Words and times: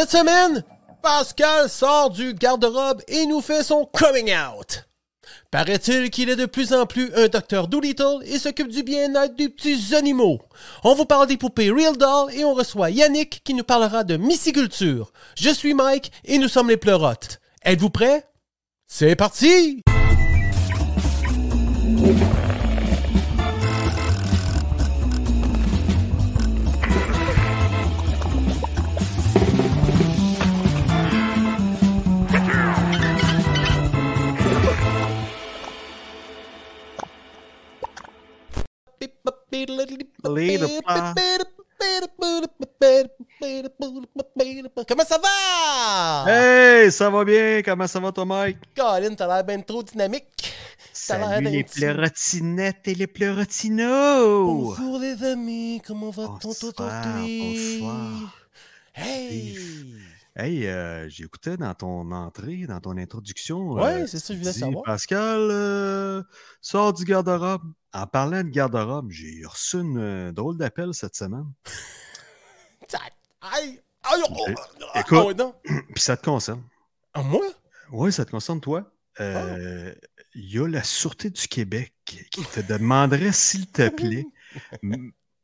Cette 0.00 0.12
semaine, 0.12 0.64
Pascal 1.02 1.68
sort 1.68 2.08
du 2.08 2.32
garde-robe 2.32 3.02
et 3.06 3.26
nous 3.26 3.42
fait 3.42 3.62
son 3.62 3.84
coming 3.84 4.32
out. 4.32 4.86
Paraît-il 5.50 6.08
qu'il 6.08 6.30
est 6.30 6.36
de 6.36 6.46
plus 6.46 6.72
en 6.72 6.86
plus 6.86 7.12
un 7.14 7.28
docteur 7.28 7.68
Doolittle 7.68 8.20
et 8.24 8.38
s'occupe 8.38 8.68
du 8.68 8.82
bien-être 8.82 9.36
des 9.36 9.50
petits 9.50 9.94
animaux. 9.94 10.40
On 10.84 10.94
vous 10.94 11.04
parle 11.04 11.26
des 11.26 11.36
poupées 11.36 11.70
Real 11.70 11.98
Doll 11.98 12.32
et 12.32 12.46
on 12.46 12.54
reçoit 12.54 12.88
Yannick 12.88 13.42
qui 13.44 13.52
nous 13.52 13.62
parlera 13.62 14.02
de 14.02 14.16
myciculture. 14.16 15.12
Je 15.36 15.50
suis 15.50 15.74
Mike 15.74 16.12
et 16.24 16.38
nous 16.38 16.48
sommes 16.48 16.70
les 16.70 16.78
pleurotes. 16.78 17.38
Êtes-vous 17.62 17.90
prêts? 17.90 18.24
C'est 18.86 19.16
parti! 19.16 19.82
Comment 44.86 45.04
ça 45.04 45.18
va? 45.18 46.24
Hey, 46.30 46.92
ça 46.92 47.10
va 47.10 47.24
bien? 47.24 47.62
Comment 47.64 47.86
ça 47.86 47.98
va 48.00 48.12
toi, 48.12 48.24
Mike? 48.24 48.58
Colin, 48.76 49.14
t'as 49.14 49.26
l'air 49.26 49.44
bien 49.44 49.60
trop 49.60 49.82
dynamique. 49.82 50.24
Salut 50.92 51.44
les 51.44 51.64
petit- 51.64 51.80
pleurotinettes 51.80 52.86
et 52.88 52.94
les 52.94 53.06
pleurotinos! 53.06 54.76
Bonjour 54.76 54.98
les 54.98 55.24
amis, 55.24 55.82
comment 55.86 56.10
va-t-on 56.10 56.50
aujourd'hui? 56.50 57.78
bonsoir. 57.78 58.36
Hey! 58.94 59.58
Hey, 60.36 60.66
euh, 60.66 61.08
j'écoutais 61.08 61.56
dans 61.56 61.74
ton 61.74 62.10
entrée, 62.12 62.66
dans 62.66 62.80
ton 62.80 62.96
introduction. 62.96 63.72
Ouais, 63.72 64.02
euh, 64.02 64.06
c'est 64.06 64.18
ça 64.20 64.32
je 64.32 64.38
voulais 64.38 64.52
savoir. 64.52 64.84
Pascal 64.84 65.48
euh, 65.50 66.22
sort 66.60 66.92
du 66.92 67.04
garde-robe. 67.04 67.62
En 67.92 68.06
parlant 68.06 68.42
de 68.44 68.48
garde-robe, 68.48 69.10
j'ai 69.10 69.44
reçu 69.44 69.78
une 69.78 69.98
euh, 69.98 70.32
drôle 70.32 70.56
d'appel 70.56 70.94
cette 70.94 71.16
semaine. 71.16 71.46
Aïe! 73.40 73.80
Aïe! 74.02 74.22
oh, 74.30 74.98
écoute. 74.98 75.38
non. 75.38 75.54
Puis 75.94 76.02
ça 76.02 76.16
te 76.16 76.24
concerne. 76.24 76.62
Ah, 77.14 77.22
moi? 77.22 77.44
Oui, 77.92 78.12
ça 78.12 78.24
te 78.24 78.30
concerne 78.30 78.60
toi. 78.60 78.90
Euh, 79.20 79.94
Il 80.34 80.52
y 80.52 80.58
a 80.58 80.68
la 80.68 80.82
Sûreté 80.82 81.30
du 81.30 81.48
Québec 81.48 81.94
qui 82.04 82.44
te 82.44 82.60
demanderait, 82.60 83.32
s'il 83.32 83.66
te 83.70 83.88
plaît, 83.88 84.26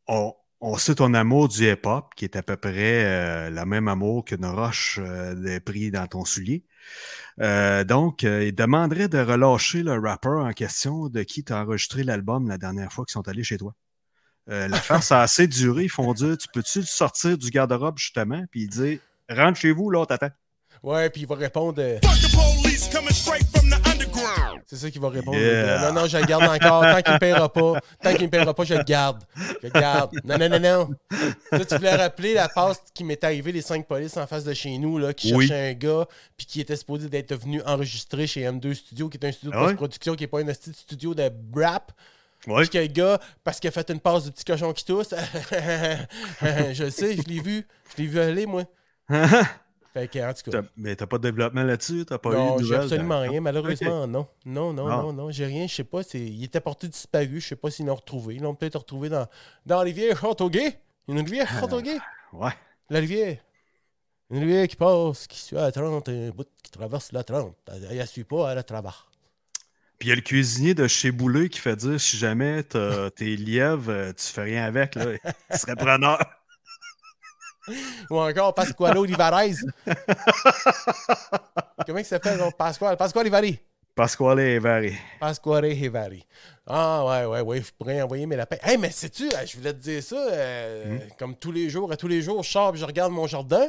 on, 0.06 0.34
on 0.60 0.76
sait 0.78 0.94
ton 0.94 1.14
amour 1.14 1.48
du 1.48 1.70
hip-hop, 1.70 2.14
qui 2.14 2.24
est 2.24 2.36
à 2.36 2.42
peu 2.42 2.56
près 2.56 3.04
euh, 3.04 3.50
le 3.50 3.64
même 3.66 3.88
amour 3.88 4.24
qu'une 4.24 4.46
roche 4.46 4.98
euh, 5.02 5.34
de 5.34 5.58
prix 5.58 5.90
dans 5.90 6.06
ton 6.06 6.24
soulier. 6.24 6.64
Euh, 7.40 7.84
donc, 7.84 8.24
euh, 8.24 8.44
il 8.44 8.54
demanderait 8.54 9.08
de 9.08 9.18
relâcher 9.18 9.82
le 9.82 9.98
rappeur 9.98 10.44
en 10.44 10.52
question 10.52 11.08
de 11.08 11.22
qui 11.22 11.44
t'a 11.44 11.62
enregistré 11.62 12.02
l'album 12.02 12.48
la 12.48 12.58
dernière 12.58 12.92
fois 12.92 13.04
qu'ils 13.04 13.12
sont 13.12 13.28
allés 13.28 13.44
chez 13.44 13.58
toi. 13.58 13.74
Euh, 14.48 14.68
L'affaire, 14.68 15.02
ça 15.02 15.20
a 15.20 15.22
assez 15.22 15.46
duré. 15.48 15.84
Ils 15.84 15.88
font 15.90 16.12
dire 16.14 16.36
Tu 16.38 16.48
peux-tu 16.52 16.80
le 16.80 16.84
sortir 16.86 17.36
du 17.36 17.50
garde-robe, 17.50 17.98
justement? 17.98 18.42
Puis 18.50 18.62
il 18.62 18.68
dit 18.68 19.00
Rentre 19.28 19.58
chez 19.58 19.72
vous, 19.72 19.90
là, 19.90 20.00
on 20.00 20.04
t'attend. 20.04 20.30
Ouais, 20.82 21.10
puis 21.10 21.22
il 21.22 21.26
va 21.26 21.34
répondre. 21.34 21.80
euh, 21.82 21.98
Fuck 22.04 22.20
the 22.20 22.32
police 22.62 22.88
coming 22.88 23.10
straight 23.10 23.44
from 23.50 23.50
the 23.50 23.55
underground. 23.55 23.55
C'est 24.68 24.74
ça 24.76 24.90
qu'il 24.90 25.00
va 25.00 25.08
répondre. 25.10 25.38
Yeah. 25.38 25.78
Non, 25.92 26.00
non, 26.02 26.06
je 26.08 26.18
le 26.18 26.24
garde 26.26 26.42
encore. 26.42 26.82
Tant 26.82 27.00
qu'il 27.00 27.14
ne 27.14 27.18
paiera 27.18 27.52
pas, 27.52 27.80
tant 28.02 28.14
qu'il 28.14 28.28
paiera 28.28 28.52
pas, 28.52 28.64
je 28.64 28.74
le 28.74 28.82
garde. 28.82 29.22
Je 29.36 29.54
le 29.62 29.70
garde. 29.70 30.10
Non, 30.24 30.36
non, 30.38 30.48
non, 30.48 30.58
non. 30.58 30.90
Là, 31.52 31.64
tu 31.64 31.76
voulais 31.76 31.94
rappeler 31.94 32.34
la 32.34 32.48
passe 32.48 32.82
qui 32.92 33.04
m'est 33.04 33.22
arrivée, 33.22 33.52
les 33.52 33.62
cinq 33.62 33.86
polices 33.86 34.16
en 34.16 34.26
face 34.26 34.42
de 34.42 34.52
chez 34.54 34.76
nous, 34.78 34.98
là, 34.98 35.14
qui 35.14 35.32
Oui. 35.34 35.46
cherchaient 35.46 35.70
un 35.70 35.72
gars, 35.74 36.06
puis 36.36 36.46
qui 36.46 36.60
était 36.60 36.74
supposé 36.74 37.08
d'être 37.08 37.34
venu 37.36 37.62
enregistrer 37.64 38.26
chez 38.26 38.40
M2 38.42 38.74
Studio, 38.74 39.08
qui 39.08 39.18
est 39.18 39.26
un 39.26 39.30
studio 39.30 39.52
de 39.52 39.56
Ah 39.56 39.60
ouais? 39.60 39.66
post-production, 39.68 40.14
qui 40.16 40.24
n'est 40.24 40.28
pas 40.28 40.40
un 40.40 40.52
studio 40.52 41.14
de 41.14 41.30
rap. 41.54 41.92
Ouais. 42.48 42.62
Puis 42.62 42.70
que 42.70 42.78
le 42.78 42.86
gars, 42.86 43.20
parce 43.44 43.60
qu'il 43.60 43.68
a 43.68 43.70
fait 43.70 43.88
une 43.90 44.00
passe 44.00 44.24
du 44.24 44.32
petit 44.32 44.44
cochon 44.44 44.72
qui 44.72 44.84
tousse, 44.84 45.10
je 46.42 46.82
le 46.84 46.90
sais, 46.90 47.16
je 47.16 47.22
l'ai 47.22 47.40
vu. 47.40 47.66
Je 47.96 48.02
l'ai 48.02 48.08
vu 48.08 48.18
aller, 48.20 48.46
moi. 48.46 48.64
Fait 49.96 50.08
que, 50.08 50.18
en 50.18 50.34
tout 50.34 50.50
cas. 50.50 50.60
T'as- 50.62 50.68
Mais 50.76 50.94
t'as 50.94 51.06
pas 51.06 51.16
de 51.16 51.22
développement 51.22 51.62
là-dessus? 51.62 52.04
T'as 52.04 52.18
pas 52.18 52.28
eu 52.30 52.60
de 52.60 52.64
j'ai 52.66 52.74
absolument 52.76 53.20
rien. 53.20 53.40
Malheureusement, 53.40 54.06
non. 54.06 54.26
Non, 54.44 54.72
non, 54.74 54.86
Ah. 54.88 54.96
non, 55.02 55.12
non. 55.14 55.30
J'ai 55.30 55.46
rien. 55.46 55.66
Je 55.66 55.74
sais 55.74 55.84
pas. 55.84 56.02
c'est- 56.02 56.20
Il 56.20 56.44
était 56.44 56.60
porté 56.60 56.86
disparu. 56.88 57.40
Je 57.40 57.48
sais 57.48 57.56
pas 57.56 57.70
s'ils 57.70 57.86
l'ont 57.86 57.94
retrouvé. 57.94 58.34
Ils 58.34 58.42
l'ont 58.42 58.54
peut-être 58.54 58.76
retrouvé 58.78 59.08
dans, 59.08 59.26
dans 59.64 59.76
la 59.78 59.82
rivière 59.84 60.20
Châteauguay. 60.20 60.78
Une 61.08 61.18
rivière 61.20 61.48
Châteauguay? 61.48 61.96
Ouais. 62.34 62.50
La 62.90 62.98
rivière. 62.98 63.38
Une 64.30 64.40
rivière 64.40 64.68
qui 64.68 64.76
passe, 64.76 65.26
qui 65.28 65.38
suit 65.40 65.56
à 65.56 65.62
la 65.62 65.72
30, 65.72 66.08
un 66.10 66.28
bout 66.30 66.46
qui 66.62 66.70
traverse 66.70 67.12
la 67.12 67.24
30. 67.24 67.54
Elle 67.72 67.96
ne 67.98 68.04
suit 68.04 68.24
pas, 68.24 68.50
elle 68.50 68.56
la 68.56 68.62
traverse. 68.64 69.06
Puis 69.98 70.08
il 70.08 70.10
y 70.10 70.12
a 70.12 70.16
le 70.16 70.20
cuisinier 70.20 70.74
de 70.74 70.86
chez 70.88 71.10
Boulay 71.10 71.48
qui 71.48 71.58
fait 71.58 71.74
dire 71.76 71.98
si 71.98 72.18
jamais 72.18 72.62
tes 72.64 73.36
lièvres, 73.36 73.90
euh, 73.90 74.12
tu 74.12 74.26
fais 74.26 74.42
rien 74.42 74.64
avec, 74.64 74.94
là. 74.94 75.04
Il 75.50 75.56
serait 75.56 75.74
preneur. 75.76 76.18
Ou 78.10 78.16
encore 78.18 78.54
Pasquale 78.54 78.96
Olivarez. 78.98 79.54
Comment 81.86 81.98
il 81.98 82.04
s'appelle? 82.04 82.40
Pasquale? 82.56 82.96
Pasquale 82.96 83.20
Olivari. 83.22 83.58
Pasquale 83.94 84.40
est 84.40 84.58
varié. 84.58 84.98
Pasquale 85.20 85.64
Olivari. 85.66 86.26
Ah, 86.66 87.04
ouais, 87.06 87.24
ouais, 87.24 87.40
ouais. 87.40 87.62
Je 87.62 87.72
pourrais 87.72 88.02
envoyer 88.02 88.26
mes 88.26 88.36
lapins. 88.36 88.56
Hey, 88.62 88.76
mais 88.76 88.90
sais-tu, 88.90 89.24
euh, 89.28 89.46
je 89.46 89.56
voulais 89.56 89.72
te 89.72 89.78
dire 89.78 90.02
ça, 90.02 90.16
euh, 90.16 90.98
comme 91.18 91.34
tous 91.36 91.52
les 91.52 91.70
jours, 91.70 91.90
à 91.92 91.96
tous 91.96 92.08
les 92.08 92.20
jours, 92.22 92.42
je 92.42 92.50
sors 92.50 92.74
et 92.74 92.78
je 92.78 92.84
regarde 92.84 93.12
mon 93.12 93.26
jardin. 93.26 93.66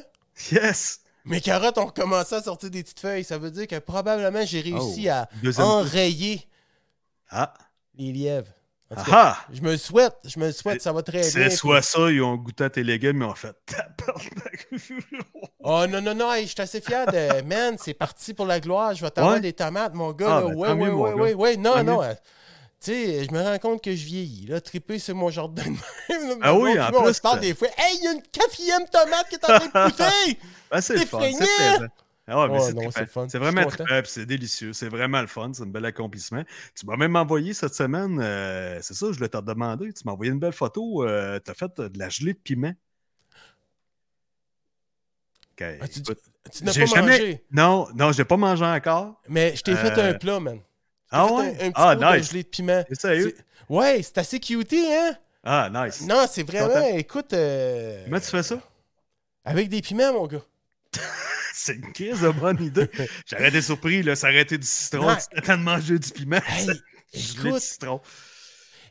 Yes! 0.52 1.02
Mes 1.24 1.42
carottes 1.42 1.78
ont 1.78 1.88
commencé 1.88 2.36
à 2.36 2.42
sortir 2.42 2.70
des 2.70 2.84
petites 2.84 3.00
feuilles. 3.00 3.24
Ça 3.24 3.38
veut 3.38 3.52
dire 3.52 3.68
que 3.68 3.80
probablement 3.80 4.46
j'ai 4.46 4.62
réussi 4.62 5.08
Oh, 5.08 5.14
à 5.14 5.28
deuxième- 5.44 5.66
enrayer 5.68 6.48
Ah! 7.30 7.54
les 7.96 8.12
lièvres. 8.12 8.48
En 8.90 8.96
cas, 8.96 9.04
Ah! 9.12 9.38
je 9.52 9.62
me 9.62 9.76
souhaite, 9.76 10.16
je 10.24 10.40
me 10.40 10.52
souhaite, 10.52 10.82
ça 10.82 10.94
va 10.94 11.04
très 11.04 11.20
bien. 11.20 11.30
C'est 11.30 11.50
soit 11.50 11.82
ça, 11.82 12.10
ils 12.10 12.22
ont 12.22 12.36
goûté 12.36 12.64
à 12.64 12.70
tes 12.70 12.84
légumes, 12.84 13.18
mais 13.18 13.26
ont 13.26 13.36
fait. 13.36 13.56
Oh 15.64 15.86
non, 15.88 16.02
non, 16.02 16.16
non, 16.16 16.32
hey, 16.32 16.44
je 16.46 16.52
suis 16.54 16.62
assez 16.62 16.80
fier 16.82 17.06
de. 17.08 17.42
Man, 17.46 17.76
c'est 17.80 17.94
parti 17.94 18.34
pour 18.34 18.46
la 18.46 18.60
gloire. 18.60 18.94
Je 18.94 19.02
vais 19.02 19.12
t'avoir 19.12 19.34
Ouais? 19.36 19.40
des 19.42 19.54
tomates, 19.54 19.94
mon 19.94 20.14
gars. 20.14 20.38
Ah, 20.38 20.42
ben, 20.42 20.56
ouais, 20.56 20.72
ouais, 20.72 20.90
ouais, 20.90 21.14
ouais, 21.14 21.34
ouais. 21.34 21.58
Non, 21.58 21.84
non. 21.84 22.02
euh, 22.02 22.14
tu 22.80 22.92
sais, 22.94 23.26
je 23.26 23.32
me 23.32 23.42
rends 23.42 23.58
compte 23.58 23.84
que 23.84 23.94
je 23.94 24.06
vieillis. 24.06 24.46
Là, 24.48 24.62
triper 24.62 25.00
sur 25.00 25.16
mon 25.16 25.30
jardin. 25.30 25.64
de 25.64 25.70
même, 25.70 26.30
là, 26.30 26.36
Ah 26.44 26.54
oui, 26.56 26.80
en 26.80 26.88
puis 26.88 26.96
On 26.98 27.04
plus, 27.04 27.14
se 27.16 27.22
parle 27.22 27.40
des 27.42 27.54
fois. 27.56 27.68
Hey, 27.78 27.98
il 27.98 28.04
y 28.04 28.08
a 28.08 28.12
une 28.14 28.22
quatrième 28.22 28.86
tomate 28.90 29.28
qui 29.30 29.36
est 29.36 29.44
en 29.52 29.60
train 29.60 29.66
de 29.66 29.90
pousser! 29.92 30.40
Ah, 30.72 30.82
c'est 30.82 30.94
le 30.96 31.06
fun, 31.06 31.20
c'est 31.22 31.38
plaisant. 31.38 31.88
Ah 32.30 32.42
ouais, 32.42 32.48
mais 32.50 32.54
Ouais, 32.60 32.92
c'est 32.92 33.30
c'est 33.30 33.38
vraiment 33.38 33.66
trippant, 33.68 34.02
c'est 34.06 34.26
délicieux. 34.26 34.74
C'est 34.74 34.90
vraiment 34.90 35.22
le 35.22 35.28
fun. 35.28 35.52
C'est 35.54 35.64
un 35.64 35.68
bel 35.68 35.86
accomplissement. 35.86 36.44
Tu 36.76 36.86
m'as 36.86 36.98
même 36.98 37.16
envoyé 37.16 37.54
cette 37.54 37.74
semaine, 37.74 38.20
euh, 38.22 38.80
c'est 38.82 38.94
ça, 38.96 39.08
je 39.12 39.18
voulais 39.18 39.30
te 39.30 39.38
demander. 39.38 39.94
Tu 39.94 40.02
m'as 40.06 40.12
envoyé 40.12 40.32
une 40.34 40.40
belle 40.40 40.52
photo. 40.52 41.06
euh, 41.06 41.40
tu 41.44 41.50
as 41.50 41.54
fait 41.54 41.72
de 41.80 41.98
la 41.98 42.10
gelée 42.10 42.34
de 42.34 42.40
piment. 42.40 42.74
Ok, 45.54 45.64
Ah, 45.82 45.88
tu 45.88 46.64
n'as 46.64 46.74
pas 46.74 46.86
jamais- 46.86 47.12
mangé? 47.12 47.44
Non, 47.52 47.88
non, 47.96 48.12
je 48.12 48.18
l'ai 48.20 48.26
pas 48.26 48.38
mangé 48.38 48.66
encore. 48.66 49.22
Mais 49.30 49.56
je 49.56 49.64
t'ai 49.64 49.76
fait 49.76 49.98
Euh, 49.98 50.12
un 50.12 50.14
plat, 50.16 50.40
man. 50.42 50.60
Ah 51.10 51.26
ouais? 51.34 51.46
Un, 51.48 51.50
un 51.50 51.54
petit 51.54 51.72
ah, 51.76 51.96
pot 51.96 52.02
de 52.12 52.18
nice. 52.18 52.30
gelée 52.30 52.44
de 52.44 52.48
piment. 52.50 52.84
Sérieux? 52.92 53.36
Ouais, 53.70 54.02
c'est 54.04 54.18
assez 54.18 54.40
cutie, 54.42 54.86
hein? 54.94 55.16
Ah, 55.44 55.70
nice. 55.74 56.06
Non, 56.06 56.26
c'est 56.30 56.44
vraiment, 56.44 56.86
écoute. 56.90 57.32
euh, 57.32 58.04
Comment 58.06 58.20
tu 58.20 58.28
fais 58.28 58.44
ça? 58.44 58.60
Avec 59.46 59.70
des 59.70 59.82
piments, 59.82 60.12
mon 60.12 60.28
gars. 60.28 60.44
C'est 61.60 61.74
une 61.74 61.92
crise 61.92 62.22
de 62.22 62.30
bonne 62.30 62.64
idée. 62.64 62.88
J'aurais 63.26 63.50
été 63.50 63.62
surpris, 63.64 64.04
là, 64.04 64.16
été 64.42 64.58
du 64.58 64.68
citron. 64.68 65.16
Tu 65.16 65.36
t'attends 65.36 65.58
de 65.58 65.64
manger 65.64 65.98
du 65.98 66.10
piment. 66.12 66.40
Hey, 66.48 66.70
écoute, 67.14 67.60
citron. 67.62 68.00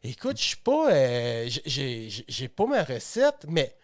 écoute, 0.02 0.36
je 0.38 0.42
suis 0.42 0.56
pas. 0.56 0.90
euh, 0.92 1.48
j'ai- 1.64 2.48
pas 2.48 2.66
ma 2.66 2.82
recette, 2.82 3.46
mais. 3.48 3.76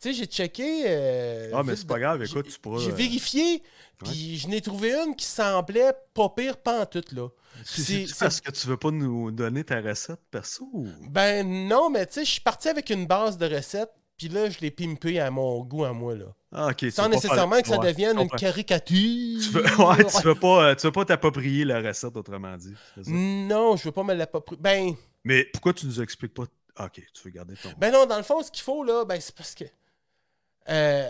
Tu 0.00 0.10
sais, 0.10 0.14
j'ai 0.14 0.26
checké. 0.26 0.84
euh, 0.86 1.50
Ah, 1.54 1.62
mais 1.64 1.74
c'est 1.74 1.86
pas 1.86 1.98
grave, 1.98 2.22
j'ai- 2.22 2.30
écoute, 2.30 2.48
tu 2.52 2.58
pourras, 2.60 2.80
J'ai 2.80 2.90
euh, 2.92 2.94
vérifié, 2.94 3.62
puis 4.04 4.38
je 4.38 4.46
n'ai 4.46 4.60
trouvé 4.60 4.92
une 4.94 5.16
qui 5.16 5.24
semblait 5.26 5.92
pas 6.14 6.28
pire 6.28 6.56
pantoute, 6.58 7.10
là. 7.12 7.28
C'est 7.64 8.06
parce 8.20 8.40
que 8.40 8.50
tu 8.52 8.66
veux 8.68 8.76
pas 8.76 8.90
nous 8.92 9.30
donner 9.32 9.64
ta 9.64 9.80
recette 9.80 10.20
perso 10.30 10.68
ou... 10.72 10.86
Ben 11.08 11.66
non, 11.66 11.90
mais 11.90 12.06
tu 12.06 12.12
sais, 12.12 12.24
je 12.24 12.30
suis 12.30 12.40
parti 12.40 12.68
avec 12.68 12.90
une 12.90 13.06
base 13.06 13.38
de 13.38 13.46
recette, 13.52 13.90
puis 14.18 14.28
là, 14.28 14.50
je 14.50 14.58
l'ai 14.60 14.70
pimpé 14.70 15.20
à 15.20 15.30
mon 15.30 15.62
goût, 15.62 15.84
à 15.84 15.92
moi, 15.92 16.14
là. 16.16 16.26
Ah, 16.52 16.70
Sans 16.90 17.08
nécessairement 17.08 17.54
faire- 17.56 17.62
que 17.62 17.68
ça 17.68 17.78
Ouais, 17.78 17.86
devienne 17.86 18.18
une 18.18 18.28
caricature. 18.28 19.40
Tu 19.42 19.50
veux... 19.50 19.62
Ouais, 19.84 20.04
tu 20.04 20.22
veux 20.22 20.34
pas 20.34 20.64
euh, 20.70 20.74
tu 20.74 20.86
veux 20.86 20.92
pas 20.92 21.04
t'approprier 21.04 21.64
la 21.64 21.80
recette, 21.80 22.16
autrement 22.16 22.56
dit. 22.56 22.74
Non, 23.06 23.76
je 23.76 23.84
veux 23.84 23.92
pas 23.92 24.02
me 24.02 24.14
l'approprier. 24.14 24.60
Ben, 24.60 24.94
Mais 25.24 25.44
pourquoi 25.44 25.72
tu 25.74 25.86
nous 25.86 26.00
expliques 26.02 26.34
pas... 26.34 26.44
Ah, 26.76 26.86
ok, 26.86 27.02
tu 27.14 27.22
veux 27.24 27.30
garder 27.30 27.54
ton... 27.54 27.70
ben 27.78 27.92
non, 27.92 28.06
dans 28.06 28.16
le 28.16 28.22
fond, 28.22 28.42
ce 28.42 28.50
qu'il 28.50 28.62
faut, 28.62 28.82
là, 28.84 29.04
ben 29.04 29.20
c'est 29.20 29.34
parce 29.34 29.54
que... 29.54 29.64
Euh, 30.70 31.08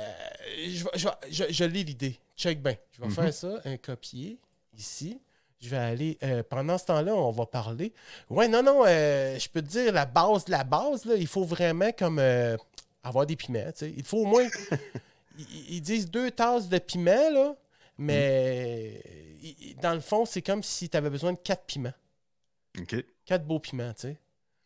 je, 0.67 0.85
je, 1.31 1.45
je, 1.51 1.65
l'idée. 1.65 2.19
Check 2.37 2.63
bien. 2.63 2.77
Je 2.93 3.01
vais 3.01 3.09
Mhm. 3.09 3.15
faire 3.15 3.35
ça, 3.35 3.49
un 3.65 3.77
copier, 3.77 4.39
ici. 4.77 5.21
Je 5.61 5.69
vais 5.69 5.77
aller... 5.77 6.19
euh, 6.23 6.43
pendant 6.49 6.79
ce 6.79 6.87
temps-là, 6.87 7.15
on 7.15 7.31
va 7.33 7.47
parler. 7.47 7.93
Ouais, 8.31 8.47
non, 8.49 8.63
non, 8.63 8.85
euh, 8.87 9.39
je 9.39 9.49
peux 9.49 9.61
te 9.63 9.67
dire, 9.69 9.93
la 9.93 10.07
base 10.07 10.45
de 10.45 10.53
la 10.53 10.65
base, 10.65 11.05
là, 11.05 11.15
il 11.17 11.27
faut 11.27 11.45
vraiment 11.45 11.91
comme... 11.99 12.19
avoir 13.03 13.27
des 13.27 13.37
piments, 13.37 13.71
tu 13.73 13.79
sais. 13.79 13.95
Il 13.97 14.05
faut 14.05 14.19
au 14.19 14.27
moins... 14.27 14.47
ils, 15.69 15.81
disent 15.81 16.11
deux 16.11 16.31
tasses 16.31 16.69
de 16.69 16.79
piment, 16.79 17.31
là, 17.31 17.57
mais 17.97 19.03
Mm. 19.41 19.81
dans 19.81 19.95
le 19.95 20.01
fond, 20.01 20.25
c'est 20.25 20.43
comme 20.43 20.63
si 20.65 20.89
tu 20.89 20.97
avais 20.97 21.11
besoin 21.11 21.33
de 21.33 21.39
quatre 21.39 21.65
piments. 21.65 21.93
OK. 22.81 22.97
Quatre 23.25 23.45
beaux 23.47 23.61
piments, 23.61 23.93
tu 23.95 24.01
sais. 24.09 24.17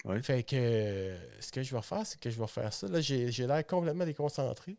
Ouais. 0.05 0.23
Fait 0.23 0.43
que 0.43 1.15
ce 1.41 1.53
que 1.53 1.63
je 1.63 1.75
vais 1.75 1.83
faire, 1.83 2.07
c'est 2.07 2.19
que 2.19 2.31
je 2.31 2.41
vais 2.41 2.47
faire 2.47 2.73
ça. 2.73 2.89
Là, 2.89 3.01
j'ai 3.01 3.31
l'air 3.31 3.67
complètement 3.67 4.05
déconcentré. 4.07 4.77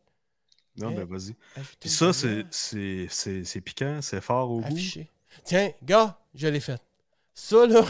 Non, 0.75 0.89
Eh, 0.91 0.95
ben 0.95 1.05
vas-y. 1.05 1.35
Puis 1.79 1.89
ça, 1.89 2.11
c'est- 2.11 3.61
piquant, 3.61 4.00
c'est 4.01 4.19
fort 4.21 4.50
au 4.50 4.59
goût. 4.61 4.65
afficher. 4.73 5.07
Tiens, 5.44 5.71
gars, 5.83 6.19
je 6.33 6.47
l'ai 6.47 6.59
fait. 6.59 6.81
Ça, 7.35 7.65
là, 7.67 7.83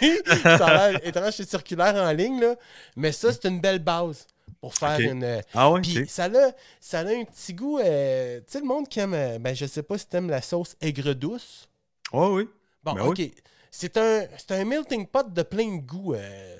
ça 0.42 0.66
a 0.66 0.90
l'air 0.92 1.00
étrange, 1.06 1.34
c'est 1.34 1.48
circulaire 1.48 1.94
en 1.94 2.10
ligne, 2.12 2.40
là. 2.40 2.56
Mais 2.96 3.12
ça, 3.12 3.32
c'est 3.32 3.44
une 3.46 3.60
belle 3.60 3.78
base 3.80 4.26
pour 4.66 4.74
faire 4.74 4.98
une. 4.98 5.22
euh, 5.22 5.40
Ah 5.54 5.70
ouais, 5.70 5.80
Puis 5.80 6.08
ça, 6.08 6.24
a, 6.24 6.50
ça 6.80 7.00
a 7.00 7.04
un 7.06 7.24
petit 7.24 7.54
goût. 7.54 7.78
euh, 7.78 8.38
tu 8.40 8.44
sais, 8.48 8.58
le 8.60 8.66
monde 8.66 8.88
qui 8.88 8.98
aime. 8.98 9.14
euh, 9.14 9.38
ben, 9.38 9.54
je 9.54 9.64
sais 9.66 9.82
pas 9.84 9.96
si 9.96 10.06
t'aimes 10.08 10.28
la 10.28 10.42
sauce 10.42 10.74
aigre 10.80 11.12
douce. 11.14 11.68
Ouais, 12.12 12.26
oui. 12.28 12.48
Bon, 12.82 12.94
Ben 12.94 13.02
ok. 13.06 13.22
C'est 13.70 13.96
un, 13.96 14.26
un 14.50 14.64
melting 14.64 15.06
pot 15.06 15.32
de 15.32 15.42
plein 15.42 15.76
de 15.76 15.80
goûts. 15.82 16.14
euh, 16.14 16.56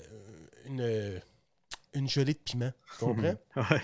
une, 0.66 1.20
une 1.94 2.08
gelée 2.08 2.34
de 2.34 2.38
piment. 2.38 2.72
Tu 2.98 3.04
comprends? 3.04 3.34
Ouais. 3.56 3.80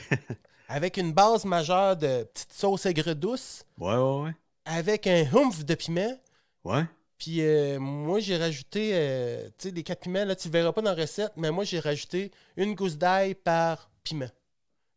Avec 0.68 0.96
une 0.96 1.12
base 1.12 1.44
majeure 1.44 1.96
de 1.96 2.22
petite 2.24 2.52
sauce 2.52 2.86
aigre 2.86 3.12
douce, 3.14 3.64
Ouais, 3.78 3.94
ouais, 3.94 4.22
ouais. 4.24 4.30
avec 4.64 5.06
un 5.06 5.24
humph 5.34 5.64
de 5.64 5.74
piment. 5.74 6.18
Ouais. 6.64 6.84
Puis 7.18 7.40
euh, 7.40 7.78
moi, 7.78 8.18
j'ai 8.20 8.36
rajouté, 8.36 8.90
euh, 8.94 9.46
tu 9.58 9.68
sais, 9.68 9.70
les 9.74 9.82
quatre 9.84 10.00
piments, 10.00 10.24
là, 10.24 10.34
tu 10.34 10.48
le 10.48 10.52
verras 10.52 10.72
pas 10.72 10.80
dans 10.82 10.94
la 10.94 11.00
recette, 11.02 11.32
mais 11.36 11.50
moi, 11.52 11.62
j'ai 11.64 11.78
rajouté 11.78 12.30
une 12.56 12.74
gousse 12.74 12.96
d'ail 12.96 13.34
par 13.34 13.90
piment. 14.02 14.30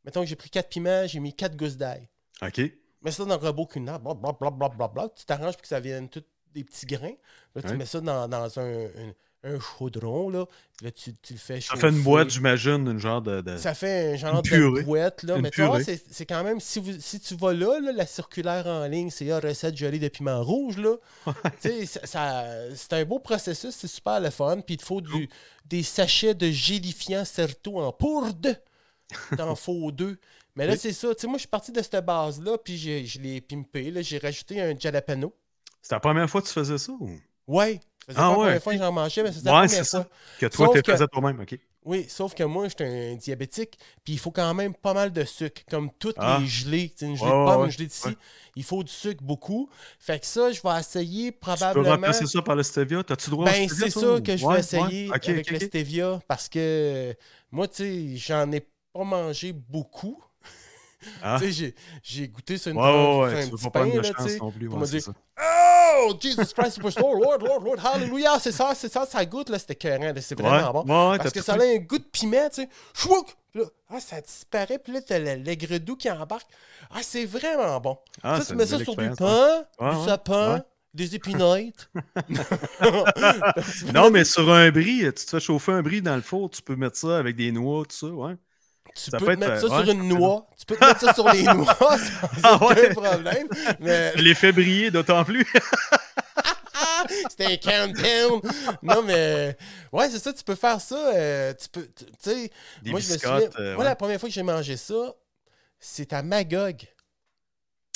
Mettons 0.03 0.21
que 0.21 0.27
j'ai 0.27 0.35
pris 0.35 0.49
quatre 0.49 0.69
piments, 0.69 1.07
j'ai 1.07 1.19
mis 1.19 1.33
quatre 1.33 1.55
gousses 1.55 1.77
d'ail. 1.77 2.07
OK. 2.41 2.61
Mets 3.01 3.11
ça 3.11 3.23
dans 3.25 3.37
le 3.39 3.45
robot 3.47 3.65
culinaire, 3.67 3.99
blablabla, 3.99 5.09
tu 5.15 5.25
t'arranges 5.25 5.53
pour 5.53 5.61
que 5.61 5.67
ça 5.67 5.79
vienne 5.79 6.09
tous 6.09 6.23
des 6.53 6.63
petits 6.63 6.85
grains. 6.85 7.13
Là, 7.55 7.61
tu 7.61 7.75
mets 7.75 7.85
ça 7.85 7.99
dans, 8.01 8.27
dans 8.27 8.59
un, 8.59 8.85
un, 8.85 9.13
un 9.43 9.59
chaudron, 9.59 10.29
là. 10.29 10.45
Là, 10.81 10.91
tu, 10.91 11.13
tu 11.21 11.33
le 11.33 11.39
fais 11.39 11.61
Ça 11.61 11.73
chauffer. 11.75 11.81
fait 11.81 11.89
une 11.89 12.01
boîte, 12.03 12.29
j'imagine, 12.31 12.87
une 12.87 12.97
genre 12.99 13.21
de. 13.21 13.41
de- 13.41 13.57
Ça 13.57 13.73
fait 13.75 14.13
un 14.13 14.15
genre 14.15 14.41
de 14.41 14.83
boîte, 14.83 15.21
là. 15.23 15.35
Une 15.35 15.43
mais 15.43 15.51
tu 15.51 15.61
vois, 15.63 15.83
c'est 15.83 16.25
quand 16.25 16.43
même, 16.43 16.59
si, 16.59 16.79
vous, 16.79 16.99
si 16.99 17.19
tu 17.19 17.35
vas 17.35 17.53
là, 17.53 17.79
là, 17.79 17.91
la 17.91 18.05
circulaire 18.07 18.65
en 18.67 18.85
ligne, 18.87 19.09
c'est 19.11 19.25
la 19.25 19.39
recette 19.39 19.77
gelée 19.77 19.99
de 19.99 20.07
piment 20.07 20.43
rouge, 20.43 20.77
là. 20.77 20.95
tu 21.61 21.69
sais, 21.69 21.85
ça- 21.85 22.05
ça- 22.07 22.75
c'est 22.75 22.93
un 22.93 23.05
beau 23.05 23.19
processus, 23.19 23.75
c'est 23.75 23.87
super 23.87 24.19
le 24.19 24.29
fun. 24.31 24.61
Puis 24.61 24.75
il 24.75 24.77
te 24.77 24.85
faut 24.85 25.01
du, 25.01 25.29
des 25.65 25.83
sachets 25.83 26.33
de 26.33 26.49
gélifiant 26.49 27.23
Certo 27.25 27.79
en 27.79 27.91
poudre. 27.91 28.49
T'en 29.37 29.55
faut 29.55 29.91
deux. 29.91 30.17
Mais 30.55 30.65
là, 30.65 30.73
Oui. 30.73 30.79
c'est 30.81 30.93
ça. 30.93 31.13
Tu 31.13 31.21
sais, 31.21 31.27
moi, 31.27 31.35
je 31.37 31.41
suis 31.41 31.47
parti 31.49 31.71
de 31.71 31.81
cette 31.81 32.05
base-là, 32.05 32.57
puis 32.57 32.77
je 33.05 33.19
l'ai 33.19 33.41
pimpé. 33.41 33.91
là. 33.91 34.01
J'ai 34.01 34.17
rajouté 34.17 34.61
un 34.61 34.77
jalapeno. 34.77 35.33
C'est 35.81 35.95
la 35.95 35.99
première 35.99 36.29
fois 36.29 36.41
que 36.41 36.47
tu 36.47 36.53
faisais 36.53 36.77
ça 36.77 36.91
ou? 36.93 37.09
Ouais. 37.47 37.79
Faisait 38.07 38.19
Ah 38.19 38.23
pas 38.23 38.29
la 38.29 38.35
première 38.35 38.63
fois 38.63 38.73
que 38.73 38.79
j'en 38.79 38.91
mangeais, 38.91 39.23
mais 39.23 39.31
c'est 39.31 39.43
la 39.43 39.51
première 39.51 39.69
fois. 39.69 39.83
ça. 39.83 40.07
Que 40.39 40.45
toi, 40.47 40.69
tu 40.73 40.81
que- 40.81 40.91
faisais 40.91 41.07
toi-même, 41.07 41.39
OK. 41.41 41.59
Oui, 41.83 42.05
sauf 42.09 42.33
que 42.33 42.41
moi, 42.43 42.67
j'étais 42.67 43.11
un 43.11 43.15
diabétique, 43.15 43.77
puis 44.03 44.13
il 44.13 44.19
faut 44.19 44.31
quand 44.31 44.51
même 44.55 44.73
pas 44.73 44.95
mal 44.95 45.13
de 45.13 45.23
sucre, 45.23 45.61
comme 45.69 45.91
toutes 45.99 46.15
Ah. 46.17 46.39
les 46.41 46.47
gelées. 46.47 46.91
Une 47.01 47.15
gelée 47.15 47.29
de 47.29 47.45
pomme, 47.45 47.59
ouais. 47.59 47.65
une 47.65 47.71
gelée 47.71 47.85
d'ici, 47.85 48.07
Ouais. 48.07 48.17
il 48.55 48.63
faut 48.63 48.83
du 48.83 48.91
sucre 48.91 49.23
beaucoup. 49.23 49.69
Fait 49.99 50.19
que 50.19 50.25
ça, 50.25 50.51
je 50.51 50.59
vais 50.63 50.79
essayer 50.79 51.25
Tu 51.25 51.31
peux 51.33 51.39
probablement. 51.41 51.89
remplacer 51.91 52.25
ça 52.25 52.41
par 52.41 52.55
le 52.55 52.63
stevia? 52.63 53.03
T'as-tu 53.03 53.29
droit 53.29 53.45
Ben, 53.45 53.69
c'est 53.69 53.91
ça 53.91 54.13
ou- 54.15 54.21
que 54.21 54.35
je 54.35 54.47
vais 54.47 54.59
essayer 54.59 55.11
avec 55.13 55.51
le 55.51 55.59
stevia, 55.59 56.19
parce 56.27 56.49
que 56.49 57.13
moi, 57.51 57.67
tu 57.67 57.75
sais, 57.83 58.17
j'en 58.17 58.51
ai 58.51 58.65
pas 58.95 59.03
mangé 59.03 59.51
beaucoup. 59.51 60.23
Sais, 61.39 61.73
j'ai- 62.01 62.27
goûté 62.29 62.57
sur 62.57 62.71
une 62.71 62.77
Ouais, 62.77 62.83
tranche, 62.83 63.33
ouais, 63.33 63.39
un 63.41 63.45
Tu 63.45 63.51
petit 63.51 63.63
pas 63.65 63.69
prendre 63.69 63.91
pain, 63.91 63.97
de 63.97 64.01
là, 64.01 64.11
chance 64.17 64.37
non 64.39 64.51
plus. 64.51 64.69
On 64.69 64.79
ouais, 64.81 64.99
ça. 64.99 65.11
Oh, 65.97 66.13
Jesus 66.19 66.53
Christ 66.57 66.71
Superstar, 66.75 67.03
Lord, 67.13 67.37
Lord, 67.41 67.63
Lord, 67.63 67.85
Hallelujah, 67.85 68.39
c'est 68.39 68.51
ça, 68.51 68.73
c'est 68.73 68.91
ça, 68.91 69.05
ça 69.05 69.23
goûte, 69.25 69.49
là, 69.49 69.59
c'était 69.59 69.99
là, 69.99 70.13
c'est 70.21 70.39
vraiment 70.39 70.79
Ouais, 70.79 70.83
bon. 70.85 71.11
ouais, 71.11 71.17
Parce 71.17 71.31
que 71.31 71.41
ça 71.43 71.53
a 71.53 71.61
un 71.63 71.77
goût 71.77 71.99
de 71.99 72.03
piment, 72.05 72.49
tu 72.49 72.63
sais. 72.63 72.69
Puis 73.51 73.61
là, 73.61 73.65
ah, 73.89 73.99
ça 73.99 74.19
disparaît, 74.19 74.79
puis 74.79 74.93
là, 74.93 75.01
t'as 75.01 75.19
l'aigre 75.19 75.77
doux 75.77 75.95
qui 75.95 76.09
embarque. 76.09 76.47
Ah, 76.89 76.99
c'est 77.03 77.25
vraiment 77.25 77.79
bon. 77.79 77.97
Ah, 78.23 78.39
ça, 78.41 78.45
tu 78.45 78.55
mets 78.55 78.65
ça 78.65 78.79
sur 78.79 78.95
du 78.95 79.09
pain, 79.11 79.63
du 79.91 80.05
sapin, 80.05 80.63
des 80.93 81.15
épinettes. 81.15 81.89
Non, 83.93 84.09
mais 84.09 84.23
sur 84.25 84.51
un 84.51 84.71
bris, 84.71 85.01
tu 85.01 85.11
te 85.25 85.29
fais 85.29 85.39
chauffer 85.39 85.73
un 85.73 85.81
bris 85.83 86.01
dans 86.01 86.15
le 86.15 86.21
four, 86.21 86.49
tu 86.49 86.61
peux 86.61 86.75
mettre 86.75 86.97
ça 86.97 87.17
avec 87.19 87.35
des 87.35 87.51
noix, 87.51 87.83
tout 87.85 87.95
ça, 87.95 88.07
ouais. 88.07 88.33
Tu 88.95 89.11
Ça 89.11 89.17
peux 89.17 89.25
te 89.25 89.31
mettre 89.31 89.51
être, 89.51 89.59
ça 89.69 89.75
euh, 89.75 89.83
sur 89.83 89.91
une 89.93 90.07
noix. 90.07 90.47
Tu 90.57 90.65
peux 90.65 90.75
te 90.77 90.85
mettre 90.85 90.99
ça 91.01 91.13
sur 91.13 91.29
les 91.29 91.43
noix 91.53 91.75
sans 91.75 92.27
Ah 92.43 92.55
aucun 92.61 92.75
ouais? 92.75 92.93
problème. 92.93 93.47
Mais 93.81 94.33
fait 94.35 94.51
briller 94.53 94.89
d'autant 94.89 95.23
plus. 95.25 95.45
c'était 97.29 97.45
un 97.45 97.57
countdown. 97.57 98.41
Non, 98.81 99.03
mais 99.03 99.57
ouais, 99.91 100.09
c'est 100.09 100.19
ça, 100.19 100.31
tu 100.33 100.43
peux 100.43 100.55
faire 100.55 100.79
ça. 100.79 101.13
euh, 101.13 101.53
tu 101.53 101.67
peux, 101.69 101.87
tu 101.87 102.05
sais, 102.19 102.49
moi, 102.85 102.99
je 103.01 103.13
me 103.13 103.17
souviens, 103.17 103.49
euh, 103.59 103.73
moi, 103.73 103.79
ouais. 103.83 103.89
la 103.89 103.95
première 103.95 104.19
fois 104.19 104.29
que 104.29 104.33
j'ai 104.35 104.43
mangé 104.43 104.77
ça, 104.77 105.13
c'est 105.79 106.13
à 106.13 106.23
Magog, 106.23 106.87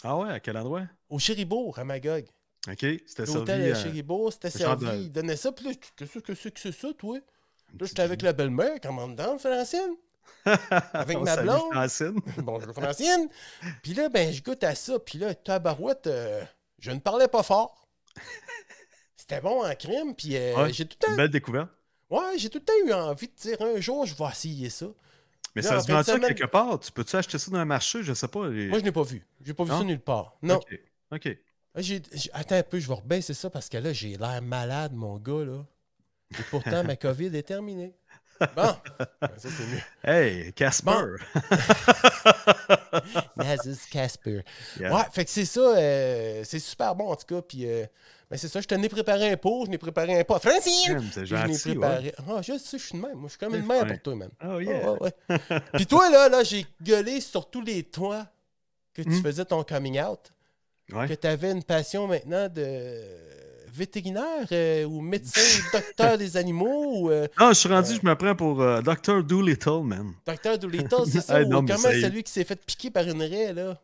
Ah 0.04 0.18
ouais, 0.18 0.30
à 0.32 0.40
quel 0.40 0.58
endroit? 0.58 0.84
au 1.10 1.18
Chéribourg, 1.18 1.80
à 1.80 1.84
Magog. 1.86 2.26
OK, 2.68 2.78
c'était 2.80 3.26
L'hôtel 3.26 3.62
servi. 3.62 3.72
à 3.72 3.76
à- 3.78 3.84
Chéribourg, 3.84 4.34
c'était 4.34 4.50
de- 4.50 4.58
servi. 4.58 4.86
Ils 5.04 5.12
donnaient 5.12 5.38
ça, 5.38 5.52
puis 5.52 5.66
là, 5.66 5.72
qu'est-ce 5.96 6.20
que 6.20 6.36
c'est 6.36 6.52
que 6.52 6.60
c'est 6.60 6.74
ça, 6.74 6.90
toi? 6.98 7.18
Là, 7.80 7.86
j'étais 7.88 8.02
avec 8.02 8.22
la 8.22 8.34
belle-mère, 8.34 8.80
commandant, 8.82 9.38
Francine. 9.38 9.96
Avec 10.94 11.20
ma 11.20 11.38
blonde. 11.42 11.72
Francine. 11.72 12.20
Bonjour, 12.38 12.74
Francine. 12.74 13.30
Puis 13.84 13.94
là, 13.94 14.10
ben, 14.10 14.32
je 14.34 14.42
goûte 14.42 14.64
à 14.64 14.76
ça. 14.76 15.00
Puis 15.00 15.18
là, 15.20 15.34
tabarouette, 15.36 16.08
euh, 16.08 16.44
je 16.80 16.92
ne 16.92 17.00
parlais 17.00 17.28
pas 17.28 17.44
fort. 17.44 17.88
C'était 19.16 19.42
bon 19.42 19.64
en 19.66 19.76
crème. 19.76 20.16
Puis 20.16 20.36
euh, 20.38 20.56
Ouais, 20.64 20.74
j'ai 20.74 20.86
tout 20.86 20.98
le 21.02 21.08
Une 21.08 21.12
temps, 21.14 21.18
belle 21.18 21.30
découverte. 21.30 21.70
ouais, 22.10 22.38
j'ai 22.38 22.50
tout 22.50 22.60
le 22.60 22.66
temps 22.66 22.88
eu 22.88 22.94
envie 22.94 23.28
de 23.28 23.34
dire 23.36 23.62
un 23.62 23.80
jour, 23.80 24.06
je 24.06 24.16
vais 24.16 24.30
essayer 24.32 24.70
ça. 24.70 24.88
Mais 25.56 25.62
Là, 25.62 25.70
ça 25.70 25.80
se 25.82 25.92
vend 25.92 26.04
ça 26.04 26.20
quelque 26.20 26.46
part? 26.46 26.80
Tu 26.80 26.92
peux-tu 26.92 27.16
acheter 27.16 27.38
ça 27.40 27.50
dans 27.52 27.58
un 27.58 27.66
marché? 27.66 28.04
Je 28.04 28.14
sais 28.14 28.28
pas. 28.28 28.48
les- 28.48 28.68
Moi, 28.70 28.80
je 28.80 28.84
n'ai 28.84 28.92
pas 28.92 29.04
vu. 29.04 29.26
J'ai 29.44 29.54
pas 29.54 29.64
vu 29.64 29.72
Non? 29.72 29.80
ça 29.80 29.84
nulle 29.84 30.00
part. 30.00 30.38
Non. 30.42 30.56
OK. 30.56 30.80
OK. 31.12 31.38
Ah, 31.76 31.80
attends 32.34 32.56
un 32.56 32.64
peu, 32.64 32.80
je 32.80 32.88
vais 32.88 32.94
rebaisser 32.96 33.34
ça 33.34 33.50
parce 33.50 33.70
que 33.70 33.78
là, 33.78 33.94
j'ai 33.94 34.16
l'air 34.18 34.42
malade, 34.42 34.94
mon 34.94 35.18
gars, 35.18 35.44
là. 35.46 35.66
Et 36.40 36.44
pourtant, 36.50 36.84
ma 36.84 36.96
COVID 36.96 37.36
est 37.36 37.44
terminée. 37.44 37.94
Bon, 38.56 38.76
ça, 39.38 39.50
c'est 39.50 39.66
mieux. 39.68 39.82
Hey, 40.04 40.54
Casper! 40.54 41.16
Nazis 43.36 43.86
Casper. 43.92 44.44
Yeah. 44.80 44.94
Ouais, 44.96 45.04
fait 45.12 45.26
que 45.26 45.32
c'est 45.32 45.46
ça, 45.46 45.60
euh, 45.60 46.42
c'est 46.46 46.60
super 46.60 46.96
bon 46.96 47.10
en 47.10 47.16
tout 47.16 47.26
cas. 47.36 47.42
Puis, 47.42 47.66
euh, 47.66 47.86
ben 48.30 48.38
c'est 48.38 48.48
ça, 48.48 48.62
je 48.62 48.68
t'en 48.68 48.82
ai 48.82 48.90
préparé 48.90 49.32
un 49.32 49.38
pot, 49.38 49.66
je 49.66 49.72
n'ai 49.72 49.78
préparé 49.78 50.20
un 50.20 50.24
pot. 50.24 50.40
Francine! 50.40 51.02
C'est 51.12 51.26
je 51.26 51.36
gentil, 51.36 51.70
ouais. 51.70 51.76
préparé. 51.76 52.14
Ah, 52.30 52.42
je 52.42 52.58
sais, 52.58 52.78
je 52.78 52.84
suis 52.86 52.98
de 52.98 53.02
même. 53.06 53.16
Moi, 53.18 53.24
je 53.26 53.30
suis 53.32 53.40
comme 53.40 53.56
une 53.56 53.66
mère 53.66 53.86
pour 53.88 54.02
toi, 54.02 54.16
man. 54.16 54.30
Oh 54.44 54.48
Ah, 54.58 54.62
yeah! 54.62 54.92
ouais, 54.92 55.14
ouais. 55.30 55.40
Puis 55.74 55.86
toi, 55.86 56.10
là, 56.10 56.30
là 56.30 56.44
j'ai 56.44 56.66
gueulé 56.82 57.22
sur 57.22 57.50
tous 57.50 57.62
les 57.62 57.84
toits 57.84 58.28
que 58.94 59.02
tu 59.02 59.10
Hmm? 59.10 59.22
faisais 59.24 59.46
ton 59.46 59.64
coming 59.64 60.00
out, 60.02 60.32
que 60.90 61.14
tu 61.14 61.28
avais 61.28 61.52
une 61.52 61.64
passion 61.64 62.08
maintenant 62.08 62.48
de 62.50 63.02
vétérinaire 63.80 64.48
euh, 64.52 64.84
ou 64.86 65.02
médecin 65.02 65.42
ou 65.42 65.78
docteur 65.78 66.18
des 66.18 66.38
animaux 66.38 66.84
ou 67.02 67.10
euh, 67.12 67.28
Non, 67.40 67.50
je 67.50 67.54
suis 67.56 67.70
rendu, 67.70 67.94
je 68.02 68.08
me 68.08 68.14
prends 68.16 68.36
pour 68.36 68.62
euh, 68.62 68.82
Dr. 68.82 69.24
Doolittle, 69.24 69.82
man. 69.84 70.14
docteur 70.28 70.60
Doolittle, 70.60 71.04
c'est 71.12 71.22
ça? 71.22 71.36
Ah, 71.40 71.46
non, 71.46 71.60
ou 71.64 71.66
comment 71.66 71.78
celui 71.90 72.24
qui 72.24 72.32
s'est 72.32 72.44
fait 72.44 72.60
piquer 72.64 72.92
par 72.92 73.04
une 73.08 73.22
raie, 73.22 73.54
là? 73.54 73.78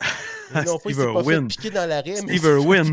non, 0.64 0.78
pas 0.78 0.90
il 0.90 0.96
pas 0.96 1.24
fait 1.24 1.40
piquer 1.42 1.70
dans 1.70 1.86
la 1.88 2.00
raie, 2.00 2.22
mais 2.24 2.38
Steve 2.38 2.44
Irwin. 2.44 2.92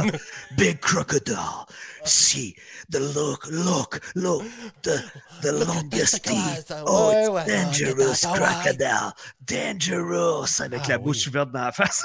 Big 0.56 0.78
crocodile. 0.80 1.66
See 2.04 2.54
the 2.90 2.98
look, 3.14 3.46
look, 3.50 4.00
look, 4.14 4.42
the 4.82 5.02
the 5.40 5.52
longest 5.52 6.22
teeth. 6.24 6.66
classe, 6.66 6.82
Oh, 6.84 7.10
ouais, 7.10 7.22
it's 7.22 7.30
ouais, 7.30 7.64
dangerous 7.64 8.24
ouais, 8.26 8.38
crocodile. 8.38 9.12
Dangerous. 9.40 10.60
Avec 10.60 10.80
Ah, 10.84 10.88
la 10.90 10.96
oui. 10.98 11.04
bouche 11.04 11.26
ouverte 11.28 11.52
dans 11.52 11.64
la 11.64 11.72
face. 11.72 12.04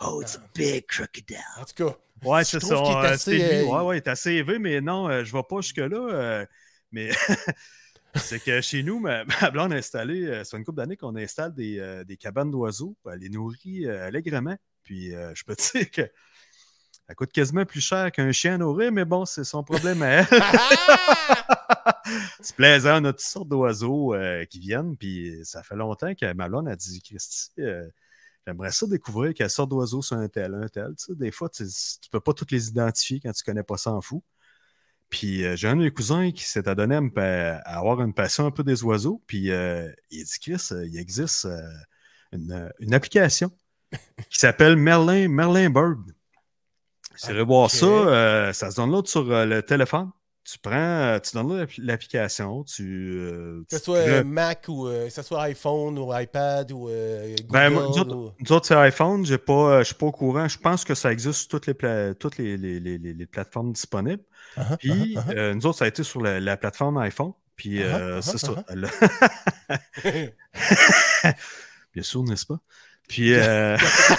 Oh, 0.00 0.20
it's 0.20 0.36
a 0.36 0.40
big 0.54 0.86
crocodile. 0.86 1.38
En 1.60 1.64
tout 1.64 1.84
cas, 1.86 1.96
Ouais, 2.24 2.44
c'est 2.44 2.60
ça. 2.60 2.76
est 2.76 3.06
assez, 3.06 3.42
euh, 3.42 3.64
Ouais, 3.64 3.80
ouais, 3.82 3.96
il 3.96 3.98
est 3.98 4.08
assez 4.08 4.32
élevé, 4.32 4.58
mais 4.58 4.80
non, 4.80 5.08
euh, 5.08 5.24
je 5.24 5.32
vais 5.32 5.42
pas 5.48 5.60
jusque-là. 5.60 5.96
euh, 5.96 6.46
mais 6.92 7.10
c'est 8.16 8.42
que 8.42 8.60
chez 8.60 8.82
nous, 8.82 8.98
ma, 8.98 9.24
ma 9.24 9.50
blonde 9.50 9.72
a 9.72 9.76
installé, 9.76 10.26
euh, 10.26 10.44
ça 10.44 10.52
fait 10.52 10.56
une 10.58 10.64
couple 10.64 10.78
d'années 10.78 10.96
qu'on 10.96 11.16
installe 11.16 11.54
des, 11.54 12.02
des 12.06 12.16
cabanes 12.16 12.50
d'oiseaux. 12.50 12.96
Elle 13.12 13.20
les 13.20 13.28
nourrit 13.28 13.88
allègrement. 13.88 14.56
Puis 14.82 15.10
je 15.10 15.44
peux 15.44 15.54
te 15.54 15.72
dire 15.78 15.90
que 15.90 16.10
ça 17.06 17.14
coûte 17.14 17.32
quasiment 17.32 17.64
plus 17.64 17.80
cher 17.80 18.10
qu'un 18.12 18.32
chien 18.32 18.54
à 18.54 18.58
nourrir, 18.58 18.92
mais 18.92 19.04
bon, 19.04 19.24
c'est 19.24 19.44
son 19.44 19.62
problème 19.62 20.02
à 20.02 20.08
elle. 20.08 20.26
c'est 22.40 22.56
plaisant, 22.56 23.00
on 23.02 23.06
a 23.06 23.12
toutes 23.12 23.20
sortes 23.20 23.48
d'oiseaux 23.48 24.14
qui 24.50 24.58
viennent, 24.60 24.96
puis 24.96 25.40
ça 25.44 25.62
fait 25.62 25.76
longtemps 25.76 26.14
que 26.14 26.32
ma 26.34 26.48
blonde 26.48 26.68
a 26.68 26.76
dit 26.76 27.00
Christy, 27.02 27.52
j'aimerais 28.48 28.72
ça 28.72 28.86
découvrir 28.86 29.34
quelle 29.34 29.50
sorte 29.50 29.68
d'oiseaux 29.68 30.00
sont 30.00 30.16
un 30.16 30.28
tel, 30.28 30.54
un 30.54 30.68
tel. 30.68 30.94
Des 31.10 31.30
fois, 31.30 31.50
tu, 31.50 31.64
tu 31.66 32.08
peux 32.10 32.20
pas 32.20 32.32
toutes 32.32 32.50
les 32.50 32.68
identifier 32.68 33.20
quand 33.20 33.30
tu 33.32 33.44
connais 33.44 33.62
pas 33.62 33.76
ça 33.76 33.92
en 33.92 34.00
fou. 34.00 34.24
Puis 35.10 35.44
euh, 35.44 35.54
j'ai 35.54 35.68
un 35.68 35.76
de 35.76 35.82
mes 35.82 35.90
cousins 35.90 36.30
qui 36.32 36.44
s'est 36.44 36.66
adonné 36.66 36.94
à, 36.96 37.00
me 37.02 37.10
pa- 37.10 37.56
à 37.58 37.78
avoir 37.78 38.00
une 38.00 38.14
passion 38.14 38.46
un 38.46 38.50
peu 38.50 38.62
des 38.64 38.82
oiseaux, 38.84 39.22
puis 39.26 39.50
euh, 39.50 39.90
il 40.10 40.24
dit 40.24 40.38
Chris, 40.40 40.68
euh, 40.72 40.86
il 40.86 40.96
existe 40.98 41.44
euh, 41.44 41.60
une, 42.32 42.70
une 42.78 42.94
application 42.94 43.50
qui 44.30 44.38
s'appelle 44.38 44.76
Merlin, 44.76 45.28
Merlin 45.28 45.68
Bird. 45.70 46.00
C'est 47.16 47.32
revoir 47.32 47.64
Ok. 47.64 47.70
ça, 47.72 48.52
ça 48.52 48.70
se 48.70 48.76
download 48.76 49.06
sur 49.08 49.30
euh, 49.30 49.44
le 49.44 49.62
téléphone. 49.62 50.10
Tu 50.50 50.58
prends, 50.60 50.72
euh, 50.72 51.18
tu 51.18 51.36
l'app- 51.36 51.68
l'application, 51.76 52.64
tu. 52.64 53.18
euh, 53.18 53.60
Que 53.68 53.76
ce 53.76 53.84
soit 53.84 53.98
euh, 53.98 54.24
Mac 54.24 54.64
ou 54.68 54.86
euh, 54.86 55.04
que 55.08 55.12
ce 55.12 55.20
soit 55.20 55.42
iPhone 55.42 55.98
ou 55.98 56.10
iPad 56.18 56.72
ou 56.72 56.88
euh, 56.88 57.34
Google. 57.40 57.52
Ben, 57.52 57.68
moi, 57.70 57.82
nous, 57.82 57.92
ou- 57.94 57.98
autres, 57.98 58.34
nous 58.40 58.52
autres, 58.52 58.66
c'est 58.66 58.74
iPhone, 58.74 59.26
je 59.26 59.34
suis 59.84 59.94
pas 59.94 60.06
au 60.06 60.12
courant. 60.12 60.48
Je 60.48 60.56
pense 60.56 60.86
que 60.86 60.94
ça 60.94 61.12
existe 61.12 61.40
sur 61.40 61.48
toutes 61.48 61.66
les, 61.66 61.74
pla- 61.74 62.14
toutes 62.14 62.38
les, 62.38 62.56
les- 62.56 62.80
les- 62.80 62.96
les- 62.96 63.26
plateformes 63.26 63.72
disponibles. 63.74 64.22
Ah, 64.56 64.78
Puis, 64.78 65.16
ah, 65.18 65.24
ah, 65.28 65.32
euh, 65.32 65.54
nous 65.54 65.66
autres, 65.66 65.78
ça 65.78 65.84
a 65.84 65.88
été 65.88 66.02
sur 66.02 66.22
la, 66.22 66.40
la 66.40 66.56
plateforme 66.56 66.96
iPhone. 66.96 67.32
Puis, 67.54 67.82
Ah, 67.82 68.16
ah, 68.16 68.22
c'est 68.22 68.42
ah, 68.42 68.64
ça. 69.98 71.32
Bien 71.94 72.02
sûr, 72.02 72.22
n'est-ce 72.22 72.46
pas? 72.46 72.58
Puis, 73.08 73.32
euh. 73.34 73.76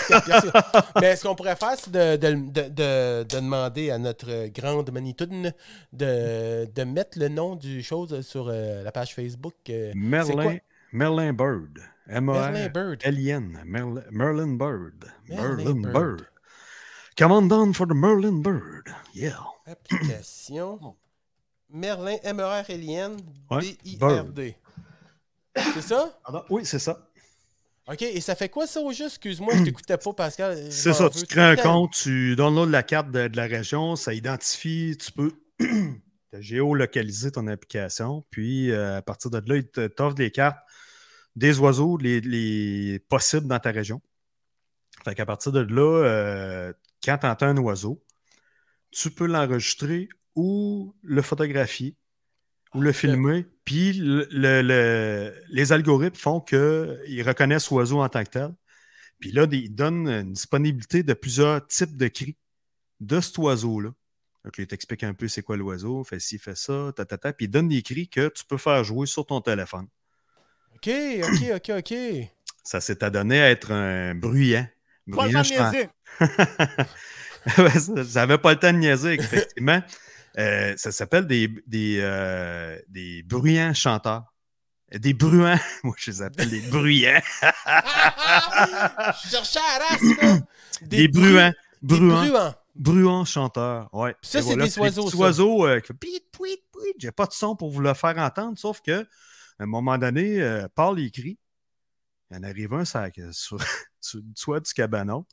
Mais 0.99 1.15
ce 1.15 1.23
qu'on 1.23 1.35
pourrait 1.35 1.55
faire, 1.55 1.75
c'est 1.77 1.91
de, 1.91 2.15
de- 2.17 2.33
de- 2.51 2.69
de- 2.69 3.23
de 3.23 3.35
demander 3.35 3.91
à 3.91 3.97
notre 3.99 4.47
grande 4.47 4.91
magnitude 4.91 5.53
de, 5.93 6.65
de 6.65 6.83
mettre 6.83 7.19
le 7.19 7.27
nom 7.29 7.55
du 7.55 7.83
chose 7.83 8.21
sur 8.21 8.47
euh, 8.49 8.81
la 8.83 8.91
page 8.91 9.13
Facebook. 9.13 9.53
euh? 9.69 9.91
Merlin, 9.95 10.57
Merlin 10.91 11.33
Bird. 11.33 11.79
Merlin 12.07 12.69
Bird. 12.69 13.01
M-E-R-L-I-N. 13.03 13.61
Merlin, 13.65 14.03
Merlin 14.09 14.53
Bird. 14.57 15.05
Merlin 15.27 15.55
Merlin 15.55 15.81
Bird. 15.81 15.93
Bird. 15.93 16.25
Come 17.17 17.31
on 17.31 17.47
down 17.47 17.73
for 17.73 17.85
the 17.87 17.93
Merlin 17.93 18.41
Bird. 18.41 18.87
Yeah. 19.13 19.37
Application. 19.67 20.95
Merlin, 21.71 22.17
M-E-R-L-I-N, 22.23 23.17
Ouais, 23.51 23.59
B-I-R-D. 23.83 24.55
C'est 25.73 25.81
ça? 25.81 26.17
Oui, 26.49 26.65
c'est 26.65 26.79
ça. 26.79 26.97
OK, 27.91 28.03
et 28.03 28.21
ça 28.21 28.35
fait 28.35 28.49
quoi 28.49 28.67
ça 28.67 28.81
au 28.81 28.91
juste? 28.91 29.15
Excuse-moi, 29.15 29.53
je 29.57 29.63
t'écoutais 29.63 29.97
pas, 29.97 30.13
Pascal. 30.13 30.71
C'est 30.71 30.93
ça, 30.93 31.09
tu 31.09 31.25
crées 31.25 31.41
un 31.41 31.55
compte, 31.55 31.91
tu 31.93 32.35
downloads 32.35 32.69
la 32.69 32.83
carte 32.83 33.09
de, 33.09 33.27
de 33.27 33.35
la 33.35 33.47
région, 33.47 33.95
ça 33.95 34.13
identifie, 34.13 34.95
tu 34.99 35.11
peux 35.11 35.31
géolocaliser 36.33 37.31
ton 37.31 37.47
application, 37.47 38.23
puis 38.29 38.71
euh, 38.71 38.97
à 38.97 39.01
partir 39.01 39.31
de 39.31 39.41
là, 39.45 39.55
il 39.57 39.89
t'offre 39.89 40.15
des 40.15 40.29
cartes 40.29 40.59
des 41.35 41.59
oiseaux 41.59 41.97
les, 41.97 42.21
les 42.21 42.99
possibles 42.99 43.47
dans 43.47 43.59
ta 43.59 43.71
région. 43.71 44.01
Fait 45.03 45.15
qu'à 45.15 45.25
partir 45.25 45.51
de 45.51 45.61
là, 45.61 46.03
euh, 46.03 46.73
quand 47.03 47.17
tu 47.19 47.25
entends 47.25 47.47
un 47.47 47.57
oiseau, 47.57 48.03
tu 48.91 49.09
peux 49.09 49.25
l'enregistrer 49.25 50.09
ou 50.35 50.93
le 51.01 51.21
photographier 51.21 51.95
ou 52.75 52.81
le 52.81 52.91
filmer, 52.91 53.45
puis 53.65 53.93
le- 53.93 54.27
le- 54.31 54.61
le- 54.61 55.33
les 55.49 55.71
algorithmes 55.71 56.15
font 56.15 56.39
qu'ils 56.39 57.23
reconnaissent 57.25 57.69
l'oiseau 57.71 57.99
en 58.01 58.09
tant 58.09 58.23
que 58.23 58.29
tel. 58.29 58.53
Puis 59.19 59.31
là, 59.31 59.45
ils 59.51 59.73
donnent 59.73 60.07
une 60.07 60.33
disponibilité 60.33 61.03
de 61.03 61.13
plusieurs 61.13 61.65
types 61.67 61.97
de 61.97 62.07
cris 62.07 62.37
de 62.99 63.19
cet 63.19 63.37
oiseau-là. 63.37 63.89
Donc, 64.45 64.57
il 64.57 64.67
t'explique 64.67 65.03
un 65.03 65.13
peu 65.13 65.27
c'est 65.27 65.41
quoi 65.41 65.57
l'oiseau, 65.57 66.03
fait 66.03 66.19
ci, 66.19 66.37
fait 66.37 66.55
ça, 66.55 66.93
ta, 66.95 67.05
ta, 67.05 67.17
ta. 67.17 67.33
Puis 67.33 67.45
il 67.47 67.49
donne 67.49 67.67
des 67.67 67.81
cris 67.81 68.07
que 68.07 68.29
tu 68.29 68.45
peux 68.45 68.57
faire 68.57 68.83
jouer 68.83 69.05
sur 69.07 69.25
ton 69.25 69.41
téléphone. 69.41 69.87
OK, 70.75 70.89
OK, 71.23 71.51
OK, 71.55 71.71
OK. 71.79 71.93
Ça 72.63 72.79
s'est 72.79 73.03
adonné 73.03 73.41
à 73.41 73.49
être 73.49 73.71
un 73.71 74.15
bruyant. 74.15 74.65
Pas 75.11 75.27
le 75.27 75.33
temps 75.33 75.41
Bruyant, 75.41 75.71
de 75.71 75.75
niaiser. 75.75 75.89
Avait 78.19 78.37
pas 78.37 78.53
le 78.53 78.59
temps 78.59 78.71
de 78.73 78.77
niaiser, 78.77 79.13
effectivement. 79.19 79.81
Euh, 80.37 80.73
ça 80.77 80.91
s'appelle 80.91 81.27
des, 81.27 81.47
des, 81.67 81.99
euh, 82.01 82.79
des 82.87 83.23
bruyants 83.23 83.73
chanteurs. 83.73 84.33
Des 84.91 85.13
bruants. 85.13 85.59
Moi, 85.83 85.95
je 85.97 86.11
les 86.11 86.21
appelle 86.21 86.49
des 86.49 86.61
bruyants. 86.61 87.21
Je 89.23 89.29
cherchais 89.29 89.59
à 89.59 89.79
race. 89.79 90.01
Des, 90.81 91.07
bruants. 91.07 91.51
Des 91.81 91.97
Bruants. 91.99 92.25
bruants. 92.25 92.55
Bruants 92.75 93.25
chanteurs. 93.25 93.89
Ouais. 93.93 94.15
Ça, 94.21 94.41
c'est 94.41 94.55
des 94.55 94.79
oiseaux, 94.79 95.09
ça. 95.09 95.17
oiseaux 95.17 95.67
euh, 95.67 95.79
qui 95.79 95.87
font 95.87 95.93
pit, 95.95 96.23
pit, 96.31 96.63
pit. 96.71 96.95
J'ai 96.97 97.11
pas 97.11 97.25
de 97.25 97.33
son 97.33 97.55
pour 97.55 97.69
vous 97.69 97.81
le 97.81 97.93
faire 97.93 98.17
entendre, 98.17 98.57
sauf 98.57 98.81
que 98.81 99.01
à 99.01 99.63
un 99.63 99.65
moment 99.65 99.97
donné, 99.97 100.41
euh, 100.41 100.67
Paul 100.73 100.99
écrit. 100.99 101.37
Il 102.31 102.37
en 102.37 102.43
arrive 102.43 102.73
un 102.73 102.85
sur, 102.85 103.01
sur, 103.33 103.57
sur 103.99 104.19
le 104.19 104.33
toit 104.33 104.59
du 104.59 104.73
cabanon. 104.73 105.25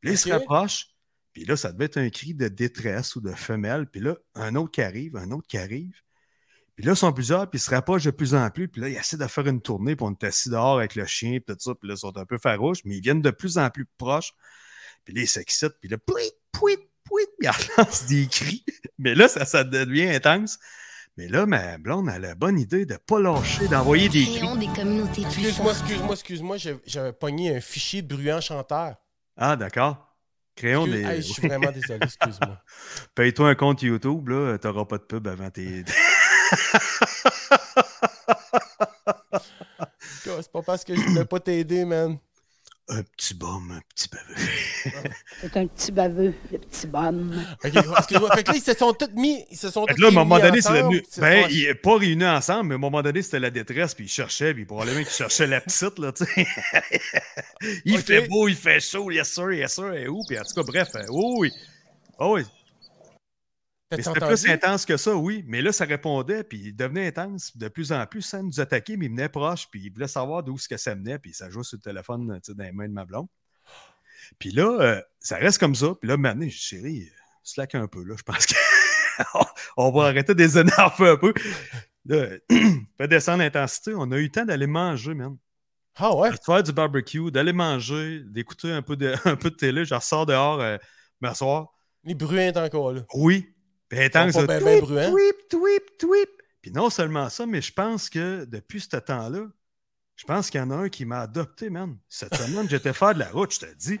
Puis 0.00 0.10
là, 0.10 0.14
il 0.14 0.18
se 0.18 0.30
rapproche. 0.30 0.86
Puis 1.34 1.44
là, 1.44 1.56
ça 1.56 1.72
devait 1.72 1.84
être 1.86 1.98
un 1.98 2.08
cri 2.08 2.32
de 2.32 2.48
détresse 2.48 3.16
ou 3.16 3.20
de 3.20 3.32
femelle. 3.32 3.86
Puis 3.90 4.00
là, 4.00 4.16
un 4.34 4.54
autre 4.54 4.70
qui 4.70 4.80
arrive, 4.82 5.16
un 5.16 5.30
autre 5.32 5.46
qui 5.48 5.58
arrive. 5.58 5.92
Puis 6.76 6.84
là, 6.84 6.92
ils 6.92 6.96
sont 6.96 7.12
plusieurs, 7.12 7.50
puis 7.50 7.58
ils 7.58 7.62
se 7.62 7.70
rapprochent 7.70 8.04
de 8.04 8.10
plus 8.12 8.34
en 8.34 8.48
plus. 8.50 8.68
Puis 8.68 8.80
là, 8.80 8.88
ils 8.88 8.96
essaient 8.96 9.16
de 9.18 9.26
faire 9.26 9.46
une 9.46 9.60
tournée, 9.60 9.94
puis 9.96 10.06
on 10.06 10.12
est 10.12 10.24
assis 10.24 10.48
dehors 10.48 10.78
avec 10.78 10.94
le 10.94 11.04
chien, 11.06 11.38
puis 11.44 11.54
tout 11.56 11.60
ça. 11.60 11.74
Puis 11.74 11.88
là, 11.88 11.94
ils 11.94 11.98
sont 11.98 12.16
un 12.16 12.24
peu 12.24 12.38
farouches, 12.38 12.80
mais 12.84 12.96
ils 12.96 13.02
viennent 13.02 13.20
de 13.22 13.30
plus 13.30 13.58
en 13.58 13.68
plus 13.68 13.86
proches. 13.98 14.32
Puis 15.04 15.14
là, 15.14 15.22
ils 15.22 15.28
s'excitent, 15.28 15.74
puis 15.80 15.88
là, 15.90 15.98
pouit, 15.98 16.22
pouit, 16.52 16.76
pouit, 17.04 17.26
puis 17.38 17.48
ils 17.48 17.68
lancent 17.78 18.06
des 18.06 18.26
cris. 18.26 18.64
Mais 18.98 19.14
là, 19.14 19.28
ça, 19.28 19.44
ça 19.44 19.62
devient 19.64 20.08
intense. 20.08 20.58
Mais 21.16 21.28
là, 21.28 21.46
ma 21.46 21.78
blonde, 21.78 22.08
a 22.08 22.18
la 22.18 22.34
bonne 22.34 22.58
idée 22.58 22.86
de 22.86 22.94
ne 22.94 22.98
pas 22.98 23.20
lâcher, 23.20 23.68
d'envoyer 23.68 24.08
des 24.08 24.24
cris. 24.24 24.36
Créons 24.38 24.56
des 24.56 24.66
communautés 24.68 25.22
plus 25.22 25.46
Excuse-moi, 25.46 25.72
excuse-moi, 25.72 26.12
excuse-moi. 26.14 26.56
j'ai- 26.56 26.80
J'avais 26.86 27.12
pogné 27.12 27.56
un 27.56 27.60
fichier 27.60 28.02
bruant 28.02 28.40
chanteur. 28.40 28.96
Ah, 29.36 29.54
d'accord. 29.56 30.13
Créons 30.56 30.86
des. 30.86 31.02
Hey, 31.02 31.22
je 31.22 31.32
suis 31.32 31.48
vraiment 31.48 31.72
désolé, 31.72 31.98
excuse-moi. 32.02 32.60
Paye-toi 33.14 33.50
un 33.50 33.54
compte 33.54 33.82
YouTube, 33.82 34.28
là, 34.28 34.58
t'auras 34.58 34.84
pas 34.84 34.98
de 34.98 35.02
pub 35.02 35.26
avant 35.26 35.50
tes. 35.50 35.84
C'est 40.40 40.52
pas 40.52 40.62
parce 40.62 40.84
que 40.84 40.94
je 40.94 41.00
voulais 41.00 41.24
pas 41.24 41.40
t'aider, 41.40 41.84
man. 41.84 42.18
Un 42.88 43.02
petit 43.02 43.34
bum, 43.34 43.70
un 43.70 43.80
petit 43.94 44.08
baveux. 44.08 45.10
C'est 45.40 45.56
un 45.56 45.66
petit 45.66 45.90
baveux, 45.92 46.34
le 46.52 46.58
petit 46.58 46.86
bonhomme. 46.86 47.42
Ok, 47.64 47.72
excuse-moi. 47.74 48.30
Fait 48.36 48.42
que 48.44 48.50
là, 48.50 48.56
ils 48.58 48.62
se 48.62 48.74
sont 48.74 48.92
tous 48.92 49.10
mis. 49.14 49.44
Ils 49.50 49.56
se 49.56 49.70
sont 49.70 49.86
tous 49.86 49.98
là, 49.98 50.08
à 50.08 50.10
un 50.10 50.12
moment 50.14 50.38
donné, 50.38 50.60
c'est 50.60 50.80
ils 50.90 51.02
Ben, 51.18 51.42
sont- 51.44 51.48
il 51.50 51.64
est 51.64 51.74
pas 51.74 51.96
réunis 51.96 52.26
ensemble, 52.26 52.68
mais 52.68 52.74
à 52.74 52.76
un 52.76 52.80
moment 52.80 53.02
donné, 53.02 53.22
c'était 53.22 53.40
la 53.40 53.50
détresse, 53.50 53.94
puis 53.94 54.04
il 54.04 54.08
cherchait, 54.10 54.52
puis 54.52 54.64
probablement 54.66 54.98
qu'il 55.02 55.08
cherchait 55.08 55.46
la 55.46 55.60
petite, 55.62 55.98
là, 55.98 56.12
tu 56.12 56.24
sais. 56.24 56.46
il 57.86 57.98
fait 57.98 58.28
beau, 58.28 58.48
il 58.48 58.56
fait 58.56 58.80
chaud, 58.80 59.10
yes 59.10 59.32
sir, 59.32 59.50
yes 59.52 59.74
sir, 59.74 59.92
et 59.94 60.06
où, 60.08 60.22
puis 60.28 60.38
en 60.38 60.42
tout 60.42 60.54
cas, 60.54 60.62
bref, 60.62 60.88
euh, 60.94 61.04
oui, 61.10 61.34
oui. 61.38 61.52
Oh, 62.18 62.34
oui. 62.36 62.42
C'était 63.90 64.20
plus 64.20 64.46
intense 64.46 64.86
que 64.86 64.96
ça, 64.96 65.14
oui. 65.14 65.44
Mais 65.46 65.62
là, 65.62 65.72
ça 65.72 65.84
répondait, 65.84 66.42
puis 66.42 66.58
il 66.66 66.76
devenait 66.76 67.06
intense 67.06 67.56
de 67.56 67.68
plus 67.68 67.92
en 67.92 68.06
plus 68.06 68.22
sans 68.22 68.42
nous 68.42 68.60
attaquer, 68.60 68.96
mais 68.96 69.06
il 69.06 69.10
venait 69.10 69.28
proche, 69.28 69.68
puis 69.70 69.82
il 69.84 69.92
voulait 69.92 70.08
savoir 70.08 70.42
d'où 70.42 70.58
ce 70.58 70.68
que 70.68 70.76
ça 70.76 70.94
venait, 70.94 71.18
puis 71.18 71.32
ça 71.32 71.50
jouait 71.50 71.62
sur 71.62 71.76
le 71.76 71.82
téléphone 71.82 72.26
dans 72.26 72.64
les 72.64 72.72
mains 72.72 72.88
de 72.88 72.92
ma 72.92 73.04
blonde. 73.04 73.28
Puis 74.38 74.50
là, 74.50 74.78
euh, 74.80 75.02
ça 75.20 75.36
reste 75.36 75.58
comme 75.58 75.74
ça. 75.74 75.94
Puis 76.00 76.08
là, 76.08 76.16
maintenant, 76.16 76.44
je 76.44 76.48
dis, 76.48 76.56
chérie, 76.56 77.02
euh, 77.02 77.20
slack 77.42 77.74
un 77.74 77.86
peu, 77.86 78.02
là. 78.04 78.14
Je 78.16 78.22
pense 78.22 78.46
qu'on 79.76 79.92
va 79.92 80.04
arrêter 80.04 80.34
de 80.34 80.42
les 80.42 80.58
énerver 80.58 81.10
un 81.10 81.16
peu. 81.16 81.34
Là, 82.06 82.26
fait 82.98 83.08
descendre 83.08 83.38
l'intensité. 83.38 83.92
On 83.94 84.10
a 84.12 84.16
eu 84.16 84.24
le 84.24 84.30
temps 84.30 84.44
d'aller 84.44 84.66
manger, 84.66 85.14
man. 85.14 85.36
Ah 85.96 86.14
ouais? 86.16 86.30
De 86.32 86.38
faire 86.44 86.62
du 86.62 86.72
barbecue, 86.72 87.30
d'aller 87.30 87.52
manger, 87.52 88.22
d'écouter 88.26 88.72
un 88.72 88.82
peu 88.82 88.96
de, 88.96 89.14
un 89.24 89.36
peu 89.36 89.50
de 89.50 89.56
télé. 89.56 89.84
Je 89.84 89.94
ressors 89.94 90.26
dehors, 90.26 90.60
euh, 90.60 90.76
m'asseoir. 91.20 91.68
Les 92.04 92.14
bruins 92.14 92.52
sont 92.52 92.60
encore 92.60 92.92
là. 92.92 93.02
Oui. 93.14 93.53
Intense. 93.96 94.34
Là, 94.34 94.46
ben, 94.46 94.60
tweep, 94.60 94.84
tweep, 94.86 95.48
tweep, 95.48 95.98
tweep. 95.98 96.30
Puis 96.62 96.70
non 96.70 96.90
seulement 96.90 97.28
ça, 97.28 97.46
mais 97.46 97.60
je 97.60 97.72
pense 97.72 98.08
que 98.08 98.44
depuis 98.46 98.80
ce 98.80 98.96
temps-là, 98.96 99.46
je 100.16 100.24
pense 100.24 100.50
qu'il 100.50 100.60
y 100.60 100.62
en 100.62 100.70
a 100.70 100.76
un 100.76 100.88
qui 100.88 101.04
m'a 101.04 101.20
adopté, 101.20 101.70
man. 101.70 101.96
Cette 102.08 102.34
semaine, 102.34 102.68
j'étais 102.68 102.92
faire 102.92 103.14
de 103.14 103.18
la 103.20 103.28
route, 103.28 103.52
je 103.52 103.60
te 103.60 103.74
dis. 103.74 104.00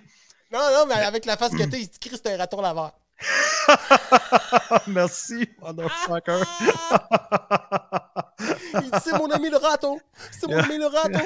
Non, 0.52 0.60
non, 0.72 0.86
mais 0.86 0.94
avec 0.94 1.24
la 1.26 1.36
face 1.36 1.52
que 1.52 1.64
t'as, 1.64 1.76
il 1.76 1.84
se 1.84 1.98
crie, 1.98 2.10
c'est 2.10 2.32
un 2.32 2.36
raton 2.36 2.60
laveur. 2.60 2.92
Merci, 4.86 5.48
motherfucker. 5.60 6.42
C'est 9.02 9.12
mon 9.12 9.30
ami 9.30 9.50
le 9.50 9.56
raton. 9.56 9.98
C'est 10.30 10.46
mon 10.48 10.58
ami 10.58 10.78
le 10.78 10.86
raton. 10.86 11.24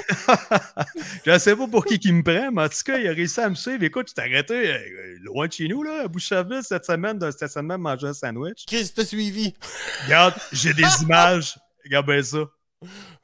je 1.27 1.39
sais 1.39 1.57
pas 1.57 1.67
pour 1.67 1.85
qui 1.85 1.99
qui 1.99 2.13
me 2.13 2.23
prend, 2.23 2.51
mais 2.53 2.63
en 2.63 2.69
tout 2.69 2.83
cas, 2.85 2.99
il 2.99 3.09
a 3.09 3.13
réussi 3.13 3.41
à 3.41 3.49
me 3.49 3.55
suivre. 3.55 3.83
Écoute, 3.83 4.09
je 4.11 4.15
t'ai 4.15 4.23
arrêté 4.23 4.55
euh, 4.55 5.19
loin 5.23 5.47
de 5.47 5.53
chez 5.53 5.69
nous, 5.69 5.83
là, 5.83 6.03
à 6.05 6.09
Boucherville, 6.09 6.63
cette 6.63 6.85
semaine, 6.85 7.19
d'un 7.19 7.31
stationnement, 7.31 7.79
manger 7.79 8.09
un 8.09 8.15
sandwich. 8.15 8.65
Chris 8.67 8.93
t'a 8.95 9.05
suivi. 9.05 9.55
Regarde, 10.05 10.35
j'ai 10.53 10.75
des 10.75 10.85
images. 11.03 11.59
Regarde 11.85 12.07
bien 12.07 12.23
ça. 12.23 12.45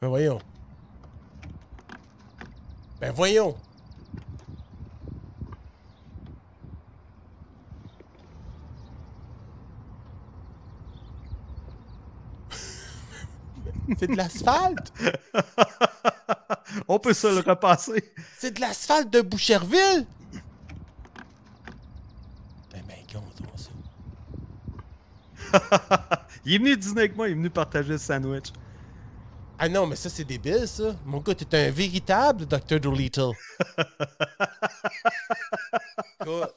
Ben 0.01 0.09
voyons. 0.09 0.39
Ben 3.01 3.13
voyons. 3.13 3.57
C'est 13.99 14.09
de 14.09 14.17
l'asphalte. 14.17 14.93
On 16.89 16.99
peut 16.99 17.13
se 17.13 17.27
le 17.27 17.41
repasser. 17.41 18.13
C'est 18.39 18.53
de 18.53 18.61
l'asphalte 18.61 19.11
de 19.11 19.21
Boucherville. 19.21 20.07
Ben 22.73 22.83
ben, 22.87 22.97
compte 23.13 23.43
ça. 23.57 23.71
Il 26.45 26.55
est 26.55 26.59
venu 26.59 26.77
dîner 26.77 27.01
avec 27.01 27.17
moi, 27.17 27.29
il 27.29 27.33
est 27.33 27.35
venu 27.35 27.49
partager 27.49 27.93
le 27.93 27.99
sandwich. 27.99 28.53
Ah 29.59 29.69
non, 29.69 29.87
mais 29.87 29.97
ça, 29.97 30.11
c'est 30.11 30.25
débile, 30.25 30.67
ça. 30.67 30.97
Mon 31.07 31.21
gars, 31.21 31.35
t'es 31.35 31.69
un 31.69 31.71
véritable 31.71 32.45
Dr. 32.47 32.81
Dolittle. 32.81 33.31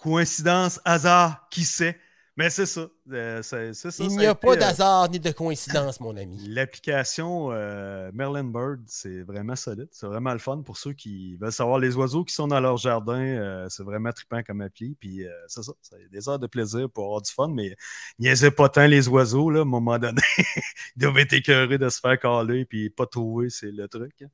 Coïncidence, 0.00 0.80
hasard, 0.84 1.48
qui 1.50 1.64
sait? 1.64 1.98
Mais 2.36 2.50
c'est 2.50 2.66
ça. 2.66 2.88
euh, 3.12 3.42
c'est- 3.42 3.74
c'est 3.74 3.92
ça, 3.92 4.02
Il 4.02 4.08
n'y 4.16 4.26
a 4.26 4.34
pas 4.34 4.54
euh, 4.54 4.56
d'hasard 4.56 5.08
ni 5.08 5.20
de 5.20 5.30
coïncidence, 5.30 6.00
mon 6.00 6.16
ami. 6.16 6.36
L'application 6.48 7.52
euh, 7.52 8.10
Merlin 8.12 8.42
Bird, 8.42 8.80
c'est 8.86 9.22
vraiment 9.22 9.54
solide. 9.54 9.86
C'est 9.92 10.08
vraiment 10.08 10.32
le 10.32 10.40
fun 10.40 10.60
pour 10.62 10.76
ceux 10.76 10.94
qui 10.94 11.36
veulent 11.36 11.52
savoir 11.52 11.78
les 11.78 11.94
oiseaux 11.94 12.24
qui 12.24 12.34
sont 12.34 12.48
dans 12.48 12.58
leur 12.58 12.76
jardin. 12.76 13.20
euh, 13.20 13.68
c'est 13.68 13.84
vraiment 13.84 14.10
trippant 14.10 14.42
comme 14.42 14.62
appli. 14.62 14.96
Puis 14.98 15.24
euh, 15.24 15.30
c'est 15.46 15.62
ça. 15.62 15.72
C'est 15.80 16.10
des 16.10 16.28
heures 16.28 16.40
de 16.40 16.48
plaisir 16.48 16.90
pour 16.90 17.04
avoir 17.04 17.22
du 17.22 17.30
fun, 17.30 17.48
mais 17.48 17.76
niaisez 18.18 18.50
pas 18.50 18.68
tant 18.68 18.86
les 18.88 19.06
oiseaux. 19.08 19.48
Là, 19.50 19.60
à 19.60 19.62
un 19.62 19.66
moment 19.66 19.96
donné, 20.00 20.20
ils 20.96 21.00
doivent 21.02 21.18
être 21.18 21.34
écœurés 21.34 21.78
de 21.78 21.88
se 21.88 22.00
faire 22.00 22.18
caler 22.18 22.64
puis 22.64 22.90
pas 22.90 23.06
trouver, 23.06 23.48
c'est 23.48 23.70
le 23.70 23.86
truc. 23.86 24.12
hein. 24.22 24.26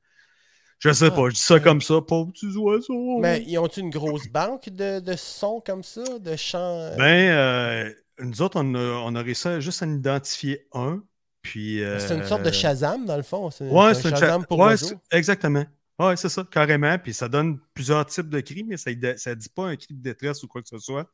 Je 0.83 0.91
sais 0.93 1.05
Ah, 1.07 1.11
pas, 1.11 1.29
je 1.29 1.35
dis 1.35 1.39
ça 1.41 1.53
ouais. 1.55 1.61
comme 1.61 1.79
ça, 1.81 2.01
pauvres 2.01 2.31
petits 2.31 2.55
oiseaux. 2.57 3.19
Mais 3.19 3.43
ils 3.47 3.57
ont 3.59 3.67
une 3.67 3.89
grosse 3.91 4.27
banque 4.27 4.67
de, 4.69 4.99
de 4.99 5.15
sons 5.15 5.61
comme 5.65 5.83
ça, 5.83 6.03
de 6.19 6.35
chants? 6.35 6.57
euh? 6.79 6.95
Ben, 6.97 7.29
euh, 7.31 7.93
nous 8.19 8.41
autres, 8.41 8.59
on 8.59 8.73
a, 8.75 8.79
on 8.79 9.13
a 9.15 9.21
réussi 9.21 9.47
à 9.47 9.59
juste 9.59 9.83
à 9.83 9.85
en 9.85 9.93
identifier 9.93 10.67
un. 10.73 11.03
Puis, 11.43 11.81
c'est 11.99 12.15
une 12.15 12.25
sorte 12.25 12.43
de 12.43 12.49
euh, 12.49 12.51
Shazam, 12.51 13.05
dans 13.05 13.17
le 13.17 13.23
fond. 13.23 13.49
C'est 13.51 13.67
Ouais, 13.69 13.93
c'est 13.93 14.07
un 14.07 14.15
Shazam 14.15 14.41
cha- 14.41 14.47
pour 14.47 14.59
ouais, 14.59 14.75
c'est- 14.77 14.95
Exactement. 15.11 15.65
Ouais, 15.99 16.15
c'est 16.15 16.29
ça, 16.29 16.43
carrément. 16.49 16.97
Puis 16.97 17.13
ça 17.13 17.27
donne 17.29 17.59
plusieurs 17.75 18.03
types 18.07 18.29
de 18.29 18.39
cris, 18.41 18.63
mais 18.63 18.77
ça 18.77 18.89
ne 18.91 19.33
dit 19.35 19.49
pas 19.49 19.65
un 19.67 19.75
cri 19.75 19.93
de 19.93 20.01
détresse 20.01 20.41
ou 20.43 20.47
quoi 20.47 20.61
que 20.63 20.67
ce 20.69 20.79
soit. 20.79 21.07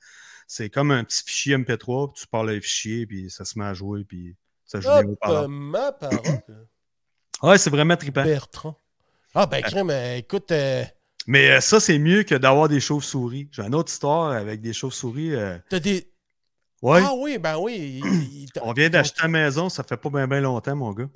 C'est 0.48 0.70
comme 0.70 0.92
un 0.92 1.04
petit 1.04 1.24
fichier 1.26 1.58
MP3, 1.58 2.14
puis 2.14 2.22
tu 2.22 2.28
parles 2.28 2.52
à 2.52 2.54
un 2.54 2.62
fichier, 2.62 3.06
puis 3.06 3.30
ça 3.30 3.44
se 3.44 3.60
met 3.60 3.66
à 3.66 3.74
jouer, 3.74 4.06
puis 4.06 4.34
ça 4.66 4.80
joue 4.80 4.88
Hop, 4.90 5.18
euh, 5.28 5.48
ma 5.50 5.92
parole. 5.92 6.20
Ouais, 7.44 7.58
c'est 7.60 7.70
vraiment 7.70 7.96
trippant. 7.98 8.24
Bertrand. 8.24 8.76
Ah, 9.36 9.46
ben, 9.46 9.62
crème, 9.62 9.92
écoute, 10.18 10.52
euh, 10.52 10.84
Mais 11.28 11.52
euh, 11.52 11.62
ça, 11.62 11.80
c'est 11.80 12.00
mieux 12.00 12.24
que 12.24 12.36
d'avoir 12.36 12.70
des 12.70 12.80
chauves-souris. 12.80 13.50
J'ai 13.52 13.64
une 13.64 13.76
autre 13.76 13.92
histoire 13.92 14.32
avec 14.32 14.62
des 14.62 14.74
chauves-souris. 14.74 15.36
euh, 15.36 15.58
t'as 15.70 15.80
des. 15.80 16.12
Ouais, 16.82 17.02
Ah 17.04 17.14
oui, 17.18 17.38
ben 17.38 17.58
oui. 17.58 18.02
il- 18.04 18.44
il- 18.44 18.50
on 18.62 18.72
vient 18.74 18.90
d'acheter 18.90 19.22
la 19.24 19.28
maison, 19.28 19.70
ça 19.70 19.84
fait 19.84 19.98
pas 19.98 20.10
bien 20.10 20.42
longtemps, 20.42 20.76
mon 20.76 20.94
gars. 20.94 21.10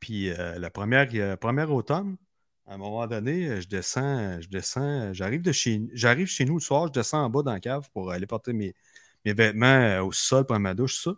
Puis 0.00 0.30
euh, 0.30 0.58
la 0.58 0.70
première, 0.70 1.08
euh, 1.14 1.36
première 1.36 1.70
automne, 1.72 2.16
à 2.66 2.74
un 2.74 2.76
moment 2.78 3.06
donné, 3.06 3.60
je 3.60 3.68
descends, 3.68 4.40
je 4.40 4.48
descends, 4.48 5.12
j'arrive 5.12 5.42
de 5.42 5.52
chez 5.52 5.82
j'arrive 5.92 6.26
chez 6.28 6.44
nous 6.44 6.54
le 6.54 6.60
soir, 6.60 6.86
je 6.88 6.92
descends 6.92 7.24
en 7.24 7.30
bas 7.30 7.42
dans 7.42 7.52
la 7.52 7.60
cave 7.60 7.88
pour 7.92 8.10
aller 8.12 8.26
porter 8.26 8.52
mes, 8.52 8.74
mes 9.24 9.32
vêtements 9.32 9.98
au 10.00 10.12
sol, 10.12 10.44
prendre 10.46 10.60
ma 10.62 10.74
douche, 10.74 11.02
ça. 11.02 11.12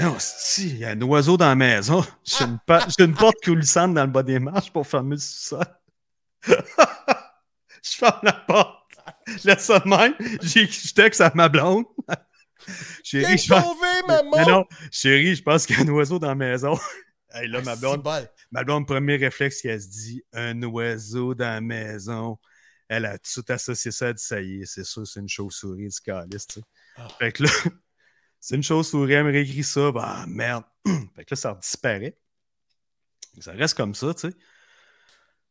Non, 0.00 0.16
si, 0.18 0.70
il 0.70 0.78
y 0.78 0.84
a 0.84 0.90
un 0.90 1.02
oiseau 1.02 1.36
dans 1.36 1.46
la 1.48 1.54
maison. 1.54 2.04
J'ai 2.24 2.44
une, 2.44 2.58
une 2.98 3.14
porte 3.14 3.36
coulissante 3.44 3.94
dans 3.94 4.04
le 4.04 4.10
bas 4.10 4.22
des 4.22 4.38
marches 4.38 4.72
pour 4.72 4.86
fermer 4.86 5.16
le 5.16 5.20
sous-sol. 5.20 5.64
je 6.46 7.96
ferme 7.96 8.20
la 8.22 8.32
porte. 8.32 8.82
Je 9.26 9.48
laisse 9.48 9.64
ça 9.64 9.78
de 9.80 9.88
même. 9.88 10.14
J'ai- 10.42 10.66
Je 10.66 10.92
texte 10.94 11.20
à 11.20 11.30
ma 11.34 11.48
blonde. 11.48 11.84
Chérie, 13.04 13.38
je 13.38 13.48
pense... 13.48 13.76
maman! 14.08 14.30
Mais 14.36 14.44
non, 14.44 14.64
chérie, 14.90 15.36
je 15.36 15.42
pense 15.42 15.66
qu'il 15.66 15.76
y 15.76 15.78
a 15.78 15.82
un 15.82 15.88
oiseau 15.88 16.18
dans 16.18 16.28
la 16.28 16.34
maison. 16.34 16.76
Hey, 17.32 17.48
là, 17.48 17.60
ma 17.62 17.72
Ah, 17.72 17.76
blonde, 17.76 18.04
ma 18.50 18.64
blonde, 18.64 18.86
premier 18.88 19.16
réflexe 19.16 19.60
qu'elle 19.60 19.80
se 19.80 19.86
dit 19.88 20.22
un 20.32 20.60
oiseau 20.64 21.34
dans 21.34 21.44
la 21.44 21.60
maison. 21.60 22.38
Elle 22.88 23.04
a 23.04 23.18
tout 23.18 23.44
associé 23.48 23.90
ça, 23.92 24.08
elle 24.08 24.14
dit 24.14 24.22
ça 24.24 24.40
y 24.40 24.62
est, 24.62 24.66
c'est 24.66 24.84
sûr, 24.84 25.06
c'est 25.06 25.20
une 25.20 25.28
chauve-souris 25.28 25.88
du 25.88 26.00
calice. 26.00 26.46
Ah. 26.96 27.06
Fait 27.18 27.30
que 27.32 27.44
là, 27.44 27.50
c'est 28.46 28.54
une 28.54 28.62
chauve-souris, 28.62 29.12
elle 29.12 29.24
me 29.24 29.32
réécrit 29.32 29.64
ça, 29.64 29.90
bah 29.90 30.24
merde. 30.28 30.62
fait 31.16 31.24
que 31.24 31.34
là, 31.34 31.36
ça 31.36 31.58
disparaît. 31.60 32.16
Ça 33.40 33.50
reste 33.50 33.76
comme 33.76 33.92
ça, 33.92 34.14
tu 34.14 34.30
sais. 34.30 34.36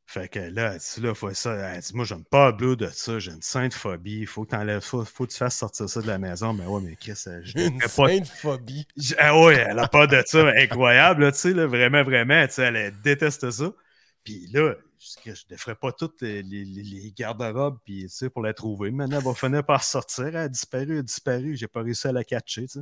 Fait 0.05 0.29
que 0.29 0.39
là, 0.39 0.77
dit, 0.77 1.01
là, 1.01 1.13
faut 1.13 1.33
ça. 1.33 1.77
Dit, 1.77 1.91
moi, 1.93 2.05
j'aime 2.05 2.23
pas 2.23 2.51
le 2.51 2.55
bleu 2.55 2.77
de 2.77 2.87
ça, 2.87 3.19
j'ai 3.19 3.31
une 3.31 3.41
sainte 3.41 3.73
phobie, 3.73 4.19
il 4.19 4.27
faut 4.27 4.45
que 4.45 4.51
t'enlèves 4.51 4.79
ça, 4.79 5.03
faut 5.03 5.25
que 5.25 5.31
tu 5.33 5.37
fasses 5.37 5.57
sortir 5.57 5.89
ça 5.89 6.01
de 6.01 6.07
la 6.07 6.17
maison. 6.17 6.53
Mais 6.53 6.65
ouais, 6.65 6.81
mais 6.81 6.95
Chris, 6.95 7.21
je 7.43 7.59
Une 7.59 7.79
pas 7.79 7.89
sainte 7.89 8.29
phobie. 8.29 8.87
Ah 9.17 9.41
ouais, 9.41 9.55
elle 9.55 9.79
a 9.79 9.89
pas 9.89 10.07
de 10.07 10.23
ça. 10.25 10.47
Incroyable, 10.55 11.33
tu 11.33 11.37
sais, 11.37 11.53
là, 11.53 11.67
vraiment, 11.67 12.03
vraiment. 12.03 12.47
Tu 12.47 12.53
sais, 12.53 12.63
elle 12.63 12.93
déteste 13.01 13.51
ça. 13.51 13.73
Puis 14.23 14.47
là, 14.53 14.73
je 14.99 15.29
ne 15.29 15.35
déferais 15.49 15.75
pas 15.75 15.91
toutes 15.91 16.21
les, 16.21 16.41
les, 16.43 16.65
les- 16.65 17.11
garde-robes 17.11 17.79
puis, 17.83 18.03
tu 18.03 18.09
sais, 18.09 18.29
pour 18.29 18.41
la 18.41 18.53
trouver. 18.53 18.91
Maintenant, 18.91 19.17
elle 19.19 19.23
va 19.25 19.33
finir 19.33 19.65
par 19.65 19.83
sortir. 19.83 20.27
Elle 20.27 20.35
a 20.37 20.47
disparu, 20.49 20.93
elle 20.93 20.99
a 20.99 21.03
disparu. 21.03 21.55
J'ai 21.55 21.67
pas 21.67 21.81
réussi 21.81 22.07
à 22.07 22.11
la 22.11 22.23
catcher, 22.23 22.67
tu. 22.67 22.79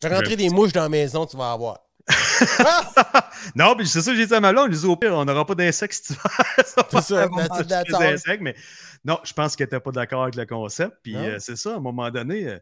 Fais 0.00 0.14
rentrer 0.14 0.36
des 0.36 0.48
mouches 0.50 0.72
dans 0.72 0.82
la 0.82 0.88
maison, 0.88 1.26
tu 1.26 1.36
vas 1.36 1.52
avoir. 1.52 1.78
non, 3.54 3.74
puis 3.76 3.86
c'est 3.86 4.00
ça 4.00 4.12
que 4.12 4.16
j'ai 4.16 4.26
dit 4.26 4.34
à 4.34 4.40
ma 4.40 4.52
blonde. 4.52 4.72
Je 4.72 4.78
dis 4.78 4.86
au 4.86 4.96
pire, 4.96 5.12
on 5.14 5.24
n'aura 5.24 5.44
pas 5.44 5.54
d'insectes 5.54 5.92
cet 5.94 6.10
hiver. 6.16 6.46
Ça 6.64 6.82
va 6.92 7.02
C'est 7.02 7.90
ça, 7.92 7.98
insectes, 8.12 8.42
mais 8.42 8.54
non, 9.04 9.18
je 9.24 9.32
pense 9.32 9.56
qu'elle 9.56 9.66
n'était 9.66 9.80
pas 9.80 9.90
d'accord 9.92 10.22
avec 10.22 10.34
le 10.36 10.46
concept. 10.46 10.96
Puis 11.02 11.14
euh, 11.16 11.38
c'est 11.38 11.56
ça, 11.56 11.74
à 11.74 11.76
un 11.76 11.80
moment 11.80 12.10
donné, 12.10 12.46
euh, 12.48 12.58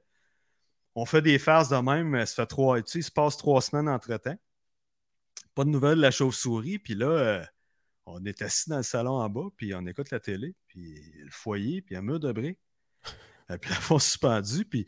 on 0.95 1.05
fait 1.07 1.23
des 1.23 1.39
farces 1.39 1.69
de 1.69 1.77
même. 1.77 2.15
euh, 2.15 2.27
Ça 2.27 2.35
fait 2.35 2.47
trois, 2.47 2.81
tu 2.83 2.91
sais, 2.91 2.99
il 3.01 3.03
se 3.05 3.11
passe 3.11 3.37
trois 3.37 3.61
semaines 3.61 3.89
entre-temps. 3.89 4.37
Pas 5.55 5.65
de 5.65 5.71
nouvelles 5.71 5.97
de 5.97 6.03
la 6.03 6.11
chauve-souris. 6.11 6.79
Puis 6.79 6.95
là, 6.95 7.07
euh, 7.07 7.45
on 8.07 8.25
est 8.25 8.41
assis 8.43 8.71
dans 8.71 8.79
le 8.79 8.83
salon 8.83 9.17
en 9.17 9.29
bas, 9.29 9.49
puis 9.57 9.75
on 9.75 9.85
écoute 9.87 10.11
la 10.11 10.21
télé, 10.21 10.55
puis 10.69 10.95
le 11.25 11.31
foyer, 11.31 11.83
puis 11.83 11.97
un 11.97 12.03
mur 12.03 12.21
de 12.21 12.33
briques. 12.33 12.59
Euh, 13.51 13.59
Puis 13.61 13.71
la 13.71 13.77
fond 13.77 14.01
suspendu, 14.01 14.65
puis 14.65 14.87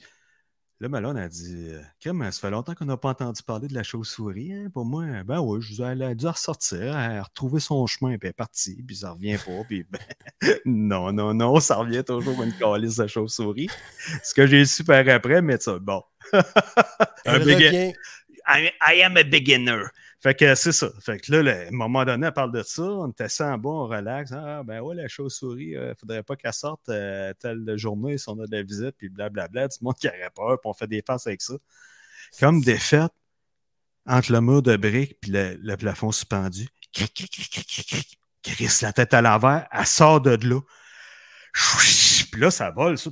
là, 0.80 0.88
Malone 0.88 1.16
a 1.16 1.28
dit 1.28 1.68
euh, 1.70 1.80
Crème, 2.00 2.28
ça 2.32 2.40
fait 2.40 2.50
longtemps 2.50 2.74
qu'on 2.74 2.86
n'a 2.86 2.96
pas 2.96 3.10
entendu 3.10 3.40
parler 3.44 3.68
de 3.68 3.74
la 3.74 3.84
chauve-souris. 3.84 4.52
hein, 4.52 4.70
Pour 4.72 4.84
moi, 4.84 5.04
ben 5.24 5.40
oui, 5.40 5.60
je 5.62 5.80
elle 5.80 6.02
a 6.02 6.14
dû 6.14 6.26
ressortir, 6.26 6.80
elle 6.80 7.18
a 7.18 7.22
retrouvé 7.22 7.60
son 7.60 7.86
chemin, 7.86 8.18
puis 8.18 8.26
elle 8.26 8.30
est 8.30 8.32
partie, 8.32 8.82
puis 8.82 8.96
ça 8.96 9.12
revient 9.12 9.38
pas. 9.38 9.62
Puis 9.68 9.84
ben, 9.88 10.00
non, 10.64 11.12
non, 11.12 11.34
non, 11.34 11.60
ça 11.60 11.76
revient 11.76 12.02
toujours 12.04 12.42
une 12.42 12.52
calice 12.52 12.96
de 12.96 13.06
chauve-souris. 13.06 13.68
Ce 14.24 14.34
que 14.34 14.46
j'ai 14.46 14.64
su 14.64 14.82
par 14.82 15.08
après, 15.08 15.40
mais 15.40 15.58
ça, 15.58 15.78
bon. 15.78 16.02
un 16.32 17.38
I 18.48 19.02
am 19.02 19.16
a 19.16 19.22
beginner. 19.22 19.84
Fait 20.20 20.34
que 20.34 20.54
c'est 20.56 20.72
ça. 20.72 20.88
Fait 21.00 21.18
que 21.18 21.30
là, 21.30 21.42
là, 21.42 21.52
à 21.52 21.68
un 21.68 21.70
moment 21.70 22.04
donné, 22.04 22.26
elle 22.26 22.32
parle 22.32 22.52
de 22.52 22.62
ça. 22.62 22.82
On 22.82 23.08
était 23.08 23.28
en 23.40 23.56
bas, 23.56 23.68
on 23.70 23.86
relaxe. 23.86 24.32
Ah, 24.32 24.62
ben 24.64 24.80
ouais, 24.80 24.96
la 24.96 25.06
chauve-souris, 25.06 25.74
il 25.74 25.94
faudrait 25.98 26.24
pas 26.24 26.34
qu'elle 26.34 26.52
sorte 26.52 26.88
euh, 26.88 27.32
telle 27.38 27.64
journée 27.76 28.18
si 28.18 28.28
on 28.28 28.38
a 28.40 28.46
de 28.46 28.56
la 28.56 28.62
visite, 28.62 28.96
puis 28.98 29.08
blablabla. 29.08 29.68
Du 29.68 29.76
monde 29.80 29.94
qui 29.94 30.08
aurait 30.08 30.30
peur, 30.34 30.58
puis 30.60 30.68
on 30.68 30.74
fait 30.74 30.88
des 30.88 31.02
faces 31.06 31.26
avec 31.28 31.40
ça. 31.40 31.54
Comme 32.40 32.60
des 32.62 32.78
fêtes 32.78 33.12
entre 34.06 34.32
le 34.32 34.40
mur 34.40 34.62
de 34.62 34.76
briques 34.76 35.18
puis 35.20 35.30
le, 35.30 35.56
le 35.60 35.76
plafond 35.76 36.10
suspendu. 36.10 36.68
Cric, 36.92 37.14
cric, 37.14 37.30
cric, 37.30 37.50
cric, 37.50 37.66
cric, 37.66 37.86
cric. 37.86 38.18
Chris, 38.42 38.78
la 38.82 38.92
tête 38.92 39.14
à 39.14 39.20
l'envers, 39.20 39.68
elle 39.70 39.86
sort 39.86 40.20
de 40.20 40.30
là. 40.46 40.60
Puis 42.32 42.40
là, 42.40 42.50
ça 42.50 42.70
vole, 42.70 42.98
ça. 42.98 43.10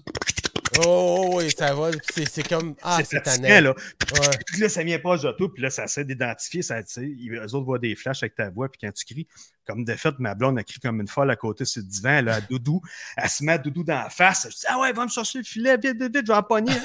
Oh, 0.84 1.28
oh, 1.32 1.36
oui, 1.38 1.50
ça 1.56 1.74
va. 1.74 1.90
C'est 2.30 2.48
comme. 2.48 2.74
Ah, 2.82 2.98
c'est 3.04 3.20
tannant. 3.22 3.48
là. 3.48 3.70
Ouais. 3.70 4.36
Puis 4.46 4.60
là, 4.60 4.68
ça 4.68 4.82
vient 4.82 4.98
pas 4.98 5.16
de 5.16 5.32
toi, 5.32 5.52
puis 5.52 5.62
là, 5.62 5.70
ça 5.70 5.84
essaie 5.84 6.04
d'identifier, 6.04 6.62
ça, 6.62 6.80
eux 6.80 7.54
autres 7.54 7.64
voient 7.64 7.78
des 7.78 7.94
flashs 7.94 8.22
avec 8.22 8.34
ta 8.34 8.50
voix, 8.50 8.68
puis 8.68 8.80
quand 8.82 8.92
tu 8.92 9.04
cries, 9.04 9.26
comme 9.66 9.84
de 9.84 9.94
fait, 9.94 10.14
ma 10.18 10.34
blonde 10.34 10.58
a 10.58 10.62
crié 10.62 10.80
comme 10.80 11.00
une 11.00 11.08
folle 11.08 11.30
à 11.30 11.36
côté 11.36 11.64
sur 11.64 11.82
le 11.82 11.88
divan, 11.88 12.10
elle 12.18 12.28
a 12.28 12.40
doudou, 12.40 12.80
elle 13.16 13.28
se 13.28 13.44
met 13.44 13.52
à 13.52 13.58
doudou 13.58 13.84
dans 13.84 13.94
la 13.94 14.10
face, 14.10 14.46
je 14.50 14.54
dis, 14.54 14.64
ah 14.68 14.78
ouais, 14.80 14.92
va 14.92 15.04
me 15.04 15.10
chercher 15.10 15.38
le 15.38 15.44
filet, 15.44 15.76
vite, 15.76 16.00
vite, 16.00 16.16
vite, 16.16 16.26
je 16.26 16.32
vais 16.32 16.38
en 16.38 16.42
pogner. 16.42 16.72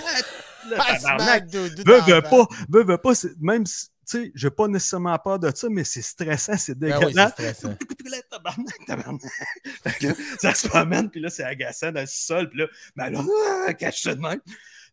Veux, 0.63 2.01
veux 2.01 2.21
pas, 2.21 2.47
veux, 2.69 2.83
veux 2.83 2.97
pas, 2.99 3.13
même 3.39 3.65
si, 3.65 3.87
tu 4.09 4.25
sais, 4.25 4.31
j'ai 4.35 4.49
pas 4.49 4.67
nécessairement 4.67 5.17
peur 5.19 5.39
de 5.39 5.51
ça, 5.55 5.67
mais 5.69 5.83
c'est 5.83 6.01
stressant, 6.01 6.57
c'est 6.57 6.77
Ben 6.77 6.97
oui, 6.97 7.05
dégueulasse. 7.05 7.33
c'est 7.37 7.53
stressant. 7.53 7.75
Là, 10.01 10.13
ça 10.39 10.53
se 10.53 10.67
promène, 10.67 11.09
puis 11.09 11.21
là, 11.21 11.29
c'est 11.29 11.43
agaçant 11.43 11.91
dans 11.91 12.01
le 12.01 12.07
sol, 12.07 12.49
puis 12.49 12.59
là, 12.59 12.67
ma 12.95 13.09
blonde, 13.09 13.27
ah, 13.67 13.73
cache 13.73 14.01
ça 14.01 14.15
de 14.15 14.21
même. 14.21 14.41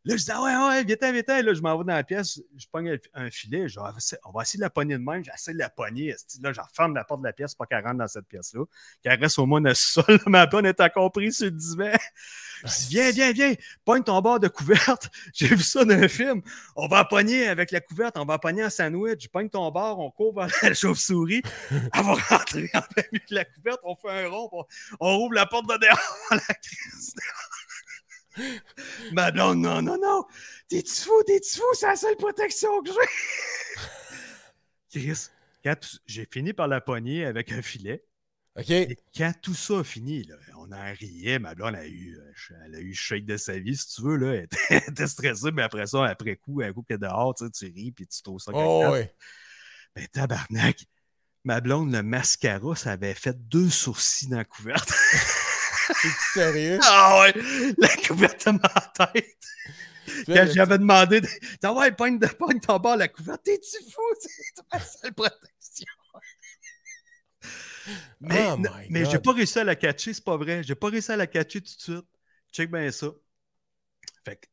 Là, 0.05 0.17
je 0.17 0.23
dis, 0.25 0.31
ah 0.31 0.43
ouais, 0.43 0.57
ouais, 0.57 0.85
viens, 0.85 1.13
viens, 1.13 1.43
Là, 1.43 1.55
je 1.55 1.61
m'en 1.61 1.77
vais 1.77 1.85
dans 1.85 1.93
la 1.95 2.05
pièce, 2.05 2.41
je 2.57 2.67
pogne 2.71 2.99
un- 3.15 3.31
filet, 3.31 3.67
Ah, 3.79 3.93
on 4.25 4.31
va 4.33 4.43
essayer 4.43 4.59
de 4.59 4.65
la 4.65 4.71
pogner 4.71 4.95
de 4.97 5.03
même, 5.03 5.23
j'essaie 5.25 5.53
de 5.53 5.59
la 5.59 5.69
pogner. 5.69 6.15
Là, 6.43 6.53
je 6.53 6.61
referme 6.61 6.95
la 6.95 7.05
porte 7.05 7.21
de 7.21 7.27
la 7.27 7.33
pièce, 7.33 7.55
pas 7.55 7.67
qu'elle 7.67 7.85
rentre 7.85 7.99
dans 7.99 8.07
cette 8.09 8.27
pièce-là, 8.27 8.65
qu'elle 9.03 9.21
reste 9.21 9.39
au 9.39 9.47
moins 9.47 9.61
le 9.61 9.75
sol. 9.75 10.05
Ma 10.27 10.47
blonde 10.47 10.67
est 10.67 10.81
encore 10.81 11.11
prise 11.13 11.37
sur 11.37 11.47
le 11.47 11.51
divan. 11.51 11.93
Je 12.65 12.69
dis, 12.69 12.87
viens, 12.91 13.11
viens, 13.11 13.33
viens, 13.33 13.55
pogne 13.85 14.03
ton 14.03 14.21
bord 14.21 14.41
de 14.41 14.49
couverte. 14.49 15.09
J'ai 15.35 15.49
vu 15.49 15.63
ça 15.63 15.85
dans 15.85 15.95
un 15.95 16.09
film. 16.09 16.43
On 16.75 16.89
va 16.89 17.05
pogner 17.05 17.47
avec 17.49 17.71
la 17.71 17.81
couverte, 17.81 18.17
on 18.19 18.25
va 18.25 18.39
pogner 18.39 18.63
un 18.63 18.71
sandwich. 18.71 19.29
Pogne 19.29 19.49
ton 19.51 19.71
bord, 19.71 19.99
on 20.01 20.11
court 20.11 20.35
vers 20.35 20.49
la 20.63 20.75
chauve-souris. 20.75 21.43
Elle 21.71 21.81
va 22.03 22.15
rentrer 22.15 22.71
en 22.75 22.81
plein 22.83 23.05
de 23.13 23.35
la 23.35 23.45
couverte, 23.45 23.81
on 23.85 23.95
fait 23.97 24.25
un 24.25 24.29
rond, 24.29 24.49
on, 24.53 24.65
on 25.01 25.17
ouvre 25.25 25.35
la 25.35 25.47
porte 25.47 25.69
de 25.69 25.77
dehors. 25.77 25.99
La 26.31 26.39
crise. 26.55 27.15
Blonde, 29.13 29.59
non, 29.59 29.83
non, 29.83 29.99
non. 30.01 30.25
T'es-tu 30.69 31.03
fou, 31.03 31.23
t'es-tu 31.27 31.59
fou? 31.59 31.65
C'est 31.75 31.87
la 31.87 31.97
seule 31.97 32.17
protection 32.17 32.83
que 32.83 32.91
j'ai. 32.91 32.99
Chris, 34.91 35.29
quand 35.65 35.77
j'ai 36.07 36.27
fini 36.31 36.53
par 36.53 36.69
la 36.69 36.81
pogner 36.81 37.25
avec 37.25 37.53
un 37.53 37.63
filet. 37.63 38.05
OK. 38.57 38.71
Et 38.71 38.99
quand 39.17 39.33
tout 39.41 39.55
ça 39.55 39.79
a 39.79 39.85
fini, 39.85 40.25
là, 40.25 40.35
on 40.57 40.73
en 40.73 40.93
riait. 40.93 41.39
Ma 41.39 41.55
blonde 41.55 41.77
a 41.77 41.87
eu, 41.87 42.17
euh, 42.17 42.57
elle 42.67 42.75
a 42.75 42.81
eu 42.81 42.89
le 42.89 42.95
shake 42.95 43.25
de 43.25 43.37
sa 43.37 43.59
vie, 43.59 43.77
si 43.77 43.95
tu 43.95 44.03
veux. 44.03 44.17
Là. 44.17 44.35
Elle 44.35 44.45
était, 44.45 44.59
elle 44.71 44.83
était 44.91 45.07
stressée, 45.07 45.53
mais 45.53 45.63
après 45.63 45.87
ça, 45.87 46.05
après 46.07 46.37
coup, 46.37 46.61
un 46.61 46.73
coup 46.73 46.85
est 46.89 46.99
dehors, 46.99 47.35
tu, 47.35 47.45
sais, 47.45 47.51
tu 47.51 47.65
ris 47.67 47.93
puis 47.93 48.07
tu 48.07 48.23
trouves 48.23 48.41
ça 48.41 48.51
Oh, 48.55 48.81
cocasse. 48.83 48.93
ouais. 48.93 49.15
Ben, 49.95 50.07
tabarnak. 50.09 50.85
Ma 51.45 51.61
blonde, 51.61 51.93
le 51.93 52.03
mascara, 52.03 52.75
ça 52.75 52.93
avait 52.93 53.15
fait 53.15 53.37
deux 53.49 53.71
sourcils 53.71 54.29
dans 54.29 54.39
la 54.39 54.45
couverte. 54.45 54.93
C'est 55.95 56.19
sérieux? 56.33 56.79
ah 56.83 57.21
ouais! 57.21 57.35
La 57.79 57.89
couverte 57.97 58.47
de 58.47 58.53
ma 58.53 59.13
tête. 59.13 59.37
Quand 60.27 60.47
j'avais 60.55 60.79
demandé, 60.79 61.21
de... 61.21 61.29
Ah 61.63 61.73
ouais, 61.73 61.93
pogne, 61.93 62.19
de, 62.19 62.27
pogne 62.27 62.61
ton 62.61 62.79
bord 62.79 62.97
la 62.97 63.09
couverte, 63.09 63.43
t'es-tu 63.43 63.83
fou? 63.91 64.01
C'est 64.21 64.63
ma 64.73 64.81
seule 64.81 65.15
protection. 65.15 65.87
Mais, 68.21 68.49
Oh 68.51 68.57
mais 68.91 69.05
j'ai 69.07 69.19
pas 69.19 69.33
réussi 69.33 69.59
à 69.59 69.65
la 69.65 69.77
catcher, 69.77 70.13
c'est 70.13 70.25
pas 70.25 70.37
vrai. 70.37 70.63
J'ai 70.63 70.75
pas 70.75 70.89
réussi 70.89 71.13
à 71.13 71.17
la 71.17 71.27
catcher 71.27 71.61
tout 71.61 71.75
de 71.75 71.81
suite. 71.81 72.07
Check 72.53 72.71
bien 72.71 72.91
ça. 72.91 73.09
Fait 74.25 74.37
que, 74.37 74.47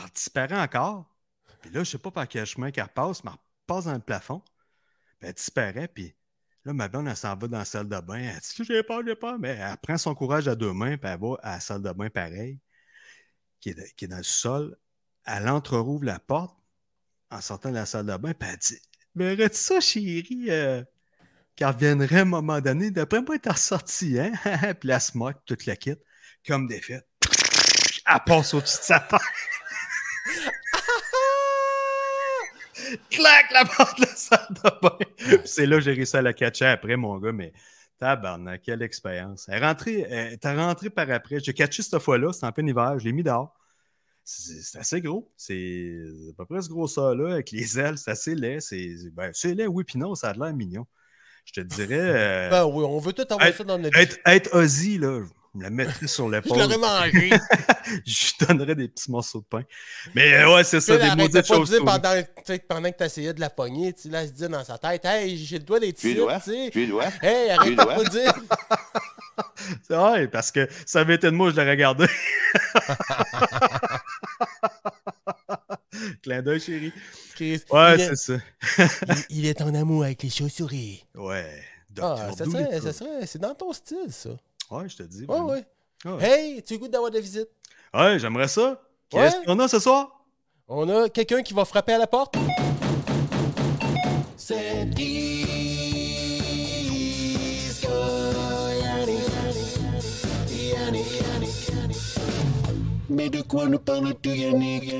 en 0.00 0.06
disparaît 0.14 0.58
encore. 0.60 1.14
Puis 1.60 1.70
là, 1.70 1.84
je 1.84 1.90
sais 1.90 1.98
pas 1.98 2.10
par 2.10 2.28
quel 2.28 2.46
chemin 2.46 2.70
qu'elle 2.70 2.88
passe, 2.88 3.24
mais 3.24 3.30
elle 3.32 3.38
passe 3.66 3.84
dans 3.84 3.92
le 3.94 4.00
plafond. 4.00 4.42
Puis 5.18 5.28
elle 5.28 5.34
disparaît, 5.34 5.88
puis 5.88 6.14
là, 6.64 6.72
ma 6.72 6.88
blonde, 6.88 7.08
elle 7.08 7.16
s'en 7.16 7.36
va 7.36 7.48
dans 7.48 7.58
la 7.58 7.64
salle 7.64 7.88
de 7.88 8.00
bain. 8.00 8.18
Elle 8.18 8.38
dit 8.38 8.64
J'ai 8.64 8.82
peur, 8.82 9.02
j'ai 9.06 9.14
peur. 9.14 9.38
Mais 9.38 9.50
elle 9.50 9.76
prend 9.78 9.98
son 9.98 10.14
courage 10.14 10.48
à 10.48 10.54
deux 10.54 10.72
mains, 10.72 10.96
puis 10.96 11.10
elle 11.10 11.20
va 11.20 11.36
à 11.42 11.54
la 11.54 11.60
salle 11.60 11.82
de 11.82 11.92
bain 11.92 12.10
pareil, 12.10 12.58
qui 13.60 13.70
est, 13.70 13.94
qui 13.96 14.04
est 14.04 14.08
dans 14.08 14.16
le 14.18 14.22
sol. 14.22 14.76
Elle 15.24 15.48
entre-rouvre 15.48 16.04
la 16.04 16.18
porte 16.18 16.56
en 17.30 17.40
sortant 17.40 17.70
de 17.70 17.76
la 17.76 17.86
salle 17.86 18.06
de 18.06 18.16
bain, 18.16 18.34
puis 18.34 18.48
elle 18.50 18.58
dit 18.58 18.78
Mais 19.14 19.32
arrête 19.32 19.54
ça, 19.54 19.80
chérie, 19.80 20.46
euh, 20.48 20.82
qu'elle 21.56 21.68
reviendrait 21.68 22.18
à 22.18 22.22
un 22.22 22.24
moment 22.24 22.60
donné. 22.60 22.90
D'après 22.90 23.20
moi, 23.22 23.36
elle 23.42 23.50
est 23.50 24.18
hein? 24.18 24.74
Puis 24.80 24.90
elle 24.90 25.00
se 25.00 25.16
moque, 25.16 25.38
toute 25.44 25.66
la 25.66 25.76
quitte, 25.76 26.02
comme 26.46 26.66
des 26.66 26.80
fêtes. 26.80 27.06
Elle 28.06 28.20
passe 28.26 28.54
au-dessus 28.54 28.78
de 28.78 28.84
sa 28.84 29.00
tête. 29.00 29.20
Clac, 33.10 33.50
la 33.52 33.64
porte 33.64 34.00
de 34.00 34.06
la 34.06 34.14
salle 34.14 34.46
de 34.50 34.80
bain. 34.80 35.38
C'est 35.44 35.66
là 35.66 35.76
que 35.76 35.82
j'ai 35.82 35.92
réussi 35.92 36.16
à 36.16 36.22
la 36.22 36.32
catcher 36.32 36.66
après, 36.66 36.96
mon 36.96 37.18
gars, 37.18 37.32
mais 37.32 37.52
tabarnak, 37.98 38.62
quelle 38.62 38.82
expérience. 38.82 39.46
Elle 39.48 39.62
est 39.62 39.66
rentrée, 39.66 40.06
elle 40.08 40.38
est 40.42 40.56
rentrée 40.56 40.90
par 40.90 41.10
après. 41.10 41.40
J'ai 41.40 41.52
catché 41.54 41.82
cette 41.82 41.98
fois-là, 42.00 42.32
c'était 42.32 42.46
en 42.46 42.52
plein 42.52 42.66
hiver, 42.66 42.98
je 42.98 43.04
l'ai 43.04 43.12
mis 43.12 43.22
dehors. 43.22 43.54
C'est 44.24 44.78
assez 44.78 45.00
gros. 45.00 45.32
C'est 45.36 45.96
à 46.30 46.32
peu 46.36 46.46
près 46.46 46.62
ce 46.62 46.68
gros-ça-là, 46.68 47.32
avec 47.34 47.50
les 47.50 47.78
ailes, 47.78 47.98
c'est 47.98 48.10
assez 48.12 48.34
laid. 48.34 48.60
C'est 48.60 48.88
ben, 49.12 49.30
c'est 49.32 49.54
laid, 49.54 49.66
oui, 49.66 49.82
puis 49.84 49.98
non, 49.98 50.14
ça 50.14 50.30
a 50.30 50.32
l'air 50.32 50.54
mignon. 50.54 50.86
Je 51.44 51.54
te 51.54 51.60
dirais, 51.60 51.98
euh, 51.98 52.50
Ben 52.50 52.64
oui, 52.66 52.84
on 52.86 52.98
veut 53.00 53.12
tout 53.12 53.22
avoir 53.28 53.48
Être- 53.48 53.56
ça 53.58 53.64
dans 53.64 53.78
notre 53.78 53.98
être, 53.98 54.18
être 54.24 54.54
Ozzy, 54.54 54.98
là, 54.98 55.22
me 55.54 55.62
la 55.64 55.70
mettrais 55.70 56.06
sur 56.06 56.26
Je 56.30 56.32
l'épaule. 56.36 56.58
l'aurais 56.58 56.78
mangé. 56.78 57.30
Je 58.06 58.24
lui 58.26 58.46
donnerais 58.46 58.74
des 58.74 58.88
petits 58.88 59.10
morceaux 59.10 59.40
de 59.40 59.44
pain. 59.44 59.62
Mais 60.14 60.32
euh, 60.34 60.54
ouais, 60.54 60.64
c'est 60.64 60.80
ça, 60.80 60.96
des 60.96 61.14
maudites 61.14 61.46
choses. 61.46 61.70
dire 61.70 61.84
pendant, 61.84 62.14
tu 62.22 62.26
sais, 62.46 62.58
pendant 62.60 62.90
que 62.90 62.96
tu 62.96 63.04
essayais 63.04 63.34
de 63.34 63.40
la 63.40 63.50
pogner, 63.50 63.92
tu 63.92 64.08
là, 64.08 64.22
elle 64.22 64.28
se 64.28 64.32
dit 64.32 64.48
dans 64.48 64.64
sa 64.64 64.78
tête, 64.78 65.04
hey, 65.04 65.36
j'ai 65.36 65.58
le 65.58 65.64
doigt 65.64 65.80
des 65.80 65.92
tu 65.92 66.08
sais. 66.14 66.70
tu 66.72 66.86
dois. 66.86 67.04
Hey, 67.22 67.50
arrête 67.50 67.76
pas 67.76 68.02
de 68.02 68.08
dire. 68.08 68.34
C'est 69.88 69.94
vrai, 69.94 70.28
parce 70.28 70.50
que 70.50 70.68
ça 70.84 71.00
avait 71.00 71.14
été 71.14 71.26
de 71.28 71.36
moi, 71.36 71.50
je 71.50 71.56
l'aurais 71.56 71.70
regardé. 71.70 72.06
Clin 76.22 76.42
d'œil, 76.42 76.60
chérie. 76.60 76.92
Chris, 77.34 77.62
Ouais, 77.70 77.96
c'est 77.98 78.16
ça. 78.16 78.34
il- 79.30 79.38
il 79.38 79.46
est 79.46 79.60
en 79.62 79.74
amour 79.74 80.04
avec 80.04 80.22
les 80.22 80.30
chauves-souris. 80.30 81.04
Ouais. 81.14 81.62
Ah, 82.00 82.28
Dr. 82.30 82.36
ça 82.38 82.44
serait, 82.44 82.80
ça 82.80 82.92
serait, 82.92 83.26
c'est 83.26 83.38
dans 83.40 83.54
ton 83.54 83.72
style, 83.72 84.10
ça. 84.10 84.30
Ouais, 84.72 84.88
je 84.88 84.96
te 84.96 85.02
dis. 85.02 85.26
Ouais. 85.26 85.62
Ouais. 86.06 86.24
Hey, 86.24 86.62
tu 86.62 86.72
as 86.72 86.76
le 86.76 86.80
goût 86.80 86.88
d'avoir 86.88 87.10
des 87.10 87.20
visites? 87.20 87.50
Ouais, 87.92 88.18
j'aimerais 88.18 88.48
ça. 88.48 88.70
Ouais. 88.70 88.78
Qu'est-ce 89.10 89.44
qu'on 89.44 89.58
a 89.58 89.68
ce 89.68 89.78
soir? 89.78 90.24
On 90.66 90.88
a 90.88 91.10
quelqu'un 91.10 91.42
qui 91.42 91.52
va 91.52 91.66
frapper 91.66 91.92
à 91.92 91.98
la 91.98 92.06
porte? 92.06 92.34
C'est 94.34 94.86
Mais 103.22 103.28
de 103.30 103.40
quoi 103.42 103.66
nous 103.66 103.78
parles-tu, 103.78 104.30
Yannick 104.30 104.94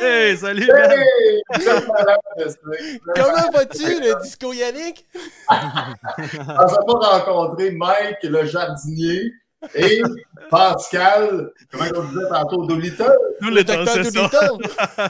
Hey, 0.00 0.36
salut. 0.36 0.68
Hey! 0.70 1.42
Malade, 1.88 2.20
c'est- 2.38 3.00
Comment 3.16 3.50
vas-tu, 3.52 4.00
le 4.00 4.22
disco 4.22 4.52
Yannick? 4.52 5.04
On 5.50 6.68
s'est 6.68 6.76
pas 6.86 7.18
rencontré 7.18 7.72
Mike, 7.72 8.22
le 8.22 8.44
jardinier, 8.44 9.32
et 9.74 10.02
Pascal, 10.50 11.50
comment 11.70 11.84
on 11.96 12.02
disait 12.04 12.28
tantôt, 12.30 12.64
Dolittle. 12.66 13.16
Nous, 13.40 13.50
Le 13.50 13.64
docteur 13.64 13.88
c'est 13.88 14.04
ça. 14.04 14.10
Doolittle. 14.10 14.58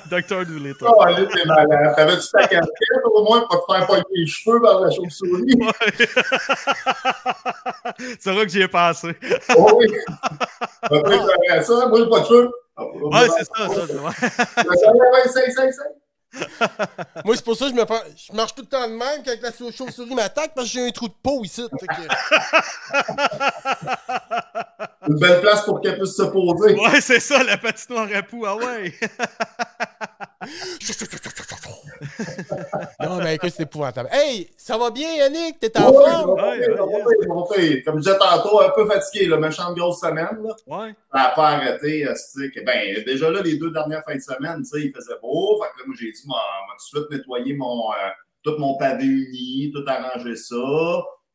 Docteur 0.11 0.47
Doolittle. 0.47 0.85
Oh, 0.89 1.03
allez, 1.03 1.27
t'es 1.29 1.45
malade. 1.45 1.95
T'avais-tu 1.97 2.29
ta 2.33 2.47
casquette 2.47 3.05
au 3.05 3.23
moins 3.25 3.47
pour 3.49 3.67
te 3.67 3.73
faire 3.73 3.87
pogner 3.87 4.03
les 4.15 4.27
cheveux 4.27 4.61
par 4.61 4.81
la 4.81 4.91
chauve-souris? 4.91 5.47
C'est 8.21 8.33
vrai 8.33 8.47
que 8.47 8.53
j'y 8.53 8.63
ai 8.63 8.69
pensé. 8.69 9.15
Oh 9.57 9.79
oui. 9.79 9.87
Peut 10.89 11.03
faire 11.49 11.65
ça. 11.65 11.87
Moi, 11.89 11.99
j'ai 12.01 12.09
pas 12.09 12.21
de 12.21 12.27
cheveux. 12.27 12.51
Ouais, 12.79 13.29
c'est 13.39 13.45
ça, 13.45 13.69
ça. 13.69 13.87
c'est 13.87 13.95
vrai. 13.95 14.13
Moi, 17.25 17.37
c'est 17.37 17.45
pour 17.45 17.57
ça 17.57 17.71
que 17.71 17.71
je, 17.71 17.77
me 17.77 17.85
je 18.17 18.33
marche 18.33 18.55
tout 18.55 18.63
le 18.63 18.69
temps 18.69 18.87
de 18.87 18.93
même 18.95 19.23
quand 19.25 19.33
la 19.41 19.53
chauve-souris 19.73 20.15
m'attaque 20.15 20.53
parce 20.55 20.69
que 20.69 20.73
j'ai 20.75 20.87
un 20.87 20.91
trou 20.91 21.09
de 21.09 21.15
peau 21.23 21.43
ici. 21.45 21.67
Une 25.09 25.19
belle 25.19 25.41
place 25.41 25.65
pour 25.65 25.81
qu'elle 25.81 25.99
puisse 25.99 26.17
se 26.17 26.23
poser. 26.23 26.75
Ouais, 26.75 27.01
c'est 27.01 27.21
ça, 27.21 27.43
la 27.45 27.57
patinoire 27.57 28.09
à 28.15 28.23
poux. 28.23 28.45
Ah 28.47 28.57
ouais. 28.57 28.93
Non, 33.01 33.19
mais 33.19 33.37
écoute, 33.37 33.51
c'est 33.57 33.63
épouvantable. 33.65 34.09
Hey, 34.13 34.51
ça 34.57 34.77
va 34.77 34.91
bien, 34.91 35.13
Yannick? 35.15 35.59
T'es 35.59 35.77
en 35.79 35.93
forme? 35.93 36.39
ça 36.39 36.45
va 36.45 36.57
bien. 36.57 37.83
Comme 37.85 37.97
je 37.97 38.03
disais 38.03 38.19
tantôt, 38.19 38.61
un 38.61 38.71
peu 38.71 38.87
fatigué, 38.87 39.27
là, 39.27 39.39
méchante 39.39 39.77
grosse 39.77 40.01
semaine. 40.01 40.39
Là. 40.43 40.55
Ouais. 40.67 40.95
Ça 41.13 41.19
n'a 41.19 41.29
pas 41.31 41.49
arrêté. 41.51 42.07
euh, 42.07 42.15
que, 42.55 42.65
ben, 42.65 43.03
déjà 43.05 43.31
là, 43.31 43.41
les 43.43 43.57
deux 43.57 43.71
dernières 43.71 44.05
fins 44.05 44.17
de 44.17 44.21
semaine, 44.21 44.63
tu 44.63 44.69
sais, 44.69 44.81
il 44.87 44.93
faisait 44.93 45.15
beau. 45.23 45.61
Fait 45.63 45.71
que 45.73 45.79
là, 45.81 45.85
moi, 45.87 45.97
j'ai 45.99 46.11
dit, 46.11 46.23
moi, 46.27 46.39
on 46.39 46.69
va 46.69 46.75
tout 46.79 47.01
de 47.01 47.07
suite 47.07 47.11
nettoyer 47.19 47.55
mon, 47.55 47.91
euh, 47.93 47.95
tout 48.43 48.57
mon 48.59 48.77
pavé 48.77 49.05
uni, 49.05 49.73
tout 49.75 49.85
arranger 49.87 50.37
ça. 50.37 50.57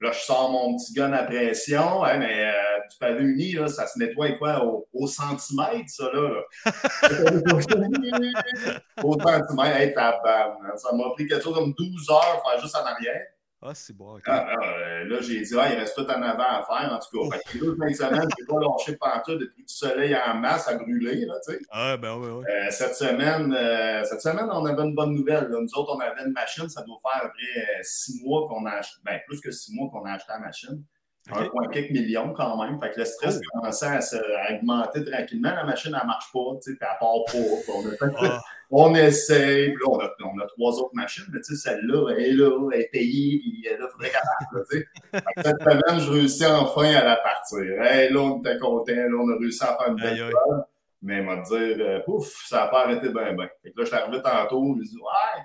Là, 0.01 0.11
je 0.11 0.19
sors 0.19 0.51
mon 0.51 0.77
petit 0.77 0.93
gun 0.93 1.13
à 1.13 1.23
pression. 1.23 2.03
Hein, 2.03 2.17
mais 2.17 2.47
euh, 2.47 2.51
du 2.89 2.97
pavé 2.99 3.23
uni, 3.23 3.53
là, 3.53 3.67
ça 3.67 3.85
se 3.85 3.99
nettoie 3.99 4.31
quoi, 4.31 4.65
au, 4.65 4.87
au 4.93 5.05
centimètre, 5.05 5.87
ça, 5.87 6.05
là? 6.11 6.41
au 9.03 9.13
centimètre, 9.19 9.77
hey. 9.77 9.93
Ça 9.93 10.91
m'a 10.93 11.09
pris 11.13 11.27
quelque 11.27 11.43
chose 11.43 11.53
comme 11.53 11.75
12 11.77 12.09
heures 12.09 12.41
faire 12.43 12.59
juste 12.59 12.75
en 12.75 12.83
arrière. 12.83 13.27
Ah, 13.63 13.73
c'est 13.75 13.95
bon. 13.95 14.15
ok. 14.15 14.23
Ah, 14.25 14.47
ah, 14.49 14.55
euh, 14.63 15.03
là, 15.05 15.21
j'ai 15.21 15.39
dit, 15.41 15.53
ah, 15.55 15.71
il 15.71 15.77
reste 15.77 15.95
tout 15.95 16.09
en 16.09 16.21
avant 16.23 16.43
à 16.43 16.63
faire, 16.63 16.91
en 16.91 16.97
tout 16.97 17.29
cas. 17.29 17.37
Fait 17.37 17.43
que 17.43 17.53
les 17.53 17.59
deux 17.59 17.75
fins 17.75 17.89
de 17.89 17.93
semaine, 17.93 18.29
je 18.37 18.43
n'ai 18.43 18.47
pas 18.47 18.59
lâché 18.59 18.95
pantoute 18.97 19.39
depuis 19.39 19.63
du 19.63 19.73
soleil 19.73 20.15
en 20.15 20.33
masse 20.35 20.67
à 20.67 20.75
brûler, 20.77 21.25
là, 21.25 21.35
tu 21.45 21.53
sais. 21.53 21.59
Ah, 21.69 21.95
ben 21.95 22.17
ouais, 22.17 22.29
ouais. 22.29 22.45
Euh, 22.49 22.67
cette 22.71 22.95
semaine, 22.95 23.53
euh, 23.55 24.03
cette 24.03 24.21
semaine, 24.21 24.49
on 24.51 24.65
avait 24.65 24.81
une 24.81 24.95
bonne 24.95 25.13
nouvelle. 25.13 25.47
là. 25.47 25.59
Nous 25.61 25.73
autres, 25.75 25.95
on 25.95 25.99
avait 25.99 26.23
une 26.25 26.31
machine, 26.31 26.67
ça 26.69 26.81
doit 26.81 26.97
faire 27.03 27.23
après 27.23 27.83
six 27.83 28.23
mois 28.23 28.47
qu'on 28.47 28.65
a 28.65 28.71
acheté, 28.71 28.97
ben, 29.03 29.19
plus 29.27 29.39
que 29.39 29.51
six 29.51 29.71
mois 29.75 29.89
qu'on 29.91 30.05
a 30.05 30.13
acheté 30.13 30.31
la 30.31 30.39
machine. 30.39 30.83
Ok. 31.29 31.51
Oh. 31.53 31.61
1,4 31.61 31.91
millions 31.91 32.33
quand 32.33 32.63
même. 32.63 32.79
Fait 32.79 32.91
que 32.91 32.99
le 32.99 33.05
stress 33.05 33.39
commençait 33.53 33.85
à, 33.85 34.01
se, 34.01 34.15
à 34.15 34.55
augmenter 34.55 35.05
tranquillement. 35.05 35.53
La 35.53 35.63
machine, 35.63 35.91
elle 35.93 36.01
ne 36.01 36.07
marche 36.07 36.31
pas, 36.33 36.39
tu 36.61 36.71
sais, 36.71 36.77
puis 36.77 36.87
elle 36.89 36.97
part 36.99 37.25
pas. 37.25 37.71
On, 37.73 37.87
a 37.87 38.33
Ah, 38.33 38.41
on 38.71 38.95
essaye, 38.95 39.71
puis 39.73 39.83
là, 39.83 39.89
on 39.91 39.99
a, 39.99 40.09
on 40.33 40.39
a 40.39 40.47
trois 40.47 40.71
autres 40.79 40.95
machines, 40.95 41.25
mais 41.31 41.39
tu 41.41 41.55
sais, 41.55 41.69
celle-là, 41.69 42.09
elle 42.11 42.23
est 42.23 42.31
là, 42.31 42.69
elle 42.73 42.81
est 42.81 42.89
payée, 42.91 43.39
puis 43.39 43.63
là, 43.63 43.77
il 43.79 43.87
faudrait 43.91 44.09
qu'elle 44.09 45.21
parte, 45.21 45.45
Cette 45.45 45.61
semaine, 45.61 45.99
je 45.99 46.11
réussis 46.11 46.45
enfin 46.45 46.95
à 46.95 47.03
la 47.03 47.15
partir. 47.17 47.81
Hey, 47.83 48.11
là, 48.11 48.19
on 48.19 48.39
était 48.39 48.57
contents, 48.57 48.91
là, 48.93 49.17
on 49.19 49.29
a 49.29 49.37
réussi 49.37 49.63
à 49.63 49.77
faire 49.77 49.89
une 49.89 49.95
belle 49.95 50.17
job. 50.17 50.65
Mais 51.03 51.17
il 51.17 51.23
m'a 51.23 51.37
dit, 51.37 51.53
euh, 51.53 51.99
pouf, 52.01 52.45
ça 52.45 52.57
n'a 52.57 52.67
pas 52.67 52.83
arrêté 52.85 53.09
bien, 53.09 53.33
bien. 53.33 53.49
Fait 53.63 53.71
que 53.71 53.79
là, 53.79 53.83
je 53.83 53.85
suis 53.85 53.95
arrivé 53.95 54.21
tantôt, 54.21 54.63
je 54.63 54.79
me 54.79 54.83
dit, 54.83 54.97
ouais, 54.97 55.41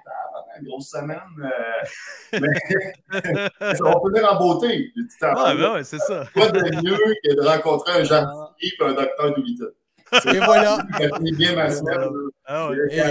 grosse 0.65 0.91
semaine. 0.91 1.21
euh, 1.43 2.39
mais 2.41 2.49
ça 3.75 3.85
va 3.85 3.95
finir 4.05 4.33
en 4.33 4.37
beauté. 4.39 4.93
Ah, 5.23 5.55
ben 5.55 5.73
ouais, 5.75 5.85
c'est 5.85 5.99
ça. 5.99 6.25
quoi 6.35 6.49
de 6.49 6.61
mieux 6.83 6.97
que 7.25 7.35
de 7.35 7.47
rencontrer 7.47 8.01
un 8.01 8.05
jardinier 8.05 8.43
et 8.63 8.85
un 8.85 8.93
docteur 8.93 9.35
Doolittle. 9.35 9.73
Et 10.33 10.39
voilà. 10.39 10.79
Bien 11.21 11.55
ma 11.57 11.71
semaine. 11.71 12.09
Ah 12.45 12.69
ouais. 12.71 12.77
Et- 12.91 13.03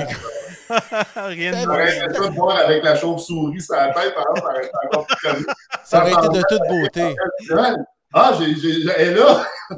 Rien 1.16 1.52
de 1.52 1.58
J'aurais 1.58 1.98
aimé 1.98 2.14
ça 2.14 2.28
de 2.30 2.34
voir 2.34 2.58
avec 2.58 2.84
la 2.84 2.96
chauve-souris 2.96 3.62
sur 3.62 3.76
la 3.76 3.94
tête, 3.94 4.16
par 4.16 4.24
exemple, 4.36 4.42
ça 4.42 4.50
aurait 4.50 4.66
été 4.66 4.72
encore 4.88 5.06
plus 5.08 5.30
connu. 5.30 5.46
Ça 5.84 6.02
aurait 6.02 6.12
été 6.12 6.38
de 6.40 6.44
toute 6.48 6.68
beauté. 6.70 7.16
Ah, 8.18 8.32
j'ai, 8.40 8.56
j'ai, 8.56 8.82
j'ai- 8.82 8.92
elle 8.98 9.10
est 9.10 9.14
là! 9.20 9.46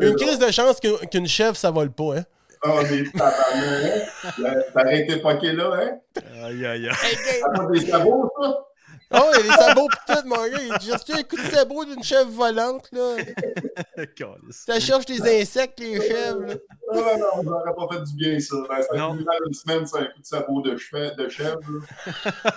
Une 0.00 0.16
crise 0.16 0.38
de 0.38 0.50
chance 0.50 0.80
qu'une 0.80 0.96
qu'une 1.10 1.26
chèvre, 1.26 1.56
ça 1.56 1.70
vole 1.70 1.90
pas, 1.92 2.16
hein? 2.18 2.24
Oh, 2.64 2.80
mais 2.90 3.02
tabarnak, 3.10 4.02
hein? 4.44 4.54
T'as 4.72 4.80
arrêté 4.80 5.16
poqué 5.16 5.52
là, 5.52 5.70
hein? 5.74 5.98
Aïe, 6.44 6.64
aïe, 6.66 6.88
aïe. 6.88 7.16
T'as 7.40 7.50
pas 7.58 7.66
des 7.72 7.86
sabots, 7.86 8.30
ça? 8.40 8.58
Oh, 9.14 9.30
il 9.34 9.36
y 9.36 9.40
a 9.40 9.42
des 9.42 9.62
sabots 9.62 9.88
pis 9.88 10.12
tout, 10.14 10.26
mon 10.28 10.36
gars. 10.36 10.58
Il 10.60 10.78
dit, 10.78 10.86
J'ai 10.86 10.92
reçu 10.92 11.12
un 11.12 11.22
coup 11.22 11.36
de 11.36 11.50
sabot 11.50 11.84
d'une 11.84 12.02
chèvre 12.02 12.30
volante, 12.30 12.88
là. 12.92 13.16
Ça 14.50 14.80
cherche 14.80 15.06
les 15.08 15.42
insectes, 15.42 15.78
les 15.80 16.00
chèvres, 16.00 16.40
là. 16.46 16.54
Non, 16.94 17.02
non, 17.02 17.42
non, 17.42 17.42
ça 17.44 17.50
aurait 17.50 17.74
pas 17.74 17.94
fait 17.94 18.02
du 18.04 18.14
bien, 18.16 18.38
ça. 18.40 18.56
Ben, 18.68 18.82
ça 18.82 18.96
Non. 18.96 19.14
mal 19.14 19.36
une 19.46 19.52
semaine, 19.54 19.86
c'est 19.86 19.98
un 19.98 20.04
coup 20.04 20.20
de 20.20 20.26
sabot 20.26 20.60
de, 20.62 20.76
cheveux, 20.76 21.10
de 21.16 21.28
chèvre, 21.28 21.60
là. 21.68 22.32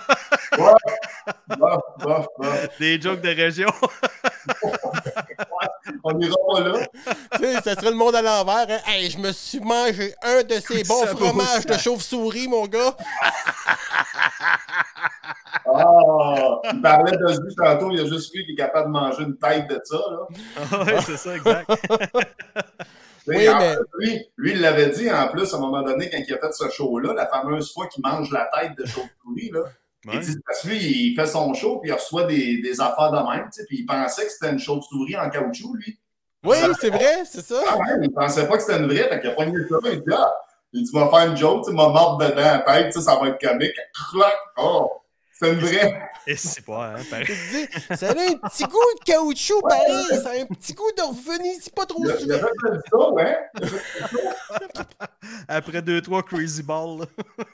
Ouais. 0.58 1.56
Bof, 1.58 1.80
bof, 1.98 2.26
bof. 2.38 2.68
Des 2.78 3.00
jokes 3.00 3.20
de 3.20 3.28
région. 3.28 3.68
On 6.08 6.12
n'ira 6.12 6.36
pas 6.52 6.60
là. 6.60 6.86
Tu 7.36 7.38
sais, 7.42 7.54
ça 7.62 7.74
serait 7.74 7.90
le 7.90 7.96
monde 7.96 8.14
à 8.14 8.22
l'envers. 8.22 8.66
Hein. 8.68 8.78
Hey, 8.86 9.10
je 9.10 9.18
me 9.18 9.32
suis 9.32 9.58
mangé 9.60 10.14
un 10.22 10.42
de 10.44 10.54
ces 10.54 10.84
bons 10.84 11.04
fromages 11.06 11.66
de 11.66 11.74
chauve-souris, 11.76 12.46
mon 12.46 12.66
gars. 12.66 12.96
Ah, 15.68 16.60
il 16.72 16.80
parlait 16.80 17.10
de 17.16 17.42
lui 17.42 17.54
tantôt, 17.56 17.90
il 17.90 17.98
y 17.98 18.00
a 18.00 18.06
juste 18.06 18.32
lui 18.34 18.46
qui 18.46 18.52
est 18.52 18.56
capable 18.56 18.86
de 18.86 18.92
manger 18.92 19.22
une 19.24 19.36
tête 19.36 19.68
de 19.68 19.80
ça, 19.82 19.96
là. 19.96 20.26
Ah 20.72 20.84
ouais, 20.84 21.00
c'est 21.04 21.16
ça, 21.16 21.34
exact. 21.36 21.70
Oui, 23.28 23.48
mais- 23.58 23.74
lui, 23.98 24.24
lui, 24.36 24.52
il 24.52 24.60
l'avait 24.60 24.90
dit 24.90 25.10
en 25.10 25.26
plus 25.26 25.52
à 25.52 25.56
un 25.56 25.60
moment 25.60 25.82
donné 25.82 26.08
quand 26.08 26.18
il 26.24 26.32
a 26.32 26.38
fait 26.38 26.52
ce 26.52 26.68
show-là, 26.70 27.12
la 27.12 27.26
fameuse 27.26 27.72
fois 27.74 27.88
qu'il 27.88 28.00
mange 28.04 28.30
la 28.30 28.48
tête 28.56 28.78
de 28.78 28.86
chauve-souris, 28.86 29.50
là. 29.52 29.62
Ouais. 30.06 30.14
Il 30.14 30.20
dit 30.20 30.36
parce 30.46 30.62
que 30.62 30.68
lui, 30.68 30.78
il 30.78 31.14
fait 31.16 31.26
son 31.26 31.52
show 31.52 31.78
puis 31.80 31.90
il 31.90 31.92
reçoit 31.92 32.24
des, 32.24 32.62
des 32.62 32.80
affaires 32.80 33.10
de 33.10 33.16
même, 33.16 33.46
tu 33.46 33.60
sais, 33.60 33.66
puis 33.66 33.78
il 33.80 33.86
pensait 33.86 34.24
que 34.24 34.30
c'était 34.30 34.52
une 34.52 34.58
chauve-souris 34.58 35.16
en 35.16 35.28
caoutchouc, 35.28 35.74
lui. 35.74 35.98
Oui, 36.44 36.56
c'est 36.80 36.90
vrai, 36.90 37.24
c'est 37.24 37.44
ça. 37.44 37.60
Ah 37.66 37.76
ouais, 37.76 37.84
il 38.02 38.12
pensait 38.12 38.46
pas 38.46 38.56
que 38.56 38.62
c'était 38.62 38.78
une 38.78 38.86
vraie, 38.86 39.08
fait 39.08 39.20
qu'il 39.20 39.30
a 39.30 39.32
pogné 39.32 39.58
ça, 39.68 39.76
il 39.84 39.98
dit 39.98 40.14
ah, 40.16 40.32
il 40.72 40.84
dit, 40.84 40.90
va 40.92 41.08
faire 41.08 41.30
une 41.30 41.36
joke, 41.36 41.64
tu 41.64 41.70
sais, 41.70 41.76
m'a 41.76 41.88
mordre 41.88 42.24
dedans 42.24 42.36
la 42.36 42.58
tête, 42.60 42.92
tu 42.92 43.00
ça 43.00 43.16
va 43.16 43.28
être 43.28 43.40
comique. 43.40 43.74
Clac! 44.12 44.36
Oh! 44.58 44.92
C'est 45.38 45.52
une 45.52 45.58
vraie. 45.60 46.00
Et 46.26 46.34
c'est 46.36 46.64
pas, 46.64 46.94
hein, 46.96 47.02
pareil. 47.10 47.26
Je 47.26 47.32
te 47.32 47.92
dis, 47.92 47.96
ça 47.98 48.08
a 48.08 48.10
un 48.12 48.14
petit 48.48 48.64
goût 48.64 48.78
de 48.98 49.04
caoutchouc, 49.04 49.60
pareil. 49.68 50.20
Ça 50.22 50.30
a 50.30 50.40
un 50.40 50.46
petit 50.46 50.72
goût 50.72 50.90
de 50.96 51.02
revenu, 51.02 51.50
c'est 51.60 51.74
pas 51.74 51.84
trop 51.86 52.02
Il 52.04 52.10
a, 52.10 52.14
il 52.18 52.32
a 52.32 52.38
souvent. 52.38 52.48
fait 52.62 52.80
ça, 52.90 53.10
ouais. 53.12 53.36
Après 55.48 55.82
deux, 55.82 56.00
trois 56.00 56.22
crazy 56.22 56.62
balls. 56.62 57.00
là. 57.00 57.06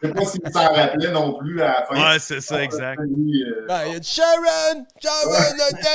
Je 0.02 0.08
sais 0.08 0.14
pas 0.14 0.24
s'il 0.24 0.52
s'en 0.52 0.72
rappelait 0.72 1.10
non 1.10 1.38
plus 1.38 1.60
à 1.60 1.66
la 1.80 1.86
fin. 1.86 2.12
Ouais, 2.12 2.18
c'est 2.20 2.40
ça, 2.40 2.62
exact. 2.62 3.00
Lui, 3.16 3.42
euh, 3.44 3.66
Ben, 3.68 3.82
il 3.86 3.92
y 3.94 3.96
a 3.96 3.98
du 3.98 4.08
Sharon! 4.08 4.86
Sharon, 5.02 5.56
ok! 5.72 5.86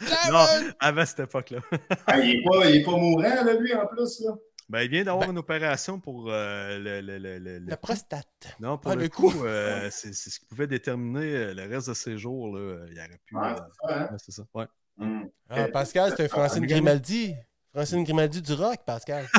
Non, 0.00 0.08
Sharon! 0.46 0.70
avant 0.80 1.04
cette 1.06 1.20
époque-là. 1.20 1.58
ah, 2.06 2.18
il, 2.18 2.36
est 2.36 2.42
pas, 2.48 2.64
il 2.66 2.76
est 2.76 2.84
pas 2.84 2.92
mourant, 2.92 3.22
là, 3.22 3.52
lui, 3.54 3.74
en 3.74 3.86
plus. 3.86 4.20
Là. 4.24 4.32
Ben, 4.70 4.82
il 4.82 4.88
vient 4.90 5.02
d'avoir 5.02 5.28
une 5.28 5.38
opération 5.38 5.98
pour 5.98 6.26
euh, 6.30 6.78
le, 6.78 7.00
le, 7.00 7.18
le, 7.18 7.38
le- 7.38 7.58
le- 7.58 7.66
La 7.70 7.76
prostate. 7.76 8.54
Non, 8.60 8.78
pour 8.78 8.92
Ah, 8.92 8.94
le, 8.94 9.02
le 9.02 9.08
coup, 9.08 9.28
coup. 9.30 9.44
euh, 9.44 9.88
c'est 9.90 10.14
c'est 10.14 10.30
ce 10.30 10.38
qui 10.38 10.46
pouvait 10.46 10.68
déterminer 10.68 11.34
euh, 11.34 11.54
le 11.54 11.66
reste 11.68 11.88
de 11.88 11.94
ses 11.94 12.16
jours. 12.16 12.56
Là. 12.56 12.86
Il 12.88 12.96
aurait 12.98 13.20
pu. 13.26 13.36
Ouais, 13.36 13.48
euh, 13.48 13.56
c'est 13.56 13.88
ça, 13.88 13.94
hein? 13.98 14.08
ouais, 14.12 14.16
c'est 14.24 14.32
ça. 14.32 14.42
Ouais. 14.54 14.66
Hum. 15.00 15.28
Ah, 15.48 15.66
Pascal, 15.72 16.14
c'est 16.16 16.24
un 16.24 16.28
Francine 16.28 16.66
Grimaldi. 16.66 17.34
Francine 17.74 18.04
Grimaldi 18.04 18.40
du 18.42 18.52
rock, 18.54 18.78
Pascal. 18.86 19.26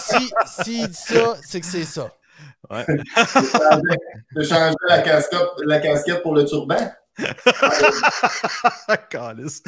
Si, 0.00 0.32
s'il 0.46 0.88
dit 0.88 0.94
ça, 0.94 1.36
c'est 1.42 1.60
que 1.60 1.66
c'est 1.66 1.84
ça. 1.84 2.10
Ouais. 2.70 2.84
De 4.34 4.42
changer 4.42 4.74
la 4.88 5.02
casquette, 5.02 5.40
la 5.64 5.78
casquette 5.80 6.22
pour 6.22 6.34
le 6.34 6.44
turban. 6.44 6.90
Calice. 9.10 9.62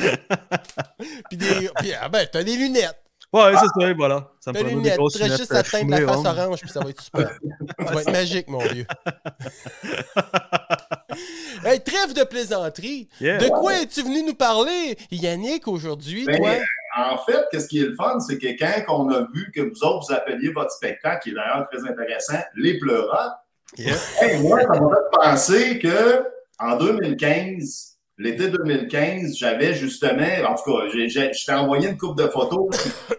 Puis, 1.29 1.37
des, 1.37 1.71
puis 1.79 1.93
ah 1.95 2.09
ben, 2.09 2.27
t'as 2.31 2.43
des 2.43 2.57
lunettes. 2.57 2.99
Ouais, 3.37 3.53
c'est 3.61 3.81
ça, 3.81 3.93
voilà. 3.95 4.31
Ça 4.41 4.53
me 4.53 4.59
restes 4.59 4.71
lunettes 4.71 5.01
juste 5.37 5.53
à 5.53 5.63
teindre 5.63 5.91
la 5.91 5.97
fumées, 5.99 6.13
face 6.13 6.25
orange, 6.25 6.61
puis 6.61 6.71
ça 6.71 6.81
va 6.81 6.91
être 6.91 7.01
super. 7.01 7.39
ça 7.87 7.95
va 7.95 8.01
être 8.01 8.13
magique, 8.13 8.49
mon 8.49 8.59
vieux. 8.59 8.87
hey, 11.65 11.81
trêve 11.81 12.15
de 12.15 12.25
plaisanterie. 12.25 13.09
Yeah. 13.21 13.39
De 13.39 13.49
quoi 13.49 13.81
es-tu 13.81 14.03
venu 14.03 14.23
nous 14.23 14.35
parler, 14.35 14.97
Yannick, 15.11 15.69
aujourd'hui, 15.69 16.25
Ben, 16.25 16.39
toi? 16.39 16.51
En 16.99 17.19
fait, 17.19 17.45
qu'est-ce 17.51 17.69
qui 17.69 17.81
est 17.81 17.87
le 17.87 17.95
fun, 17.95 18.19
c'est 18.21 18.39
que 18.39 18.47
quand 18.87 19.05
on 19.05 19.11
a 19.11 19.21
vu 19.35 19.51
que 19.55 19.61
vous 19.61 19.85
autres, 19.85 20.07
vous 20.09 20.15
appeliez 20.15 20.51
votre 20.51 20.71
spectacle, 20.71 21.23
qui 21.23 21.31
est 21.31 21.35
d'ailleurs 21.35 21.69
très 21.71 21.87
intéressant, 21.89 22.39
Les 22.55 22.79
Pleurotes, 22.79 23.33
Yeah. 23.77 23.95
hey, 24.21 24.39
moi, 24.43 24.61
ça 24.63 24.81
m'a 24.81 24.89
fait 24.89 25.11
penser 25.13 25.79
que 25.79 26.25
en 26.59 26.77
2015, 26.77 27.96
l'été 28.19 28.49
2015, 28.49 29.37
j'avais 29.37 29.75
justement, 29.75 30.27
en 30.49 30.55
tout 30.55 30.73
cas, 30.73 30.89
je 30.89 31.45
t'ai 31.45 31.53
envoyé 31.53 31.89
une 31.89 31.97
coupe 31.97 32.19
de 32.19 32.29
photos. 32.29 32.69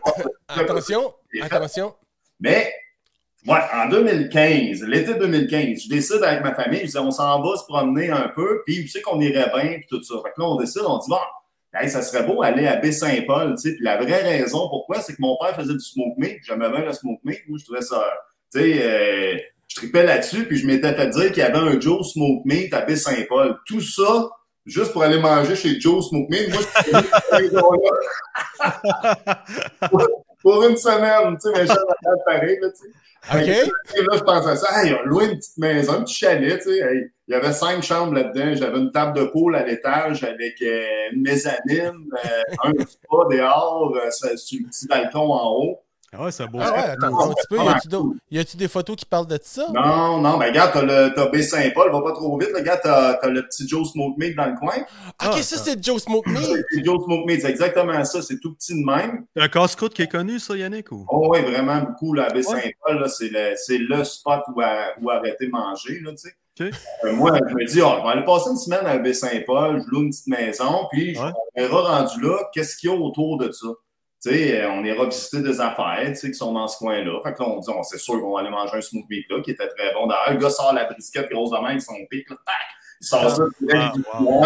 Attention, 0.47 1.13
attention. 1.41 1.93
Mais, 2.39 2.71
ouais, 3.45 3.59
en 3.73 3.89
2015, 3.89 4.83
l'été 4.83 5.13
2015, 5.15 5.83
je 5.83 5.89
décide 5.89 6.23
avec 6.23 6.41
ma 6.41 6.55
famille, 6.55 6.81
je 6.81 6.91
dis, 6.91 6.97
on 6.97 7.11
s'en 7.11 7.41
va 7.41 7.57
se 7.57 7.65
promener 7.65 8.09
un 8.09 8.29
peu, 8.29 8.61
puis 8.65 8.83
tu 8.83 8.87
sais 8.87 9.01
qu'on 9.01 9.19
irait 9.19 9.51
bien, 9.53 9.77
puis 9.79 9.85
tout 9.89 10.01
ça. 10.01 10.15
Fait 10.23 10.31
que 10.35 10.41
là, 10.41 10.47
on 10.47 10.55
décide, 10.55 10.83
on 10.87 10.97
dit, 10.97 11.09
bon, 11.09 11.17
hey, 11.73 11.89
ça 11.89 12.01
serait 12.01 12.23
beau 12.23 12.41
aller 12.41 12.65
à 12.65 12.77
Baie-Saint-Paul, 12.77 13.55
tu 13.55 13.69
sais. 13.69 13.75
Puis 13.75 13.83
la 13.83 13.97
vraie 13.97 14.21
raison 14.21 14.69
pourquoi, 14.69 15.01
c'est 15.01 15.13
que 15.13 15.21
mon 15.21 15.37
père 15.37 15.55
faisait 15.55 15.73
du 15.73 15.79
smoke 15.79 16.15
meat, 16.17 16.37
j'aimais 16.43 16.69
bien 16.69 16.85
le 16.85 16.93
smoke 16.93 17.19
meat, 17.23 17.41
moi, 17.47 17.57
je 17.59 17.65
trouvais 17.65 17.81
ça, 17.81 18.01
tu 18.53 18.59
sais, 18.59 18.79
euh, 18.81 19.37
je 19.67 19.75
tripais 19.75 20.03
là-dessus, 20.03 20.45
puis 20.45 20.57
je 20.57 20.65
m'étais 20.65 20.93
fait 20.93 21.09
dire 21.09 21.31
qu'il 21.31 21.43
y 21.43 21.45
avait 21.45 21.57
un 21.57 21.79
Joe 21.79 22.05
Smoke 22.07 22.43
Meat 22.45 22.73
à 22.73 22.81
Baie-Saint-Paul. 22.81 23.57
Tout 23.65 23.81
ça, 23.81 24.29
juste 24.67 24.91
pour 24.91 25.01
aller 25.03 25.19
manger 25.19 25.55
chez 25.55 25.79
Joe 25.79 26.05
Smoke 26.07 26.27
Meat. 26.29 26.49
Moi, 26.49 26.59
je 26.61 26.67
suis 26.83 26.93
allé 27.31 27.49
pour, 29.89 30.05
pour 30.41 30.67
une 30.67 30.75
semaine, 30.77 31.37
tu 31.41 31.49
sais, 31.49 31.55
mais 31.55 31.65
j'ai 31.65 31.73
pareil, 32.25 32.59
là, 32.61 32.69
tu 32.69 32.83
sais. 32.83 32.89
OK? 33.33 33.47
Et 33.95 34.03
là, 34.03 34.17
je 34.17 34.23
pensais 34.23 34.49
à 34.49 34.55
ça. 34.55 34.81
Hey, 34.81 34.93
ont 34.93 35.03
loué 35.05 35.25
une 35.25 35.37
petite 35.37 35.57
maison, 35.57 35.93
un 35.93 36.03
petit 36.03 36.13
chalet, 36.15 36.61
tu 36.61 36.69
sais. 36.69 36.79
Hey, 36.79 37.11
il 37.27 37.33
y 37.33 37.35
avait 37.35 37.51
cinq 37.51 37.81
chambres 37.83 38.13
là-dedans. 38.13 38.53
J'avais 38.55 38.77
une 38.77 38.91
table 38.91 39.19
de 39.19 39.25
poule 39.25 39.55
à 39.55 39.65
l'étage 39.65 40.23
avec 40.23 40.61
euh, 40.61 40.85
une 41.11 41.23
mezzanine, 41.23 42.05
euh, 42.25 42.43
un 42.63 42.71
spa 42.85 43.25
dehors, 43.29 43.93
euh, 43.95 44.09
sur 44.35 44.59
le 44.61 44.67
petit 44.67 44.87
balcon 44.87 45.31
en 45.31 45.51
haut. 45.51 45.79
Ah 46.19 46.23
ouais, 46.25 46.31
c'est 46.31 46.47
beau. 46.47 46.59
Ah 46.61 46.71
ouais, 46.71 46.79
attends 46.79 47.29
un 47.29 47.33
petit 47.33 47.47
peu. 47.49 47.57
Y 48.31 48.39
a-tu 48.39 48.57
des 48.57 48.67
photos 48.67 48.95
qui 48.95 49.05
parlent 49.05 49.27
de 49.27 49.37
ça? 49.41 49.67
Non, 49.73 50.19
non, 50.19 50.37
ben 50.37 50.47
regarde, 50.47 50.71
t'as 50.73 50.81
le 50.81 51.13
t'as 51.13 51.27
Baie-Saint-Paul, 51.29 51.91
va 51.91 52.01
pas 52.01 52.11
trop 52.13 52.37
vite. 52.39 52.51
là. 52.51 52.59
Regarde, 52.59 52.79
t'as 52.83 53.13
t'as 53.15 53.27
le 53.29 53.43
petit 53.45 53.67
Joe 53.67 53.87
Smoke 53.91 54.15
Meat 54.17 54.35
dans 54.35 54.45
le 54.47 54.55
coin. 54.55 54.75
Ok, 54.77 54.83
Ah, 55.19 55.31
ça, 55.33 55.43
ça. 55.57 55.63
c'est 55.63 55.83
Joe 55.83 56.01
Smoke 56.01 56.27
Me. 56.29 56.39
Le 56.39 56.63
petit 56.69 56.83
Joe 56.83 57.03
Smoke 57.03 57.25
Meat, 57.25 57.41
c'est 57.41 57.49
exactement 57.49 58.03
ça. 58.03 58.21
C'est 58.21 58.39
tout 58.39 58.53
petit 58.53 58.73
de 58.73 58.85
même. 58.85 59.25
C'est 59.35 59.43
un 59.43 59.47
casse-croûte 59.47 59.93
qui 59.93 60.01
est 60.01 60.07
connu, 60.11 60.39
ça, 60.39 60.55
Yannick? 60.57 60.91
Ou... 60.91 61.05
Oh 61.09 61.27
oui, 61.31 61.41
vraiment 61.41 61.81
beaucoup. 61.81 62.13
La 62.13 62.29
Baie-Saint-Paul, 62.29 62.99
là, 62.99 63.07
c'est 63.07 63.29
le, 63.29 63.53
c'est 63.55 63.77
le 63.77 64.03
spot 64.03 64.41
où, 64.55 64.61
à- 64.61 64.93
où 65.01 65.09
arrêter 65.09 65.45
de 65.47 65.51
manger, 65.51 65.99
là, 66.03 66.11
tu 66.11 66.17
sais. 66.29 66.33
OK. 66.59 66.73
Euh, 67.03 67.13
moi, 67.13 67.37
je 67.47 67.53
me 67.53 67.65
dis, 67.67 67.81
oh, 67.83 67.91
je 67.99 68.03
vais 68.03 68.09
aller 68.13 68.23
passer 68.23 68.49
une 68.49 68.57
semaine 68.57 68.83
à 68.87 68.97
Baie-Saint-Paul, 68.97 69.79
je 69.85 69.91
loue 69.91 70.01
une 70.01 70.09
petite 70.09 70.25
maison, 70.27 70.87
puis 70.91 71.13
je- 71.13 71.21
Ouais. 71.21 71.31
on 71.55 71.61
verra 71.61 71.99
rendu 71.99 72.19
là, 72.21 72.37
qu'est-ce 72.51 72.75
qu'il 72.77 72.89
y 72.89 72.93
a 72.93 72.95
autour 72.97 73.37
de 73.37 73.51
ça. 73.51 73.67
Sais, 74.29 74.61
euh, 74.61 74.71
on 74.71 74.83
ira 74.83 75.05
visiter 75.05 75.41
des 75.41 75.59
affaires, 75.61 76.03
tu 76.07 76.15
sais, 76.15 76.27
qui 76.31 76.33
sont 76.37 76.53
dans 76.53 76.67
ce 76.67 76.77
coin-là. 76.77 77.19
Fait 77.23 77.33
que 77.33 77.41
là, 77.41 77.49
on 77.49 77.59
dit, 77.59 77.69
on- 77.69 77.83
c'est 77.83 77.97
sûr 77.97 78.19
qu'on 78.19 78.33
va 78.33 78.41
aller 78.41 78.49
manger 78.49 78.77
un 78.77 78.99
meat 79.09 79.25
là, 79.29 79.41
qui 79.41 79.51
était 79.51 79.67
très 79.67 79.93
bon. 79.93 80.07
D'ailleurs, 80.07 80.31
le 80.33 80.37
gars 80.37 80.49
sort 80.49 80.73
la 80.73 80.85
brisquette 80.85 81.29
grosse 81.29 81.51
de 81.51 81.57
même, 81.67 81.79
son 81.79 81.93
pic, 82.09 82.29
là, 82.29 82.35
tac! 82.45 82.55
Il 82.99 83.05
sort 83.07 83.29
ça, 83.29 83.43
Ah, 83.73 83.91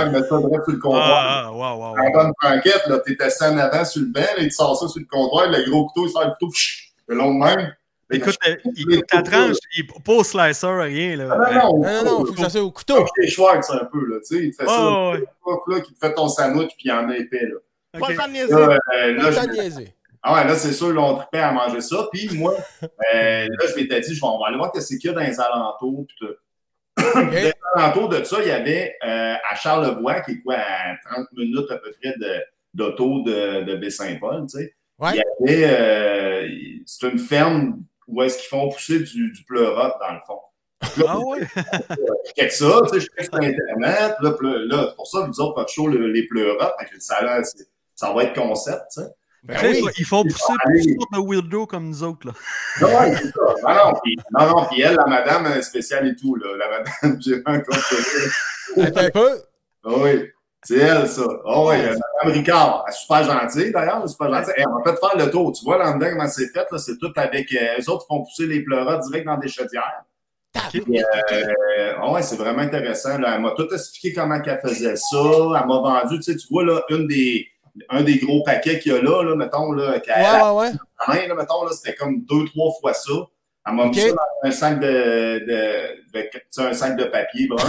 il 0.06 0.12
met 0.12 0.20
ça 0.24 0.38
direct 0.38 0.64
sur 0.66 0.74
le 0.74 0.78
comptoir. 0.80 1.02
Ah, 1.06 1.44
ah, 1.46 1.52
wow, 1.54 1.60
wow, 1.80 1.84
En 1.98 2.04
wow. 2.04 2.12
bonne 2.14 2.32
franquette, 2.42 2.86
là, 2.88 3.00
t'es 3.00 3.22
assis 3.22 3.44
en 3.46 3.58
avant 3.58 3.86
sur 3.86 4.02
le 4.02 4.08
banc, 4.08 4.20
là, 4.20 4.40
il 4.42 4.52
sort 4.52 4.78
ça 4.78 4.88
sur 4.90 5.00
le 5.00 5.06
comptoir, 5.10 5.50
le 5.50 5.70
gros 5.70 5.86
couteau, 5.88 6.06
il 6.08 6.12
sort 6.12 6.26
le 6.26 6.32
couteau, 6.32 6.52
le 7.08 7.16
long 7.16 7.34
de 7.34 7.40
même. 7.46 7.76
Écoute, 8.14 8.36
euh, 8.46 8.58
il 8.76 8.86
coupe 8.98 9.08
ta 9.08 9.22
tranche, 9.22 9.56
il 9.78 9.88
pas 9.88 10.12
au 10.12 10.24
slicer, 10.26 10.68
rien. 10.68 11.16
Là. 11.16 11.30
Ah, 11.32 11.54
non, 11.54 11.78
non, 11.78 11.80
Non, 11.82 12.04
non, 12.04 12.26
faut 12.26 12.34
que 12.34 12.42
ça 12.42 12.50
soit 12.50 12.62
au 12.62 12.72
couteau. 12.72 13.06
Schwartz, 13.26 13.70
un 13.70 13.86
peu, 13.86 14.06
là, 14.06 14.18
tu 14.20 14.36
sais, 14.38 14.44
il 14.48 14.52
te 14.52 14.62
fait 14.62 14.68
ça, 14.68 14.74
là, 15.70 15.80
qui 15.80 15.94
te 15.94 16.00
fait 16.06 16.14
ton 16.14 16.28
sandwich, 16.28 16.72
puis 16.76 16.88
il 16.88 16.92
en 16.92 17.10
a 17.10 17.16
épais, 17.16 17.46
là. 17.46 17.56
Ok. 17.94 18.00
Pas 18.02 18.10
le 18.10 18.16
temps 18.18 18.28
de 18.28 18.32
niaiser. 18.34 18.54
Là, 18.54 18.60
euh, 18.94 19.14
là, 19.14 19.22
Pas 19.24 19.30
le 19.30 19.32
je- 19.32 19.36
temps 19.40 19.48
de 19.48 19.52
niaiser. 19.54 19.94
ah 20.24 20.34
ouais, 20.36 20.48
là, 20.48 20.56
c'est 20.56 20.72
sûr, 20.74 20.94
là, 20.94 21.02
on 21.02 21.16
tripait 21.16 21.40
à 21.40 21.52
manger 21.52 21.82
ça, 21.82 22.08
puis 22.12 22.30
moi, 22.38 22.56
euh, 22.84 23.48
là, 23.48 23.66
je 23.70 23.76
m'étais 23.76 24.00
dit, 24.02 24.14
je 24.16 24.20
vais- 24.22 24.28
on 24.28 24.40
va 24.40 24.48
aller 24.48 24.58
voir 24.58 24.72
qu'est-ce 24.72 24.96
qu'il 24.98 25.10
y 25.10 25.14
a 25.14 25.14
dans 25.14 25.22
les 25.22 25.40
alentours, 25.40 26.06
puis 26.08 26.16
tout. 26.20 26.34
Dans 27.16 27.30
les 27.30 27.52
alentours 27.76 28.10
de 28.10 28.24
ça, 28.24 28.38
il 28.42 28.48
y 28.48 28.52
avait 28.52 28.96
euh, 29.04 29.36
à 29.50 29.56
Charlevoix, 29.56 30.22
qui 30.22 30.32
est 30.32 30.42
quoi, 30.42 30.56
à 30.56 30.96
30 31.10 31.28
minutes 31.34 31.72
à 31.72 31.78
peu 31.78 31.92
près 32.02 32.14
de- 32.18 32.42
d'auto 32.74 33.22
de, 33.24 33.64
de 33.64 33.76
Baie-Saint-Paul, 33.76 34.46
tu 34.50 34.58
sais. 34.60 34.76
Ouais. 35.00 35.12
Il 35.14 35.50
y 35.52 35.64
avait, 35.64 35.74
euh, 35.74 36.48
c'est 36.86 37.10
une 37.10 37.18
ferme 37.20 37.82
où 38.08 38.22
est-ce 38.22 38.38
qu'ils 38.38 38.50
font 38.50 38.70
pousser 38.70 39.00
du, 39.00 39.32
du 39.32 39.44
pleurote, 39.46 39.94
dans 40.00 40.14
le 40.14 40.20
fond. 40.28 40.40
Ah 41.08 41.18
ouais? 41.20 41.40
Je 41.56 42.32
check 42.42 42.52
ça, 42.52 42.82
tu 42.92 43.00
sais, 43.00 43.00
je 43.00 43.06
check 43.18 43.26
sur 43.26 43.36
Internet, 43.36 44.16
là, 44.20 44.36
là, 44.42 44.66
là, 44.66 44.86
c'est 44.90 44.96
pour 44.96 45.08
ça, 45.08 45.26
nous 45.28 45.40
autres, 45.40 45.58
notre 45.60 45.72
show, 45.72 45.88
le- 45.88 46.08
les 46.12 46.28
pleurotes, 46.28 46.74
ça, 47.00 47.16
a 47.18 47.24
l'air, 47.24 47.46
c'est- 47.46 47.68
ça 48.02 48.12
va 48.12 48.24
être 48.24 48.34
concept, 48.34 48.82
tu 48.94 49.02
sais. 49.02 49.08
Ben 49.44 49.58
Tu 49.58 49.74
sais, 49.74 49.82
oui. 49.82 49.92
Ils 49.98 50.06
font 50.06 50.24
pousser 50.24 50.38
sortes 50.38 50.58
de 51.14 51.20
weirdo 51.20 51.66
comme 51.66 51.88
nous 51.88 52.04
autres. 52.04 52.28
Là. 52.28 52.34
Non, 52.82 52.88
ouais, 52.88 53.16
c'est 53.16 53.32
ça. 53.32 53.42
Non, 53.64 53.76
non, 53.76 54.00
puis, 54.04 54.18
non, 54.38 54.48
non, 54.48 54.66
puis 54.70 54.82
elle, 54.82 54.96
la 54.96 55.06
madame 55.08 55.48
elle 55.48 55.60
est 55.60 55.62
spéciale 55.64 56.08
et 56.08 56.16
tout, 56.16 56.36
là. 56.36 56.58
La 56.58 56.70
madame, 56.70 57.22
j'ai 57.22 57.42
rencontré. 57.46 57.96
Attends 58.82 59.02
un 59.02 59.10
peu. 59.10 59.42
Ah 59.84 59.90
oui. 59.98 60.30
C'est 60.64 60.78
elle, 60.78 61.08
ça. 61.08 61.24
Oh, 61.46 61.70
ouais, 61.70 61.84
euh, 61.84 61.98
Madame 62.24 62.38
Ricard. 62.38 62.84
Elle 62.86 62.94
est 62.94 62.98
super 62.98 63.24
gentille, 63.24 63.72
d'ailleurs. 63.72 64.08
Super 64.08 64.32
gentille. 64.32 64.64
On 64.68 64.78
va 64.78 64.84
peut-être 64.84 65.00
faire 65.00 65.26
le 65.26 65.32
tour. 65.32 65.52
Tu 65.54 65.66
vois, 65.66 65.80
là 65.80 65.94
dedans 65.94 66.10
comment 66.12 66.28
c'est 66.28 66.48
fait, 66.48 66.68
là? 66.72 66.78
C'est 66.78 66.98
tout 67.00 67.12
avec. 67.16 67.52
Euh, 67.54 67.80
eux 67.80 67.90
autres 67.90 68.06
font 68.08 68.24
pousser 68.24 68.46
les 68.46 68.64
pleuras 68.64 68.98
direct 68.98 69.26
dans 69.26 69.38
des 69.38 69.48
chaudières. 69.48 70.04
Euh, 70.56 71.94
oh, 72.04 72.14
ouais, 72.14 72.22
c'est 72.22 72.36
vraiment 72.36 72.62
intéressant. 72.62 73.18
Là. 73.18 73.36
Elle 73.36 73.42
m'a 73.42 73.52
tout 73.52 73.68
expliqué 73.74 74.14
comment 74.14 74.40
qu'elle 74.40 74.60
faisait 74.60 74.96
ça. 74.96 75.18
Elle 75.18 75.68
m'a 75.68 75.80
vendu, 75.80 76.18
tu 76.18 76.24
sais, 76.24 76.36
tu 76.36 76.48
vois, 76.52 76.64
là, 76.64 76.84
une 76.90 77.08
des, 77.08 77.48
un 77.90 78.02
des 78.04 78.18
gros 78.18 78.44
paquets 78.44 78.80
qu'il 78.80 78.92
y 78.94 78.96
a 78.96 79.02
là, 79.02 79.24
là 79.24 79.36
mettons, 79.36 79.72
là, 79.72 80.00
qu'elle 80.00 80.16
Ouais, 80.16 80.42
ouais, 80.52 80.60
ouais. 80.60 80.72
la 81.08 81.14
main, 81.16 81.28
là, 81.28 81.36
mettons, 81.36 81.64
là, 81.66 81.72
c'était 81.74 81.96
comme 81.96 82.22
deux, 82.26 82.46
trois 82.46 82.72
fois 82.80 82.94
ça. 82.94 83.12
Elle 83.68 83.74
m'a 83.76 83.84
Ok. 83.84 83.96
mis 83.96 84.02
ça 84.02 84.10
dans 84.10 84.48
un 84.48 84.52
sac 84.52 84.80
de, 84.80 84.88
de, 84.88 86.20
de- 86.20 86.62
un 86.64 86.74
sac 86.74 86.96
de 86.98 87.04
papier 87.06 87.48
brun. 87.50 87.64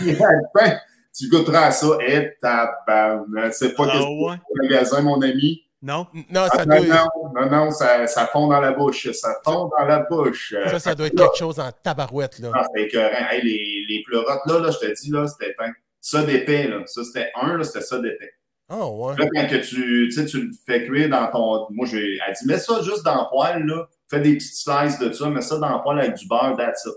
là. 0.00 0.12
La 0.54 0.60
fin, 0.66 0.76
tu 1.16 1.28
goûteras 1.28 1.66
à 1.66 1.70
ça. 1.70 1.86
Et 2.06 2.36
tabarnak, 2.40 3.54
c'est 3.54 3.74
pas 3.74 3.84
Ah 3.88 3.92
qu'est-ce 3.92 4.04
ouais? 4.30 4.36
magasin, 4.62 5.02
mon 5.02 5.20
ami. 5.22 5.60
Non? 5.82 6.06
Non, 6.30 6.46
ça 6.46 6.60
Ah, 6.60 6.64
doit, 6.66 6.80
non, 6.80 7.32
non, 7.34 7.50
non, 7.50 7.70
ça, 7.70 8.06
ça 8.06 8.26
fond 8.26 8.48
dans 8.48 8.60
la 8.60 8.72
bouche. 8.72 9.10
Ça 9.12 9.34
fond 9.44 9.70
dans 9.78 9.84
la 9.84 9.98
bouche. 9.98 10.54
Ça, 10.68 10.78
ça 10.78 10.94
doit 10.94 11.06
être 11.08 11.14
quelque 11.16 11.36
chose 11.36 11.60
en 11.60 11.70
tabarouette, 11.70 12.38
là. 12.38 12.50
ah, 12.54 12.64
écœurant. 12.74 13.28
Hey, 13.30 13.42
les, 13.42 13.84
les 13.88 14.02
pleurotes, 14.02 14.40
là, 14.46 14.58
là, 14.60 14.70
je 14.70 14.78
te 14.78 14.92
dis, 15.00 15.10
là, 15.10 15.26
c'était 15.28 15.54
un- 15.60 15.72
ça 16.00 16.22
d'épais, 16.22 16.68
là. 16.68 16.78
Ça, 16.86 17.02
c'était 17.04 17.30
un, 17.40 17.56
là, 17.58 17.64
c'était 17.64 17.82
ça 17.82 17.98
d'épais. 17.98 18.32
Ah, 18.68 18.86
ouais. 18.88 19.14
Là, 19.18 19.26
quand 19.34 19.46
que 19.48 19.56
tu, 19.56 20.08
tu 20.26 20.40
le 20.40 20.50
fais 20.66 20.84
cuire 20.84 21.08
dans 21.10 21.26
ton. 21.30 21.66
Moi, 21.70 21.86
j'ai. 21.86 22.18
Elle 22.26 22.34
dit, 22.34 22.46
mets 22.46 22.58
ça 22.58 22.80
juste 22.82 23.04
dans 23.04 23.14
le 23.22 23.28
poêle, 23.30 23.64
là. 23.66 23.86
Fais 24.10 24.20
des 24.20 24.34
petites 24.36 24.54
slices 24.54 24.98
de 24.98 25.12
ça, 25.12 25.28
mets 25.28 25.42
ça 25.42 25.58
dans 25.58 25.76
le 25.76 25.82
poêle 25.82 25.98
avec 26.00 26.14
du 26.14 26.26
beurre, 26.26 26.56
that's 26.56 26.84
it. 26.86 26.92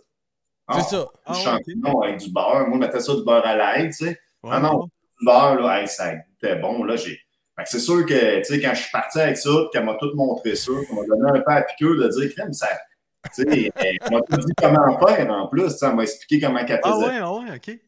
Ah, 0.67 0.81
C'est 0.81 0.95
ça. 0.95 1.03
Du 1.03 1.07
Ah, 1.25 1.31
ouais, 1.33 1.39
champignon 1.39 2.01
avec 2.01 2.17
du 2.19 2.31
beurre. 2.31 2.67
Moi, 2.67 2.73
je 2.73 2.79
mettais 2.79 2.99
ça 2.99 3.15
du 3.15 3.23
beurre 3.23 3.45
à 3.45 3.55
l'ail, 3.55 3.89
tu 3.89 4.05
sais. 4.05 4.19
Ouais, 4.43 4.49
Ah 4.53 4.59
non, 4.59 4.79
ouais. 4.81 4.85
du 5.19 5.25
beurre, 5.25 5.55
là, 5.61 5.81
hey, 5.81 5.87
ça 5.87 6.13
goûtait 6.15 6.55
bon. 6.57 6.83
Là, 6.83 6.95
j'ai. 6.95 7.19
Fait 7.57 7.63
que 7.63 7.69
c'est 7.69 7.79
sûr 7.79 8.05
que, 8.05 8.37
tu 8.39 8.43
sais, 8.45 8.61
quand 8.61 8.73
je 8.73 8.81
suis 8.81 8.91
parti 8.91 9.19
avec 9.19 9.35
ça, 9.37 9.49
qu'elle 9.73 9.83
m'a 9.83 9.95
tout 9.95 10.11
montré 10.13 10.55
ça, 10.55 10.71
qu'elle 10.87 10.95
m'a 10.95 11.05
donné 11.07 11.39
un 11.39 11.41
peu 11.41 11.51
à 11.51 11.61
piqueur 11.63 11.95
de 11.95 12.07
dire, 12.07 12.33
crème, 12.35 12.53
ça. 12.53 12.67
Tu 13.35 13.43
sais, 13.43 13.71
elle 13.75 13.97
m'a 14.11 14.21
tout 14.21 14.37
dit 14.37 14.53
comment 14.61 14.99
faire 15.07 15.29
en 15.31 15.47
plus, 15.47 15.73
elle 15.81 15.95
m'a 15.95 16.03
expliqué 16.03 16.45
comment 16.45 16.63
qu'elle 16.63 16.79
Ah 16.83 16.93
faisait. 16.93 17.05
ouais, 17.07 17.17
ah 17.19 17.33
ouais, 17.33 17.55
OK. 17.55 17.79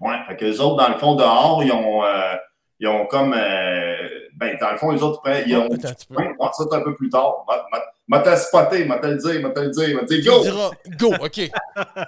Ouais, 0.00 0.16
fait 0.28 0.36
que 0.36 0.44
les 0.44 0.60
autres, 0.60 0.76
dans 0.76 0.88
le 0.92 0.98
fond, 0.98 1.14
dehors, 1.14 1.62
ils 1.62 1.72
ont, 1.72 2.04
euh, 2.04 2.34
ils 2.80 2.88
ont 2.88 3.06
comme. 3.06 3.34
euh, 3.36 3.96
ben, 4.36 4.56
dans 4.60 4.70
le 4.70 4.76
fond, 4.78 4.90
les 4.92 5.02
autres, 5.02 5.20
ils 5.46 5.56
ont. 5.56 5.64
Attends. 5.66 5.88
Ouais, 6.10 6.26
ouais, 6.28 6.34
ça, 6.52 6.64
c'est 6.70 6.76
un 6.76 6.82
peu 6.82 6.94
plus 6.94 7.08
tard. 7.10 7.44
M'a- 8.10 8.20
t'as 8.20 8.36
spoté, 8.36 8.84
m'a 8.86 8.98
t'as 8.98 9.08
le 9.08 9.16
dire, 9.16 9.40
m'a 9.42 9.50
t'as 9.50 9.62
le 9.64 9.68
dire, 9.70 9.94
m'a 9.96 10.02
dit 10.02 10.22
Tu 10.22 10.28
go! 10.30 10.38
me 10.38 10.42
diras, 10.44 10.70
go, 10.98 11.14
OK. 11.20 11.40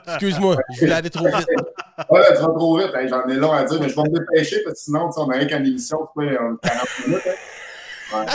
Excuse-moi, 0.08 0.56
je 0.74 0.80
voulais 0.80 0.92
aller 0.94 1.10
trop 1.10 1.26
vite. 1.26 1.46
Ouais, 2.08 2.22
tu 2.34 2.40
vas 2.40 2.48
trop 2.48 2.78
vite, 2.78 2.94
Hey, 2.94 3.08
j'en 3.08 3.26
ai 3.28 3.34
long 3.34 3.52
à 3.52 3.64
dire, 3.64 3.78
mais 3.78 3.88
je 3.90 3.94
vais 3.94 4.02
me 4.04 4.18
dépêcher 4.18 4.62
parce 4.64 4.76
que 4.78 4.80
sinon, 4.84 5.08
tu 5.08 5.14
sais, 5.16 5.20
on 5.20 5.28
a 5.30 5.34
rien 5.36 5.46
qu'une 5.46 5.66
émission, 5.66 6.08
tu 6.18 6.26
sais, 6.26 6.38
en 6.38 6.56
40 6.56 6.88
minutes. 7.06 7.22
hein. 8.14 8.26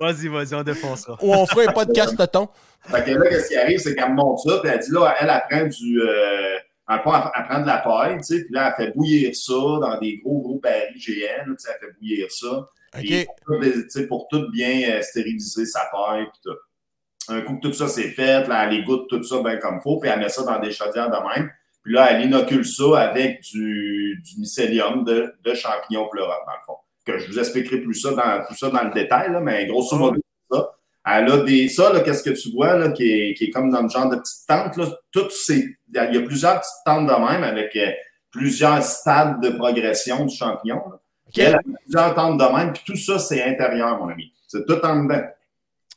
Vas-y, 0.00 0.28
vas-y, 0.28 0.54
on 0.54 0.62
défoncera. 0.62 1.18
Ou 1.20 1.34
on 1.34 1.44
fera 1.46 1.62
un 1.68 1.72
podcast 1.72 2.16
tonton. 2.16 2.48
Fait 2.88 3.04
que 3.04 3.10
là, 3.10 3.28
qu'est-ce 3.28 3.48
qui 3.48 3.56
arrive, 3.58 3.78
c'est 3.78 3.94
qu'elle 3.94 4.08
me 4.10 4.14
montre 4.14 4.42
ça, 4.48 4.58
puis 4.62 4.70
elle 4.72 4.78
dit 4.78 4.90
là, 4.92 5.14
elle, 5.20 5.28
elle 5.30 5.42
prend 5.58 5.66
du. 5.68 6.00
Euh, 6.00 6.56
elle, 6.90 7.02
prend, 7.02 7.30
elle 7.36 7.44
prend 7.44 7.60
de 7.60 7.66
la 7.66 7.78
paille, 7.78 8.16
tu 8.18 8.24
sais, 8.24 8.44
puis 8.44 8.54
là, 8.54 8.74
elle 8.76 8.84
fait 8.84 8.92
bouillir 8.92 9.34
ça 9.34 9.52
dans 9.52 9.98
des 10.00 10.18
gros, 10.18 10.40
gros 10.40 10.58
barils 10.58 10.92
là, 10.96 11.44
tu 11.46 11.54
sais, 11.58 11.70
elle 11.72 11.86
fait 11.86 11.92
bouillir 11.98 12.30
ça. 12.30 12.68
OK. 12.98 13.26
pour 13.26 13.58
tout, 13.58 13.62
tu 13.62 13.90
sais, 13.90 14.06
pour 14.06 14.28
tout 14.28 14.50
bien 14.50 14.90
euh, 14.90 15.02
stériliser 15.02 15.66
sa 15.66 15.88
paille, 15.92 16.24
puis 16.24 16.40
tout. 16.44 16.58
Un 17.28 17.42
coup 17.42 17.56
que 17.56 17.68
tout 17.68 17.72
ça 17.72 17.86
c'est 17.86 18.10
fait, 18.10 18.48
là, 18.48 18.66
elle 18.66 18.80
égoutte 18.80 19.08
tout 19.08 19.22
ça 19.22 19.40
bien 19.40 19.58
comme 19.58 19.76
il 19.76 19.82
faut, 19.82 19.98
puis 20.00 20.10
elle 20.10 20.18
met 20.18 20.28
ça 20.28 20.42
dans 20.42 20.58
des 20.58 20.72
chaudières 20.72 21.10
de 21.10 21.16
même. 21.38 21.50
Puis 21.82 21.94
là, 21.94 22.10
elle 22.10 22.26
inocule 22.26 22.66
ça 22.66 22.98
avec 22.98 23.40
du, 23.42 24.20
du 24.22 24.40
mycélium 24.40 25.04
de, 25.04 25.32
de 25.42 25.54
champignons 25.54 26.08
pleurotes, 26.08 26.44
dans 26.46 26.52
le 26.52 26.64
fond. 26.66 26.76
Que 27.06 27.18
je 27.18 27.28
vous 27.28 27.38
expliquerai 27.38 27.78
plus 27.78 27.94
ça 27.94 28.10
dans, 28.10 28.44
tout 28.46 28.54
ça 28.54 28.68
dans 28.70 28.82
le 28.82 28.92
détail, 28.92 29.30
là, 29.32 29.40
mais 29.40 29.66
grosso 29.66 29.96
modo, 29.96 30.20
c'est 30.20 30.20
ça. 30.20 30.29
Elle 31.12 31.30
a 31.30 31.36
des. 31.38 31.68
Ça, 31.68 31.92
qu'est-ce 32.04 32.22
que 32.22 32.30
tu 32.30 32.50
vois, 32.52 32.76
là, 32.76 32.90
qui 32.90 33.04
est, 33.10 33.34
qui 33.34 33.44
est 33.44 33.50
comme 33.50 33.70
dans 33.70 33.82
le 33.82 33.88
genre 33.88 34.08
de 34.08 34.16
petite 34.16 34.46
tente, 34.46 34.76
là, 34.76 34.86
toutes 35.12 35.32
ces. 35.32 35.76
Il 35.88 35.94
y 35.94 36.18
a 36.18 36.22
plusieurs 36.22 36.60
petites 36.60 36.84
tentes 36.84 37.06
de 37.06 37.12
même 37.12 37.42
avec 37.44 37.74
euh, 37.76 37.90
plusieurs 38.30 38.82
stades 38.82 39.40
de 39.40 39.50
progression 39.50 40.24
du 40.24 40.34
champignon. 40.36 40.76
là. 40.76 41.00
OK. 41.28 41.38
Elle 41.38 41.54
a 41.54 41.60
plusieurs 41.84 42.14
tentes 42.14 42.38
de 42.38 42.56
même, 42.56 42.72
puis 42.72 42.82
tout 42.86 42.96
ça, 42.96 43.18
c'est 43.18 43.42
intérieur, 43.42 43.98
mon 43.98 44.08
ami. 44.08 44.32
C'est 44.46 44.66
tout 44.66 44.80
en 44.84 45.04
dedans. 45.04 45.22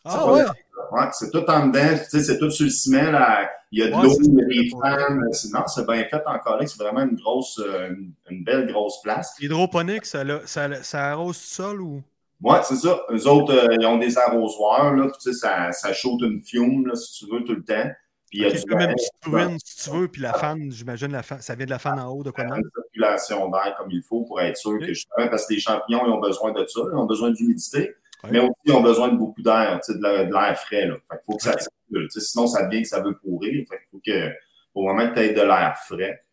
Ah, 0.05 0.31
ouais. 0.31 0.43
Ouais, 0.91 1.05
c'est 1.13 1.31
tout 1.31 1.45
en 1.49 1.67
dedans. 1.67 1.97
Tu 1.97 2.09
sais, 2.09 2.23
c'est 2.23 2.37
tout 2.37 2.51
sur 2.51 2.65
le 2.65 2.71
ciment. 2.71 3.11
Là. 3.11 3.49
Il 3.71 3.79
y 3.79 3.83
a 3.83 3.87
de 3.87 3.95
Ouais, 3.95 4.03
l'eau, 4.03 4.17
il 4.21 4.33
y 4.35 4.41
a 4.41 4.45
des 4.45 4.69
fans. 4.69 5.31
Sinon, 5.31 5.63
c'est 5.67 5.87
bien 5.87 6.03
fait 6.05 6.21
encore 6.27 6.57
là. 6.59 6.67
C'est 6.67 6.77
vraiment 6.77 7.01
une 7.01 7.15
grosse, 7.15 7.59
euh, 7.59 7.89
une, 7.89 8.13
une 8.29 8.43
belle 8.43 8.67
grosse 8.71 9.01
place. 9.01 9.33
Hydroponique, 9.39 10.05
ça, 10.05 10.23
ça, 10.45 10.83
ça 10.83 11.05
arrose 11.11 11.39
tout 11.39 11.47
seul 11.47 11.81
ou? 11.81 12.03
Ouais, 12.41 12.59
c'est 12.63 12.75
ça. 12.75 12.99
Eux 13.09 13.27
autres, 13.27 13.53
euh, 13.53 13.75
ils 13.79 13.85
ont 13.85 13.97
des 13.97 14.17
arrosoirs. 14.17 14.93
Là, 14.95 15.03
puis, 15.07 15.17
tu 15.21 15.33
sais, 15.33 15.39
ça, 15.39 15.71
ça 15.71 15.93
chauffe 15.93 16.21
une 16.21 16.41
fiume, 16.41 16.87
là, 16.87 16.95
si 16.95 17.19
tu 17.25 17.31
veux, 17.33 17.43
tout 17.43 17.53
le 17.55 17.63
temps. 17.63 17.89
Puis 18.29 18.39
il 18.39 18.41
y 18.41 18.45
a 18.45 18.49
Ok, 18.49 18.55
du 18.55 18.61
comme 18.63 18.79
une 18.79 18.87
vent, 18.87 18.93
petite 18.93 19.11
ruine, 19.25 19.57
si 19.63 19.83
tu 19.83 19.95
veux, 19.95 20.07
puis 20.07 20.21
la 20.21 20.33
fan, 20.33 20.71
j'imagine, 20.71 21.11
la 21.11 21.23
fan, 21.23 21.39
ça 21.39 21.55
vient 21.55 21.65
de 21.65 21.69
la 21.71 21.79
fan 21.79 21.99
en 21.99 22.09
haut, 22.09 22.23
de 22.23 22.31
quoi 22.31 22.43
même? 22.45 22.55
une 22.57 22.69
circulation 22.75 23.49
d'air 23.49 23.75
comme 23.77 23.91
il 23.91 24.01
faut 24.01 24.23
pour 24.23 24.41
être 24.41 24.57
sûr 24.57 24.71
Ok. 24.71 24.79
que 24.81 24.87
justement, 24.93 25.27
parce 25.29 25.45
que 25.47 25.53
les 25.53 25.59
champignons, 25.59 26.01
ils 26.05 26.11
ont 26.11 26.19
besoin 26.19 26.51
de 26.51 26.65
ça. 26.65 26.81
Ils 26.91 26.97
ont 26.97 27.05
besoin 27.05 27.31
d'humidité. 27.31 27.93
Mais 28.31 28.39
aussi, 28.39 28.51
ils 28.65 28.71
ont 28.73 28.81
besoin 28.81 29.09
de 29.09 29.17
beaucoup 29.17 29.41
d'air, 29.41 29.79
tu 29.85 29.91
sais, 29.93 29.99
de 29.99 30.03
l'air 30.33 30.57
frais. 30.57 30.85
Là. 30.87 30.95
Fait 31.09 31.17
qu'il 31.17 31.25
faut 31.25 31.35
que 31.37 31.43
ça 31.43 31.51
circule. 31.59 32.07
Tu 32.09 32.21
Sinon, 32.21 32.47
ça 32.47 32.65
devient 32.65 32.81
que 32.81 32.87
ça 32.87 33.01
veut 33.01 33.17
pourrir. 33.17 33.65
Fait 33.69 33.77
qu'il 33.77 33.87
faut 33.91 34.01
que, 34.03 34.31
au 34.73 34.83
moment 34.87 35.09
que 35.09 35.13
tu 35.13 35.19
aies 35.19 35.33
de 35.33 35.41
l'air 35.41 35.75
frais. 35.85 36.23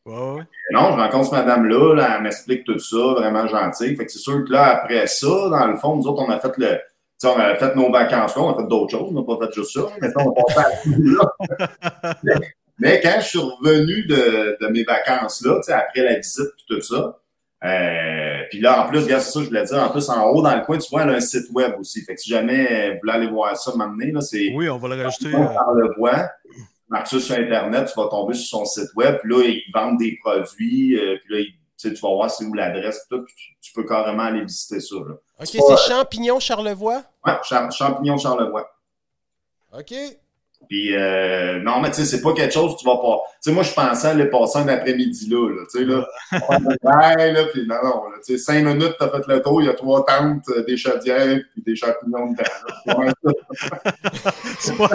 Non, 0.72 0.92
je 0.92 0.96
rencontre 0.96 1.24
cette 1.24 1.46
madame-là, 1.46 1.94
là, 1.94 2.14
elle 2.16 2.22
m'explique 2.22 2.64
tout 2.64 2.78
ça, 2.78 2.96
vraiment 2.96 3.46
gentille. 3.46 3.96
Fait 3.96 4.06
que 4.06 4.12
c'est 4.12 4.18
sûr 4.18 4.44
que 4.44 4.52
là, 4.52 4.76
après 4.76 5.06
ça, 5.06 5.26
dans 5.26 5.66
le 5.66 5.76
fond, 5.76 5.96
nous 5.96 6.06
autres, 6.06 6.22
on 6.26 6.30
a 6.30 6.38
fait 6.38 6.56
le. 6.56 6.78
on 7.24 7.38
a 7.38 7.54
fait 7.56 7.74
nos 7.76 7.90
vacances 7.90 8.36
là, 8.36 8.42
on 8.42 8.52
a 8.52 8.56
fait 8.56 8.68
d'autres 8.68 8.90
choses, 8.90 9.10
on 9.10 9.20
n'a 9.20 9.22
pas 9.22 9.46
fait 9.46 9.52
juste 9.54 9.72
ça. 9.72 9.88
Mais 10.00 10.08
on 10.16 10.32
à 10.32 10.64
tout 10.82 11.02
là. 11.02 12.14
mais, 12.22 12.34
mais 12.78 13.00
quand 13.02 13.16
je 13.20 13.26
suis 13.26 13.38
revenu 13.38 14.06
de, 14.06 14.56
de 14.60 14.68
mes 14.68 14.84
vacances-là, 14.84 15.56
tu 15.56 15.62
sais, 15.64 15.72
après 15.72 16.02
la 16.02 16.16
visite 16.16 16.46
et 16.46 16.74
tout 16.74 16.80
ça, 16.80 17.20
euh, 17.62 18.42
puis 18.48 18.60
là, 18.60 18.84
en 18.84 18.88
plus, 18.88 19.00
regarde, 19.04 19.22
c'est 19.22 19.32
ça, 19.32 19.40
je 19.42 19.48
voulais 19.48 19.64
dire, 19.64 19.78
en 19.78 19.90
plus, 19.90 20.08
en 20.08 20.30
haut, 20.30 20.40
dans 20.40 20.56
le 20.56 20.62
coin, 20.62 20.78
tu 20.78 20.88
vois, 20.90 21.02
elle 21.02 21.10
a 21.10 21.14
un 21.14 21.20
site 21.20 21.50
web 21.52 21.74
aussi. 21.78 22.00
Fait 22.02 22.14
que 22.14 22.20
si 22.20 22.30
jamais 22.30 22.92
vous 22.92 23.00
voulez 23.00 23.12
aller 23.12 23.26
voir 23.26 23.56
ça 23.56 23.72
m'amener, 23.76 24.12
là, 24.12 24.22
c'est 24.22 24.50
Oui, 24.54 24.68
on 24.70 24.78
va 24.78 24.96
le 24.96 25.02
rajouter. 25.02 25.34
on 25.34 25.74
le 25.74 25.94
voit. 25.98 26.30
Marque 26.90 27.07
ça 27.07 27.20
sur 27.20 27.37
Internet, 27.37 27.88
tu 27.92 27.98
vas 27.98 28.09
tomber 28.09 28.35
sur 28.35 28.59
son 28.59 28.64
site 28.66 28.90
web, 28.96 29.18
puis 29.22 29.31
là, 29.33 29.44
ils 29.44 29.72
vendent 29.72 29.98
des 29.98 30.18
produits, 30.22 30.98
euh, 30.98 31.16
puis 31.24 31.35
là, 31.38 31.44
tu 31.44 31.88
sais, 31.88 31.94
tu 31.94 32.00
vas 32.03 32.09
voir 32.11 32.31
c'est 32.31 32.44
où 32.44 32.53
l'adresse, 32.53 33.07
puis 33.09 33.16
tout, 33.18 33.24
puis 33.24 33.35
tu, 33.37 33.57
tu 33.61 33.72
peux 33.72 33.85
carrément 33.85 34.24
aller 34.24 34.42
visiter 34.44 34.81
ça. 34.81 34.96
Là. 34.96 35.14
OK, 35.40 35.46
c'est 35.46 35.76
Champignon 35.88 36.38
Charlevoix? 36.40 37.03
Ouais, 37.24 37.35
Cham- 37.44 37.70
champignon 37.72 38.18
Charlevoix. 38.18 38.68
OK. 39.72 39.94
Puis, 40.68 40.94
euh, 40.94 41.61
non, 41.61 41.81
mais 41.81 41.90
tu 41.90 41.96
sais, 41.96 42.05
c'est 42.05 42.23
pas 42.23 42.33
quelque 42.33 42.53
chose 42.53 42.75
que 42.75 42.81
tu 42.81 42.87
vas 42.87 42.99
pas. 42.99 43.18
Tu 43.42 43.51
sais, 43.51 43.53
moi, 43.53 43.62
je 43.62 43.73
pensais 43.73 44.09
aller 44.09 44.27
passer 44.27 44.59
un 44.59 44.68
après-midi 44.68 45.29
là, 45.29 45.49
là, 45.49 45.62
tu 45.70 45.79
sais, 45.79 45.85
là. 45.85 46.07
Ouais, 46.33 47.33
là, 47.33 47.44
puis 47.53 47.66
non, 47.66 47.77
non, 47.83 48.03
tu 48.25 48.37
sais, 48.37 48.38
cinq 48.38 48.64
minutes, 48.64 48.94
t'as 48.99 49.09
fait 49.09 49.27
le 49.27 49.42
tour, 49.42 49.62
il 49.62 49.66
y 49.66 49.68
a 49.68 49.75
trois 49.75 50.05
tentes, 50.05 50.49
euh, 50.51 50.62
des 50.64 50.77
chaudières, 50.77 51.40
puis 51.53 51.62
des 51.62 51.75
champignons 51.75 52.33
dedans. 52.33 52.44
C'est 54.61 54.77
pas, 54.77 54.88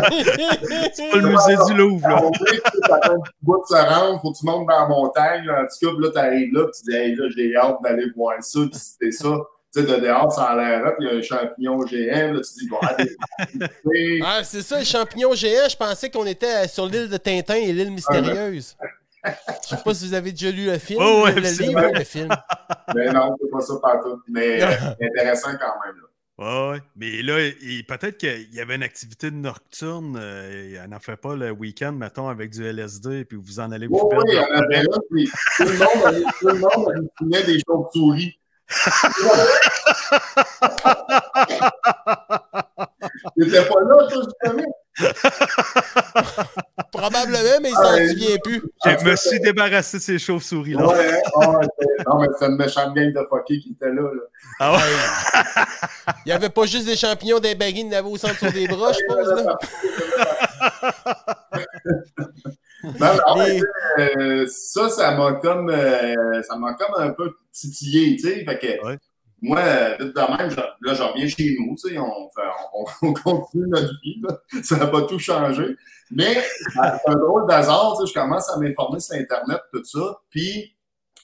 le 1.17 1.29
musée 1.29 1.55
du 1.67 1.73
Louvre, 1.73 2.07
là. 2.07 2.21
T'as 2.87 3.11
un 3.11 3.19
petit 3.19 3.31
bout 3.41 3.61
de 3.61 3.67
se 3.67 3.75
rendre, 3.75 4.21
faut 4.21 4.31
que 4.31 4.37
tu 4.37 4.45
montes 4.45 4.67
dans 4.67 4.79
la 4.79 4.87
montagne, 4.87 5.45
là, 5.45 5.63
en 5.63 5.65
tout 5.65 5.91
cas, 5.91 5.99
là, 5.99 6.11
t'arrives 6.13 6.53
là, 6.53 6.63
puis 6.65 6.73
tu 6.83 6.91
dis, 6.91 6.95
hey, 6.95 7.15
là, 7.15 7.25
j'ai 7.35 7.55
hâte 7.55 7.77
d'aller 7.83 8.05
voir 8.15 8.35
ça, 8.41 8.59
puis 8.61 8.79
c'était 8.79 9.11
ça. 9.11 9.35
Tu 9.75 9.81
sais, 9.81 9.87
de 9.87 9.99
dehors, 10.05 10.31
ça 10.31 10.43
a 10.45 10.55
l'air 10.55 10.85
hot, 10.85 10.95
il 11.01 11.07
y 11.07 11.09
a 11.09 11.13
un 11.15 11.21
champignon 11.21 11.85
géant, 11.85 12.31
là, 12.33 12.39
tu 12.41 12.59
dis, 12.59 12.69
bon, 12.69 12.77
allez, 12.81 13.15
Ah, 14.23 14.41
c'est 14.43 14.61
ça, 14.61 14.79
les 14.79 14.85
champignons 14.85 15.33
géants. 15.33 15.67
Je 15.69 15.75
pensais 15.75 16.09
qu'on 16.09 16.25
était 16.25 16.67
sur 16.69 16.85
l'île 16.85 17.09
de 17.09 17.17
Tintin 17.17 17.55
et 17.55 17.73
l'île 17.73 17.91
mystérieuse. 17.91 18.77
Je 19.25 19.69
sais 19.75 19.83
pas 19.83 19.93
si 19.93 20.07
vous 20.07 20.13
avez 20.13 20.31
déjà 20.31 20.51
lu 20.51 20.65
le 20.67 20.77
film, 20.77 21.01
Oh, 21.03 21.23
ouais, 21.25 21.33
le 21.33 21.41
livre 21.41 21.89
ou 21.89 21.93
le 21.93 22.03
film. 22.03 22.29
mais 22.95 23.11
non, 23.11 23.35
c'est 23.41 23.49
pas 23.51 23.59
ça 23.61 23.73
partout. 23.81 24.21
Mais 24.29 24.61
euh, 24.63 24.67
intéressant 25.01 25.51
quand 25.59 25.73
même, 25.85 25.95
là. 25.97 26.01
Ouais, 26.37 26.71
ouais. 26.73 26.81
Mais 26.95 27.21
là, 27.21 27.39
il- 27.61 27.85
peut-être 27.85 28.17
qu'il 28.17 28.53
y 28.53 28.59
avait 28.59 28.75
une 28.75 28.83
activité 28.83 29.31
nocturne. 29.31 30.17
Euh, 30.21 30.79
elle 30.83 30.89
n'en 30.89 30.99
fait 30.99 31.15
pas 31.15 31.35
le 31.35 31.49
week-end, 31.51 31.93
mettons, 31.93 32.27
avec 32.29 32.51
du 32.51 32.63
LSD, 32.65 33.25
puis 33.25 33.37
vous 33.41 33.59
en 33.59 33.71
allez 33.71 33.87
vous 33.87 33.95
Oui, 34.03 34.09
perdre. 34.09 34.25
oui, 34.27 34.33
il 34.33 34.35
y 34.35 34.39
en 34.39 34.61
avait 34.61 34.83
là, 34.83 34.97
puis 35.11 35.29
tout 35.57 35.63
le 35.63 35.77
monde 35.79 36.23
tout 36.39 36.47
le 36.47 36.59
monde 36.59 37.09
hallucinait 37.21 37.43
des 37.53 37.59
chauves-souris. 37.67 38.37
T'étais 43.37 43.63
pas 43.65 43.81
là, 43.81 44.07
toi? 44.09 44.23
Probablement, 46.91 47.59
mais 47.61 47.69
il 47.69 47.75
s'en 47.75 47.93
Ouais. 47.93 48.07
souvient 48.09 48.37
plus. 48.43 48.63
Je 48.85 49.05
me 49.05 49.15
suis 49.15 49.39
débarrassé 49.41 49.97
de 49.97 50.01
ces 50.03 50.17
chauves-souris-là. 50.19 50.87
Ouais? 50.87 51.21
Ah, 51.35 51.49
ouais, 51.51 51.65
c'est- 51.79 52.03
non, 52.07 52.19
mais 52.19 52.27
c'est 52.39 52.45
une 52.45 52.55
méchante 52.55 52.93
gang 52.95 53.11
de 53.13 53.19
fuckés 53.29 53.59
qui 53.59 53.71
était 53.75 53.89
là. 53.91 54.01
là. 54.01 54.21
Ah 54.59 54.73
ouais? 54.73 54.79
Il 56.25 56.29
y 56.29 56.31
avait 56.31 56.49
pas 56.49 56.65
juste 56.65 56.85
des 56.85 56.95
champignons 56.95 57.39
des 57.39 57.55
baguines, 57.55 57.87
il 57.87 57.93
y 57.93 57.95
en 57.95 57.99
avait 57.99 58.09
au 58.09 58.17
centre 58.17 58.37
sur 58.37 58.51
des 58.51 58.67
bras, 58.67 58.91
je 58.93 58.97
suppose. 58.99 59.43
Là. 59.43 59.57
Non, 62.83 62.91
non, 62.99 63.43
Les- 63.43 63.61
euh, 63.99 64.45
ça, 64.47 64.89
ça 64.89 65.11
m'a 65.17 65.33
comme, 65.33 65.69
euh, 65.69 66.41
ça 66.43 66.55
m'a 66.57 66.73
comme 66.75 66.93
un 66.97 67.09
peu 67.11 67.31
titillé, 67.51 68.15
tu 68.15 68.23
sais. 68.23 68.45
Fait 68.45 68.57
que 68.59 68.85
Ouais. 68.85 68.97
moi, 69.41 69.59
euh, 69.59 69.95
vite 69.99 70.15
de 70.15 70.37
même, 70.37 70.49
je- 70.51 70.55
là, 70.57 70.93
je 70.93 71.01
reviens 71.03 71.27
chez 71.27 71.55
nous, 71.59 71.75
tu 71.75 71.89
sais, 71.89 71.97
on, 71.97 72.29
on, 72.73 72.85
on 73.01 73.13
continue 73.13 73.67
notre 73.67 73.93
vie, 74.03 74.21
là. 74.21 74.37
Ça 74.63 74.77
n'a 74.77 74.87
pas 74.87 75.01
tout 75.03 75.19
changé. 75.19 75.75
Mais 76.11 76.35
c'est 76.73 76.79
un 77.09 77.15
drôle 77.15 77.47
d'hasard, 77.47 77.97
tu 77.99 78.05
sais, 78.05 78.13
je 78.13 78.19
commence 78.19 78.47
à 78.51 78.57
m'informer 78.59 78.99
sur 78.99 79.15
Internet, 79.15 79.61
tout 79.73 79.83
ça. 79.83 80.19
Puis, 80.29 80.75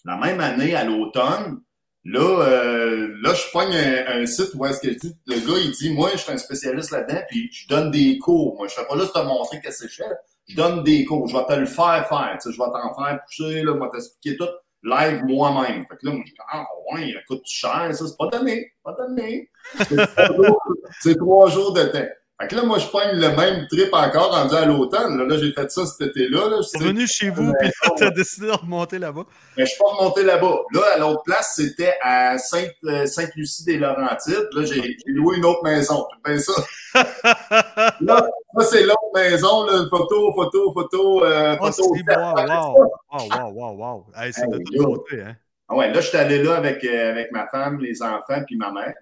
la 0.03 0.17
même 0.17 0.39
année, 0.39 0.73
à 0.73 0.83
l'automne, 0.83 1.61
là, 2.05 2.19
euh, 2.47 3.13
là, 3.21 3.33
je 3.35 3.51
pogne 3.51 3.75
un, 3.75 4.21
un 4.21 4.25
site 4.25 4.49
où 4.55 4.65
est-ce 4.65 4.79
que 4.81 4.87
le 5.27 5.35
gars, 5.47 5.59
il 5.63 5.71
dit, 5.71 5.93
moi, 5.93 6.09
je 6.13 6.17
suis 6.17 6.31
un 6.31 6.37
spécialiste 6.37 6.89
là-dedans, 6.89 7.21
puis 7.29 7.49
je 7.51 7.67
donne 7.67 7.91
des 7.91 8.17
cours. 8.17 8.55
Moi, 8.57 8.67
je 8.67 8.73
fais 8.73 8.85
pas 8.87 8.97
juste 8.97 9.13
te 9.13 9.19
montrer 9.19 9.61
qu'est-ce 9.61 9.83
que 9.83 9.89
je 9.89 9.95
fais, 9.97 10.09
là. 10.09 10.15
Je 10.47 10.55
donne 10.55 10.83
des 10.83 11.05
cours. 11.05 11.27
Je 11.27 11.37
vais 11.37 11.45
te 11.45 11.53
le 11.53 11.65
faire 11.65 12.07
faire, 12.07 12.37
tu 12.41 12.49
sais, 12.49 12.55
je 12.55 12.61
vais 12.61 12.69
t'en 12.71 12.93
faire 12.95 13.19
pousser, 13.25 13.61
là, 13.63 13.73
je 13.75 13.79
vais 13.79 13.89
t'expliquer 13.91 14.37
tout 14.37 14.49
live 14.83 15.23
moi-même. 15.25 15.85
Fait 15.85 15.95
que 15.97 16.05
là, 16.07 16.11
moi, 16.13 16.23
je 16.25 16.31
dis, 16.31 16.37
ah, 16.51 16.65
ouais, 16.93 17.09
il 17.09 17.21
coûte 17.27 17.43
cher, 17.45 17.89
ça, 17.93 18.07
c'est 18.07 18.17
pas 18.17 18.27
donné, 18.27 18.71
pas 18.83 18.93
donné. 18.93 19.49
C'est 19.77 19.95
trois 20.15 20.35
jours- 20.35 20.61
C'est 21.01 21.15
trois 21.17 21.49
jours 21.49 21.73
de 21.73 21.83
temps. 21.83 22.07
Fait 22.41 22.47
que 22.47 22.55
là, 22.55 22.63
moi, 22.63 22.79
je 22.79 22.87
pogne 22.87 23.19
le 23.19 23.35
même 23.35 23.67
trip 23.67 23.93
encore 23.93 24.31
rendu 24.31 24.55
à 24.55 24.65
l'automne. 24.65 25.15
Là, 25.15 25.25
là 25.25 25.37
j'ai 25.37 25.51
fait 25.51 25.69
ça 25.69 25.85
cet 25.85 26.09
été-là. 26.09 26.49
Là, 26.49 26.57
T'es 26.71 26.79
revenu 26.79 27.05
chez 27.05 27.29
vous, 27.29 27.53
puis 27.59 27.67
là, 27.67 27.89
t'as 27.95 28.09
décidé 28.09 28.47
de 28.47 28.51
remonter 28.53 28.97
là-bas. 28.97 29.25
mais 29.55 29.65
je 29.65 29.69
suis 29.69 29.77
pas 29.77 29.91
remonté 29.91 30.23
là-bas. 30.23 30.61
Là, 30.73 30.81
à 30.95 30.97
l'autre 30.97 31.21
place, 31.21 31.53
c'était 31.55 31.93
à 32.01 32.39
Sainte, 32.39 32.71
euh, 32.85 33.05
Sainte-Lucie-des-Laurentides. 33.05 34.47
Là, 34.53 34.65
j'ai 34.65 34.97
loué 35.05 35.37
une 35.37 35.45
autre 35.45 35.63
maison. 35.63 36.07
Tu 36.25 36.39
ça? 36.39 36.53
là, 38.01 38.27
ça, 38.57 38.63
c'est 38.63 38.83
l'autre 38.85 39.11
maison, 39.13 39.65
là, 39.67 39.85
photo, 39.87 40.33
photo, 40.33 40.73
photo, 40.73 41.23
euh, 41.23 41.55
Oh, 41.61 41.71
photo. 41.71 41.93
wow, 41.93 42.75
wow, 43.11 43.29
wow, 43.29 43.51
wow, 43.51 43.77
wow. 43.77 44.05
Hey, 44.15 44.33
c'est 44.33 44.49
de 44.49 44.57
toute 44.57 44.77
beauté, 44.77 45.21
hein. 45.21 45.35
Ah 45.69 45.75
ouais, 45.75 45.93
là, 45.93 46.01
je 46.01 46.07
suis 46.07 46.17
allé 46.17 46.41
là 46.41 46.55
avec, 46.55 46.83
euh, 46.83 47.11
avec 47.11 47.31
ma 47.31 47.47
femme, 47.47 47.79
les 47.79 48.01
enfants, 48.01 48.41
puis 48.47 48.57
ma 48.57 48.71
mère, 48.71 48.95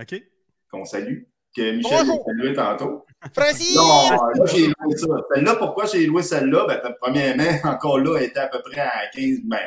OK? 0.00 0.22
qu'on 0.70 0.84
salue, 0.84 1.24
que 1.54 1.72
Michel 1.72 2.10
a 2.10 2.24
salué 2.24 2.54
tantôt. 2.54 3.04
Francis! 3.32 3.76
Non, 3.76 4.10
là, 4.10 4.44
j'ai 4.46 4.66
loué 4.66 4.96
ça. 4.96 5.06
Celle-là, 5.34 5.56
pourquoi 5.56 5.86
j'ai 5.86 6.06
loué 6.06 6.22
celle-là? 6.22 6.66
Ben, 6.66 6.94
premièrement, 7.00 7.44
encore 7.64 7.98
là, 7.98 8.18
elle 8.18 8.24
était 8.24 8.40
à 8.40 8.48
peu 8.48 8.60
près 8.62 8.80
à 8.80 9.06
15, 9.14 9.40
ben, 9.44 9.58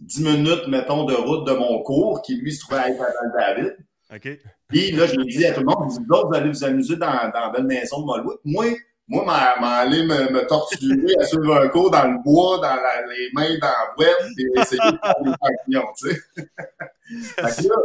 10 0.00 0.20
minutes, 0.22 0.68
mettons, 0.68 1.04
de 1.04 1.14
route 1.14 1.46
de 1.46 1.52
mon 1.52 1.82
cours, 1.82 2.22
qui 2.22 2.36
lui 2.36 2.52
se 2.52 2.60
trouvait 2.60 2.80
à 2.80 2.90
être 2.90 3.02
à 3.02 3.06
Val-David. 3.06 3.76
OK? 4.14 4.38
Puis 4.68 4.92
là, 4.92 5.06
je 5.06 5.16
l'ai 5.16 5.24
dit 5.24 5.44
à 5.44 5.52
tout 5.52 5.60
le 5.60 5.66
monde, 5.66 5.88
dis, 5.88 5.98
vous 5.98 6.16
autres, 6.16 6.28
vous 6.28 6.34
allez 6.34 6.50
vous 6.50 6.64
amuser 6.64 6.96
dans, 6.96 7.30
dans 7.32 7.40
la 7.40 7.50
belle 7.50 7.64
maison 7.64 8.00
de 8.00 8.06
Molwood. 8.06 8.38
Moi, 8.44 8.66
moi, 9.08 9.24
m'en 9.24 9.60
m'en 9.66 9.72
aller 9.74 10.02
me, 10.04 10.30
me 10.32 10.46
torturer 10.46 11.14
à 11.20 11.24
suivre 11.26 11.56
un 11.56 11.68
cours 11.68 11.90
dans 11.90 12.04
le 12.10 12.22
bois, 12.24 12.56
dans 12.58 12.74
la- 12.74 13.06
les 13.06 13.28
mains 13.34 13.58
dans 13.60 13.66
la 13.68 13.94
web, 13.98 14.30
et 14.38 14.60
essayer 14.60 14.80
de 14.80 14.98
faire 14.98 15.14
des 15.22 15.30
champignons, 15.42 15.92
tu 15.98 16.10
sais. 16.10 16.20
Là, 17.68 17.76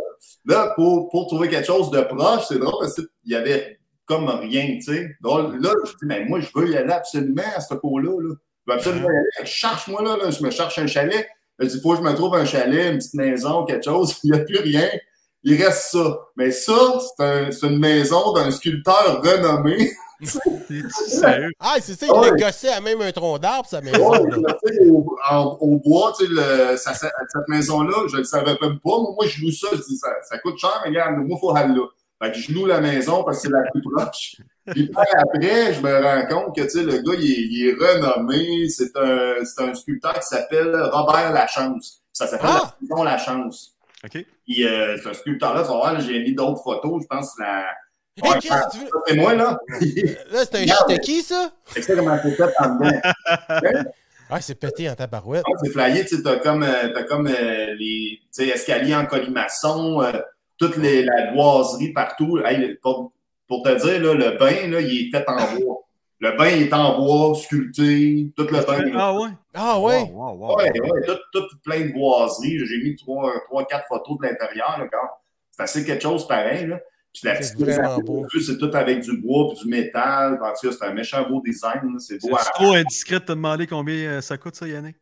là, 0.45 0.73
pour, 0.75 1.09
pour 1.09 1.27
trouver 1.27 1.49
quelque 1.49 1.67
chose 1.67 1.91
de 1.91 2.01
proche, 2.01 2.45
c'est 2.47 2.57
drôle 2.57 2.79
parce 2.79 2.95
qu'il 2.95 3.05
y 3.25 3.35
avait 3.35 3.77
comme 4.05 4.27
rien, 4.29 4.77
tu 4.77 4.81
sais. 4.93 5.09
Donc 5.21 5.53
là, 5.61 5.71
je 5.85 5.91
dis, 5.91 5.97
mais 6.05 6.23
moi, 6.25 6.39
je 6.39 6.47
veux 6.55 6.69
y 6.69 6.77
aller 6.77 6.91
absolument 6.93 7.43
à 7.55 7.59
ce 7.59 7.73
cours-là, 7.75 8.11
là. 8.21 8.35
Je 8.65 8.71
veux 8.71 8.77
absolument 8.77 9.07
y 9.09 9.17
aller. 9.39 9.45
Cherche-moi, 9.45 10.01
là, 10.03 10.15
là, 10.23 10.31
je 10.31 10.41
me 10.41 10.49
cherche 10.49 10.79
un 10.79 10.87
chalet. 10.87 11.27
Je 11.59 11.65
dis, 11.67 11.81
faut 11.81 11.91
que 11.91 11.97
je 11.97 12.01
me 12.03 12.13
trouve 12.15 12.33
un 12.35 12.45
chalet, 12.45 12.91
une 12.93 12.97
petite 12.99 13.13
maison, 13.15 13.65
quelque 13.65 13.83
chose. 13.83 14.15
Il 14.23 14.31
n'y 14.31 14.37
a 14.39 14.43
plus 14.43 14.59
rien. 14.59 14.89
Il 15.43 15.61
reste 15.61 15.91
ça. 15.91 16.17
Mais 16.37 16.51
ça, 16.51 16.73
c'est 17.17 17.23
un- 17.23 17.51
c'est 17.51 17.67
une 17.67 17.77
maison 17.79 18.31
d'un 18.33 18.49
sculpteur 18.51 19.21
renommé. 19.21 19.91
Sérieux? 20.21 21.49
Ah, 21.59 21.75
c'est 21.81 21.93
ça, 21.99 22.05
il 22.05 22.11
Ouais. 22.11 22.31
gossé 22.39 22.67
à 22.69 22.81
même 22.81 23.01
un 23.01 23.11
tronc 23.11 23.37
d'arbre, 23.39 23.67
sa 23.67 23.81
maison. 23.81 24.09
Ouais, 24.11 24.19
là. 24.19 24.57
tu 24.65 24.73
sais, 24.73 24.89
au, 24.89 25.05
en- 25.29 25.57
au 25.61 25.77
bois, 25.77 26.13
tu 26.17 26.25
sais, 26.25 26.31
le- 26.31 26.77
ça- 26.77 26.93
ça- 26.93 27.11
cette 27.31 27.47
maison-là, 27.47 28.07
je 28.07 28.13
ne 28.15 28.17
le 28.19 28.23
savais 28.25 28.57
même 28.61 28.79
pas. 28.79 28.79
Moi, 28.83 29.11
moi, 29.15 29.25
je 29.27 29.41
loue 29.41 29.51
ça, 29.51 29.67
je 29.73 29.81
dis, 29.81 29.97
ça, 29.97 30.09
ça 30.23 30.37
coûte 30.39 30.57
cher, 30.57 30.81
mais 30.83 30.89
regarde, 30.89 31.17
moi, 31.17 31.25
il 31.31 31.39
faut 31.39 31.55
aller 31.55 31.73
là. 31.75 31.85
Fait 32.21 32.31
que 32.33 32.37
je 32.37 32.51
loue 32.51 32.65
la 32.65 32.81
maison 32.81 33.23
parce 33.23 33.37
que 33.37 33.43
c'est 33.43 33.53
la 33.53 33.61
plus 33.71 33.81
proche. 33.81 34.35
Puis 34.71 34.91
après, 34.95 35.73
je 35.73 35.81
me 35.81 36.03
rends 36.03 36.27
compte 36.27 36.55
que, 36.55 36.61
tu 36.63 36.69
sais, 36.69 36.83
le 36.83 36.97
gars, 37.01 37.13
il 37.17 37.31
est, 37.31 37.47
il 37.49 37.67
est 37.69 37.73
renommé. 37.73 38.67
C'est 38.67 38.91
un, 38.97 39.35
c'est 39.45 39.63
un 39.63 39.73
sculpteur 39.73 40.13
qui 40.19 40.27
s'appelle 40.27 40.75
Robert 40.91 41.31
Lachance. 41.31 42.01
Ça 42.11 42.27
s'appelle 42.27 42.49
Ah! 42.51 42.75
la 42.81 42.87
maison 42.95 43.03
Lachance. 43.03 43.73
OK? 44.03 44.25
Puis, 44.45 44.67
euh, 44.67 44.97
ce 45.01 45.13
sculpteur-là, 45.13 45.61
tu 45.61 45.67
vas 45.69 45.75
voir, 45.75 45.99
j'ai 46.01 46.19
mis 46.21 46.33
d'autres 46.33 46.61
photos. 46.61 47.01
Je 47.03 47.07
pense 47.07 47.31
la... 47.39 47.63
Hey, 48.23 48.31
Ouais, 48.31 48.39
Chris, 48.39 48.49
tu 48.71 48.77
veux- 48.79 48.85
ça, 48.87 48.97
c'est 49.07 49.15
moi, 49.15 49.33
là. 49.35 49.59
Là, 50.31 50.39
c'est 50.45 50.55
un 50.55 50.65
shitaki, 50.67 51.21
ça? 51.21 51.51
c'est 51.67 51.81
ça 51.81 51.95
comment 51.95 52.17
c'est 52.23 52.35
fait 52.35 52.53
en 52.59 52.75
dedans. 52.75 52.99
Ah, 54.31 54.39
c'est 54.41 54.53
pété 54.53 54.87
en 54.87 54.93
tabarouette. 54.93 55.43
Ah, 55.47 55.51
c'est 55.63 55.71
flyé, 55.71 56.05
tu 56.05 56.17
sais, 56.17 56.21
t'as 56.21 56.35
comme, 56.37 56.61
euh, 56.61 56.89
t'as 56.93 57.01
comme 57.01 57.25
euh, 57.25 57.73
les 57.79 58.19
escaliers 58.37 58.93
en 58.93 59.07
colimaçon, 59.07 60.03
euh, 60.03 60.11
toute 60.59 60.77
les, 60.77 61.03
la 61.03 61.31
boiserie 61.31 61.93
partout. 61.93 62.37
Hey, 62.45 62.75
pour, 62.83 63.11
pour 63.47 63.63
te 63.63 63.69
dire, 63.69 63.99
là, 64.03 64.13
le 64.13 64.37
bain, 64.37 64.67
là, 64.69 64.81
il 64.81 65.07
est 65.07 65.09
fait 65.09 65.25
en 65.27 65.55
bois. 65.55 65.77
Le 66.19 66.37
bain 66.37 66.49
il 66.49 66.61
est 66.63 66.73
en 66.73 66.99
bois, 66.99 67.33
sculpté, 67.39 68.31
tout 68.37 68.43
le 68.51 68.63
bain. 68.67 68.91
Ah 68.99 69.13
ouais? 69.15 69.29
Ah, 69.55 69.79
ouais? 69.79 70.03
Wow, 70.13 70.35
wow, 70.35 70.35
wow. 70.49 70.57
Ouais, 70.57 70.79
ouais, 70.79 71.05
tout, 71.07 71.17
tout 71.33 71.47
plein 71.63 71.87
de 71.87 71.91
boiseries. 71.93 72.59
J'ai 72.67 72.83
mis 72.83 72.95
trois, 72.97 73.33
trois, 73.47 73.65
quatre 73.65 73.87
photos 73.87 74.15
de 74.21 74.27
l'intérieur. 74.27 74.79
C'est 75.49 75.63
assez 75.63 75.83
quelque 75.83 76.03
chose 76.03 76.27
pareil, 76.27 76.67
là. 76.67 76.79
Puis 77.13 77.21
la 77.23 77.41
C'est 77.41 77.53
petite 77.55 77.59
vraiment 77.67 77.97
maison, 77.97 78.01
beau. 78.03 78.25
c'est 78.39 78.57
tout 78.57 78.69
avec 78.73 78.99
du 79.01 79.17
bois 79.19 79.47
puis 79.49 79.63
du 79.63 79.67
métal. 79.69 80.39
En 80.41 80.53
tout 80.53 80.67
cas, 80.69 80.75
c'est 80.79 80.85
un 80.85 80.93
méchant 80.93 81.27
beau 81.27 81.41
design, 81.45 81.81
là. 81.93 81.99
C'est 81.99 82.19
beau 82.21 82.35
à, 82.35 82.39
C'est 82.39 82.51
trop 82.51 82.73
indiscret 82.73 83.19
de 83.19 83.25
te 83.25 83.31
demander 83.31 83.65
combien 83.67 83.95
euh, 83.95 84.21
ça 84.21 84.37
coûte, 84.37 84.55
ça, 84.55 84.67
Yannick? 84.67 84.95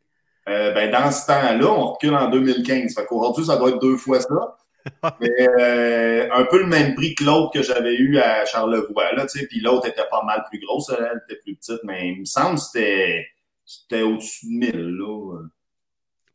Euh, 0.47 0.71
ben, 0.73 0.89
dans 0.89 1.11
ce 1.11 1.25
temps-là, 1.27 1.67
on 1.69 1.91
recule 1.93 2.15
en 2.15 2.29
2015. 2.29 2.95
Fait 2.95 3.05
qu'aujourd'hui, 3.05 3.45
ça 3.45 3.57
doit 3.57 3.69
être 3.69 3.79
deux 3.79 3.97
fois 3.97 4.21
ça. 4.21 4.57
Mais 5.19 5.49
euh, 5.59 6.29
un 6.31 6.45
peu 6.45 6.59
le 6.59 6.67
même 6.67 6.95
prix 6.95 7.13
que 7.13 7.25
l'autre 7.25 7.51
que 7.51 7.61
j'avais 7.61 7.95
eu 7.95 8.17
à 8.19 8.45
Charlevoix. 8.45 9.11
Là, 9.13 9.25
puis 9.49 9.59
l'autre 9.59 9.87
était 9.89 10.07
pas 10.09 10.23
mal 10.23 10.45
plus 10.49 10.59
grosse, 10.59 10.89
elle 10.97 11.21
était 11.29 11.41
plus 11.41 11.55
petite, 11.57 11.83
mais 11.83 12.07
il 12.13 12.21
me 12.21 12.25
semble 12.25 12.55
que 12.55 12.61
c'était, 12.61 13.27
c'était 13.65 14.03
au-dessus 14.03 14.45
de 14.45 14.51
1000 14.51 14.71
là, 14.97 15.39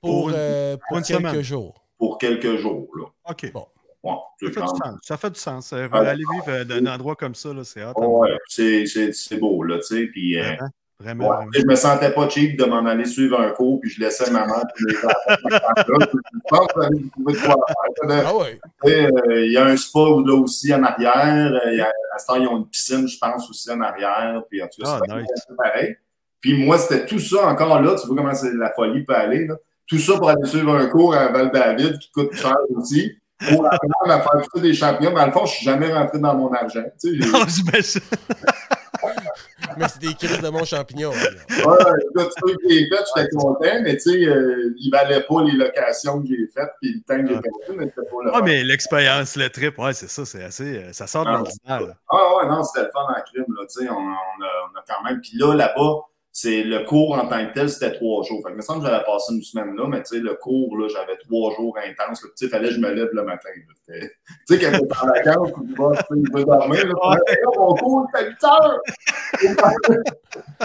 Pour, 0.02 0.26
Pour 0.26 0.30
euh, 0.34 0.76
quelques 0.92 1.06
semaine. 1.06 1.40
jours. 1.42 1.82
pour 1.96 2.18
quelques 2.18 2.56
jours. 2.56 2.88
Là. 2.94 3.04
OK. 3.30 3.50
Bon. 3.52 3.66
Ouais, 4.05 4.12
Ça 4.40 4.50
fait, 4.50 4.61
du 4.61 4.66
sens. 4.66 4.98
ça 5.03 5.16
fait 5.16 5.30
du 5.30 5.38
sens. 5.40 5.72
Euh. 5.72 5.88
Aller 5.92 6.24
vivre 6.32 6.44
euh, 6.48 6.64
d'un 6.64 6.86
endroit 6.92 7.14
comme 7.14 7.34
ça, 7.36 7.53
là, 7.55 7.62
c'est 7.64 7.84
hot. 7.84 7.92
hein. 7.96 8.07
Ouais, 8.07 8.36
c'est, 8.48 8.84
c'est, 8.86 9.12
c'est 9.12 9.36
beau, 9.36 9.62
là, 9.62 9.76
tu 9.78 9.82
sais. 9.96 10.07
Puis, 10.07 10.38
euh, 10.38 10.42
Vraiment, 10.98 11.24
vraiment, 11.26 11.30
ouais, 11.30 11.36
vraiment. 11.36 11.50
je 11.55 11.66
me 11.66 11.74
sentais 11.74 12.12
pas 12.12 12.28
cheap 12.28 12.57
de 12.59 12.64
m'en 12.64 12.84
aller 12.86 13.05
suivre 13.05 13.40
un 13.40 13.50
cours, 13.50 13.80
puis 13.80 13.90
je 13.90 14.00
laissais 14.00 14.30
ma 14.30 14.46
mère 14.46 14.62
puis. 14.74 14.96
Ah, 16.53 16.66
euh, 18.86 19.46
Il 19.46 19.53
y 19.53 19.57
a 19.57 19.64
un 19.66 19.76
spa 19.76 19.98
là 20.00 20.34
aussi 20.34 20.72
en 20.74 20.82
arrière. 20.82 21.53
Euh, 21.64 21.72
il 21.72 21.78
y 21.78 21.80
a, 21.80 21.90
à 22.14 22.18
ce 22.18 22.26
temps, 22.26 22.36
ils 22.36 22.46
ont 22.46 22.59
une 22.59 22.66
piscine, 22.68 23.07
je 23.09 23.18
pense, 23.18 23.48
aussi 23.50 23.70
en 23.70 23.80
arrière. 23.80 24.42
Puis, 24.48 24.62
en 24.62 24.66
tout 24.68 24.82
cas, 24.82 25.00
Ah, 25.09 25.18
nice. 25.18 25.28
pareil. 25.57 25.96
Puis 26.40 26.64
moi, 26.64 26.78
c'était 26.78 27.07
tout 27.07 27.18
ça 27.20 27.46
encore 27.48 27.80
là. 27.80 27.94
Tu 28.00 28.07
vois 28.07 28.16
comment 28.16 28.34
c'est 28.34 28.53
la 28.55 28.72
folie 28.72 29.05
peut 29.05 29.14
aller. 29.14 29.46
Là. 29.46 29.55
Tout 29.86 29.98
ça 29.98 30.16
pour 30.16 30.28
aller 30.28 30.44
suivre 30.44 30.74
un 30.74 30.86
cours 30.86 31.14
à 31.14 31.28
Val-David 31.28 31.98
qui 31.98 32.11
coûte 32.11 32.34
cher 32.34 32.57
aussi. 32.76 33.16
Pour 33.51 33.66
apprendre 33.66 34.11
à 34.11 34.20
faire 34.20 34.43
tout 34.53 34.61
des 34.61 34.74
champignons. 34.74 35.12
Mais 35.14 35.20
à 35.20 35.26
le 35.26 35.32
fond, 35.32 35.47
je 35.47 35.53
suis 35.55 35.64
jamais 35.64 35.93
rentré 35.93 36.18
dans 36.18 36.34
mon 36.34 36.53
argent. 36.53 36.82
Tu 37.01 37.11
sais, 37.11 37.20
j'ai- 37.20 37.30
Non, 37.32 37.45
j'imagine. 37.49 38.01
Mais 39.76 39.86
c'est 39.88 40.01
des 40.01 40.14
crises 40.14 40.40
de 40.40 40.49
mon 40.49 40.64
champignon. 40.64 41.11
Ouais, 41.11 41.16
tout 41.49 42.20
ce 42.20 42.43
que 42.43 42.59
j'ai 42.68 42.88
fait, 42.88 43.05
j'étais 43.16 43.28
content, 43.34 43.80
mais 43.82 43.95
tu 43.97 44.01
sais, 44.01 44.26
euh, 44.26 44.74
il 44.78 44.90
valait 44.90 45.22
pas 45.22 45.43
les 45.45 45.53
locations 45.53 46.20
que 46.20 46.28
j'ai 46.28 46.47
faites 46.55 46.70
puis 46.80 46.95
le 46.95 47.01
temps 47.03 47.20
que 47.22 47.28
j'ai 47.28 47.36
Ah. 47.36 47.40
perdu, 47.40 47.78
mais 47.80 47.84
c'était 47.86 48.09
pas 48.09 48.16
le 48.22 48.30
Ah, 48.32 48.38
fun. 48.38 48.45
mais 48.45 48.62
l'expérience, 48.64 49.36
le 49.36 49.49
trip, 49.49 49.78
ouais, 49.78 49.93
c'est 49.95 50.09
ça, 50.11 50.24
c'est 50.24 50.45
assez. 50.45 50.76
euh, 50.78 50.93
ça 50.93 51.07
sort 51.07 51.24
de 51.24 51.30
Ah, 51.30 51.32
l'ordinaire. 51.38 51.95
Ah 52.11 52.36
ouais, 52.36 52.49
non, 52.49 52.62
c'était 52.62 52.84
le 52.86 52.90
fun 52.93 53.01
en 53.09 53.22
crime, 53.22 53.45
là, 53.49 53.62
tu 53.68 53.80
sais, 53.84 53.88
on, 53.90 53.95
on, 53.97 53.99
a, 53.99 54.51
on 54.72 54.78
a 54.78 54.84
quand 54.86 55.03
même, 55.09 55.20
puis 55.20 55.32
là, 55.38 55.55
là-bas, 55.55 55.95
c'est 56.34 56.62
le 56.62 56.84
cours 56.84 57.12
en 57.12 57.28
tant 57.28 57.46
que 57.46 57.52
tel, 57.52 57.68
c'était 57.68 57.92
trois 57.92 58.22
jours. 58.22 58.40
Fait 58.42 58.48
que, 58.48 58.54
il 58.54 58.56
me 58.56 58.62
semble 58.62 58.82
que 58.82 58.88
j'avais 58.88 59.04
passé 59.04 59.34
une 59.34 59.42
semaine 59.42 59.76
là, 59.76 59.86
mais 59.86 60.02
tu 60.02 60.16
sais, 60.16 60.18
le 60.18 60.34
cours, 60.34 60.78
là, 60.78 60.88
j'avais 60.88 61.18
trois 61.18 61.54
jours 61.54 61.76
intenses, 61.76 62.22
tu 62.22 62.28
sais, 62.36 62.48
fallait 62.48 62.68
que 62.68 62.74
je 62.74 62.80
me 62.80 62.90
lève 62.90 63.10
le 63.12 63.22
matin, 63.22 63.50
Tu 63.86 64.10
sais, 64.48 64.58
quand 64.58 64.70
t'es 64.72 64.78
en 64.78 65.06
vacances, 65.06 65.52
tu 65.52 65.74
vas, 65.74 66.02
tu 66.04 66.32
veut 66.32 66.44
dormir, 66.44 66.86
là, 66.86 67.16
Hey, 67.28 67.36
mon 67.58 67.74
cours, 67.74 68.06
c'est 68.14 68.20
à 68.20 68.28
8 68.28 68.44
heures! 68.44 68.80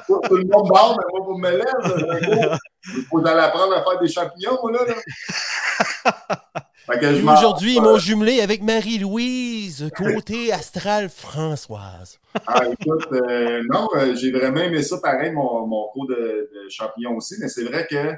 Tout 0.08 0.22
le 0.32 0.44
monde 0.46 0.70
dort, 0.70 0.98
mais 0.98 1.06
moi, 1.12 1.28
vous 1.28 1.38
me 1.38 1.52
lève, 1.52 1.66
là, 1.84 2.14
un 2.14 2.20
cours. 2.20 2.58
Il 2.96 3.04
faut 3.04 3.28
aller 3.28 3.42
apprendre 3.42 3.74
à 3.76 3.84
faire 3.84 4.00
des 4.00 4.08
champignons, 4.08 4.58
moi, 4.64 4.72
là, 4.72 4.80
là. 4.86 6.64
Aujourd'hui, 6.90 7.76
ils 7.76 7.82
m'ont 7.82 7.98
jumelé 7.98 8.40
avec 8.42 8.64
Marie-Louise, 8.64 9.90
côté 9.96 10.54
astral 10.54 11.10
Françoise. 11.10 12.20
Ah, 12.46 12.62
écoute, 12.66 13.08
euh, 13.12 13.64
non, 13.70 13.88
euh, 13.96 14.16
j'ai 14.16 14.32
vraiment 14.32 14.62
aimé 14.62 14.82
ça 14.84 14.98
pareil, 15.02 15.32
mon, 15.32 15.66
mon 15.68 15.88
cours 15.90 16.08
de, 16.08 16.16
de 16.16 16.70
champignons 16.70 17.16
aussi, 17.16 17.36
mais 17.42 17.50
c'est 17.50 17.64
vrai 17.64 17.88
que, 17.90 18.14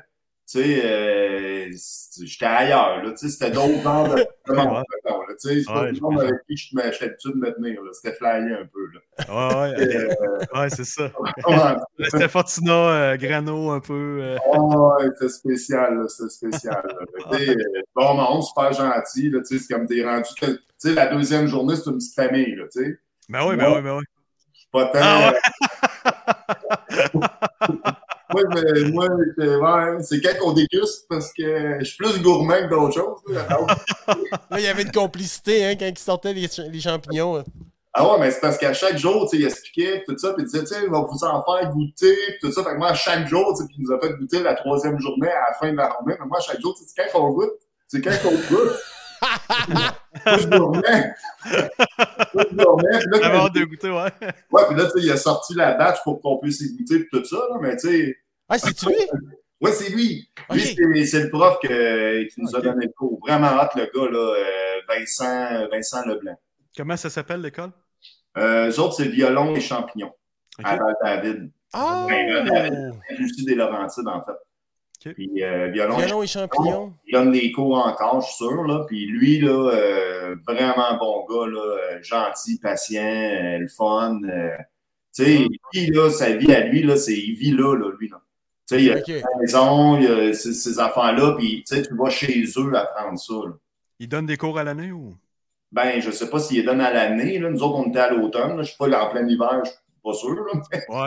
tu 0.51 0.57
sais, 0.63 0.81
euh, 0.83 1.69
j'étais 2.23 2.45
ailleurs, 2.45 3.03
là. 3.03 3.11
Tu 3.11 3.17
sais, 3.17 3.29
c'était 3.29 3.51
d'autres 3.51 3.83
genres 3.83 4.09
de 4.15 4.15
de 4.47 4.53
monde. 4.55 4.83
Tu 5.39 5.47
sais, 5.47 5.59
c'est 5.59 5.65
pas 5.71 5.81
Ouais, 5.83 5.91
le 5.91 6.21
avec 6.21 6.41
qui 6.47 6.57
j'étais 6.57 7.03
habitué 7.05 7.29
de 7.33 7.37
me 7.37 7.53
tenir, 7.53 7.83
là. 7.83 7.91
C'était 7.93 8.15
flyé 8.15 8.53
un 8.55 8.65
peu, 8.65 8.89
là. 8.93 8.99
Ouais, 9.29 9.55
ouais, 9.77 9.95
Euh, 9.95 10.15
ouais, 10.59 10.69
c'est 10.71 10.85
ça. 10.85 11.11
ouais, 11.47 12.05
C'était 12.09 12.27
Fortuna, 12.27 12.71
euh, 12.73 13.17
Grano 13.17 13.69
un 13.69 13.79
peu. 13.79 14.19
euh, 14.23 14.37
ouais, 14.57 15.05
c'était 15.19 15.29
spécial, 15.29 15.99
là. 15.99 16.07
C'était 16.07 16.29
spécial, 16.49 16.83
là. 16.83 17.37
Euh, 17.37 17.55
bon 17.95 18.15
monde, 18.15 18.43
super 18.43 18.73
gentil, 18.73 19.29
là. 19.29 19.41
Tu 19.41 19.59
sais, 19.59 19.63
c'est 19.63 19.71
comme 19.73 19.85
t'es 19.85 20.03
rendu... 20.03 20.29
Tu 20.35 20.47
sais, 20.79 20.93
la 20.95 21.07
deuxième 21.07 21.45
journée, 21.45 21.75
c'est 21.75 21.91
une 21.91 21.97
petite 21.97 22.15
famille, 22.15 22.55
là, 22.55 22.63
tu 22.73 22.83
sais. 22.83 22.99
Ben 23.29 23.47
oui, 23.47 23.55
ben 23.55 23.71
oui, 23.75 23.81
ben 23.83 23.97
oui. 23.97 24.03
Pas 24.71 24.85
tant... 24.85 24.99
Ah 25.01 25.33
moi, 28.31 28.41
mais- 28.53 28.91
moi 28.91 29.07
c'est- 29.37 29.55
ouais, 29.55 30.03
c'est 30.03 30.21
quand 30.21 30.37
qu'on 30.39 30.53
déguste 30.53 31.05
parce 31.09 31.31
que 31.33 31.77
je 31.79 31.83
suis 31.85 31.97
plus 31.97 32.21
gourmand 32.21 32.59
que 32.61 32.69
d'autres 32.69 32.93
choses. 32.95 33.19
là. 33.27 33.47
Il 34.57 34.61
y 34.63 34.67
avait 34.67 34.83
une 34.83 34.91
complicité 34.91 35.65
hein, 35.65 35.75
quand 35.79 35.85
il 35.87 35.97
sortait 35.97 36.33
les, 36.33 36.47
ch- 36.47 36.67
les 36.71 36.79
champignons. 36.79 37.37
hein. 37.37 37.43
Ah 37.93 38.07
ouais, 38.07 38.19
mais 38.19 38.29
c'est 38.31 38.39
parce 38.39 38.57
qu'à 38.57 38.71
chaque 38.71 38.97
jour, 38.97 39.23
tu 39.27 39.35
sais, 39.37 39.41
il 39.41 39.45
expliquait 39.47 40.03
tout 40.07 40.15
ça, 40.17 40.33
puis 40.33 40.43
il 40.43 40.45
disait, 40.45 40.59
tu 40.63 40.67
sais, 40.67 40.75
il 40.83 40.91
va 40.91 40.99
vous 41.01 41.23
en 41.23 41.43
faire 41.43 41.69
goûter, 41.71 42.15
puis 42.27 42.37
tout 42.39 42.51
ça. 42.51 42.63
Fait 42.63 42.69
que 42.73 42.77
moi, 42.77 42.89
à 42.89 42.93
chaque 42.93 43.27
jour, 43.27 43.51
tu 43.55 43.63
sais, 43.63 43.67
puis 43.67 43.77
il 43.79 43.83
nous 43.85 43.91
a 43.95 43.99
fait 43.99 44.13
goûter 44.13 44.43
la 44.43 44.53
troisième 44.53 44.99
journée 44.99 45.27
à 45.29 45.49
la 45.49 45.55
fin 45.59 45.71
de 45.71 45.77
la 45.77 45.89
journée. 45.89 46.15
Mais 46.19 46.25
moi, 46.27 46.37
à 46.37 46.41
chaque 46.41 46.61
jour, 46.61 46.75
tu 46.75 46.83
sais, 46.83 46.93
c'est 46.95 47.11
quand 47.11 47.19
qu'on 47.19 47.31
goûte, 47.31 47.49
c'est 47.87 47.99
quand 48.01 48.11
qu'on 48.21 48.35
goûte. 48.35 48.71
moi, 49.69 50.37
je 50.37 50.47
dormais. 50.47 51.13
moi, 52.33 52.43
je 52.51 52.55
dormais, 52.55 52.88
puis 52.88 52.88
là, 53.07 53.19
J'avais 53.21 53.37
quand- 53.37 53.45
hâte 53.45 53.53
de 53.53 53.63
goûter, 53.65 53.89
ouais. 53.89 54.27
ouais, 54.51 54.61
puis 54.67 54.77
là, 54.77 54.85
tu 54.85 54.91
sais, 54.99 55.05
il 55.05 55.11
a 55.11 55.17
sorti 55.17 55.53
la 55.55 55.73
batch 55.73 55.97
pour 56.03 56.21
qu'on 56.21 56.37
puisse 56.39 56.61
y 56.61 56.75
goûter, 56.77 57.07
tout 57.11 57.23
ça, 57.25 57.37
là, 57.37 57.57
mais 57.61 57.75
tu 57.77 57.87
sais, 57.89 58.17
Ah, 58.47 58.57
c'est-tu 58.57 58.87
lui? 58.87 58.95
Ouais, 59.61 59.71
c'est 59.71 59.89
lui. 59.89 60.29
C'est- 60.51 61.05
c'est 61.05 61.23
le 61.23 61.29
prof 61.29 61.57
que- 61.61 62.23
qui 62.23 62.41
nous 62.41 62.55
a 62.55 62.61
donné 62.61 62.85
le 62.85 62.91
cours. 62.93 63.19
Vraiment 63.21 63.49
hot, 63.61 63.67
le 63.77 63.83
gars, 63.93 64.11
là, 64.11 64.35
euh, 64.35 64.81
Vincent, 64.87 65.67
Vincent 65.71 66.05
Leblanc. 66.05 66.39
Comment 66.75 66.97
ça 66.97 67.09
s'appelle 67.09 67.41
l'école? 67.41 67.71
Euh, 68.37 68.69
eux 68.71 68.79
autres, 68.79 68.95
c'est 68.95 69.07
violon 69.07 69.55
et 69.55 69.59
champignons. 69.59 70.13
Ok. 70.57 70.65
À 70.65 70.77
Val-David. 70.77 71.51
Ah! 71.73 72.05
Ben, 72.07 72.45
David, 72.45 72.73
Lucie 73.17 73.45
des 73.45 73.55
Laurentides, 73.55 74.07
en 74.07 74.21
fait. 74.23 74.31
Puis, 74.99 75.43
euh, 75.43 75.67
violon, 75.69 75.97
et 75.99 76.05
Violon 76.05 76.23
et 76.23 76.27
champignons. 76.27 76.93
il 77.07 77.13
donne 77.13 77.31
des 77.31 77.51
cours 77.51 77.77
encore, 77.85 78.21
je 78.21 78.27
suis 78.27 78.35
sûr. 78.37 78.63
Là. 78.63 78.83
Puis 78.87 79.05
lui, 79.05 79.39
là, 79.39 79.71
euh, 79.73 80.35
vraiment 80.47 80.97
bon 80.99 81.25
gars, 81.29 81.47
là, 81.49 81.59
euh, 81.61 82.03
gentil, 82.03 82.59
patient, 82.59 83.01
euh, 83.01 83.57
le 83.59 83.67
fun. 83.69 84.19
euh, 84.29 84.49
tu 85.15 85.23
sais, 85.23 85.47
lui, 85.73 85.85
là, 85.87 86.09
sa 86.09 86.31
vie 86.35 86.53
à 86.53 86.61
lui, 86.67 86.83
là, 86.83 86.95
c'est 86.97 87.17
il 87.17 87.33
vit 87.35 87.51
là, 87.51 87.75
là 87.75 87.91
lui. 87.97 88.09
Là. 88.09 88.21
Tu 88.67 88.75
sais, 88.75 88.83
il 88.83 88.91
a 88.91 88.97
Ok. 88.97 89.07
une 89.07 89.23
maison, 89.41 89.97
il 89.99 90.07
a 90.07 90.33
ces, 90.33 90.53
ces 90.53 90.79
affaires-là, 90.79 91.35
puis 91.37 91.63
tu 91.67 91.75
sais, 91.75 91.81
tu 91.81 91.95
vas 91.95 92.09
chez 92.09 92.43
eux 92.57 92.75
apprendre 92.75 93.17
ça. 93.17 93.33
là. 93.33 93.53
Il 93.99 94.07
donne 94.09 94.25
des 94.25 94.37
cours 94.37 94.57
à 94.59 94.63
l'année 94.63 94.91
ou? 94.91 95.15
Ben, 95.71 96.01
je 96.01 96.11
sais 96.11 96.29
pas 96.29 96.39
s'il 96.39 96.57
les 96.57 96.63
donne 96.63 96.81
à 96.81 96.91
l'année. 96.93 97.39
là. 97.39 97.49
Nous 97.49 97.61
autres, 97.63 97.75
on 97.79 97.89
était 97.89 97.99
à 97.99 98.11
l'automne. 98.11 98.57
là. 98.57 98.63
Je 98.63 98.71
sais 98.71 98.77
pas, 98.77 98.87
là, 98.87 99.05
en 99.05 99.09
plein 99.09 99.25
hiver, 99.27 99.61
je 99.63 99.69
suis 99.69 99.79
pas 100.10 100.14
sûr. 100.18 100.36
Là. 100.36 100.60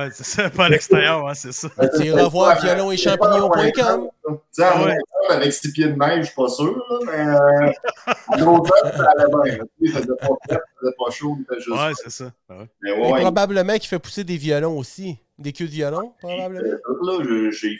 Ouais, 0.04 0.10
c'est 0.12 0.24
ça, 0.24 0.50
pas 0.50 0.66
à 0.66 0.68
l'extérieur, 0.68 1.24
ouais, 1.24 1.34
c'est 1.34 1.52
ça. 1.52 1.68
Tu 1.96 2.06
iras 2.06 2.28
voir 2.28 2.60
violon 2.60 2.90
et 2.92 2.96
champignons.com. 2.96 4.08
Tu 4.26 4.34
sais, 4.52 4.62
à 4.64 4.82
Ouais. 4.84 4.96
avec 5.30 5.52
six 5.52 5.72
pieds 5.72 5.88
de 5.88 5.94
neige, 5.98 6.20
je 6.20 6.26
suis 6.26 6.34
pas 6.34 6.48
sûr. 6.48 6.76
Là, 6.76 6.98
mais 7.06 7.12
euh, 7.12 8.12
à 8.28 8.36
l'automne, 8.38 8.92
ça 8.96 9.10
allait 9.16 9.50
bien. 9.56 9.64
Il 9.80 9.90
faisait 9.92 10.06
pas 10.06 10.26
frais, 10.26 10.36
il 10.48 10.80
faisait 10.80 10.94
pas 10.98 11.10
chaud, 11.10 11.36
il 11.38 11.44
faisait 11.46 11.60
juste. 11.60 11.76
Ouais, 11.76 11.92
c'est 12.02 12.10
ça. 12.10 12.24
Ouais. 12.50 12.68
Mais 12.82 12.90
Et 12.90 12.92
ouais, 13.00 13.12
ouais, 13.12 13.20
probablement 13.20 13.72
qu'il 13.74 13.88
fait 13.88 13.98
pousser 13.98 14.24
des 14.24 14.36
violons 14.36 14.78
aussi. 14.78 15.18
Des 15.38 15.52
queues 15.52 15.64
de 15.64 15.70
violon, 15.70 16.12
probablement. 16.20 16.60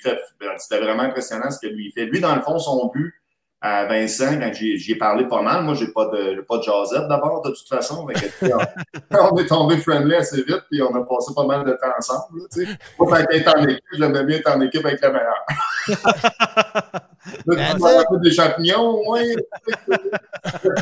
Fait- 0.03 0.19
ben, 0.41 0.49
C'était 0.59 0.81
vraiment 0.81 1.03
impressionnant 1.03 1.51
ce 1.51 1.59
que 1.65 1.73
lui 1.73 1.93
fait. 1.93 2.07
Lui, 2.07 2.21
dans 2.21 2.35
le 2.35 2.43
fond, 2.43 2.59
son 2.59 2.87
but 2.93 3.15
à 3.65 3.85
Vincent, 3.87 4.41
quand 4.41 4.51
j'ai 4.53 4.77
j'y 4.77 4.93
ai 4.93 4.97
parlé 4.97 5.25
pas 5.29 5.41
mal, 5.41 5.63
moi, 5.63 5.75
j'ai 5.75 5.87
pas 5.87 6.07
de, 6.07 6.41
pas 6.41 6.59
de 6.59 6.63
jasette 6.65 7.07
d'abord, 7.09 7.43
de 7.43 7.51
toute 7.51 7.69
façon. 7.69 8.05
On, 9.13 9.37
est 9.39 9.47
tombé 9.47 9.77
friendly 9.77 10.17
assez 10.17 10.43
vite, 10.43 10.65
puis 10.69 10.83
on 10.83 10.93
a 10.95 11.05
passé 11.05 11.33
pas 11.35 11.47
mal 11.47 11.65
de 11.65 11.73
temps 11.73 11.93
ensemble. 11.97 12.41
Là. 12.41 12.65
Moi, 12.99 13.09
quand 13.09 13.31
être 13.31 13.57
en 13.57 13.63
équipe, 13.63 13.85
j'aimais 13.93 14.25
bien 14.25 14.39
être 14.39 14.51
en 14.51 14.61
équipe 14.61 14.85
avec 14.85 15.01
le 15.01 15.13
meilleur. 15.13 15.47
Là, 17.47 17.55
tu 17.55 17.57
That's 17.57 17.79
vois, 17.79 17.93
it. 17.93 17.99
un 17.99 18.05
peu 18.11 18.19
des 18.19 18.31
champignons, 18.33 19.15
à 19.15 19.21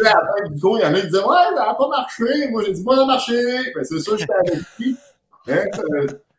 la 0.02 0.10
fin 0.10 0.48
du 0.50 0.58
cours, 0.60 0.78
il 0.78 0.82
y 0.82 0.86
en 0.86 0.94
a 0.94 1.00
qui 1.00 1.06
disaient 1.06 1.18
Ouais, 1.22 1.36
ça 1.54 1.66
n'a 1.66 1.74
pas 1.74 1.88
marché. 1.88 2.48
Moi, 2.50 2.62
j'ai 2.64 2.72
dit 2.72 2.82
Moi, 2.82 2.96
ça 2.96 3.02
a 3.02 3.06
marché. 3.06 3.72
Ben, 3.74 3.84
c'est 3.84 4.00
sûr 4.00 4.14
que 4.14 4.20
j'étais 4.20 4.32
avec 4.32 4.54
lui. 4.78 4.96
Hein, 5.48 5.64
ça- 5.74 5.82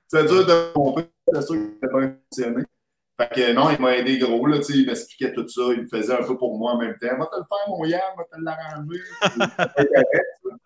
C'est 0.07 0.25
dur 0.25 0.45
de 0.45 0.73
compter. 0.73 1.07
C'est 1.31 1.41
sûr 1.43 1.55
que 1.55 1.87
ça 1.87 1.97
bien 1.99 2.15
fonctionné. 2.31 2.63
Fait 3.21 3.35
que 3.35 3.53
non, 3.53 3.69
il 3.69 3.79
m'a 3.79 3.95
aidé 3.97 4.17
gros, 4.17 4.45
là, 4.47 4.57
il 4.69 4.85
m'expliquait 4.87 5.31
tout 5.33 5.47
ça, 5.47 5.61
il 5.73 5.81
le 5.81 5.87
faisait 5.87 6.13
un 6.13 6.23
peu 6.23 6.37
pour 6.37 6.57
moi 6.57 6.71
en 6.73 6.77
même 6.77 6.95
temps. 6.99 7.17
Va 7.19 7.25
te 7.27 7.35
le 7.35 7.43
faire, 7.43 7.69
mon 7.69 7.85
Yann, 7.85 8.01
va 8.17 8.23
te 8.23 8.41
l'arranger. 8.41 9.01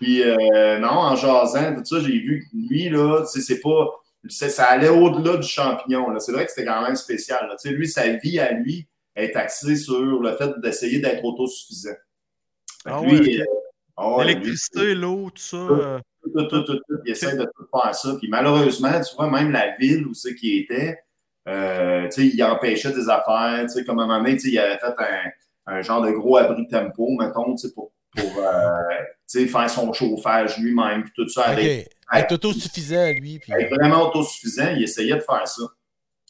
Puis 0.00 0.22
euh, 0.22 0.78
non, 0.78 0.88
en 0.90 1.16
jasant, 1.16 1.74
tout 1.74 1.84
ça, 1.84 2.00
j'ai 2.00 2.18
vu 2.18 2.48
que 2.50 2.56
lui, 2.56 2.88
là, 2.88 3.24
c'est 3.26 3.60
pas. 3.60 3.90
Ça 4.28 4.64
allait 4.66 4.88
au-delà 4.88 5.36
du 5.36 5.46
champignon. 5.46 6.10
là. 6.10 6.20
C'est 6.20 6.32
vrai 6.32 6.44
que 6.46 6.50
c'était 6.52 6.66
quand 6.66 6.82
même 6.82 6.96
spécial. 6.96 7.46
là. 7.48 7.56
Lui, 7.70 7.88
sa 7.88 8.08
vie 8.08 8.38
à 8.38 8.52
lui 8.52 8.88
est 9.14 9.34
axée 9.36 9.76
sur 9.76 10.20
le 10.20 10.36
fait 10.36 10.50
d'essayer 10.60 11.00
d'être 11.00 11.24
autosuffisant. 11.24 11.90
Ah 12.84 13.00
ouais, 13.00 13.40
euh, 13.40 13.44
ah 13.96 14.16
L'électricité, 14.24 14.94
l'eau, 14.94 15.30
tout 15.30 15.42
ça. 15.42 15.56
euh, 15.56 15.98
tout, 16.22 16.30
tout, 16.44 16.62
tout, 16.62 16.74
tout, 16.76 16.98
il 17.04 17.10
essaie 17.12 17.36
de 17.36 17.44
tout 17.44 17.66
faire 17.72 17.94
ça. 17.94 18.16
Puis 18.18 18.28
malheureusement, 18.28 19.00
tu 19.00 19.14
vois, 19.16 19.30
même 19.30 19.50
la 19.50 19.76
ville 19.76 20.06
où 20.06 20.14
c'est 20.14 20.34
qu'il 20.34 20.58
était, 20.62 20.98
euh, 21.48 22.08
il 22.18 22.44
empêchait 22.44 22.92
des 22.92 23.08
affaires, 23.08 23.66
comme 23.86 23.98
à 24.00 24.02
un 24.02 24.06
moment 24.06 24.18
donné, 24.18 24.36
il 24.44 24.58
avait 24.58 24.78
fait 24.78 24.94
un, 24.98 25.30
un 25.66 25.82
genre 25.82 26.02
de 26.02 26.10
gros 26.10 26.36
abri 26.36 26.66
tempo, 26.68 27.08
mettons, 27.18 27.54
pour, 27.74 27.92
pour 28.16 28.44
euh, 28.44 29.46
faire 29.46 29.70
son 29.70 29.92
chauffage 29.92 30.58
lui-même, 30.58 31.04
tout 31.14 31.28
ça, 31.28 31.44
avec, 31.44 31.88
Être 32.12 32.32
autosuffisant, 32.32 33.12
lui. 33.12 33.38
Puis... 33.38 33.52
avec 33.52 33.70
vraiment 33.70 34.08
autosuffisant, 34.08 34.74
il 34.76 34.82
essayait 34.82 35.14
de 35.14 35.20
faire 35.20 35.46
ça. 35.48 35.62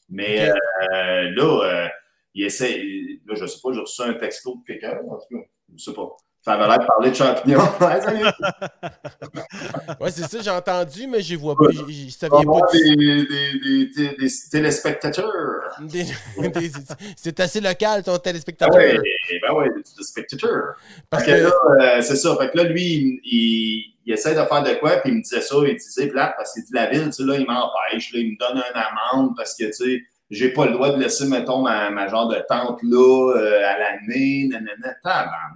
Mais 0.09 0.49
euh, 0.49 1.31
là, 1.31 1.91
il 2.35 2.45
essaie, 2.45 2.83
là, 3.27 3.35
je 3.35 3.47
sais 3.47 3.59
pas, 3.63 3.73
j'ai 3.73 3.81
reçu 3.81 4.03
un 4.03 4.15
texto 4.15 4.57
de 4.57 4.65
quelqu'un, 4.73 4.99
en 5.09 5.19
tout 5.19 5.37
cas, 5.37 5.45
je 5.77 5.83
sais 5.83 5.93
pas. 5.93 6.17
Ça 6.49 6.55
avait 6.55 6.67
l'air 6.67 6.79
de 6.79 6.87
parler 6.87 7.11
de 7.11 7.15
champignons. 7.15 7.59
Ouais, 10.01 10.11
c'est 10.11 10.23
ça, 10.29 10.41
j'ai 10.41 10.51
entendu, 10.51 11.07
mais 11.07 11.21
je 11.21 11.37
vois 11.37 11.55
pas. 11.55 11.65
Je- 11.71 11.85
vient 12.29 12.53
va 12.53 12.61
pas 12.61 12.73
des, 12.73 12.97
des, 12.97 13.27
des, 13.27 13.87
des, 13.95 14.17
des 14.17 14.29
téléspectateurs. 14.51 15.77
des- 15.81 16.05
des- 16.49 16.73
C'est 17.17 17.39
assez 17.41 17.61
local, 17.61 18.03
ton 18.03 18.13
Ben 18.13 18.19
téléspectateur. 18.21 18.75
ouais, 18.77 18.99
ben 19.43 19.53
ouais, 19.55 19.69
des 19.77 19.83
téléspectateurs. 19.83 20.75
Parce 21.11 21.25
que 21.25 21.31
que... 21.33 21.37
là, 21.45 21.53
euh, 21.99 22.03
c'est 22.03 22.17
ça. 22.17 22.35
Fait 22.41 22.51
que 22.51 22.57
là, 22.57 22.65
lui, 22.65 22.83
il, 22.85 23.21
il, 23.25 23.95
il 24.07 24.13
essaie 24.15 24.35
de 24.35 24.43
faire 24.43 24.63
de 24.63 24.73
quoi, 24.75 24.97
puis 24.99 25.11
il 25.13 25.19
me 25.19 25.23
disait 25.23 25.43
ça, 25.43 25.57
il 25.67 25.77
disait 25.77 26.07
plate 26.09 26.35
parce 26.39 26.55
qu'il 26.55 26.65
dit 26.65 26.73
la 26.73 26.87
ville, 26.89 27.05
tu 27.07 27.13
sais, 27.13 27.23
là, 27.25 27.37
il 27.37 27.47
m'empêche, 27.47 28.13
là, 28.15 28.21
il 28.21 28.33
me 28.33 28.39
donne 28.39 28.57
une 28.57 28.81
amende 28.81 29.35
parce 29.37 29.55
que, 29.55 29.65
tu 29.65 29.73
sais, 29.73 30.03
j'ai 30.31 30.53
pas 30.53 30.67
le 30.67 30.73
droit 30.73 30.91
de 30.91 31.01
laisser, 31.01 31.27
mettons, 31.27 31.63
ma, 31.63 31.91
ma 31.91 32.09
genre 32.09 32.29
de 32.29 32.37
tente 32.49 32.83
là 32.83 33.33
euh, 33.35 33.67
à 33.67 33.79
l'année, 33.79 34.49
nanana. 34.49 34.95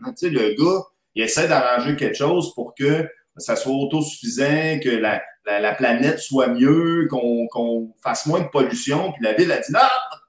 Tu 0.06 0.12
sais, 0.16 0.30
le 0.30 0.54
gars, 0.54 0.82
il 1.14 1.22
essaie 1.24 1.48
d'arranger 1.48 1.96
quelque 1.96 2.16
chose 2.16 2.54
pour 2.54 2.74
que 2.74 3.06
ça 3.36 3.56
soit 3.56 3.72
autosuffisant, 3.72 4.78
que 4.82 4.90
la, 4.90 5.22
la, 5.46 5.60
la 5.60 5.74
planète 5.74 6.18
soit 6.18 6.48
mieux, 6.48 7.06
qu'on 7.10 7.46
qu'on 7.48 7.92
fasse 8.02 8.26
moins 8.26 8.40
de 8.40 8.48
pollution. 8.48 9.12
Puis 9.12 9.22
la 9.22 9.34
ville 9.34 9.52
a 9.52 9.58
dit, 9.58 9.72
non, 9.72 9.80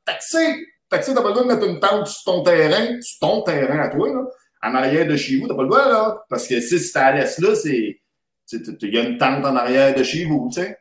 taxé, 0.05 0.37
taxé, 0.89 1.13
t'as 1.13 1.21
pas 1.21 1.29
le 1.29 1.33
droit 1.35 1.43
de 1.43 1.53
mettre 1.53 1.67
une 1.67 1.79
tente 1.79 2.07
sur 2.07 2.23
ton 2.23 2.43
terrain, 2.43 2.99
sur 3.01 3.19
ton 3.19 3.41
terrain 3.43 3.79
à 3.79 3.89
toi, 3.89 4.09
là, 4.09 4.23
en 4.61 4.75
arrière 4.75 5.05
de 5.07 5.15
chez 5.15 5.37
vous, 5.37 5.47
t'as 5.47 5.55
pas 5.55 5.63
le 5.63 5.69
droit, 5.69 5.87
là. 5.89 6.23
Parce 6.29 6.47
que 6.47 6.59
si 6.61 6.79
c'est 6.79 6.97
à 6.97 7.11
l'est, 7.13 7.39
là, 7.39 7.55
c'est, 7.55 8.01
il 8.51 8.93
y 8.93 8.97
a 8.97 9.03
une 9.03 9.17
tente 9.17 9.45
en 9.45 9.55
arrière 9.55 9.95
de 9.95 10.03
chez 10.03 10.25
vous, 10.25 10.49
tu 10.53 10.61
sais. 10.61 10.77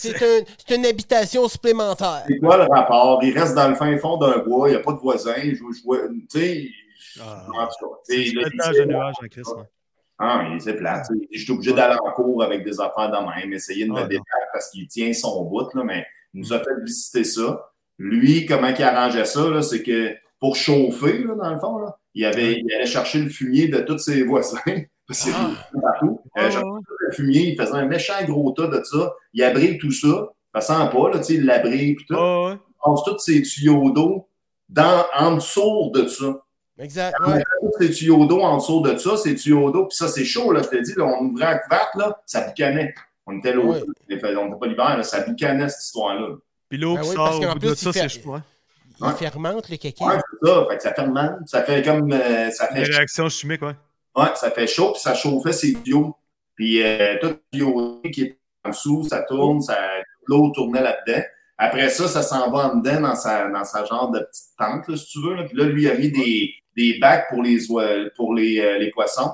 C'est 0.00 0.14
un, 0.22 0.44
c'est 0.64 0.76
une 0.76 0.86
habitation 0.86 1.48
supplémentaire. 1.48 2.22
C'est 2.28 2.38
quoi 2.38 2.56
le 2.56 2.64
rapport? 2.72 3.18
Il 3.24 3.36
reste 3.36 3.54
dans 3.56 3.68
le 3.68 3.74
fin 3.74 3.96
fond 3.98 4.16
d'un 4.16 4.38
bois, 4.38 4.68
il 4.68 4.72
n'y 4.72 4.76
a 4.76 4.80
pas 4.80 4.92
de 4.92 4.98
voisins, 4.98 5.34
je, 5.42 5.54
je 5.56 5.82
vois, 5.84 5.98
tu 6.08 6.26
sais, 6.28 6.68
Ah. 7.20 7.46
C'est 8.04 8.20
il- 8.22 8.38
en 8.38 9.10
Christ. 9.28 9.48
ouais. 9.56 9.62
Ah, 10.20 10.42
mais 10.48 10.60
c'est 10.60 10.74
plate. 10.74 11.04
tu 11.10 11.18
sais. 11.18 11.28
Je 11.32 11.42
suis 11.42 11.52
obligé 11.52 11.72
d'aller 11.72 11.96
en 12.04 12.12
cours 12.12 12.42
avec 12.44 12.64
des 12.64 12.80
affaires 12.80 13.10
de 13.10 13.40
même, 13.40 13.52
essayer 13.52 13.86
de 13.86 13.92
Ah, 13.96 14.02
me 14.04 14.08
débattre 14.08 14.48
parce 14.52 14.70
qu'il 14.70 14.86
tient 14.86 15.12
son 15.12 15.44
bout, 15.44 15.72
là, 15.74 15.82
mais 15.84 16.06
il 16.32 16.40
nous 16.42 16.52
a 16.52 16.58
fait 16.60 16.80
visiter 16.84 17.24
ça. 17.24 17.70
Lui, 17.98 18.46
comment 18.46 18.68
il 18.68 18.82
arrangeait 18.82 19.24
ça, 19.24 19.48
là, 19.50 19.62
c'est 19.62 19.82
que 19.82 20.14
pour 20.38 20.54
chauffer, 20.54 21.24
là, 21.24 21.34
dans 21.34 21.50
le 21.54 21.58
fond, 21.58 21.78
là, 21.78 21.96
il, 22.14 22.24
avait, 22.24 22.60
il 22.64 22.72
allait 22.72 22.86
chercher 22.86 23.18
le 23.18 23.28
fumier 23.30 23.66
de 23.66 23.80
tous 23.80 23.98
ses 23.98 24.22
voisins. 24.22 24.60
Parce 25.08 25.28
Ah. 25.34 25.50
Chercher 26.40 26.58
ouais. 26.64 26.80
le 27.00 27.12
fumier, 27.12 27.40
il 27.52 27.56
faisait 27.60 27.74
un 27.74 27.86
méchant 27.86 28.24
gros 28.26 28.50
tas 28.52 28.66
de 28.68 28.82
ça. 28.84 29.12
Il 29.32 29.42
abrite 29.42 29.80
tout 29.80 29.92
ça. 29.92 30.28
Ça 30.54 30.60
sent 30.60 30.90
pas, 30.96 31.10
là, 31.10 31.18
tu 31.18 31.24
sais, 31.24 31.34
il 31.34 31.44
l'abrite, 31.46 31.96
puis 31.96 32.06
tout. 32.08 32.14
Ouais. 32.14 32.52
Il 32.54 32.74
passe 32.84 33.02
tous 33.04 33.18
ses 33.18 33.42
tuyaux 33.42 33.90
d'eau 33.90 34.28
dans, 34.68 35.04
en 35.16 35.34
dessous 35.36 35.90
de 35.94 36.06
ça. 36.06 36.40
Exact, 36.80 37.14
On 37.24 37.32
ouais. 37.32 37.42
tous 37.60 37.82
ces 37.84 37.90
tuyaux 37.90 38.24
d'eau 38.26 38.40
en 38.40 38.56
dessous 38.58 38.80
de 38.82 38.96
ça, 38.96 39.16
ces 39.16 39.34
tuyaux 39.34 39.70
d'eau, 39.72 39.86
puis 39.86 39.96
ça, 39.96 40.06
c'est 40.08 40.24
chaud, 40.24 40.52
là, 40.52 40.62
je 40.62 40.68
te 40.68 40.82
dis, 40.82 40.94
là, 40.96 41.04
on 41.04 41.24
ouvrait 41.26 41.44
la 41.46 41.58
couverte, 41.58 41.94
là, 41.96 42.20
ça 42.24 42.42
boucanait. 42.42 42.94
On 43.26 43.36
était 43.38 43.52
là, 43.52 43.60
Ouais. 43.62 43.82
on 43.82 44.08
n'était 44.08 44.20
pas 44.20 44.66
l'hiver, 44.66 44.96
là, 44.96 45.02
ça 45.02 45.20
boucanait, 45.22 45.68
cette 45.68 45.82
histoire-là. 45.82 46.36
Puis 46.68 46.78
l'eau 46.78 46.94
Ben 46.94 47.00
qui 47.02 47.08
oui, 47.08 47.14
sort 47.16 47.24
parce 47.24 47.36
au 47.36 47.40
qu'en 47.40 47.52
bout 47.54 47.58
plus, 47.58 47.68
de 47.70 47.74
ça, 47.74 47.92
c'est 47.92 48.08
chaud. 48.08 48.34
hein. 48.34 48.42
il 49.00 49.06
Ouais. 49.06 49.12
fermente 49.14 49.68
le 49.70 49.76
caca. 49.76 50.04
Ouais, 50.06 50.14
c'est 50.42 50.48
ça. 50.48 50.66
Fait 50.68 50.76
que 50.76 50.82
ça 50.82 50.94
fermente. 50.94 51.32
Ça 51.48 51.62
fait 51.62 51.82
comme. 51.82 52.12
euh, 52.12 52.50
ça 52.50 52.66
fait 52.68 52.78
Une 52.86 52.94
réaction 52.94 53.28
chimique, 53.28 53.62
ouais. 53.62 53.74
Ouais, 54.16 54.28
ça 54.36 54.50
fait 54.50 54.66
chaud, 54.66 54.92
puis 54.92 55.00
ça 55.00 55.14
chauffait 55.14 55.52
ses 55.52 55.74
tuyaux. 55.74 56.14
Puis 56.58 56.82
euh, 56.82 57.16
tout 57.20 57.38
le 57.52 58.10
qui 58.10 58.22
est 58.24 58.38
en 58.64 58.70
dessous, 58.70 59.04
ça 59.04 59.22
tourne, 59.22 59.60
ça, 59.60 59.78
l'eau 60.26 60.50
tournait 60.50 60.82
là-dedans. 60.82 61.22
Après 61.56 61.88
ça, 61.88 62.08
ça 62.08 62.22
s'en 62.22 62.50
va 62.50 62.70
en 62.70 62.76
dedans 62.76 63.00
dans 63.00 63.14
sa, 63.14 63.48
dans 63.48 63.64
sa 63.64 63.84
genre 63.84 64.10
de 64.10 64.18
petite 64.18 64.56
tente, 64.58 64.88
là, 64.88 64.96
si 64.96 65.06
tu 65.06 65.22
veux. 65.22 65.34
Là. 65.36 65.44
Puis 65.44 65.56
là, 65.56 65.64
lui, 65.64 65.82
il 65.84 65.88
a 65.88 65.94
mis 65.94 66.10
des, 66.10 66.52
des 66.76 66.98
bacs 66.98 67.28
pour 67.28 67.42
les, 67.42 67.58
pour 68.16 68.34
les, 68.34 68.58
euh, 68.58 68.78
les 68.78 68.90
poissons. 68.90 69.30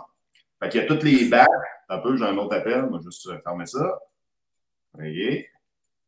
Fait 0.62 0.68
qu'il 0.68 0.82
y 0.82 0.84
a 0.84 0.86
tous 0.86 1.02
les 1.02 1.24
bacs. 1.24 1.48
Un 1.88 1.98
peu, 1.98 2.14
j'ai 2.16 2.24
un 2.24 2.36
autre 2.36 2.56
appel. 2.56 2.82
Moi, 2.90 3.00
juste 3.02 3.26
euh, 3.28 3.38
fermer 3.42 3.66
ça. 3.66 3.98
Voyez. 4.92 5.48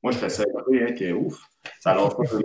Moi, 0.03 0.13
je 0.13 0.19
fais 0.19 0.29
ça 0.29 0.43
hein, 0.43 0.93
qui 0.93 1.05
est 1.05 1.13
ouf. 1.13 1.39
Ça 1.81 1.95
lance 1.95 2.15
pas 2.15 2.25
tout 2.25 2.37
le. 2.37 2.43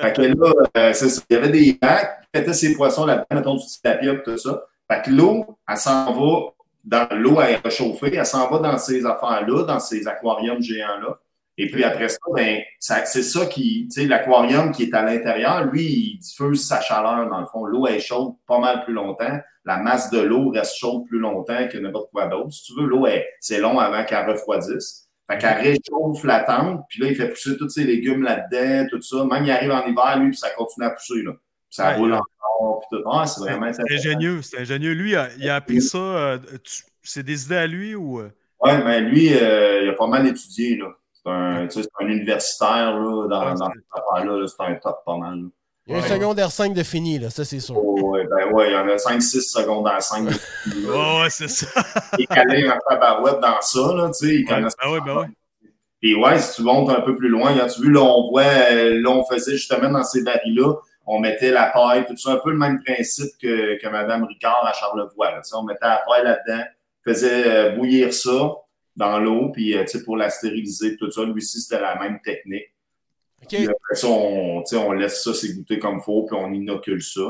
Fait 0.00 0.12
que 0.12 0.22
là, 0.22 0.52
euh, 0.76 0.92
il 1.30 1.34
y 1.34 1.38
avait 1.38 1.48
des 1.48 1.78
bacs, 1.80 2.20
il 2.34 2.40
mettait 2.40 2.52
ses 2.52 2.76
poissons 2.76 3.06
là-dedans, 3.06 3.26
mettons 3.32 3.54
du 3.54 3.64
et 3.84 4.22
tout 4.22 4.36
ça. 4.36 4.62
Fait 4.90 5.02
que 5.02 5.10
l'eau, 5.10 5.58
elle 5.68 5.76
s'en 5.76 6.12
va 6.12 6.55
dans 6.86 7.08
l'eau, 7.10 7.40
elle 7.40 7.54
est 7.54 7.56
réchauffée, 7.56 8.14
elle 8.14 8.24
s'en 8.24 8.48
va 8.48 8.58
dans 8.58 8.78
ces 8.78 9.04
affaires-là, 9.04 9.64
dans 9.64 9.80
ces 9.80 10.06
aquariums 10.06 10.62
géants-là. 10.62 11.18
Et 11.58 11.70
puis 11.70 11.84
après 11.84 12.08
ça, 12.10 12.18
ben, 12.34 12.60
c'est 12.78 13.22
ça 13.22 13.46
qui, 13.46 13.88
tu 13.90 14.02
sais, 14.02 14.06
l'aquarium 14.06 14.72
qui 14.72 14.84
est 14.84 14.94
à 14.94 15.02
l'intérieur, 15.02 15.64
lui, 15.64 15.84
il 15.84 16.18
diffuse 16.18 16.66
sa 16.66 16.80
chaleur 16.82 17.28
dans 17.30 17.40
le 17.40 17.46
fond. 17.46 17.64
L'eau 17.64 17.86
est 17.86 17.98
chaude 17.98 18.34
pas 18.46 18.58
mal 18.58 18.84
plus 18.84 18.92
longtemps. 18.92 19.38
La 19.64 19.78
masse 19.78 20.10
de 20.10 20.20
l'eau 20.20 20.50
reste 20.50 20.76
chaude 20.76 21.06
plus 21.06 21.18
longtemps 21.18 21.66
que 21.66 21.78
n'importe 21.78 22.10
quoi 22.12 22.26
d'autre. 22.26 22.52
Si 22.52 22.64
tu 22.64 22.74
veux, 22.78 22.86
l'eau, 22.86 23.06
est- 23.06 23.26
c'est 23.40 23.58
long 23.58 23.78
avant 23.78 24.04
qu'elle 24.04 24.28
refroidisse. 24.28 25.08
Fait 25.28 25.38
qu'elle 25.38 25.58
réchauffe 25.58 26.22
la 26.24 26.40
tente, 26.40 26.82
puis 26.88 27.00
là, 27.00 27.08
il 27.08 27.16
fait 27.16 27.30
pousser 27.30 27.56
tous 27.56 27.68
ses 27.70 27.84
légumes 27.84 28.22
là-dedans, 28.22 28.86
tout 28.90 29.02
ça. 29.02 29.24
Même 29.24 29.44
il 29.44 29.50
arrive 29.50 29.72
en 29.72 29.84
hiver, 29.86 30.18
lui, 30.20 30.30
puis 30.30 30.38
ça 30.38 30.50
continue 30.50 30.86
à 30.86 30.90
pousser, 30.90 31.22
là. 31.22 31.32
Ça 31.76 31.88
Ouais. 31.90 31.96
roule 31.96 32.14
encore, 32.14 32.80
puis 32.90 32.98
tout. 32.98 33.08
Ah, 33.10 33.26
c'est 33.26 33.40
vraiment 33.40 33.70
C'est 33.72 33.92
ingénieux, 33.92 34.40
c'est 34.42 34.58
ingénieux. 34.60 34.92
Lui, 34.92 35.10
il 35.10 35.16
a, 35.16 35.28
il 35.38 35.48
a 35.48 35.56
appris 35.56 35.80
ça. 35.82 35.98
euh, 35.98 36.38
tu- 36.64 36.82
c'est 37.02 37.22
des 37.22 37.44
idées 37.44 37.56
à 37.56 37.66
lui 37.66 37.94
ou. 37.94 38.20
euh? 38.20 38.30
Ouais, 38.60 38.82
mais 38.82 39.00
lui, 39.00 39.32
euh, 39.34 39.82
il 39.84 39.88
a 39.88 39.92
pas 39.92 40.06
mal 40.06 40.26
étudié, 40.26 40.76
là. 40.76 40.86
C'est 41.12 41.30
un, 41.30 41.66
tu 41.66 41.82
sais, 41.82 41.82
c'est 41.82 42.04
un 42.04 42.08
universitaire, 42.08 42.98
là, 42.98 43.26
dans, 43.28 43.40
Ouais, 43.46 43.54
dans 43.54 43.66
c'est- 43.66 43.72
cette 43.74 44.02
affaire-là, 44.04 44.38
là, 44.40 44.46
c'est 44.46 44.62
un 44.64 44.74
top 44.76 44.98
pas 45.04 45.16
mal. 45.16 45.34
là. 45.36 45.48
Il 45.88 45.92
y 45.92 45.94
a 45.94 45.98
un 45.98 46.02
Ouais. 46.02 46.08
secondaire 46.08 46.50
5 46.50 46.74
de 46.74 46.82
fini, 46.82 47.18
là, 47.20 47.30
ça 47.30 47.44
c'est 47.44 47.60
sûr. 47.60 47.76
Oh, 47.78 48.10
ouais, 48.10 48.26
ben 48.26 48.52
ouais, 48.52 48.70
il 48.70 48.72
y 48.72 48.76
en 48.76 48.88
a 48.88 48.98
5-6 48.98 49.42
secondaires 49.52 50.02
5. 50.02 50.26
Ouais, 50.26 50.32
ouais, 51.20 51.30
c'est 51.30 51.46
ça. 51.48 51.66
Il 52.18 52.26
calé 52.26 52.68
en 52.68 52.76
tabarouette 52.88 53.38
dans 53.40 53.60
ça, 53.60 53.94
là, 53.94 54.08
tu 54.08 54.26
sais, 54.26 54.34
il 54.34 54.38
Ouais, 54.40 54.44
connaît 54.46 54.68
ben 54.82 54.90
ouais, 54.90 55.00
ben 55.06 55.16
ouais. 55.20 55.26
Puis 56.00 56.14
ouais, 56.16 56.38
si 56.40 56.56
tu 56.56 56.62
montes 56.62 56.90
un 56.90 57.00
peu 57.02 57.14
plus 57.14 57.28
loin, 57.28 57.52
tu 57.68 57.82
vu, 57.82 57.92
là, 57.92 58.00
on 58.02 58.28
voit, 58.30 58.42
euh, 58.42 59.00
là, 59.00 59.10
on 59.10 59.24
faisait 59.24 59.52
justement 59.52 59.88
dans 59.90 60.02
ces 60.04 60.22
barils-là, 60.24 60.74
on 61.06 61.20
mettait 61.20 61.50
la 61.52 61.66
paille, 61.66 62.04
tout 62.06 62.16
ça, 62.16 62.32
un 62.32 62.36
peu 62.36 62.50
le 62.50 62.58
même 62.58 62.82
principe 62.82 63.30
que, 63.40 63.80
que 63.80 63.88
Mme 63.88 64.24
Ricard 64.24 64.64
à 64.66 64.72
Charlevoix. 64.72 65.30
Là, 65.30 65.40
on 65.54 65.62
mettait 65.62 65.86
la 65.86 66.02
paille 66.06 66.24
là-dedans, 66.24 66.64
faisait 67.04 67.46
euh, 67.46 67.70
bouillir 67.76 68.12
ça 68.12 68.52
dans 68.96 69.18
l'eau, 69.18 69.50
puis 69.52 69.76
euh, 69.76 69.82
tu 69.84 69.98
sais, 69.98 70.04
pour 70.04 70.16
la 70.16 70.30
stériliser, 70.30 70.96
tout 70.96 71.10
ça. 71.10 71.22
Lui 71.22 71.34
aussi, 71.34 71.60
c'était 71.60 71.80
la 71.80 71.96
même 71.98 72.18
technique. 72.24 72.72
OK. 73.42 73.48
Puis 73.48 73.64
après 73.68 73.94
ça, 73.94 74.08
on, 74.08 74.62
tu 74.62 74.74
sais, 74.74 74.82
on 74.82 74.92
laisse 74.92 75.22
ça 75.22 75.32
s'égoutter 75.34 75.78
comme 75.78 76.00
faut, 76.00 76.24
puis 76.24 76.36
on 76.38 76.52
inocule 76.52 77.02
ça. 77.02 77.20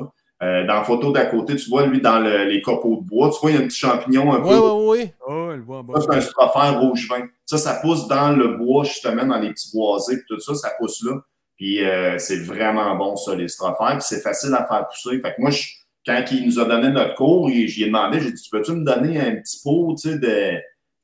Euh, 0.42 0.66
dans 0.66 0.74
la 0.74 0.84
photo 0.84 1.12
d'à 1.12 1.24
côté, 1.26 1.56
tu 1.56 1.68
vois, 1.70 1.86
lui, 1.86 2.00
dans 2.00 2.18
le- 2.20 2.44
les 2.44 2.60
copeaux 2.60 2.96
de 2.96 3.06
bois, 3.08 3.30
tu 3.30 3.40
vois, 3.40 3.50
il 3.50 3.56
y 3.56 3.58
a 3.58 3.62
un 3.62 3.66
petit 3.66 3.78
champignon 3.78 4.32
un 4.34 4.42
Ouais, 4.42 4.50
peu 4.50 4.58
ouais, 4.58 4.86
ouais. 4.86 5.14
Oh, 5.26 5.94
ça, 5.94 6.00
c'est 6.10 6.16
un 6.16 6.20
strophère 6.20 6.78
rouge 6.80 7.08
vin. 7.08 7.26
Ça, 7.46 7.56
ça 7.56 7.74
pousse 7.80 8.06
dans 8.06 8.30
le 8.36 8.48
bois, 8.48 8.84
justement, 8.84 9.24
dans 9.24 9.38
les 9.38 9.50
petits 9.50 9.70
boisés, 9.74 10.16
puis 10.18 10.24
tout 10.28 10.38
ça, 10.40 10.54
ça 10.54 10.72
pousse 10.78 11.02
là. 11.04 11.20
Puis 11.56 11.82
euh, 11.84 12.18
c'est 12.18 12.38
vraiment 12.42 12.94
bon, 12.96 13.16
ça, 13.16 13.34
les 13.34 13.48
strophères. 13.48 13.92
Puis 13.98 14.06
c'est 14.08 14.20
facile 14.20 14.52
à 14.54 14.64
faire 14.66 14.86
pousser. 14.88 15.18
Fait 15.20 15.34
que 15.34 15.40
moi, 15.40 15.50
je- 15.50 15.68
quand 16.06 16.22
il 16.30 16.46
nous 16.46 16.60
a 16.60 16.64
donné 16.66 16.88
notre 16.90 17.14
cours, 17.14 17.50
il- 17.50 17.66
j'y 17.68 17.84
ai 17.84 17.86
demandé, 17.86 18.20
j'ai 18.20 18.30
dit, 18.32 18.42
tu 18.42 18.50
peux-tu 18.50 18.72
me 18.72 18.84
donner 18.84 19.18
un 19.20 19.36
petit 19.36 19.60
pot, 19.64 19.94
tu 20.00 20.10
sais, 20.10 20.18
de, 20.18 20.58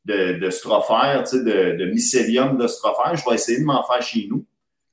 de, 0.05 0.39
de 0.39 0.51
strophère, 0.51 1.23
tu 1.25 1.39
sais, 1.39 1.43
de, 1.45 1.77
de 1.77 1.85
mycélium 1.91 2.57
de 2.59 2.67
strophère? 2.67 3.17
Je 3.17 3.25
vais 3.29 3.35
essayer 3.37 3.59
de 3.61 3.65
m'en 3.65 3.83
faire 3.85 4.03
chez 4.03 4.27
nous. 4.31 4.45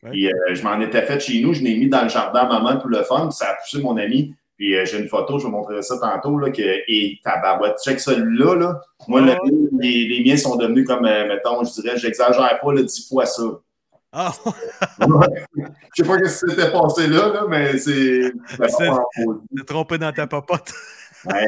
Ouais. 0.03 0.12
Puis 0.12 0.28
euh, 0.28 0.32
je 0.53 0.64
m'en 0.64 0.80
étais 0.80 1.01
fait 1.01 1.20
chez 1.20 1.41
nous, 1.41 1.53
je 1.53 1.62
l'ai 1.62 1.76
mis 1.76 1.89
dans 1.89 2.03
le 2.03 2.10
jardin 2.10 2.41
à 2.41 2.47
maman 2.47 2.78
pour 2.80 2.89
le 2.89 3.03
fun, 3.03 3.28
puis 3.28 3.36
ça 3.36 3.49
a 3.49 3.55
poussé 3.55 3.84
mon 3.84 3.97
ami. 3.97 4.34
Puis 4.57 4.76
euh, 4.76 4.86
j'ai 4.86 4.97
une 4.99 5.07
photo, 5.10 5.39
je 5.39 5.45
vais 5.45 5.51
montrer 5.51 5.82
ça 5.82 5.97
tantôt, 5.99 6.38
là, 6.39 6.51
que, 6.51 6.62
et 6.62 7.20
tabarouette, 7.24 7.78
check 7.84 7.99
celui-là, 7.99 8.55
là. 8.55 8.82
Moi, 9.07 9.22
Ouais. 9.22 9.38
le- 9.45 9.70
les, 9.80 10.07
les 10.07 10.24
miens 10.24 10.38
sont 10.38 10.55
devenus 10.55 10.88
comme, 10.88 11.05
euh, 11.05 11.28
mettons, 11.28 11.64
je 11.64 11.82
dirais, 11.82 11.97
j'exagère 11.97 12.60
pas, 12.62 12.74
là, 12.74 12.82
dix 12.82 13.07
fois 13.10 13.26
ça. 13.26 13.43
Ah, 14.12 14.34
Je 15.95 16.03
sais 16.03 16.07
pas 16.07 16.18
ce 16.18 16.45
qui 16.45 16.51
s'était 16.51 16.72
passé 16.72 17.07
là, 17.07 17.30
là, 17.30 17.45
mais 17.47 17.78
c'est. 17.78 18.32
T'es 18.57 19.64
trompé 19.68 19.97
dans 19.97 20.12
ta. 20.12 20.28
Ouais, 21.26 21.47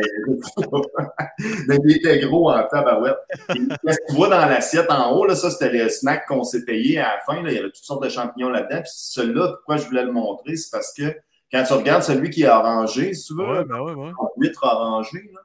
Mais 1.68 1.78
il 1.86 1.95
était 1.97 2.20
gros 2.20 2.51
en 2.51 2.62
tabarouette. 2.68 3.16
Qu'est-ce 3.47 3.97
que 3.99 4.07
tu 4.09 4.16
vois 4.16 4.28
dans 4.28 4.45
l'assiette 4.45 4.91
en 4.91 5.12
haut, 5.16 5.26
là, 5.26 5.34
ça, 5.34 5.49
c'était 5.49 5.72
le 5.72 5.88
snack 5.89 6.28
qu'on 6.28 6.43
s'est 6.43 6.66
payé 6.66 6.99
à 6.99 7.14
la 7.16 7.20
fin. 7.26 7.41
Là. 7.41 7.49
Il 7.51 7.55
y 7.55 7.57
avait 7.57 7.70
toutes 7.70 7.78
sortes 7.86 8.03
de 8.03 8.09
champignons 8.09 8.49
là-dedans. 8.49 8.82
Puis 8.82 8.91
celui-là, 8.93 9.47
pourquoi 9.55 9.78
je 9.78 9.86
voulais 9.86 10.03
le 10.03 10.12
montrer, 10.12 10.57
c'est 10.57 10.72
parce 10.72 10.93
que 10.93 11.16
quand 11.53 11.64
tu 11.64 11.74
regardes 11.74 12.03
celui 12.03 12.30
qui 12.30 12.43
est 12.43 12.49
orangé, 12.49 13.14
si 13.14 13.28
tu 13.28 13.34
veux, 13.36 13.47
Ouais, 13.59 13.64
ben 13.64 13.80
ouais, 13.80 13.93
ouais. 13.93 14.12
en 14.20 14.28
huître 14.38 14.64
orangé, 14.64 15.32
là, 15.34 15.39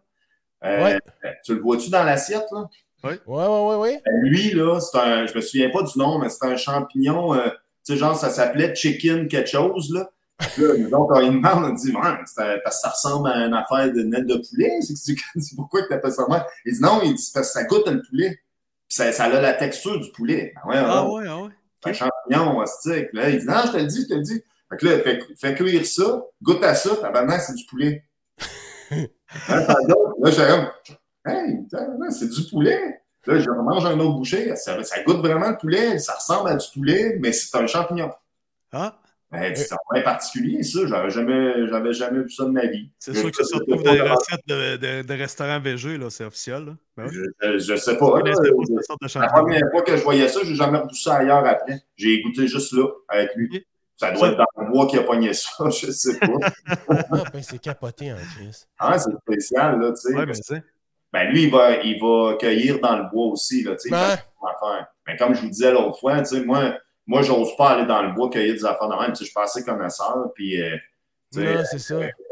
euh, 0.71 0.85
Ouais. 0.85 0.99
tu 1.45 1.55
le 1.55 1.61
vois-tu 1.61 1.89
dans 1.91 2.03
l'assiette, 2.03 2.47
là? 2.51 2.64
Ouais, 3.05 3.21
ouais, 3.27 3.47
ouais, 3.47 3.75
ouais. 3.77 4.03
Ben, 4.05 4.13
Lui, 4.23 4.51
là, 4.53 4.81
c'est 4.81 4.99
un. 4.99 5.27
Je 5.27 5.35
me 5.35 5.41
souviens 5.41 5.71
pas 5.71 5.83
du 5.83 5.99
nom, 5.99 6.19
mais 6.19 6.29
c'est 6.29 6.45
un 6.47 6.57
champignon. 6.57 7.35
euh, 7.35 7.49
tu 7.85 7.93
sais, 7.93 7.97
genre, 7.97 8.17
ça 8.17 8.31
s'appelait 8.31 8.75
chicken 8.75 9.29
quelque 9.29 9.49
chose, 9.51 9.93
là. 9.93 10.11
Puis 10.39 10.63
Là, 10.63 10.89
donc, 10.91 11.11
quand 11.11 11.21
il 11.21 11.31
demande, 11.33 11.65
on 11.65 11.73
dit, 11.73 11.93
Ouais, 11.95 12.03
c'est 12.27 12.43
un- 12.43 12.59
parce 12.65 12.77
que 12.77 12.81
ça 12.83 12.89
ressemble 12.91 13.29
à 13.31 13.47
une 13.47 13.55
affaire 13.55 13.93
de 13.93 14.03
nette 14.03 14.27
de 14.27 14.35
poulet. 14.37 14.71
C'est 14.83 15.15
que 15.15 15.21
tu 15.33 15.39
dis, 15.39 15.55
pourquoi 15.57 15.87
tu 15.87 15.93
appelles 15.95 16.13
ça 16.13 16.27
même? 16.29 16.43
Il 16.65 16.75
dit, 16.75 16.81
non, 16.83 17.01
il 17.05 17.15
dit, 17.15 17.31
parce 17.33 17.49
que 17.49 17.53
ça 17.53 17.65
goûte 17.65 17.87
le 17.89 18.03
poulet. 18.03 18.31
Puis 18.89 18.97
ça, 18.97 19.13
ça 19.13 19.25
a 19.25 19.29
la 19.41 19.53
texture 19.55 19.99
du 20.01 20.11
poulet. 20.13 20.53
Ben 20.65 20.71
ouais, 20.71 20.77
Ah 20.79 21.07
ouais, 21.07 21.13
ouais, 21.23 21.27
ah 21.29 21.43
ouais. 21.43 21.51
c'est 21.83 21.91
un 21.91 21.93
champignon. 21.93 22.65
Puis 22.85 23.09
Là, 23.13 23.31
il 23.31 23.39
dit, 23.39 23.47
non, 23.47 23.55
je 23.67 23.73
te 23.73 23.77
le 23.79 23.85
dis, 23.87 24.03
je 24.03 24.09
te 24.09 24.15
le 24.15 24.21
dis. 24.23 24.43
Fait 24.69 24.77
que 24.79 24.87
là, 24.87 24.99
fais, 25.01 25.21
fais 25.39 25.55
cuire 25.55 25.87
ça, 25.87 26.23
goûte 26.43 26.63
à 26.65 26.75
ça, 26.75 26.97
tabarnak, 26.97 27.41
c'est 27.41 27.55
du 27.55 27.65
poulet. 27.67 28.03
Hein, 29.49 29.67
là, 30.23 30.31
j'ai 30.31 30.47
comme, 30.47 30.69
hey, 31.27 31.66
c'est 32.11 32.29
du 32.29 32.49
poulet. 32.49 33.03
Là, 33.27 33.41
je 33.41 33.51
mange 33.51 33.85
un 33.85 33.99
autre 33.99 34.18
bouchée. 34.18 34.55
Ça, 34.57 34.83
ça 34.85 35.03
goûte 35.03 35.18
vraiment 35.18 35.51
le 35.51 35.57
poulet. 35.57 35.99
Ça 35.99 36.14
ressemble 36.14 36.51
à 36.51 36.55
du 36.55 36.66
poulet, 36.72 37.16
mais 37.20 37.33
c'est 37.33 37.57
un 37.57 37.66
champignon. 37.66 38.11
Ah, 38.72 38.99
Ben, 39.33 39.55
c'est 39.57 39.74
un 39.95 40.01
particulier, 40.03 40.62
ça. 40.62 40.87
J'avais 40.87 41.11
jamais, 41.11 41.66
j'avais 41.66 41.93
jamais 41.93 42.22
vu 42.22 42.31
ça 42.31 42.45
de 42.45 42.51
ma 42.51 42.66
vie. 42.66 42.91
c'est 42.99 43.14
sûr 43.14 43.31
que 43.31 43.37
ça 43.37 43.45
se 43.45 43.55
retrouve 43.57 43.83
dans 43.83 43.93
les 43.93 44.01
recettes 44.01 44.47
de, 44.47 44.77
de, 44.77 45.03
de 45.03 45.14
restaurants 45.14 45.61
VG, 45.61 45.99
là, 45.99 46.11
c'est 46.11 46.24
officiel. 46.24 46.64
Là. 46.64 46.72
Ben 46.97 47.07
ouais. 47.07 47.59
Je, 47.59 47.77
sais 47.77 47.99
pas. 47.99 48.22
Là. 48.22 48.33
La 49.16 49.29
première 49.29 49.70
fois 49.72 49.83
que 49.83 49.97
je 49.97 50.03
voyais 50.03 50.29
ça, 50.29 50.41
j'ai 50.45 50.55
jamais 50.55 50.79
revu 50.79 50.95
ça 50.95 51.16
ailleurs 51.16 51.45
après. 51.45 51.81
J'ai 51.97 52.22
goûté 52.22 52.47
juste 52.47 52.72
là, 52.72 52.87
avec 53.09 53.35
lui. 53.35 53.66
Ça 53.97 54.12
doit 54.12 54.29
être 54.29 54.37
dans 54.37 54.62
le 54.62 54.70
bois 54.70 54.87
qui 54.87 54.99
a 54.99 55.03
pogné 55.03 55.33
ça, 55.33 55.70
je 55.70 55.91
sais 55.91 56.18
pas. 56.18 56.27
Ah, 56.89 57.24
ben 57.33 57.43
c'est 57.43 57.59
capoté 57.59 58.12
en 58.12 58.16
crise. 58.16 58.68
Ah, 58.79 58.99
c'est 58.99 59.11
spécial, 59.22 59.81
là, 59.81 59.93
tu 59.93 60.12
sais. 60.12 60.14
Ouais, 60.14 60.27
ben. 60.27 60.62
Ben, 61.17 61.31
lui, 61.31 61.45
il 61.45 61.51
va, 61.51 61.83
il 61.83 61.99
va 61.99 62.37
cueillir 62.39 62.79
dans 62.79 62.99
le 62.99 63.05
bois 63.11 63.29
aussi, 63.29 63.62
là, 63.62 63.73
tu 63.73 63.89
sais. 63.89 63.91
Ben. 63.91 64.19
Ben, 65.07 65.17
comme 65.17 65.35
je 65.35 65.41
vous 65.41 65.49
disais 65.49 65.73
l'autre 65.73 65.99
fois, 65.99 66.19
tu 66.19 66.37
sais, 66.37 66.45
moi, 66.45 66.77
moi, 67.07 67.23
j'ose 67.23 67.57
pas 67.57 67.71
aller 67.71 67.87
dans 67.87 68.03
le 68.03 68.12
bois 68.12 68.29
cueillir 68.29 68.53
des 68.53 68.64
affaires 68.67 68.89
de 68.89 69.01
même. 69.01 69.17
Je 69.17 69.25
suis 69.25 69.33
pas 69.33 69.45
assez 69.45 69.64
connaisseur, 69.64 70.31
puis, 70.35 70.61
euh, 70.61 70.77
ça. 71.31 71.41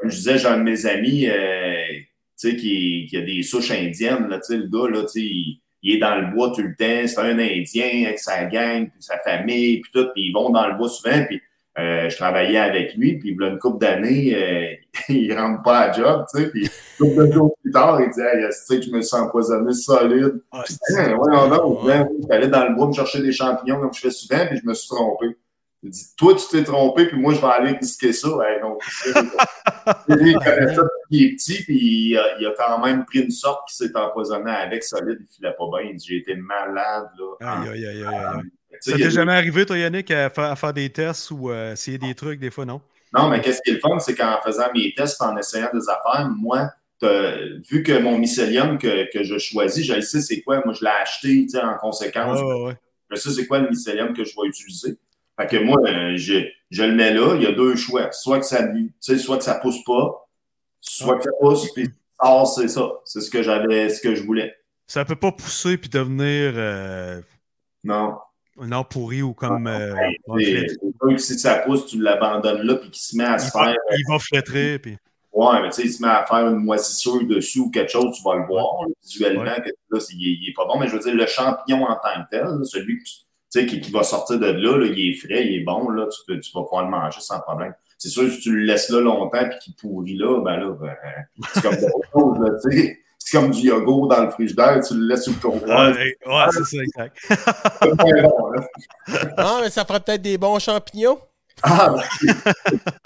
comme 0.01 0.11
je 0.11 0.17
disais, 0.17 0.37
j'ai 0.37 0.49
un 0.49 0.59
de 0.59 0.65
mes 0.65 0.85
amis, 0.85 1.27
euh, 1.31 1.87
tu 2.39 2.51
sais, 2.51 2.57
qui, 2.57 3.07
qui 3.09 3.17
a 3.17 3.23
des 3.23 3.43
souches 3.43 3.71
indiennes, 3.71 4.29
là, 4.29 4.39
tu 4.39 4.53
sais, 4.53 4.57
le 4.59 4.69
gars, 4.69 4.91
là, 4.91 5.03
tu 5.05 5.09
sais, 5.09 5.21
il, 5.21 5.63
il 5.81 5.95
est 5.97 5.99
dans 5.99 6.17
le 6.17 6.35
bois 6.35 6.53
tout 6.55 6.61
le 6.61 6.77
temps, 6.77 7.07
c'est 7.07 7.19
un 7.21 7.39
Indien 7.39 8.05
avec 8.05 8.19
sa 8.19 8.45
gang, 8.45 8.91
puis 8.91 9.03
sa 9.03 9.19
famille, 9.19 9.81
puis 9.81 9.91
tout, 9.95 10.09
puis 10.13 10.27
ils 10.27 10.33
vont 10.33 10.51
dans 10.51 10.67
le 10.67 10.75
bois 10.75 10.91
souvent, 10.91 11.25
puis 11.25 11.41
euh, 11.77 12.09
je 12.09 12.17
travaillais 12.17 12.59
avec 12.59 12.95
lui, 12.95 13.19
puis 13.19 13.37
a 13.41 13.47
une 13.49 13.59
couple 13.59 13.79
d'années, 13.79 14.35
euh, 14.37 14.75
il 15.09 15.37
rentre 15.37 15.63
pas 15.63 15.79
à 15.81 15.93
job, 15.93 16.25
tu 16.33 16.41
sais, 16.41 16.51
puis 16.51 16.71
une 17.01 17.09
couple 17.09 17.27
de 17.27 17.33
jours 17.33 17.57
plus 17.61 17.73
tard, 17.73 18.01
il 18.01 18.11
dit 18.11 18.21
hey, 18.21 18.47
tu 18.47 18.53
sais 18.53 18.83
je 18.83 18.91
me 18.91 19.03
sens 19.03 19.23
empoisonné 19.23 19.73
solide. 19.73 20.41
Ah, 20.53 20.63
Puis, 20.65 20.77
Hey, 20.97 21.15
ouais, 21.15 21.33
non, 21.33 21.49
non, 21.49 21.81
j'allais 22.29 22.49
dans 22.49 22.69
le 22.69 22.77
bois 22.77 22.87
me 22.87 22.93
chercher 22.93 23.21
des 23.23 23.33
champignons 23.33 23.81
comme 23.81 23.93
je 23.93 24.01
fais 24.01 24.11
souvent, 24.11 24.47
puis 24.47 24.59
je 24.63 24.69
me 24.69 24.75
suis 24.75 24.89
trompé. 24.89 25.37
Il 25.83 25.91
dit 25.91 26.15
Toi, 26.17 26.35
tu 26.37 26.45
t'es 26.49 26.63
trompé, 26.63 27.07
puis 27.07 27.19
moi, 27.19 27.35
je 27.35 27.41
vais 27.41 27.47
aller 27.47 27.73
risquer 27.73 28.13
ça. 28.13 28.29
Hey, 28.29 28.61
non. 28.63 28.79
Lui, 30.09 30.31
il 30.31 30.39
connaît 30.39 30.75
ça 30.75 30.83
depuis 31.09 31.09
qu'il 31.11 31.23
est 31.27 31.33
petit, 31.33 31.63
puis 31.65 31.77
il 31.77 32.17
a, 32.17 32.39
il 32.39 32.47
a 32.47 32.55
quand 32.57 32.79
même 32.79 33.05
pris 33.05 33.19
une 33.21 33.31
sorte 33.31 33.69
qui 33.69 33.77
s'est 33.77 33.95
empoisonné 33.97 34.51
avec 34.51 34.83
solide, 34.85 35.19
il 35.21 35.27
filait 35.27 35.55
pas 35.59 35.65
bien. 35.73 35.91
Il 35.91 35.97
dit 35.97 36.07
J'ai 36.09 36.17
été 36.19 36.37
malade, 36.37 37.09
là. 37.19 37.63
Aïe, 37.63 37.69
aïe, 37.69 37.87
aïe, 37.87 38.05
aïe, 38.05 38.51
Ça 38.81 38.97
t'est 38.97 39.11
jamais 39.11 39.33
arrivé, 39.33 39.67
toi, 39.67 39.79
Yannick, 39.79 40.11
à 40.11 40.31
faire, 40.31 40.45
à 40.45 40.57
faire 40.57 40.73
des 40.73 40.91
tests 40.91 41.31
ou 41.31 41.51
euh, 41.51 41.73
essayer 41.73 41.99
des 41.99 42.15
trucs, 42.15 42.41
des 42.41 42.51
fois, 42.51 42.65
non? 42.65 42.81
Non, 43.13 43.29
mais 43.29 43.41
qu'est-ce 43.41 43.61
qui 43.63 43.71
est 43.71 43.75
le 43.75 43.81
fun, 43.81 43.99
c'est 43.99 44.15
qu'en 44.15 44.41
faisant 44.45 44.67
mes 44.75 44.93
tests, 44.95 45.23
en 45.23 45.37
essayant 45.37 45.71
des 45.73 45.89
affaires, 45.89 46.29
moi, 46.29 46.71
vu 47.71 47.83
que 47.83 47.99
mon 47.99 48.19
mycélium 48.19 48.79
que, 48.79 49.11
que 49.13 49.25
je 49.25 49.39
choisis, 49.39 49.85
je 49.85 50.01
sais 50.01 50.21
c'est 50.21 50.41
quoi. 50.43 50.63
Moi, 50.65 50.75
je 50.75 50.85
l'ai 50.85 50.91
acheté 50.91 51.43
tu 51.43 51.51
sais, 51.51 51.61
en 51.61 51.77
conséquence. 51.77 52.41
Ouais, 52.41 52.65
ouais. 52.65 52.77
Je 53.11 53.17
sais 53.17 53.31
c'est 53.31 53.47
quoi 53.47 53.59
le 53.59 53.69
mycélium 53.69 54.13
que 54.15 54.25
je 54.25 54.35
vais 54.35 54.49
utiliser. 54.49 54.97
Fait 55.39 55.47
que 55.47 55.57
moi, 55.57 55.79
euh, 55.87 56.17
je, 56.17 56.47
je 56.71 56.83
le 56.83 56.95
mets 56.95 57.13
là, 57.13 57.35
il 57.37 57.43
y 57.43 57.47
a 57.47 57.53
deux 57.53 57.77
choix. 57.77 58.11
Soit 58.13 58.39
que 58.39 58.47
ça 58.47 58.61
soit 59.19 59.39
que 59.39 59.45
ça 59.45 59.57
pousse 59.57 59.83
pas, 59.85 60.29
soit 60.81 61.19
que 61.19 61.25
ça 61.25 61.31
pousse, 61.41 61.73
puis 61.73 61.89
ah, 62.19 62.45
c'est 62.47 62.69
ça. 62.69 62.89
C'est 63.05 63.21
ce 63.21 63.31
que 63.31 63.43
j'avais, 63.43 63.89
ce 63.89 64.01
que 64.01 64.15
je 64.15 64.23
voulais. 64.23 64.55
Ça 64.87 65.05
peut 65.05 65.17
pas 65.17 65.33
pousser 65.33 65.77
puis 65.77 65.89
devenir 65.89 66.53
euh, 66.57 67.21
Non. 67.83 68.19
Un 68.61 68.73
or 68.73 68.89
pourri 68.89 69.23
ou 69.23 69.33
comme. 69.33 69.67
euh, 69.67 69.95
c'est 70.39 70.69
sûr 70.69 71.09
que 71.09 71.19
si 71.19 71.39
ça 71.39 71.57
pousse, 71.57 71.87
tu 71.87 72.01
l'abandonnes 72.01 72.63
là, 72.63 72.77
puis 72.77 72.91
qu'il 72.91 73.03
se 73.03 73.17
met 73.17 73.25
à 73.25 73.39
se 73.39 73.53
va, 73.57 73.65
faire. 73.65 73.77
il 73.91 74.05
va 74.09 74.19
flétrer. 74.19 74.79
Puis... 74.79 74.97
Ouais, 75.33 75.61
mais 75.63 75.71
tu 75.71 75.77
sais, 75.77 75.83
il 75.89 75.93
se 75.93 76.01
met 76.01 76.09
à 76.09 76.25
faire 76.25 76.49
une 76.49 76.59
moisissure 76.59 77.27
dessus 77.27 77.59
ou 77.61 77.71
quelque 77.71 77.91
chose, 77.91 78.17
tu 78.17 78.23
vas 78.23 78.37
le 78.37 78.47
voir 78.47 78.87
visuellement, 79.03 79.45
que 79.45 79.71
là, 79.91 80.01
il, 80.11 80.29
est- 80.29 80.39
il 80.41 80.49
est 80.51 80.55
pas 80.55 80.65
bon. 80.67 80.79
Mais 80.79 80.87
je 80.89 80.93
veux 80.95 81.01
dire, 81.01 81.15
le 81.15 81.27
champignon 81.27 81.85
en 81.85 81.95
tant 81.97 82.23
que 82.25 82.31
tel, 82.31 82.47
celui 82.65 82.99
que 82.99 83.05
tu 83.05 83.15
tu 83.53 83.61
sais, 83.61 83.67
qui, 83.67 83.81
qui 83.81 83.93
va 83.93 84.03
sortir 84.03 84.41
de 84.41 84.47
là, 84.47 84.77
là, 84.79 84.87
il 84.87 85.11
est 85.11 85.15
frais, 85.15 85.47
il 85.47 85.61
est 85.61 85.65
bon, 85.65 85.89
là, 85.89 86.09
tu, 86.09 86.19
peux, 86.27 86.41
tu 86.41 86.51
vas 86.53 86.63
pouvoir 86.63 86.85
le 86.85 86.91
manger 86.91 87.21
sans 87.21 87.39
problème. 87.39 87.73
C'est 87.99 88.09
sûr, 88.09 88.29
si 88.29 88.41
tu 88.41 88.53
le 88.53 88.65
laisses 88.65 88.89
là 88.91 89.01
longtemps 89.01 89.39
et 89.39 89.59
qu'il 89.61 89.75
pourrit 89.77 90.17
là, 90.17 90.41
ben 90.43 90.57
là, 90.57 90.71
ben, 90.73 90.97
c'est 91.53 91.63
comme 91.63 91.77
d'autres 91.81 92.11
choses, 92.13 92.61
tu 92.69 92.77
sais. 92.77 92.99
C'est 93.27 93.39
comme 93.39 93.51
du 93.53 93.69
yogourt 93.69 94.09
dans 94.09 94.23
le 94.25 94.31
frigidaire, 94.31 94.81
tu 94.87 94.95
le 94.95 95.07
laisses 95.07 95.23
sur 95.25 95.33
le 95.33 95.39
comptoir. 95.41 95.95
Ouais, 95.97 96.15
ouais, 96.27 96.45
c'est 96.51 96.65
ça, 96.65 96.83
exact. 96.83 97.17
Ah, 99.37 99.59
mais 99.63 99.71
ça 99.71 99.85
ferait 99.85 100.01
peut-être 100.01 100.23
des 100.23 100.39
bons 100.39 100.59
champignons. 100.59 101.19
Ah, 101.63 101.95
ben, 101.95 102.03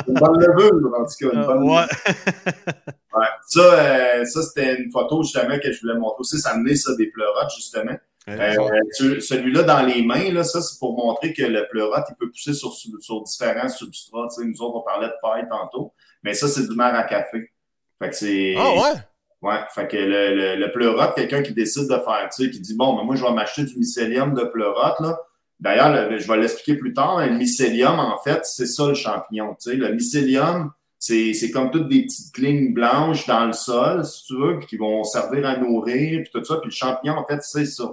une 0.09 0.15
bonne 0.15 0.41
levure, 0.41 0.93
en 0.99 1.05
tout 1.05 1.29
cas. 1.29 1.35
Une 1.35 1.41
Euh, 1.41 1.47
bonne 1.47 1.71
ouais. 1.71 1.85
Ouais. 3.15 3.27
Ça, 3.47 3.61
euh, 3.61 4.25
ça 4.27 4.43
c'était 4.43 4.77
une 4.81 4.91
photo 4.93 5.23
justement 5.23 5.59
que 5.59 5.73
je 5.73 5.81
voulais 5.81 5.99
montrer 5.99 6.21
aussi. 6.21 6.39
Ça 6.39 6.51
amenait 6.51 6.75
ça 6.77 6.95
des 6.97 7.07
pleurotes, 7.07 7.51
justement. 7.57 7.97
Euh, 8.29 8.55
tu- 8.97 9.21
Celui-là 9.21 9.63
dans 9.63 9.83
les 9.83 10.03
mains, 10.05 10.31
là, 10.33 10.45
ça, 10.45 10.61
c'est 10.61 10.79
pour 10.79 10.97
montrer 10.97 11.33
que 11.33 11.43
le 11.43 11.67
pleurote, 11.69 12.05
il 12.11 12.17
peut 12.17 12.31
pousser 12.31 12.53
sur, 12.53 12.73
sur 12.75 13.23
différents 13.23 13.69
substrats. 13.69 14.29
Nous 14.45 14.63
autres, 14.63 14.77
on 14.77 14.83
parlait 14.83 15.09
de 15.09 15.15
paille 15.23 15.47
tantôt. 15.49 15.95
Mais 16.23 16.35
ça, 16.35 16.47
c'est 16.49 16.69
du 16.69 16.75
mar 16.77 16.95
à 16.95 17.05
café. 17.05 17.51
Fait 17.99 18.11
que 18.11 18.15
c'est. 18.17 18.55
Ah 18.59 18.73
ouais? 18.75 18.93
Ouais, 19.41 19.59
fait 19.73 19.87
que 19.87 19.97
le, 19.97 20.35
le, 20.35 20.57
le 20.57 20.73
pleurote, 20.73 21.15
quelqu'un 21.15 21.43
qui 21.43 21.53
décide 21.55 21.85
de 21.85 21.95
faire, 21.99 22.29
tu 22.35 22.45
sais, 22.45 22.51
qui 22.51 22.61
dit, 22.61 22.75
bon, 22.77 22.97
ben, 22.97 23.05
moi, 23.05 23.15
je 23.15 23.25
vais 23.25 23.33
m'acheter 23.33 23.63
du 23.65 23.77
mycélium 23.79 24.35
de 24.35 24.43
pleurote, 24.45 24.99
là. 25.01 25.17
D'ailleurs, 25.61 26.11
le- 26.11 26.19
je 26.19 26.27
vais 26.27 26.39
l'expliquer 26.39 26.77
plus 26.77 26.93
tard, 26.93 27.19
mais 27.19 27.29
le 27.29 27.37
mycélium, 27.37 27.99
en 28.01 28.19
fait, 28.19 28.41
c'est 28.45 28.67
ça 28.67 28.87
le 28.89 28.95
champignon, 28.95 29.55
tu 29.61 29.71
sais. 29.71 29.77
Le 29.77 29.93
mycélium, 29.93 30.73
c'est 30.99 31.51
comme 31.53 31.71
toutes 31.71 31.89
des 31.89 32.03
petites 32.03 32.37
lignes 32.39 32.75
blanches 32.75 33.27
dans 33.27 33.47
le 33.47 33.53
sol, 33.53 34.05
si 34.05 34.25
tu 34.25 34.37
veux, 34.37 34.59
qui 34.59 34.77
vont 34.77 35.05
servir 35.05 35.47
à 35.47 35.57
nourrir, 35.57 36.23
puis 36.23 36.31
tout 36.33 36.45
ça. 36.45 36.57
Puis 36.57 36.71
le 36.71 36.75
champignon, 36.75 37.15
en 37.15 37.25
fait, 37.25 37.41
c'est 37.43 37.65
ça. 37.67 37.85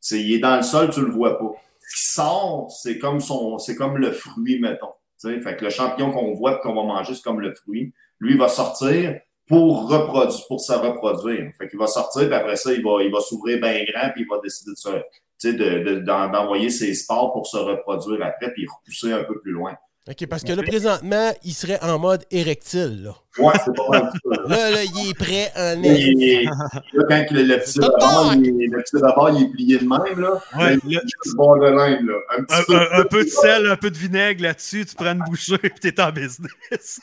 C'est, 0.00 0.20
il 0.22 0.32
est 0.34 0.38
dans 0.38 0.56
le 0.56 0.62
sol, 0.62 0.88
tu 0.90 1.00
le 1.02 1.10
vois 1.10 1.38
pas. 1.38 1.50
Ce 1.80 1.96
qui 1.96 2.12
sort, 2.12 2.70
c'est 2.82 2.98
comme 2.98 3.20
son, 3.20 3.58
c'est 3.58 3.76
comme 3.76 3.98
le 3.98 4.10
fruit, 4.10 4.58
mettons. 4.58 4.92
Tu 5.20 5.28
sais, 5.28 5.40
fait 5.40 5.56
que 5.56 5.64
le 5.64 5.70
champignon 5.70 6.10
qu'on 6.12 6.32
voit 6.32 6.56
et 6.56 6.60
qu'on 6.60 6.74
va 6.74 6.82
manger, 6.82 7.14
c'est 7.14 7.22
comme 7.22 7.40
le 7.40 7.54
fruit. 7.54 7.92
Lui, 8.20 8.32
il 8.34 8.38
va 8.38 8.48
sortir 8.48 9.18
pour 9.48 9.88
reproduire, 9.88 10.40
pour 10.48 10.60
se 10.60 10.72
reproduire. 10.72 11.50
Fait 11.58 11.68
qu'il 11.68 11.78
va 11.78 11.86
sortir, 11.86 12.26
puis 12.26 12.34
après 12.34 12.56
ça, 12.56 12.72
il 12.72 12.82
va, 12.82 13.02
il 13.02 13.12
va 13.12 13.20
s'ouvrir 13.20 13.60
bien 13.60 13.84
grand, 13.92 14.10
puis 14.10 14.22
il 14.22 14.28
va 14.28 14.40
décider 14.42 14.70
de 14.72 14.76
se, 14.76 14.88
tu 14.88 15.50
sais, 15.50 15.52
de, 15.52 15.98
d'envoyer 16.00 16.70
ses 16.70 16.94
spores 16.94 17.32
pour 17.32 17.46
se 17.46 17.56
reproduire 17.56 18.24
après, 18.24 18.52
puis 18.52 18.66
repousser 18.66 19.12
un 19.12 19.24
peu 19.24 19.38
plus 19.40 19.52
loin. 19.52 19.74
OK, 20.06 20.26
parce 20.28 20.42
que 20.44 20.52
là, 20.52 20.62
présentement, 20.62 21.32
il 21.44 21.54
serait 21.54 21.82
en 21.82 21.98
mode 21.98 22.24
érectile. 22.30 23.04
Là, 23.04 23.14
Ouais, 23.38 23.54
c'est 23.64 23.74
pas 23.74 23.88
mal 23.88 24.12
là, 24.48 24.70
là, 24.70 24.84
il 24.84 25.10
est 25.10 25.14
prêt 25.18 25.50
en 25.56 25.82
Il 25.82 26.22
est. 26.22 26.44
là, 26.44 27.04
quand 27.08 27.24
le, 27.30 27.42
le 27.42 27.56
petit 27.58 27.80
toc! 27.80 27.90
il 28.36 28.48
est, 28.48 29.40
il 29.40 29.50
plié 29.50 29.78
de 29.78 29.84
même, 29.88 30.20
là. 30.20 30.42
Ouais, 30.58 30.74
il 30.86 30.94
le- 30.96 31.00
juste 31.00 31.34
bord 31.36 31.58
de 31.58 31.64
laine, 31.64 32.06
là. 32.06 32.14
Un 32.38 32.44
petit 32.44 32.54
un, 32.54 32.62
peu. 32.64 32.76
un- 32.76 33.00
un 33.00 33.04
peu 33.04 33.24
de 33.24 33.28
sel, 33.30 33.66
un 33.66 33.76
peu 33.76 33.90
de 33.90 33.96
vinaigre 33.96 34.42
là-dessus, 34.42 34.84
tu 34.84 34.94
prends 34.94 35.12
une 35.12 35.24
bouchée 35.26 35.56
et 35.62 35.70
t'es 35.70 35.98
en 36.02 36.12
business. 36.12 37.00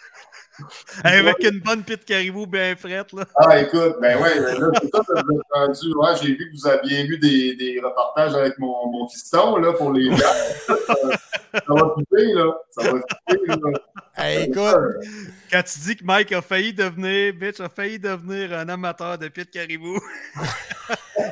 Avec 1.03 1.43
une 1.43 1.59
bonne 1.59 1.83
pite 1.83 2.05
caribou 2.05 2.45
bien 2.45 2.75
frette, 2.75 3.13
là. 3.13 3.25
Ah, 3.35 3.59
écoute, 3.59 3.95
ben 4.01 4.21
ouais, 4.21 4.39
là, 4.39 4.69
c'est 4.81 4.89
ça 4.89 5.01
que 5.05 5.39
rendu. 5.51 5.95
Ouais, 5.95 6.09
j'ai 6.21 6.35
vu 6.35 6.51
que 6.51 6.57
vous 6.57 6.67
aviez 6.67 7.03
vu 7.03 7.17
des, 7.17 7.55
des 7.55 7.79
reportages 7.79 8.35
avec 8.35 8.57
mon, 8.59 8.87
mon 8.91 9.07
fiston, 9.07 9.57
là, 9.57 9.73
pour 9.73 9.93
les 9.93 10.09
gars. 10.09 10.17
ça, 10.67 10.75
ça 11.53 11.73
va 11.73 11.93
piquer, 11.97 12.33
là. 12.33 12.53
Ça 12.71 12.91
va 12.91 12.99
piquer, 13.27 13.47
là. 13.47 13.79
Hey, 14.17 14.49
écoute, 14.49 15.05
Quand 15.51 15.63
tu 15.63 15.79
dis 15.79 15.95
que 15.95 16.03
Mike 16.03 16.31
a 16.33 16.41
failli 16.41 16.73
devenir, 16.73 17.33
bitch, 17.33 17.59
a 17.59 17.69
failli 17.69 17.97
devenir 17.97 18.53
un 18.53 18.67
amateur 18.69 19.17
de 19.17 19.27
pit 19.29 19.49
caribou. 19.49 19.99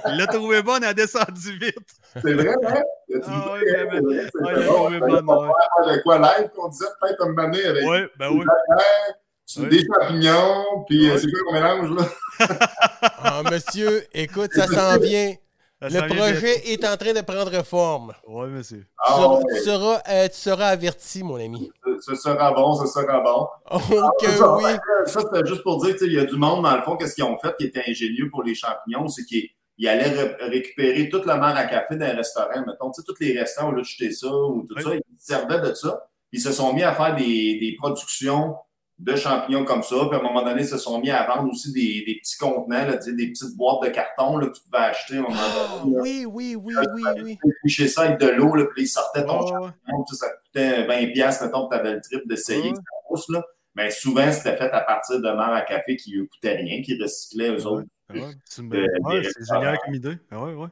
il 0.08 0.18
l'a 0.18 0.28
trouvé 0.28 0.62
bonne, 0.62 0.84
elle 0.84 0.90
a 0.90 0.94
descendu 0.94 1.58
vite. 1.60 1.76
C'est 2.14 2.34
vrai, 2.34 2.56
hein? 2.68 2.82
As-tu 3.16 3.30
Ah 3.32 3.54
Ouais, 3.54 5.00
Ben, 5.00 5.26
va 5.26 5.40
ouais. 5.40 5.48
faire 5.86 5.96
de 5.98 6.02
quoi 6.04 6.18
live 6.20 6.50
qu'on 6.56 6.68
disait 6.70 6.86
peut-être 7.02 7.22
un 7.24 7.30
moment 7.30 7.44
donné 7.50 7.66
avec 7.66 7.84
Ouais, 7.88 8.08
ben 8.18 8.30
oui. 8.32 8.46
des 9.70 9.84
champignons, 9.86 10.84
puis 10.88 11.10
euh, 11.10 11.14
Ouais. 11.14 11.20
c'est 11.20 11.32
quoi 11.32 11.40
qu'on 11.46 11.54
mélange, 11.54 11.90
là? 11.98 12.06
ah, 13.24 13.42
monsieur, 13.52 14.04
écoute, 14.14 14.52
ça 14.54 14.68
s'en 14.68 14.98
vient. 15.02 15.34
Ça 15.82 15.88
Le 15.88 15.92
vient 15.94 16.08
projet 16.08 16.72
est 16.74 16.86
en 16.86 16.98
train 16.98 17.14
de 17.14 17.22
prendre 17.22 17.64
forme. 17.66 18.14
Ouais, 18.28 18.48
monsieur. 18.48 18.80
Tu 18.80 18.86
Ah, 18.98 19.16
seras, 19.16 19.40
tu 19.48 19.62
seras, 19.64 20.02
euh, 20.10 20.28
tu 20.28 20.36
seras 20.36 20.68
averti, 20.68 21.24
mon 21.24 21.36
ami. 21.38 21.72
Ce 22.02 22.16
sera 22.16 22.52
bon, 22.52 22.74
ce 22.76 22.86
sera 22.88 23.22
bon. 23.22 23.48
Oh, 23.72 23.80
Ça, 24.28 24.56
oui. 24.58 24.72
Ça, 25.06 25.22
c'était 25.22 25.46
juste 25.48 25.64
pour 25.64 25.82
dire, 25.84 25.96
il 26.02 26.14
y 26.14 26.20
a 26.20 26.26
du 26.26 26.36
monde, 26.36 26.64
dans 26.64 26.76
le 26.76 26.82
fond, 26.84 26.98
qu'est-ce 26.98 27.16
qu'ils 27.16 27.24
ont 27.24 27.38
fait 27.38 27.56
qui 27.58 27.66
était 27.68 27.84
ingénieux 27.88 28.30
pour 28.30 28.44
les 28.44 28.56
champignons, 28.56 29.08
c'est 29.08 29.24
qu'ils 29.24 29.48
ils 29.80 29.88
allaient 29.88 30.10
ré- 30.12 30.36
récupérer 30.42 31.10
toute 31.10 31.26
la 31.26 31.38
mer 31.38 31.56
à 31.58 31.64
café 31.66 31.96
dans 31.96 32.06
les 32.06 32.12
restaurants, 32.12 32.64
mettons, 32.68 32.92
tu 32.92 33.02
sais, 33.02 33.06
tous 33.08 33.20
les 33.20 33.40
restaurants, 33.40 33.70
au 33.70 33.72
lieu 33.72 33.82
de 33.82 33.86
jeter 33.88 34.12
ça 34.12 34.28
ou 34.32 34.66
tout 34.70 34.76
Oui. 34.78 34.84
ça, 34.84 34.90
ils 34.94 35.02
servaient 35.18 35.62
de 35.68 35.74
ça. 35.74 36.06
Puis 36.30 36.40
ils 36.40 36.44
se 36.44 36.52
sont 36.52 36.74
mis 36.74 36.84
à 36.84 36.94
faire 36.94 37.16
des, 37.16 37.58
des 37.60 37.76
productions 37.80 38.56
de 39.00 39.16
champignons 39.16 39.64
comme 39.64 39.82
ça. 39.82 39.96
Puis 40.10 40.16
à 40.18 40.20
un 40.20 40.24
moment 40.24 40.44
donné, 40.44 40.62
ils 40.64 40.68
se 40.68 40.78
sont 40.78 41.00
mis 41.00 41.10
à 41.10 41.26
vendre 41.26 41.50
aussi 41.50 41.72
des, 41.72 42.04
des 42.06 42.20
petits 42.22 42.38
contenants, 42.38 42.86
là, 42.86 42.98
tu 42.98 43.16
des 43.16 43.28
petites 43.32 43.56
boîtes 43.56 43.82
de 43.84 43.88
carton 43.90 44.38
là, 44.38 44.48
que 44.48 44.52
tu 44.58 44.62
pouvais 44.64 44.84
acheter 44.84 45.16
à 45.16 45.20
un 45.20 45.22
moment 45.22 45.36
Ah, 45.40 45.80
donné. 45.84 45.96
là. 45.96 46.02
oui, 46.02 46.26
oui, 46.28 46.56
oui, 46.58 46.74
oui, 46.96 47.04
oui. 47.24 47.38
Puis 47.64 47.72
chez 47.72 47.88
ça 47.88 48.02
avec 48.02 48.20
de 48.20 48.28
l'eau, 48.28 48.54
là, 48.56 48.66
puis 48.74 48.84
ils 48.84 48.88
sortaient 48.88 49.26
ton 49.26 49.42
ouais. 49.42 49.48
champignon, 49.50 50.06
ça 50.12 50.28
coûtait 50.30 50.86
20$, 50.86 51.14
piastres, 51.14 51.46
mettons, 51.46 51.68
que 51.70 51.76
tu 51.76 51.80
avais 51.80 51.94
le 51.94 52.02
trip 52.02 52.28
d'essayer 52.28 52.70
ça 52.76 52.82
pousse, 53.08 53.30
là. 53.30 53.42
Mais 53.76 53.90
souvent, 53.92 54.30
c'était 54.34 54.58
fait 54.58 54.70
à 54.72 54.82
partir 54.82 55.18
de 55.22 55.30
mer 55.32 55.54
à 55.54 55.62
café 55.62 55.96
qui 55.96 56.18
ne 56.18 56.26
coûtait 56.26 56.56
rien, 56.56 56.82
qui 56.82 57.02
recyclaient 57.02 57.56
eux 57.56 57.66
autres. 57.66 57.88
Ah 58.10 58.14
ouais, 58.14 58.34
c'est 58.46 58.62
une 58.62 58.74
ouais, 58.74 59.22
génial 59.48 59.78
comme 59.86 59.94
idée. 59.94 60.18
Ah 60.32 60.44
ouais, 60.44 60.54
ouais. 60.54 60.68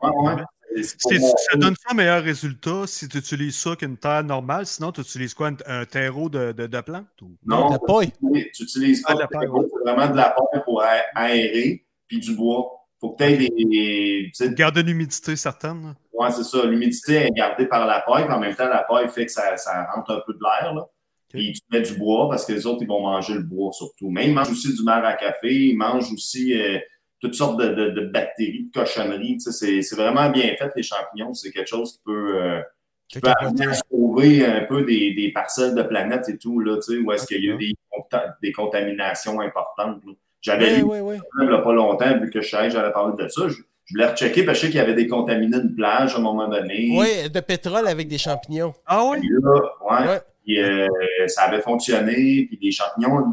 Ça 0.84 1.56
donne 1.58 1.76
ça 1.76 1.92
un 1.92 1.94
meilleur 1.96 2.24
résultat 2.24 2.84
si 2.88 3.08
tu 3.08 3.18
utilises 3.18 3.56
ça 3.58 3.76
qu'une 3.76 3.98
terre 3.98 4.24
normale. 4.24 4.66
Sinon, 4.66 4.92
tu 4.92 5.02
utilises 5.02 5.34
quoi? 5.34 5.48
Un, 5.50 5.56
un 5.82 5.86
terreau 5.86 6.30
de, 6.30 6.52
de, 6.52 6.68
de 6.68 6.82
plantes? 6.82 7.06
ou- 7.22 7.36
Non, 7.46 7.78
pas. 7.80 8.00
Oui, 8.22 8.46
tu 8.54 8.64
n'utilises 8.64 9.04
Ah, 9.06 9.10
pas 9.10 9.16
de 9.16 9.20
la 9.22 9.28
paille, 9.28 9.48
c'est 9.52 9.92
vraiment 9.92 10.12
de 10.12 10.18
la 10.18 10.30
paille 10.30 10.62
pour 10.66 10.84
aérer, 11.16 11.86
puis 12.08 12.20
du 12.20 12.36
bois. 12.36 12.72
faut 13.00 13.12
que 13.12 13.24
tu 13.24 13.30
aies 13.30 13.38
des. 13.38 13.50
tu 14.28 14.30
sais, 14.34 14.54
Garder 14.54 14.82
une 14.82 14.90
humidité 14.90 15.36
certaine. 15.36 15.96
Ouais, 16.14 16.32
c'est 16.32 16.44
ça. 16.44 16.66
L'humidité 16.66 17.14
est 17.28 17.32
gardée 17.32 17.68
par 17.68 17.86
la 17.86 18.02
paille, 18.02 18.26
puis 18.26 18.34
en 18.34 18.40
même 18.40 18.56
temps, 18.56 18.68
la 18.68 18.84
paille 18.84 19.08
fait 19.10 19.26
que 19.28 19.32
ça, 19.32 19.56
ça 19.58 19.88
rentre 19.96 20.12
un 20.12 20.22
peu 20.26 20.34
de 20.34 20.40
l'air. 20.42 20.74
là. 20.74 20.86
Puis 21.30 21.54
tu 21.54 21.62
mets 21.72 21.82
du 21.82 21.94
bois 21.98 22.30
parce 22.30 22.46
que 22.46 22.54
les 22.54 22.66
autres, 22.66 22.80
ils 22.82 22.88
vont 22.88 23.02
manger 23.02 23.34
le 23.34 23.44
bois 23.44 23.72
surtout. 23.74 24.10
Mais 24.10 24.28
ils 24.28 24.34
mangent 24.34 24.50
aussi 24.52 24.74
du 24.74 24.82
mar 24.84 25.04
à 25.04 25.14
café, 25.14 25.54
ils 25.54 25.76
mangent 25.78 26.12
aussi 26.14 26.54
euh, 26.60 26.80
toutes 27.20 27.36
sortes 27.36 27.60
de, 27.60 27.70
de- 27.74 27.90
de 27.90 28.06
bactéries, 28.08 28.70
de 28.74 28.80
cochonneries. 28.80 29.38
Tu 29.38 29.40
sais, 29.40 29.52
c'est, 29.52 29.82
c'est 29.82 29.96
vraiment 29.96 30.30
bien 30.30 30.54
fait, 30.58 30.72
les 30.76 30.84
champignons. 30.84 31.34
C'est 31.34 31.52
quelque 31.52 31.68
chose 31.68 31.94
qui 31.94 32.00
peut, 32.06 32.36
euh, 32.42 32.62
qui 33.08 33.20
peut 33.20 33.32
amener 33.40 33.68
à 33.68 33.74
sauver 33.74 34.46
un 34.46 34.66
peu 34.66 34.84
des, 34.84 35.14
des 35.14 35.32
parcelles 35.32 35.74
de 35.76 35.82
planètes 35.84 36.30
et 36.30 36.38
tout, 36.38 36.60
là, 36.60 36.76
tu 36.78 36.94
sais, 36.94 36.98
où 37.00 37.12
est-ce 37.12 37.26
qu'il 37.26 37.44
y 37.44 37.52
a 37.52 37.56
des, 37.58 37.74
des 38.44 38.52
contaminations 38.52 39.40
importantes. 39.40 40.02
là. 40.06 40.14
J'avais 40.42 40.74
Oui, 40.74 40.78
lu 40.78 40.84
oui, 40.84 41.00
oui. 41.02 41.16
il 41.42 41.48
n'y 41.48 41.54
a 41.54 41.58
pas 41.60 41.74
longtemps, 41.74 42.18
vu 42.20 42.30
que 42.30 42.42
je 42.42 42.50
savais 42.50 42.68
que 42.68 42.74
j'allais 42.74 42.92
parler 42.92 43.14
de 43.22 43.28
ça. 43.28 43.48
Je, 43.48 43.56
je 43.86 43.94
voulais 43.94 44.06
rechecker 44.08 44.44
parce 44.44 44.60
que 44.60 44.62
je 44.62 44.66
sais 44.68 44.72
qu'il 44.72 44.80
y 44.80 44.84
avait 44.84 44.94
des 44.94 45.08
contaminés 45.08 45.62
de 45.62 45.74
plage 45.76 46.14
à 46.14 46.18
un 46.18 46.22
moment 46.22 46.48
donné. 46.48 46.90
Oui, 46.98 47.30
de 47.30 47.40
pétrole 47.40 47.88
avec 47.88 48.08
des 48.08 48.18
champignons. 48.18 48.74
Ah 48.86 49.04
oui? 49.06 49.18
Là, 49.30 49.62
ouais, 49.90 50.08
Ouais. 50.10 50.20
puis, 50.44 50.62
euh, 50.62 50.88
ça 51.28 51.44
avait 51.44 51.62
fonctionné, 51.62 52.46
puis 52.48 52.60
des 52.62 52.72
champignons. 52.72 53.32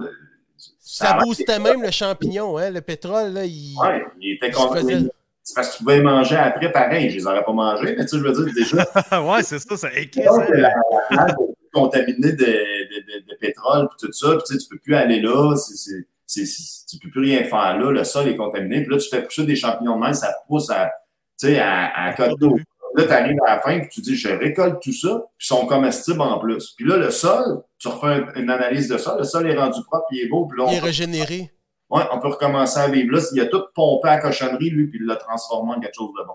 Ça 0.86 1.12
avait- 1.12 1.24
boostait 1.24 1.58
même 1.58 1.82
le 1.82 1.90
champignon, 1.90 2.58
hein. 2.58 2.70
Le 2.70 2.80
pétrole, 2.82 3.32
là, 3.32 3.44
il. 3.44 3.74
Ouais, 3.80 4.04
il 4.20 4.34
était 4.34 4.50
contaminé. 4.50 5.08
C'est 5.42 5.54
parce 5.54 5.72
que 5.72 5.76
tu 5.78 5.84
pouvais 5.84 6.00
manger 6.00 6.36
après, 6.36 6.70
pareil. 6.72 7.10
Je 7.10 7.16
les 7.16 7.26
aurais 7.26 7.44
pas 7.44 7.52
mangés, 7.52 7.94
mais 7.96 8.04
tu 8.04 8.08
sais, 8.10 8.18
je 8.18 8.22
veux 8.22 8.32
dire, 8.32 8.54
déjà, 8.54 8.76
ouais, 9.22 9.42
c'est 9.42 9.58
ça, 9.58 9.76
ça 9.76 9.88
ça. 9.90 10.46
la, 10.54 10.74
la 11.10 11.26
est 11.28 11.70
contaminée 11.72 12.32
de, 12.32 12.44
de, 12.44 12.44
de, 12.44 13.30
de 13.30 13.36
pétrole, 13.40 13.88
puis 13.88 14.06
tout 14.06 14.12
ça, 14.12 14.28
puis 14.36 14.42
tu 14.46 14.52
sais, 14.54 14.58
tu 14.58 14.68
peux 14.68 14.78
plus 14.78 14.94
aller 14.94 15.20
là, 15.20 15.54
c'est, 15.56 16.04
c'est, 16.26 16.44
tu 16.88 16.98
peux 16.98 17.10
plus 17.10 17.20
rien 17.22 17.44
faire 17.44 17.78
là, 17.78 17.90
le 17.90 18.04
sol 18.04 18.28
est 18.28 18.36
contaminé, 18.36 18.82
puis 18.82 18.92
là, 18.94 18.98
tu 18.98 19.08
fais 19.08 19.22
pousser 19.22 19.44
des 19.44 19.56
champignons 19.56 19.96
de 19.96 20.00
mer, 20.00 20.14
ça 20.14 20.34
pousse 20.48 20.70
à, 20.70 20.90
tu 21.38 21.48
sais, 21.48 21.58
à, 21.58 22.04
à 22.06 22.12
côté 22.14 22.34
d'eau. 22.38 22.56
Là, 22.96 23.04
tu 23.04 23.10
arrives 23.12 23.38
à 23.46 23.56
la 23.56 23.60
fin, 23.60 23.78
puis 23.80 23.88
tu 23.88 24.00
dis, 24.00 24.14
je 24.16 24.28
récolte 24.28 24.80
tout 24.80 24.92
ça, 24.92 25.08
puis 25.36 25.44
ils 25.44 25.46
sont 25.46 25.66
comestibles 25.66 26.20
en 26.20 26.38
plus. 26.38 26.74
Puis 26.76 26.86
là, 26.86 26.96
le 26.96 27.10
sol, 27.10 27.62
tu 27.78 27.88
refais 27.88 28.06
un- 28.06 28.32
une 28.40 28.50
analyse 28.50 28.88
de 28.88 28.96
sol, 28.98 29.18
le 29.18 29.24
sol 29.24 29.50
est 29.50 29.56
rendu 29.56 29.80
propre, 29.84 30.06
il 30.12 30.20
est 30.24 30.28
beau, 30.28 30.46
puis 30.46 30.58
là, 30.58 30.64
on 30.66 30.70
Il 30.70 30.76
est 30.76 30.80
peut, 30.80 30.86
régénéré. 30.86 31.50
ouais, 31.90 32.02
on 32.12 32.20
peut 32.20 32.28
recommencer 32.28 32.78
à 32.78 32.86
vivre 32.88 33.12
là. 33.16 33.20
Il 33.32 33.40
a 33.40 33.46
tout 33.46 33.62
pompé 33.74 34.08
à 34.08 34.16
la 34.16 34.20
cochonnerie, 34.22 34.70
lui, 34.70 34.86
puis 34.86 34.98
il 35.02 35.06
l'a 35.06 35.16
transformé 35.16 35.72
en 35.74 35.80
quelque 35.80 35.94
chose 35.96 36.12
de 36.18 36.24
bon. 36.24 36.34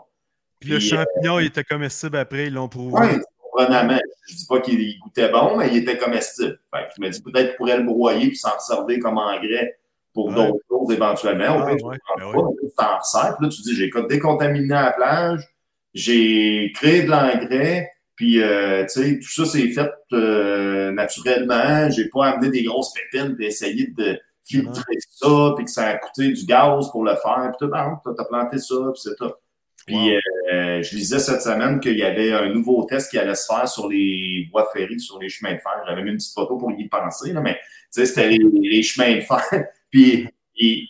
Puis 0.60 0.70
le 0.72 0.76
euh, 0.76 0.80
champignon, 0.82 1.40
il 1.40 1.46
était 1.46 1.64
comestible 1.64 2.18
après, 2.18 2.48
ils 2.48 2.54
l'ont 2.54 2.68
prouvé. 2.68 3.00
Ouais, 3.00 3.20
surprenamment. 3.42 4.00
Je 4.28 4.36
dis 4.36 4.46
pas 4.46 4.60
qu'il 4.60 5.00
goûtait 5.00 5.30
bon, 5.30 5.56
mais 5.56 5.70
il 5.70 5.78
était 5.78 5.98
comestible. 5.98 6.60
Fait 6.76 6.84
que 6.88 6.92
je 6.98 7.02
me 7.02 7.10
dis 7.10 7.22
peut-être 7.22 7.48
qu'il 7.52 7.56
pourrait 7.58 7.78
le 7.78 7.84
broyer 7.84 8.28
puis 8.28 8.36
s'en 8.38 8.60
servir 8.60 9.00
comme 9.02 9.18
engrais 9.18 9.80
pour 10.14 10.28
Ouais. 10.28 10.36
d'autres 10.36 10.60
choses 10.70 10.92
éventuellement. 10.94 11.56
Au 11.56 11.62
Ah, 11.62 11.76
tu 11.78 11.86
ouais, 11.86 11.98
le 12.18 12.34
ben 12.34 12.48
tu 12.62 12.76
t'en 12.78 12.98
resserres, 12.98 13.38
là, 13.40 13.48
tu 13.48 13.62
dis 13.62 13.74
j'ai 13.76 13.90
décontaminé 14.10 14.74
à 14.74 14.84
la 14.88 14.92
plage, 14.92 15.48
j'ai 15.94 16.72
créé 16.76 17.04
de 17.04 17.10
l'engrais, 17.10 17.92
puis 18.16 18.42
euh, 18.42 18.84
tu 18.86 19.02
sais, 19.02 19.20
tout 19.20 19.30
ça 19.32 19.46
c'est 19.46 19.70
fait 19.70 19.90
euh, 20.14 20.92
naturellement. 20.92 21.90
J'ai 21.90 22.10
pas 22.10 22.28
amené 22.28 22.50
des 22.50 22.64
grosses 22.64 22.94
pépines 22.94 23.36
puis 23.36 23.46
essayé 23.48 23.88
de 23.98 24.20
filtrer 24.46 24.96
ça, 25.12 25.54
puis 25.56 25.66
que 25.66 25.72
ça 25.72 25.88
a 25.88 25.98
coûté 25.98 26.32
du 26.32 26.46
gaz 26.46 26.90
pour 26.92 27.04
le 27.04 27.16
faire. 27.16 27.52
Puis 27.58 27.68
tout, 27.68 27.74
non, 27.74 27.98
t'as 28.04 28.14
t'as 28.18 28.26
planté 28.26 28.58
ça, 28.60 28.76
puis 28.94 29.02
c'est 29.04 29.16
tout. 29.16 29.32
Puis 29.86 30.16
euh, 30.54 30.82
je 30.84 30.96
lisais 30.96 31.20
cette 31.20 31.42
semaine 31.42 31.80
qu'il 31.80 31.98
y 31.98 32.04
avait 32.04 32.32
un 32.34 32.50
nouveau 32.54 32.86
test 32.86 33.10
qui 33.10 33.18
allait 33.18 33.36
se 33.36 33.46
faire 33.48 33.68
sur 33.68 33.88
les 33.90 34.48
voies 34.52 34.70
ferrées, 34.74 35.00
sur 35.00 35.20
les 35.20 35.30
chemins 35.30 35.54
de 35.54 35.60
fer. 35.60 35.72
J'avais 35.88 36.04
mis 36.04 36.12
une 36.12 36.18
petite 36.18 36.34
photo 36.34 36.58
pour 36.58 36.72
y 36.72 36.88
penser, 36.88 37.34
là, 37.34 37.42
mais 37.42 37.54
tu 37.56 37.60
sais, 38.02 38.06
c'était 38.06 38.30
les, 38.30 38.40
les 38.62 38.84
chemins 38.84 39.16
de 39.16 39.22
fer. 39.22 39.42
Puis 39.90 40.28
il- 40.56 40.88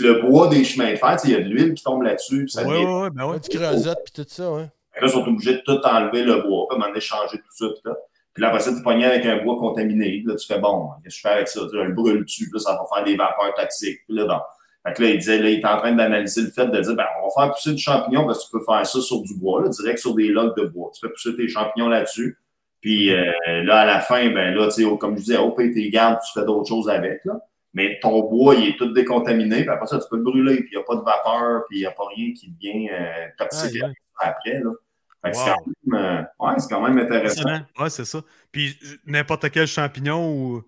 le 0.00 0.20
bois 0.22 0.48
des 0.48 0.64
chemins 0.64 0.90
de 0.92 0.96
fer, 0.96 1.16
tu 1.16 1.18
sais, 1.18 1.28
il 1.28 1.32
y 1.32 1.36
a 1.36 1.40
de 1.40 1.48
l'huile 1.48 1.74
qui 1.74 1.84
tombe 1.84 2.02
là-dessus. 2.02 2.46
devient- 2.64 2.84
ouais, 2.84 3.02
ouais, 3.02 3.10
ben 3.10 3.26
ouais. 3.26 3.40
Du 3.40 3.48
creusette 3.48 3.98
puis 4.04 4.12
tout 4.22 4.28
ça, 4.28 4.50
ouais. 4.52 4.62
Là, 4.62 5.06
ils 5.06 5.10
sont 5.10 5.26
obligés 5.26 5.54
de 5.54 5.62
tout 5.64 5.78
enlever 5.84 6.22
le 6.24 6.42
bois, 6.42 6.66
puis 6.68 6.74
à 6.74 6.74
un 6.74 6.78
moment 6.78 6.88
donné, 6.88 7.00
changer 7.00 7.38
tout 7.38 7.44
ça. 7.52 7.66
Puis 7.68 7.80
là, 7.84 7.96
puis 8.34 8.42
là 8.42 8.48
après 8.48 8.60
ça, 8.60 8.72
tu 8.74 8.82
pognes 8.82 9.04
avec 9.04 9.24
un 9.26 9.42
bois 9.44 9.56
contaminé. 9.56 10.22
Là, 10.26 10.34
tu 10.34 10.46
fais 10.46 10.58
bon, 10.58 10.88
qu'est-ce 11.04 11.14
que 11.14 11.16
je 11.16 11.20
fais 11.28 11.34
avec 11.34 11.48
ça? 11.48 11.60
Tu 11.70 11.76
le 11.76 11.92
brûles-tu, 11.92 12.44
puis 12.44 12.52
là, 12.54 12.58
ça 12.58 12.72
va 12.72 12.84
faire 12.94 13.04
des 13.04 13.16
vapeurs 13.16 13.54
toxiques. 13.54 14.00
Puis 14.06 14.16
là, 14.16 14.24
bon. 14.26 14.38
Fait 14.86 14.94
que 14.94 15.02
là, 15.02 15.08
il 15.10 15.18
disait, 15.18 15.38
là, 15.38 15.50
il 15.50 15.58
est 15.60 15.64
en 15.66 15.76
train 15.78 15.92
d'analyser 15.92 16.42
le 16.42 16.50
fait 16.50 16.66
de 16.66 16.80
dire, 16.80 16.94
ben, 16.94 17.04
on 17.22 17.26
va 17.28 17.44
faire 17.44 17.54
pousser 17.54 17.72
du 17.72 17.78
champignon 17.82 18.26
parce 18.26 18.38
que 18.44 18.44
tu 18.50 18.58
peux 18.58 18.64
faire 18.64 18.86
ça 18.86 19.00
sur 19.00 19.20
du 19.22 19.34
bois, 19.36 19.62
là, 19.62 19.68
direct 19.68 19.98
sur 19.98 20.14
des 20.14 20.28
logs 20.28 20.56
de 20.56 20.64
bois. 20.64 20.90
Tu 20.94 21.00
fais 21.06 21.12
pousser 21.12 21.36
tes 21.36 21.48
champignons 21.48 21.88
là-dessus. 21.88 22.38
Puis 22.80 23.12
euh, 23.12 23.30
là, 23.64 23.80
à 23.80 23.84
la 23.86 24.00
fin, 24.00 24.30
ben 24.30 24.54
là, 24.54 24.66
tu 24.66 24.84
sais, 24.84 24.96
comme 24.98 25.16
je 25.16 25.22
disais, 25.22 25.36
au 25.36 25.50
pire, 25.50 25.70
tes 25.74 25.90
gardes, 25.90 26.18
tu 26.24 26.38
fais 26.38 26.46
d'autres 26.46 26.68
choses 26.68 26.88
avec, 26.88 27.24
là. 27.24 27.34
Mais 27.74 27.98
ton 28.00 28.20
bois, 28.28 28.54
il 28.54 28.70
est 28.70 28.76
tout 28.76 28.92
décontaminé, 28.92 29.60
puis 29.60 29.68
après 29.68 29.86
ça, 29.86 29.98
tu 29.98 30.06
peux 30.10 30.16
le 30.16 30.22
brûler, 30.22 30.56
puis 30.56 30.70
il 30.72 30.76
n'y 30.76 30.82
a 30.82 30.84
pas 30.84 30.96
de 30.96 31.02
vapeur, 31.02 31.64
puis 31.68 31.78
il 31.78 31.80
n'y 31.80 31.86
a 31.86 31.90
pas 31.90 32.06
rien 32.14 32.32
qui 32.32 32.50
devient 32.50 32.88
euh, 32.90 33.26
toxique 33.36 33.82
Ah, 34.18 34.28
après, 34.28 34.60
là. 34.60 34.70
C'est 35.24 35.44
quand 35.44 35.56
même, 35.66 36.00
euh, 36.00 36.22
ouais, 36.46 36.54
c'est 36.58 36.68
quand 36.68 36.80
même 36.80 36.98
intéressant. 36.98 37.42
Ouais, 37.78 37.90
c'est 37.90 38.04
ça. 38.04 38.20
Puis 38.52 38.78
n'importe 39.04 39.50
quel 39.50 39.66
champignon 39.66 40.32
ou. 40.32 40.62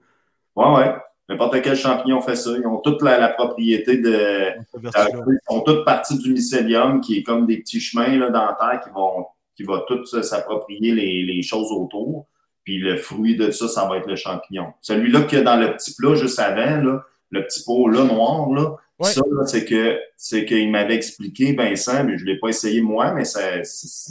Ouais, 0.56 0.74
ouais. 0.74 0.94
N'importe 1.28 1.62
quel 1.62 1.76
champignon 1.76 2.20
fait 2.20 2.34
ça. 2.34 2.50
Ils 2.58 2.66
ont 2.66 2.78
toute 2.78 3.00
la, 3.02 3.18
la 3.18 3.28
propriété 3.28 3.98
de. 3.98 4.52
Ils 4.82 5.38
sont 5.48 5.60
toutes 5.60 5.84
parties 5.84 6.18
du 6.18 6.32
mycélium, 6.32 7.00
qui 7.00 7.18
est 7.18 7.22
comme 7.22 7.46
des 7.46 7.58
petits 7.58 7.80
chemins 7.80 8.18
là, 8.18 8.30
dans 8.30 8.44
la 8.44 8.54
terre 8.54 8.80
qui 8.82 8.90
vont 8.90 9.26
qui 9.54 9.62
va 9.62 9.84
tout 9.86 10.02
euh, 10.14 10.22
s'approprier 10.22 10.92
les, 10.92 11.22
les 11.22 11.42
choses 11.42 11.70
autour. 11.70 12.26
Puis 12.64 12.78
le 12.78 12.96
fruit 12.96 13.36
de 13.36 13.50
ça, 13.50 13.68
ça 13.68 13.86
va 13.88 13.96
être 13.98 14.06
le 14.06 14.16
champignon. 14.16 14.66
Celui-là 14.80 15.22
qu'il 15.22 15.38
y 15.38 15.40
a 15.40 15.44
dans 15.44 15.56
le 15.56 15.72
petit 15.74 15.94
plat 15.94 16.14
juste 16.14 16.38
avant, 16.38 16.82
là, 16.82 17.02
le 17.30 17.44
petit 17.44 17.64
pot 17.64 17.88
là, 17.88 18.04
noir, 18.04 18.50
là, 18.52 18.76
Ouais. 18.98 19.08
ça, 19.08 19.22
c'est 19.46 19.64
que 19.64 19.98
c'est 20.18 20.44
qu'il 20.44 20.70
m'avait 20.70 20.94
expliqué, 20.94 21.54
Vincent, 21.54 22.04
mais 22.04 22.18
je 22.18 22.24
ne 22.26 22.30
l'ai 22.32 22.38
pas 22.38 22.48
essayé 22.48 22.82
moi, 22.82 23.14
mais 23.14 23.24
ça, 23.24 23.40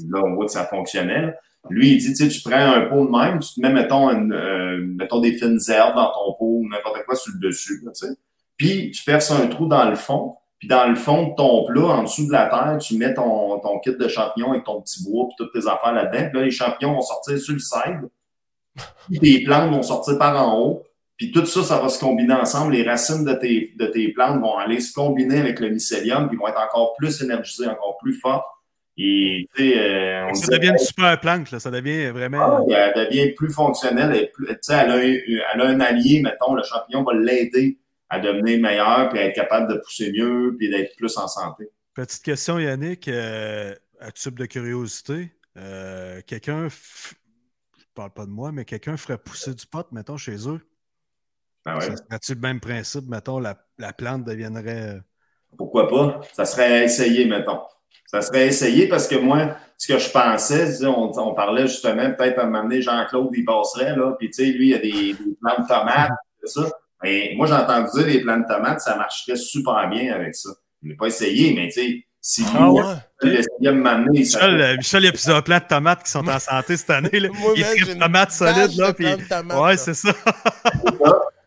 là, 0.09 0.21
on 0.25 0.33
voit 0.33 0.45
que 0.47 0.51
ça 0.51 0.65
fonctionnait. 0.65 1.21
là. 1.21 1.33
Lui, 1.69 1.91
il 1.91 1.97
dit, 1.99 2.13
tu 2.13 2.15
sais, 2.15 2.27
tu 2.27 2.41
prends 2.41 2.57
un 2.73 2.81
pot 2.87 3.05
de 3.05 3.11
même, 3.11 3.37
tu 3.39 3.53
te 3.53 3.61
mets, 3.61 3.71
mettons, 3.71 4.09
une, 4.09 4.33
euh, 4.33 4.79
mettons 4.97 5.19
des 5.19 5.33
fines 5.33 5.59
herbes 5.67 5.95
dans 5.95 6.07
ton 6.11 6.33
pot 6.39 6.61
ou 6.61 6.67
n'importe 6.67 7.03
quoi 7.05 7.15
sur 7.15 7.31
le 7.39 7.47
dessus, 7.47 7.81
là, 7.85 7.91
tu 7.91 8.07
sais. 8.07 8.13
Puis, 8.57 8.89
tu 8.89 9.03
perces 9.03 9.29
un 9.29 9.45
trou 9.45 9.67
dans 9.67 9.87
le 9.87 9.95
fond, 9.95 10.37
puis 10.57 10.67
dans 10.67 10.87
le 10.89 10.95
fond 10.95 11.27
de 11.27 11.35
ton 11.35 11.65
plat, 11.67 11.81
en 11.85 12.03
dessous 12.03 12.25
de 12.25 12.31
la 12.31 12.47
terre, 12.47 12.77
tu 12.81 12.97
mets 12.97 13.13
ton, 13.13 13.59
ton 13.59 13.77
kit 13.79 13.95
de 13.95 14.07
champignons 14.07 14.51
avec 14.53 14.63
ton 14.63 14.81
petit 14.81 15.03
bois 15.03 15.27
puis 15.27 15.35
toutes 15.37 15.53
tes 15.53 15.69
affaires 15.69 15.93
là-dedans. 15.93 16.29
Puis 16.31 16.39
là, 16.39 16.45
les 16.45 16.51
champignons 16.51 16.93
vont 16.95 17.01
sortir 17.01 17.37
sur 17.37 17.53
le 17.53 17.59
side. 17.59 18.09
Tes 19.22 19.43
plantes 19.43 19.72
vont 19.72 19.82
sortir 19.82 20.17
par 20.17 20.36
en 20.47 20.59
haut. 20.59 20.84
Puis 21.17 21.32
tout 21.32 21.45
ça, 21.45 21.63
ça 21.63 21.80
va 21.80 21.89
se 21.89 21.99
combiner 21.99 22.34
ensemble. 22.34 22.74
Les 22.74 22.84
racines 22.84 23.26
de 23.26 23.34
tes, 23.34 23.74
de 23.78 23.88
tes 23.88 24.13
plantes 24.13 24.39
vont 24.39 24.55
aller 24.57 24.80
se 24.80 24.93
combiner 24.93 25.39
avec 25.39 25.59
le 25.59 25.70
mycélium, 25.70 26.30
puis 26.30 26.38
vont 26.38 26.47
être 26.47 26.61
encore 26.61 26.93
plus 26.97 27.22
énergisées, 27.22 27.67
encore 27.67 27.97
plus 28.01 28.13
fortes. 28.13 28.45
Et, 29.01 29.47
euh, 29.59 30.28
on 30.30 30.34
Ça 30.34 30.57
devient 30.57 30.70
une 30.70 30.78
super 30.78 31.20
plante, 31.20 31.51
là. 31.51 31.59
Ça 31.59 31.72
devient 31.72 32.07
vraiment. 32.09 32.65
ah, 32.70 32.91
elle 32.95 33.05
devient 33.07 33.32
plus 33.34 33.49
fonctionnelle. 33.51 34.11
Elle, 34.15 34.32
plus- 34.32 34.47
elle, 34.49 34.76
a 34.91 34.93
un, 34.95 35.01
elle 35.01 35.61
a 35.61 35.65
un 35.65 35.80
allié, 35.82 36.22
mettons, 36.22 36.53
le 36.53 36.63
champignon 36.63 37.03
va 37.03 37.13
l'aider 37.13 37.80
à 38.09 38.20
devenir 38.20 38.59
meilleur, 38.59 39.09
puis 39.09 39.20
à 39.20 39.26
être 39.26 39.36
capable 39.36 39.72
de 39.74 39.78
pousser 39.80 40.11
mieux, 40.11 40.55
puis 40.57 40.70
d'être 40.70 40.95
plus 40.97 41.17
en 41.17 41.28
santé. 41.28 41.70
Petite 41.93 42.24
question, 42.24 42.59
Yannick, 42.59 43.07
euh, 43.07 43.74
à 43.99 44.11
type 44.11 44.38
de 44.39 44.45
curiosité. 44.45 45.32
euh, 45.57 46.22
quelqu'un, 46.26 46.67
f- 46.67 47.13
parle 47.99 48.13
pas 48.13 48.25
de 48.25 48.31
moi, 48.31 48.51
mais 48.53 48.63
quelqu'un 48.63 48.95
ferait 48.95 49.17
pousser 49.17 49.53
du 49.53 49.65
pot, 49.65 49.85
mettons, 49.91 50.15
chez 50.17 50.47
eux. 50.47 50.61
Ben 51.65 51.75
ouais? 51.75 51.81
Ça 51.81 51.97
serait-tu 51.97 52.33
le 52.35 52.39
même 52.39 52.59
principe, 52.61 53.07
mettons, 53.07 53.39
la, 53.39 53.57
la 53.77 53.91
plante 53.91 54.23
deviendrait. 54.23 54.95
euh, 54.95 54.99
Pourquoi 55.57 55.89
pas? 55.89 56.21
Ça 56.33 56.45
serait 56.45 56.79
à 56.79 56.83
essayer, 56.85 57.25
mettons. 57.25 57.59
Ça 58.05 58.21
serait 58.21 58.43
à 58.43 58.45
essayer 58.45 58.87
parce 58.87 59.07
que 59.07 59.15
moi, 59.15 59.57
ce 59.77 59.91
que 59.91 59.99
je 59.99 60.09
pensais, 60.09 60.85
on, 60.85 61.11
on 61.19 61.33
parlait 61.33 61.67
justement, 61.67 62.11
peut-être 62.13 62.39
à 62.39 62.45
donné, 62.45 62.81
Jean-Claude, 62.81 63.29
il 63.33 63.43
passerait, 63.43 63.95
là, 63.95 64.13
puis 64.17 64.29
tu 64.29 64.45
sais, 64.45 64.51
lui, 64.51 64.69
il 64.69 64.73
a 64.75 64.79
des, 64.79 65.13
des 65.13 65.35
plants 65.41 65.61
de 65.61 65.67
tomates, 65.67 66.11
tout 66.41 66.47
ça. 66.47 66.71
Mais 67.03 67.33
moi, 67.35 67.47
j'ai 67.47 67.53
entendu 67.53 67.89
dire 67.93 68.07
les 68.07 68.21
plants 68.21 68.39
de 68.39 68.47
tomates, 68.47 68.79
ça 68.79 68.95
marcherait 68.95 69.37
super 69.37 69.89
bien 69.89 70.13
avec 70.13 70.35
ça. 70.35 70.49
Je 70.81 70.89
l'ai 70.89 70.95
pas 70.95 71.07
essayé, 71.07 71.53
mais 71.53 71.67
tu 71.67 71.81
sais, 71.81 72.05
lui, 72.22 72.45
Ah 72.53 72.70
ouais? 72.72 72.84
ça 74.24 74.39
Michel, 74.41 74.61
euh, 74.61 74.78
Michel, 74.78 75.03
il 75.03 75.05
y 75.05 75.09
a 75.09 75.11
plusieurs 75.11 75.43
plants 75.43 75.57
de 75.59 75.63
tomates 75.63 76.03
qui 76.03 76.11
sont 76.11 76.28
en 76.28 76.39
santé 76.39 76.76
cette 76.78 76.89
année. 76.89 77.20
Là. 77.20 77.30
Moi, 77.34 77.53
il 77.55 77.63
tripe 77.63 77.86
j'ai 77.86 77.93
une 77.93 77.99
tomates 77.99 78.32
solides, 78.32 78.78
là. 78.78 78.93
Puis... 78.93 79.05
Ouais, 79.05 79.78
c'est 79.78 79.93
ça. 79.93 80.11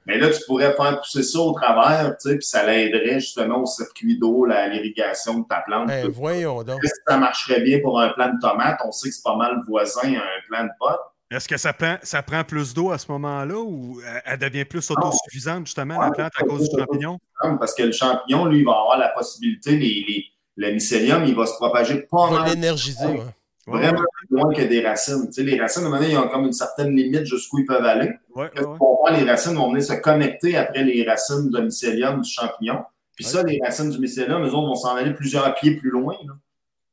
Mais 0.07 0.19
là, 0.19 0.31
tu 0.31 0.41
pourrais 0.47 0.73
faire 0.75 1.01
pousser 1.01 1.23
ça 1.23 1.39
au 1.39 1.53
travers, 1.53 2.17
tu 2.21 2.29
sais, 2.31 2.37
puis 2.37 2.45
ça 2.45 2.67
l'aiderait 2.67 3.21
justement 3.21 3.63
au 3.63 3.67
circuit 3.67 4.19
d'eau, 4.19 4.47
à 4.51 4.67
l'irrigation 4.67 5.41
de 5.41 5.47
ta 5.47 5.61
plante. 5.61 5.87
Ben, 5.87 6.09
voyons 6.09 6.63
donc. 6.65 6.83
Est-ce 6.83 6.95
que 6.95 7.01
ça 7.07 7.17
marcherait 7.19 7.61
bien 7.61 7.79
pour 7.81 8.01
un 8.01 8.09
plant 8.09 8.29
de 8.33 8.41
tomate? 8.41 8.81
On 8.85 8.91
sait 8.91 9.11
que 9.11 9.15
c'est 9.15 9.23
pas 9.23 9.37
mal 9.37 9.61
voisin 9.69 10.15
à 10.15 10.23
un 10.23 10.41
plant 10.49 10.65
de 10.65 10.71
pote. 10.81 11.01
Est-ce 11.31 11.47
que 11.49 11.57
ça 11.57 11.73
prend, 11.73 11.97
ça 12.03 12.21
prend 12.23 12.43
plus 12.45 12.75
d'eau 12.75 12.91
à 12.91 12.99
ce 12.99 13.11
moment-là 13.13 13.55
ou 13.59 14.01
elle- 14.07 14.23
elle 14.27 14.39
devient 14.39 14.65
plus 14.65 14.91
autosuffisante, 14.91 15.67
justement, 15.67 15.99
la 16.01 16.11
plante, 16.11 16.33
à 16.37 16.43
cause 16.45 16.69
du 16.69 16.79
champignon? 16.79 17.19
Parce 17.59 17.73
que 17.75 17.85
le 17.85 17.93
champignon, 17.93 18.45
lui, 18.47 18.59
il 18.59 18.65
va 18.67 18.73
avoir 18.73 18.99
la 18.99 19.09
possibilité, 19.11 19.71
les, 19.79 20.05
les- 20.09 20.25
le 20.57 20.73
mycélium, 20.73 21.25
il 21.25 21.35
va 21.35 21.47
se 21.47 21.55
propager 21.55 22.07
pas 22.11 22.31
mal, 22.31 22.51
l'énergiser, 22.51 23.07
ouais. 23.07 23.21
Vraiment 23.67 24.03
plus 24.17 24.37
loin 24.37 24.53
que 24.53 24.63
des 24.63 24.85
racines. 24.85 25.27
Tu 25.29 25.35
sais, 25.35 25.43
les 25.45 25.61
racines, 25.61 25.83
à 25.83 25.87
un 25.87 25.89
moment 25.89 26.01
donné, 26.01 26.13
ils 26.13 26.19
ont 26.19 26.29
comme 26.29 26.47
une 26.47 26.53
certaine 26.53 26.97
limite 26.97 27.27
jusqu'où 27.27 27.61
ils 27.61 27.65
peuvent 27.65 27.85
aller. 27.85 28.11
ouais, 28.35 28.51
voit, 28.61 29.13
les 29.13 29.23
racines 29.23 29.55
vont 29.55 29.71
venir 29.71 29.85
se 29.85 29.93
connecter 29.93 30.57
après 30.57 30.83
les 30.83 31.09
racines 31.09 31.49
de 31.49 31.61
mycélium 31.61 32.21
du 32.21 32.29
champignon. 32.29 32.83
Puis 33.15 33.25
ça, 33.25 33.43
les 33.45 33.61
racines 33.65 33.91
du 33.91 33.99
mycélium, 34.01 34.43
eux 34.43 34.53
autres 34.53 34.67
vont 34.67 34.75
s'en 34.75 34.97
aller 34.97 35.13
plusieurs 35.13 35.55
pieds 35.55 35.77
plus 35.77 35.91
loin. 35.91 36.17
Là. 36.27 36.33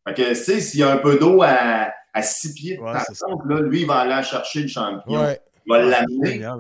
Fait 0.08 0.14
que, 0.14 0.30
tu 0.30 0.36
sais, 0.36 0.60
s'il 0.60 0.82
y 0.82 0.84
a 0.84 0.92
un 0.92 0.98
peu 0.98 1.18
d'eau 1.18 1.42
à, 1.42 1.92
à 2.14 2.22
six 2.22 2.54
pieds 2.54 2.78
de 2.78 2.84
ta 2.84 3.06
plante, 3.20 3.42
là, 3.48 3.62
lui, 3.62 3.82
il 3.82 3.88
va 3.88 4.00
aller 4.00 4.24
chercher 4.24 4.62
le 4.62 4.68
champignon. 4.68 5.26
Il 5.66 5.72
va 5.72 5.82
l'amener, 5.82 6.36
il 6.36 6.42
va 6.42 6.56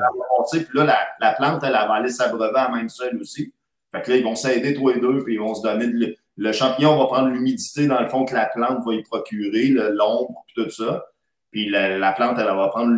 puis 0.51 0.67
là, 0.73 0.85
la, 0.85 0.97
la 1.19 1.33
plante, 1.33 1.63
elle, 1.63 1.73
va 1.73 1.93
aller 1.93 2.09
s'abreuver 2.09 2.57
à 2.57 2.69
même 2.69 2.89
seule 2.89 3.17
aussi. 3.19 3.53
Fait 3.91 4.01
que 4.01 4.11
là, 4.11 4.17
ils 4.17 4.23
vont 4.23 4.35
s'aider 4.35 4.73
tous 4.73 4.89
les 4.89 4.99
deux, 4.99 5.23
puis 5.23 5.35
ils 5.35 5.39
vont 5.39 5.53
se 5.53 5.61
donner 5.61 5.87
de 5.87 6.15
Le 6.39 6.51
champignon 6.53 6.97
va 6.97 7.05
prendre 7.07 7.27
l'humidité, 7.29 7.85
dans 7.85 7.99
le 7.99 8.07
fond, 8.07 8.23
que 8.23 8.33
la 8.33 8.45
plante 8.45 8.85
va 8.85 8.93
y 8.93 9.03
procurer, 9.03 9.67
l'ombre, 9.67 10.45
tout 10.55 10.69
ça. 10.69 11.05
Puis 11.51 11.69
la, 11.69 11.97
la 11.97 12.13
plante, 12.13 12.37
elle, 12.39 12.45
va 12.45 12.67
prendre 12.69 12.95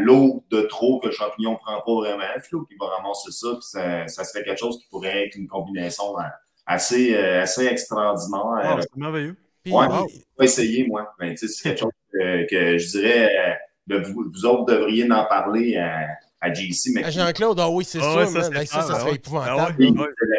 l'eau 0.00 0.44
de 0.50 0.62
trop 0.62 0.98
que 1.00 1.06
le 1.06 1.12
champignon 1.12 1.52
ne 1.52 1.56
prend 1.56 1.80
pas 1.80 1.94
vraiment, 1.94 2.24
puis 2.42 2.58
il 2.70 2.76
va 2.78 2.86
ramasser 2.96 3.30
ça, 3.30 3.48
puis 3.52 3.62
ça, 3.62 4.06
ça 4.08 4.24
serait 4.24 4.44
quelque 4.44 4.58
chose 4.58 4.78
qui 4.78 4.86
pourrait 4.88 5.26
être 5.26 5.36
une 5.36 5.46
combinaison 5.46 6.18
hein, 6.18 6.30
assez, 6.66 7.14
euh, 7.16 7.42
assez 7.42 7.66
extraordinaire. 7.66 8.76
Euh, 8.78 8.82
c'est 8.82 8.96
merveilleux. 8.96 9.36
Puis, 9.62 9.72
Ouais. 9.72 9.86
vais 9.88 10.24
pas 10.36 10.44
essayer, 10.44 10.86
moi. 10.86 11.14
Ben, 11.18 11.34
tu 11.34 11.48
sais, 11.48 11.48
c'est 11.48 11.62
quelque 11.62 11.78
chose 11.80 11.92
que, 12.12 12.46
que 12.50 12.78
je 12.78 12.90
dirais, 12.90 13.30
euh, 13.38 13.54
de 13.86 13.98
vous, 13.98 14.24
vous 14.30 14.44
autres 14.44 14.64
devriez 14.64 15.10
en 15.10 15.24
parler 15.24 15.76
à, 15.76 16.06
à 16.44 16.52
JC, 16.52 16.90
mais 16.94 17.04
à 17.04 17.10
Jean-Claude, 17.10 17.58
ah 17.60 17.70
oui, 17.70 17.84
c'est 17.84 17.98
Ah 18.00 18.02
sûr, 18.02 18.16
ouais, 18.16 18.26
ça, 18.42 18.60
Hey, 18.60 18.66
ça, 18.66 18.82
ça 18.82 18.92
ah 18.96 19.00
serait 19.00 19.14
épouvantable. 19.14 19.56
Ah 19.58 19.66
ouais. 19.66 19.74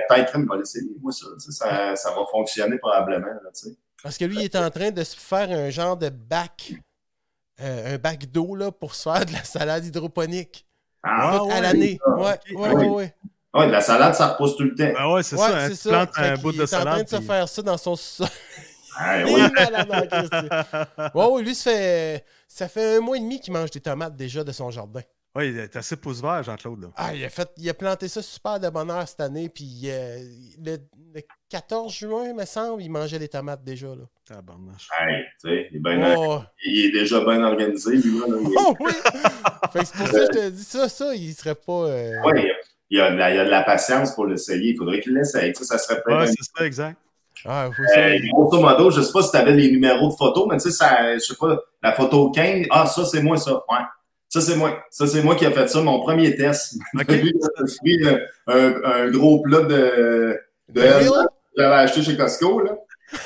peut-être 0.09 0.33
il 0.37 0.45
va 0.45 0.57
l'essayer, 0.57 0.89
moi, 1.01 1.11
ça, 1.11 1.25
tu 1.39 1.45
sais, 1.45 1.51
ça, 1.51 1.95
ça 1.95 2.09
va 2.11 2.21
fonctionner 2.31 2.77
probablement. 2.77 3.27
Là, 3.27 3.49
tu 3.53 3.69
sais. 3.69 3.75
Parce 4.03 4.17
que 4.17 4.25
lui, 4.25 4.35
il 4.37 4.43
est 4.43 4.55
en 4.55 4.69
train 4.69 4.91
de 4.91 5.03
se 5.03 5.15
faire 5.17 5.49
un 5.49 5.69
genre 5.69 5.97
de 5.97 6.09
bac, 6.09 6.73
euh, 7.61 7.95
un 7.95 7.97
bac 7.97 8.25
d'eau 8.31 8.55
là, 8.55 8.71
pour 8.71 8.93
se 8.93 9.09
faire 9.09 9.25
de 9.25 9.33
la 9.33 9.43
salade 9.43 9.83
hydroponique 9.85 10.65
Ah, 11.01 11.39
à 11.51 11.61
l'année. 11.61 11.97
Ouais, 12.17 12.33
ok. 12.51 12.59
ouais, 12.59 12.69
Oui. 12.69 12.73
ouais, 12.75 12.87
ouais. 12.89 13.13
ouais, 13.55 13.67
de 13.67 13.71
la 13.71 13.81
salade, 13.81 14.13
ça 14.13 14.27
repousse 14.27 14.55
tout 14.57 14.63
le 14.63 14.75
temps. 14.75 14.91
Ben 14.93 15.11
ouais, 15.13 15.23
c'est 15.23 15.35
Ouais, 15.37 15.41
ça. 15.49 15.57
hein, 15.59 15.69
tu 15.69 15.75
ça. 15.75 15.89
plantes 15.89 16.15
Fait 16.15 16.21
un 16.21 16.33
qu'il 16.33 16.41
bout 16.43 16.51
de 16.51 16.61
est 16.63 16.73
en 16.75 16.81
train 16.81 17.03
de 17.03 17.09
se 17.09 17.21
faire 17.21 17.49
ça 17.49 17.61
dans 17.61 17.77
son 17.77 17.95
sol. 17.95 18.27
Ah, 18.97 19.19
Il. 19.19 19.27
Ouais, 21.13 21.25
ouais, 21.25 21.41
lui, 21.43 21.53
ça 21.53 21.69
fait, 21.71 22.25
ça 22.47 22.67
fait 22.69 22.95
un 22.95 23.01
mois 23.01 23.17
et 23.17 23.19
demi 23.19 23.41
qu'il 23.41 23.51
mange 23.51 23.69
des 23.71 23.81
tomates 23.81 24.15
déjà 24.15 24.41
de 24.43 24.51
son 24.53 24.71
jardin. 24.71 25.01
Ouais, 25.36 25.49
il 25.49 25.59
est 25.59 25.75
assez 25.75 25.97
pouce 25.97 26.21
vert, 26.21 26.41
Jean-Claude. 26.43 26.81
là. 26.83 26.88
Ah, 26.95 27.13
il 27.13 27.23
a, 27.25 27.29
fait, 27.29 27.49
il 27.57 27.69
a 27.69 27.73
planté 27.73 28.07
ça 28.07 28.21
super 28.21 28.57
de 28.59 28.69
bonheur 28.69 29.05
cette 29.07 29.19
année. 29.19 29.49
Puis 29.49 29.81
euh, 29.86 30.19
le, 30.63 30.77
le 31.13 31.21
14 31.49 31.93
juin, 31.93 32.33
me 32.33 32.45
semble, 32.45 32.81
il 32.81 32.89
mangeait 32.89 33.19
des 33.19 33.27
tomates 33.27 33.63
déjà. 33.63 33.88
Là. 33.88 34.03
Tabarnache. 34.25 34.88
Hey, 34.97 35.23
tu 35.41 35.49
sais, 35.49 35.67
il 35.71 35.77
est 35.77 35.79
bien 35.79 36.15
Oh, 36.17 36.39
il 36.65 36.86
est 36.86 36.91
déjà 36.91 37.19
bien 37.19 37.43
organisé, 37.43 37.97
lui. 37.97 38.17
Là, 38.19 38.25
Il- 38.29 38.55
oh 38.57 38.75
oui! 38.79 38.91
fait 39.73 39.79
que 39.79 39.86
c'est 39.86 39.97
pour 39.97 40.07
ça 40.07 40.19
que 40.19 40.25
je 40.33 40.39
te 40.39 40.49
dis 40.51 40.63
ça, 40.63 40.88
ça, 40.88 41.13
il 41.13 41.33
serait 41.33 41.55
pas. 41.55 41.71
euh, 41.89 42.21
Ouais, 42.23 42.51
il 42.89 42.97
y, 42.97 43.01
a 43.01 43.11
de 43.11 43.17
la, 43.17 43.31
il 43.31 43.36
y 43.36 43.39
a 43.39 43.43
de 43.45 43.49
la 43.49 43.63
patience 43.63 44.15
pour 44.15 44.25
l'essayer. 44.27 44.71
Il 44.71 44.77
faudrait 44.77 45.01
qu'il 45.01 45.13
l'essaye. 45.15 45.53
Sais, 45.53 45.65
ça 45.65 45.77
serait 45.77 46.01
Ouais, 46.07 46.13
un- 46.13 46.27
c'est 46.27 46.43
ça, 46.57 46.65
exact. 46.65 46.97
Ah, 47.43 47.69
ça. 47.93 47.99
Euh, 47.99 48.17
grosso 48.31 48.61
modo, 48.61 48.89
je 48.89 49.01
sais 49.01 49.11
pas 49.11 49.21
si 49.21 49.31
tu 49.31 49.38
avais 49.38 49.51
les 49.51 49.69
numéros 49.69 50.07
de 50.09 50.15
photos, 50.15 50.47
mais 50.49 50.55
tu 50.57 50.63
sais, 50.63 50.71
ça, 50.71 51.13
je 51.15 51.19
sais 51.19 51.36
pas, 51.36 51.59
la 51.83 51.91
photo 51.91 52.31
15, 52.31 52.67
ah, 52.71 52.86
ça, 52.88 53.03
c'est 53.03 53.21
moi, 53.21 53.36
ça. 53.36 53.53
Ouais. 53.69 53.79
Ça, 54.36 54.41
c'est 54.41 54.57
moi. 54.57 54.83
Ça, 54.89 55.07
c'est 55.07 55.23
moi 55.23 55.36
qui 55.36 55.45
a 55.45 55.51
fait 55.51 55.67
ça, 55.69 55.81
mon 55.81 56.01
premier 56.01 56.36
test. 56.36 56.75
OK. 56.99 57.07
Lui, 57.07 57.33
suis 57.67 58.05
euh, 58.05 58.17
un, 58.47 58.83
un 58.83 59.09
gros 59.09 59.41
plat 59.41 59.61
de, 59.61 60.38
j'avais 60.75 61.73
acheté 61.75 62.03
chez 62.03 62.17
Costco, 62.17 62.59
là. 62.59 62.71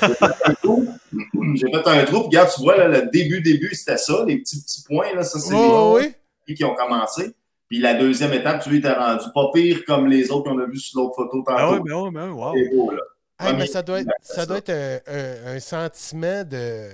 J'ai 0.00 0.14
fait 0.14 0.44
un 0.44 0.54
trou. 0.54 0.86
Un 1.42 2.04
Regarde, 2.04 2.48
tu 2.54 2.62
vois, 2.62 2.76
là, 2.76 2.86
le 2.86 3.10
début, 3.10 3.40
début, 3.40 3.74
c'était 3.74 3.96
ça, 3.96 4.24
les 4.24 4.38
petits, 4.38 4.62
petits 4.62 4.84
points, 4.84 5.12
là. 5.16 5.24
Ça, 5.24 5.40
c'est 5.40 5.52
Oh, 5.52 5.98
les 6.00 6.14
oui. 6.48 6.54
qui 6.54 6.62
ont 6.64 6.74
commencé. 6.76 7.34
Puis 7.68 7.80
la 7.80 7.94
deuxième 7.94 8.32
étape, 8.32 8.62
tu 8.62 8.70
il 8.70 8.76
était 8.76 8.92
rendu 8.92 9.24
pas 9.34 9.50
pire 9.52 9.82
comme 9.84 10.06
les 10.06 10.30
autres 10.30 10.48
qu'on 10.48 10.58
a 10.60 10.66
vus 10.66 10.78
sur 10.78 11.00
l'autre 11.00 11.16
photo 11.16 11.38
tantôt. 11.44 11.52
Ah 11.58 11.72
ouais, 11.72 11.80
ben 11.84 11.94
ouais, 12.02 12.10
ben 12.12 12.30
ouais, 12.30 12.34
wow. 12.70 12.76
Beau, 12.76 12.90
là. 12.92 13.02
Ah, 13.38 13.52
mais 13.52 13.66
ça 13.66 13.82
doit 13.82 14.00
être, 14.00 14.10
ça 14.22 14.34
ça. 14.34 14.46
doit 14.46 14.58
être 14.58 14.70
un, 14.70 14.98
un- 15.08 15.56
un 15.56 15.60
sentiment 15.60 16.44
de. 16.44 16.88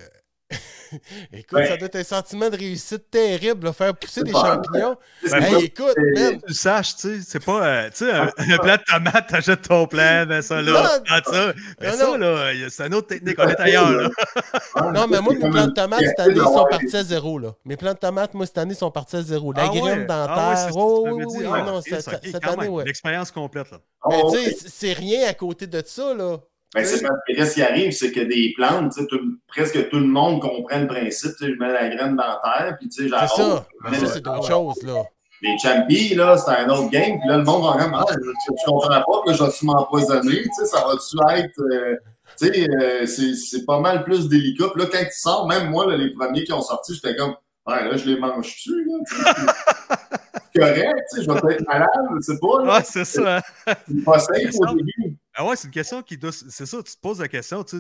écoute, 1.32 1.58
Ouais. 1.58 1.66
ça 1.68 1.76
doit 1.76 1.86
être 1.86 1.96
un 1.96 2.04
sentiment 2.04 2.48
de 2.50 2.56
réussite 2.56 3.10
terrible, 3.10 3.66
là, 3.66 3.72
faire 3.72 3.94
pousser 3.96 4.22
des 4.22 4.32
pas- 4.32 4.44
champignons. 4.62 4.96
C'est 5.24 5.36
Hey, 5.42 5.64
écoute, 5.64 5.94
man, 6.14 6.38
Tu 6.40 6.48
le 6.48 6.54
saches, 6.54 6.96
tu 6.96 7.16
sais, 7.16 7.20
c'est 7.26 7.44
pas, 7.44 7.66
euh, 7.66 7.88
tu 7.90 8.04
sais, 8.06 8.12
un, 8.12 8.30
un 8.36 8.58
plat 8.58 8.76
de 8.76 8.82
tomate, 8.84 9.26
t'achètes 9.28 9.62
ton 9.68 9.86
plat, 9.86 10.24
ben 10.26 10.42
ça 10.42 10.62
là, 10.62 10.72
Non, 10.72 11.32
ça. 11.32 11.52
Mais 11.80 11.90
non, 11.92 11.96
ça, 11.96 12.06
non. 12.06 12.16
là, 12.18 12.52
y 12.54 12.64
a- 12.64 12.70
c'est 12.70 12.86
une 12.86 12.94
autre 12.94 13.08
technique, 13.08 13.36
on 13.38 13.48
est 13.48 13.60
ailleurs, 13.60 13.90
là. 13.90 14.08
Non, 14.92 15.06
mais 15.08 15.20
moi, 15.20 15.32
mes 15.34 15.50
plants 15.50 15.66
de 15.66 15.72
tomates, 15.72 16.00
cette 16.04 16.20
année, 16.20 16.36
sont 16.40 16.66
partis 16.70 16.96
à 16.96 17.02
zéro. 17.04 17.38
Là. 17.38 17.54
Mes 17.64 17.76
plants 17.76 17.92
de 17.94 17.98
tomates, 17.98 18.34
moi, 18.34 18.46
cette 18.46 18.58
année, 18.58 18.74
sont 18.74 18.90
partis 18.90 19.16
à 19.16 19.22
zéro. 19.22 19.52
La 19.52 19.62
Ah 19.64 19.72
ouais, 19.72 19.80
graine 19.80 20.06
ah 20.08 20.48
ouais, 20.50 20.56
ça 20.56 20.68
que 20.68 20.72
oh, 20.76 21.08
oui, 21.10 21.24
oui, 21.26 21.44
Ah, 21.52 21.62
non, 21.62 21.80
cette, 21.82 22.44
année, 22.46 22.68
ouais. 22.68 22.84
L'expérience 22.84 23.30
complète, 23.30 23.70
là. 23.70 23.78
Mais 24.08 24.20
Oh, 24.22 24.32
tu 24.32 24.38
sais, 24.42 24.56
c'est 24.68 24.92
rien 24.92 25.28
à 25.28 25.34
côté 25.34 25.66
de 25.66 25.82
ça, 25.84 26.14
là. 26.14 26.38
Ben, 26.76 26.84
c'est 26.84 27.02
parce 27.02 27.18
que 27.26 27.32
là, 27.32 27.46
ce 27.46 27.54
qui 27.54 27.62
arrive, 27.62 27.92
c'est 27.92 28.12
que 28.12 28.20
des 28.20 28.52
plantes, 28.56 28.92
tu 28.96 29.06
tout- 29.06 29.38
presque 29.48 29.88
tout 29.88 29.98
le 29.98 30.06
monde 30.06 30.40
comprend 30.42 30.78
le 30.78 30.86
principe. 30.86 31.32
Tu 31.38 31.54
je 31.54 31.58
mets 31.58 31.72
la 31.72 31.88
graine 31.88 32.14
dans 32.16 32.26
la 32.26 32.40
terre, 32.44 32.76
puis 32.78 32.88
tu 32.88 32.96
sais, 32.96 33.02
C'est 33.04 33.08
j'arrose. 33.08 33.62
ça. 33.90 34.06
c'est 34.12 34.22
d'autres 34.22 34.46
choses, 34.46 34.82
là. 34.82 35.02
Les 35.42 35.56
champignons, 35.58 36.16
là, 36.24 36.36
c'est 36.38 36.50
un 36.50 36.68
autre 36.70 36.88
game. 36.90 37.18
Puis 37.20 37.28
là, 37.28 37.36
le 37.38 37.44
monde 37.44 37.62
va 37.64 37.82
comme, 37.82 37.94
ah, 37.94 38.04
je, 38.10 38.14
je 38.16 38.64
comprends 38.64 38.88
pas, 38.88 39.22
que 39.26 39.32
je 39.34 39.42
vais-tu 39.44 39.66
m'empoisonner? 39.66 40.42
Tu 40.42 40.48
sais, 40.58 40.64
ça 40.66 40.84
va-tu 40.86 41.38
être. 41.40 41.60
euh, 41.72 41.96
tu 42.38 42.46
sais, 42.52 42.66
euh, 42.70 43.06
c'est 43.06 43.34
c'est 43.34 43.64
pas 43.64 43.78
mal 43.80 44.02
plus 44.04 44.28
délicat. 44.28 44.64
Puis 44.74 44.82
là, 44.82 44.88
quand 44.90 44.98
ils 45.00 45.12
sortent, 45.12 45.48
même 45.48 45.70
moi, 45.70 45.86
là, 45.86 45.96
les 45.96 46.10
premiers 46.12 46.44
qui 46.44 46.52
ont 46.52 46.62
sorti, 46.62 46.94
j'étais 46.94 47.14
comme, 47.16 47.34
ouais, 47.66 47.84
là, 47.84 47.96
je 47.96 48.04
les 48.06 48.18
mange-tu, 48.18 48.84
là? 48.84 48.98
Tu 49.08 49.16
correct, 50.58 51.02
tu 51.10 51.16
sais, 51.18 51.22
je 51.24 51.30
vais 51.30 51.40
peut-être 51.40 51.66
malade, 51.66 51.88
je 52.16 52.20
sais 52.32 52.38
pas, 52.40 52.62
là. 52.64 52.76
Ouais, 52.76 52.82
c'est 52.84 53.04
ça. 53.04 53.36
hein. 53.36 53.40
C'est 53.86 54.04
pas 54.04 54.18
safe 54.18 54.54
au 54.58 54.74
début. 54.74 55.16
Ah 55.36 55.44
ouais, 55.44 55.54
c'est 55.56 55.66
une 55.68 55.72
question 55.74 56.02
qui 56.02 56.16
doit. 56.16 56.32
C'est 56.32 56.66
ça, 56.66 56.78
tu 56.82 56.94
te 56.94 57.00
poses 57.00 57.20
la 57.20 57.28
question, 57.28 57.62
tu 57.62 57.76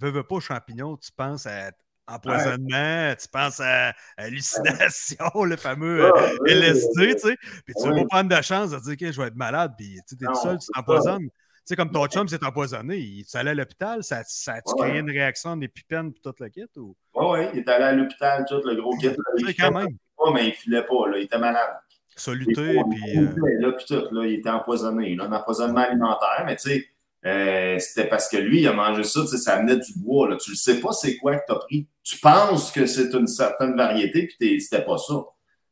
veux, 0.00 0.10
veux 0.10 0.22
pas 0.22 0.36
aux 0.36 0.40
champignons, 0.40 0.96
tu 0.96 1.10
penses 1.16 1.46
à 1.46 1.70
empoisonnement, 2.06 3.14
tu 3.20 3.28
penses 3.28 3.60
à 3.60 3.92
hallucination, 4.16 5.44
le 5.44 5.56
fameux 5.56 6.04
euh, 6.04 6.10
Ah, 6.16 6.22
ouais. 6.42 6.52
LSD, 6.52 7.14
tu 7.14 7.20
sais. 7.20 7.36
Puis 7.64 7.74
tu 7.80 7.88
Ouais. 7.88 8.02
pas 8.02 8.06
prendre 8.08 8.36
de 8.36 8.42
chance 8.42 8.70
de 8.70 8.78
dire 8.80 8.96
que 8.96 9.12
je 9.12 9.20
vais 9.20 9.28
être 9.28 9.36
malade, 9.36 9.72
puis 9.76 9.98
tu 10.08 10.16
Non, 10.20 10.32
tout 10.32 10.40
seul, 10.40 10.58
tu 10.58 10.66
t'empoisonnes. 10.74 11.28
Tu 11.28 11.30
sais, 11.64 11.76
comme 11.76 11.90
ton 11.92 12.06
chum 12.06 12.26
s'est 12.26 12.42
empoisonné, 12.44 12.96
il 12.98 13.24
tu 13.26 13.36
allé 13.36 13.50
à 13.50 13.54
l'hôpital, 13.54 14.02
ça, 14.02 14.22
ça 14.26 14.54
a-tu 14.54 14.72
Ouais. 14.74 14.88
créé 14.88 15.00
une 15.00 15.10
réaction 15.10 15.56
d'épipène 15.56 16.12
puis 16.12 16.20
tout 16.22 16.34
le 16.40 16.48
kit? 16.48 16.64
Ou... 16.76 16.96
Ouais, 17.14 17.26
ouais, 17.30 17.50
il 17.54 17.60
est 17.60 17.68
allé 17.68 17.84
à 17.84 17.92
l'hôpital, 17.92 18.44
tout, 18.48 18.60
le 18.64 18.74
gros 18.80 18.96
kit. 18.96 19.08
là. 19.08 19.14
Il 19.36 19.54
quand 19.56 19.70
même, 19.72 19.88
pas, 20.16 20.32
mais 20.32 20.48
il 20.48 20.52
filait 20.54 20.84
pas, 20.84 21.08
là. 21.08 21.18
Il 21.18 21.24
était 21.24 21.38
malade. 21.38 21.76
soluté, 22.16 22.80
puis. 22.90 23.18
euh, 23.18 23.34
là, 23.60 23.72
puis 23.72 23.84
tout, 23.86 24.02
là, 24.10 24.26
il 24.26 24.34
était 24.34 24.50
empoisonné, 24.50 25.14
là, 25.14 25.24
un 25.24 25.32
empoisonnement 25.32 25.80
alimentaire, 25.82 26.42
mais 26.44 26.56
tu 26.56 26.70
sais, 26.70 26.89
euh, 27.26 27.78
c'était 27.78 28.08
parce 28.08 28.28
que 28.28 28.36
lui, 28.38 28.60
il 28.62 28.68
a 28.68 28.72
mangé 28.72 29.04
ça, 29.04 29.20
tu 29.22 29.28
sais, 29.28 29.36
ça 29.38 29.56
venait 29.58 29.76
du 29.76 29.92
bois, 29.96 30.28
là. 30.28 30.36
Tu 30.36 30.50
le 30.50 30.56
sais 30.56 30.80
pas 30.80 30.92
c'est 30.92 31.16
quoi 31.18 31.36
que 31.36 31.42
t'as 31.46 31.56
pris. 31.56 31.86
Tu 32.02 32.18
penses 32.18 32.72
que 32.72 32.86
c'est 32.86 33.12
une 33.14 33.26
certaine 33.26 33.76
variété, 33.76 34.26
puis 34.26 34.36
t'es- 34.38 34.58
c'était 34.60 34.84
pas 34.84 34.96
ça. 34.98 35.14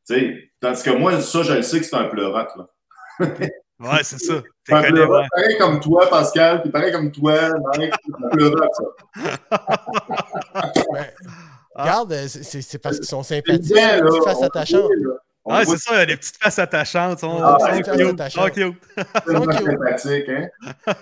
Tu 0.07 0.15
sais, 0.15 0.51
tandis 0.61 0.83
que 0.83 0.91
moi, 0.91 1.21
ça, 1.21 1.43
je 1.43 1.53
le 1.55 1.63
sais 1.63 1.79
que 1.81 1.87
c'est 1.87 1.97
un 1.97 2.05
pleurote, 2.09 2.51
là. 2.57 2.69
Ouais, 3.81 4.03
c'est 4.03 4.19
ça. 4.19 4.43
T'es 4.65 4.73
Un 4.75 4.81
connu, 4.83 4.95
pleurote, 4.95 5.21
ouais. 5.23 5.29
pareil 5.31 5.57
comme 5.59 5.79
toi, 5.79 6.11
Pascal, 6.11 6.63
puis 6.63 6.71
pareil 6.73 6.91
comme 6.91 7.13
toi, 7.13 7.35
un 7.45 8.29
pleurote, 8.33 8.71
ça. 8.73 9.65
Ah. 10.55 10.73
Regarde, 11.77 12.13
c'est- 12.27 12.79
parce 12.83 12.97
qu'ils 12.99 13.07
sont 13.07 13.23
C'est 13.23 13.37
sympathiques, 13.37 13.73
bien, 13.73 14.01
là. 14.03 14.11
face 14.25 14.43
attachante. 14.43 14.83
voit, 14.83 14.97
là. 14.97 15.15
Voit 15.49 15.65
c'est 15.65 15.79
ça, 15.79 15.95
il 15.95 15.99
y 15.99 16.01
a 16.03 16.07
des 16.07 16.17
petites 16.17 16.37
faces 16.43 16.59
attachantes. 16.59 17.21
Sont, 17.21 17.39
Ah, 17.43 17.57
sont 17.61 17.77
cute, 17.77 17.87
sont 17.87 18.15
attachantes. 18.15 18.53
cute. 18.53 18.75
tellement 19.27 19.43
Ok. 19.45 19.53
sympathique, 19.55 20.29
hein? 20.29 20.49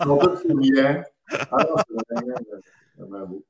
Ils 0.00 0.04
sont 0.04 0.16
tous 0.18 0.36
souriants. 0.48 1.02
Ah 1.50 1.56
non, 1.60 1.74
c'est 1.76 2.14
vraiment, 2.14 2.34
vraiment 2.98 3.26
beau. 3.26 3.44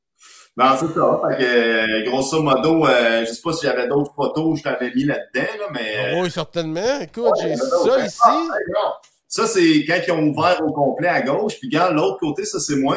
Non, 0.57 0.64
c'est 0.81 0.87
ça. 0.93 1.21
Fait 1.29 1.37
que, 1.39 1.45
euh, 1.45 2.11
grosso 2.11 2.43
modo, 2.43 2.85
euh, 2.87 3.21
je 3.25 3.33
sais 3.33 3.41
pas 3.43 3.53
si 3.53 3.64
j'avais 3.66 3.87
d'autres 3.87 4.12
photos 4.16 4.53
que 4.55 4.59
je 4.59 4.64
t'avais 4.64 4.93
mis 4.93 5.05
là-dedans, 5.05 5.47
là, 5.61 5.66
mais. 5.73 6.21
Oui, 6.21 6.31
certainement. 6.31 7.01
Écoute, 7.01 7.33
j'ai 7.41 7.55
ça 7.55 7.83
ouais. 7.85 8.07
ici. 8.07 8.19
Ah. 8.25 8.93
Ça, 9.29 9.47
c'est 9.47 9.85
quand 9.87 9.99
ils 10.07 10.12
ont 10.12 10.23
ouvert 10.29 10.61
au 10.66 10.73
complet 10.73 11.09
à 11.09 11.23
gauche, 11.23 11.59
puis 11.61 11.69
regarde, 11.69 11.95
l'autre 11.95 12.19
côté, 12.19 12.45
ça, 12.45 12.59
c'est 12.59 12.77
moi. 12.77 12.97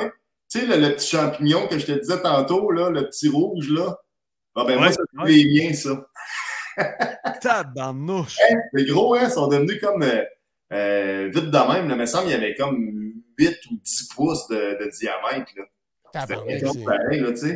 Tu 0.49 0.59
sais, 0.59 0.65
le, 0.65 0.77
le 0.77 0.95
petit 0.95 1.09
champignon 1.15 1.67
que 1.67 1.77
je 1.77 1.85
te 1.85 1.91
disais 1.91 2.19
tantôt, 2.21 2.71
là, 2.71 2.89
le 2.89 3.05
petit 3.07 3.29
rouge, 3.29 3.69
là. 3.69 3.97
Ah, 4.55 4.63
ben, 4.65 4.77
moi, 4.77 4.87
Ouais, 4.87 4.93
c'est 4.93 5.21
ouais. 5.23 5.31
les 5.31 5.45
miens, 5.67 5.73
ça. 5.73 5.89
Tabarnouche. 7.41 8.37
Les 8.73 8.85
gros, 8.85 9.15
hein, 9.15 9.29
sont 9.29 9.47
devenus 9.47 9.79
comme 9.81 10.03
euh, 10.03 10.23
euh, 10.73 11.29
vite 11.33 11.45
de 11.51 11.73
même. 11.73 11.87
Là, 11.87 11.95
il 11.95 11.99
me 11.99 12.05
semble 12.05 12.25
qu'il 12.25 12.33
y 12.33 12.37
avait 12.37 12.55
comme 12.55 13.13
8 13.37 13.57
ou 13.71 13.75
10 13.83 14.09
pouces 14.15 14.47
de, 14.47 14.83
de 14.83 14.89
diamètre. 14.89 15.51
Là. 15.57 15.63
C'était 16.61 16.83
pareil, 16.83 17.19
là, 17.21 17.29
tu 17.31 17.37
sais. 17.37 17.55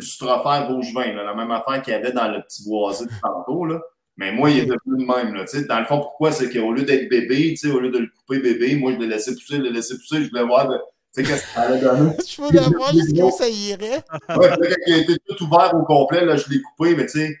Sustraphère 0.00 0.68
Vosgevin, 0.70 1.14
là, 1.14 1.22
la 1.24 1.34
même 1.34 1.50
affaire 1.50 1.80
qu'il 1.82 1.92
y 1.92 1.96
avait 1.96 2.12
dans 2.12 2.28
le 2.28 2.42
petit 2.42 2.64
boisé 2.68 3.04
de 3.06 3.10
tantôt. 3.22 3.64
Là. 3.64 3.80
Mais 4.16 4.32
moi, 4.32 4.50
il 4.50 4.58
est 4.60 4.66
devenu 4.66 5.04
le 5.04 5.06
même. 5.06 5.34
Là, 5.34 5.44
tu 5.44 5.58
sais. 5.58 5.64
dans 5.66 5.78
le 5.78 5.84
fond, 5.86 5.98
pourquoi? 6.00 6.32
C'est 6.32 6.50
qu'au 6.50 6.72
lieu 6.72 6.82
d'être 6.82 7.08
bébé, 7.08 7.50
tu 7.50 7.68
sais, 7.68 7.70
au 7.70 7.78
lieu 7.80 7.90
de 7.90 7.98
le 7.98 8.08
couper 8.08 8.40
bébé, 8.40 8.74
moi, 8.76 8.92
je 8.92 8.98
le 8.98 9.06
laissais 9.06 9.32
pousser, 9.34 9.58
le 9.58 9.70
laisser 9.70 9.96
pousser, 9.96 10.24
je 10.24 10.30
voulais 10.30 10.42
voir 10.44 10.68
de- 10.68 10.78
tu 11.14 11.22
sais, 11.24 11.30
qu'est-ce 11.30 11.42
que 11.42 11.48
ça 11.48 11.60
allait 11.62 11.80
donner. 11.80 12.10
Je 12.26 12.42
veux 12.42 12.52
la 12.52 12.68
voir 12.76 12.92
jusqu'où 12.92 13.30
ça 13.30 13.48
irait. 13.48 14.02
Ouais, 14.36 14.48
quand 14.50 14.76
il 14.86 14.94
a 14.94 14.96
été 14.98 15.14
tout 15.28 15.44
ouvert 15.44 15.72
au 15.74 15.82
complet, 15.84 16.24
là, 16.24 16.36
je 16.36 16.48
l'ai 16.50 16.60
coupé, 16.60 16.94
mais 16.96 17.06
tu 17.06 17.20
sais, 17.20 17.36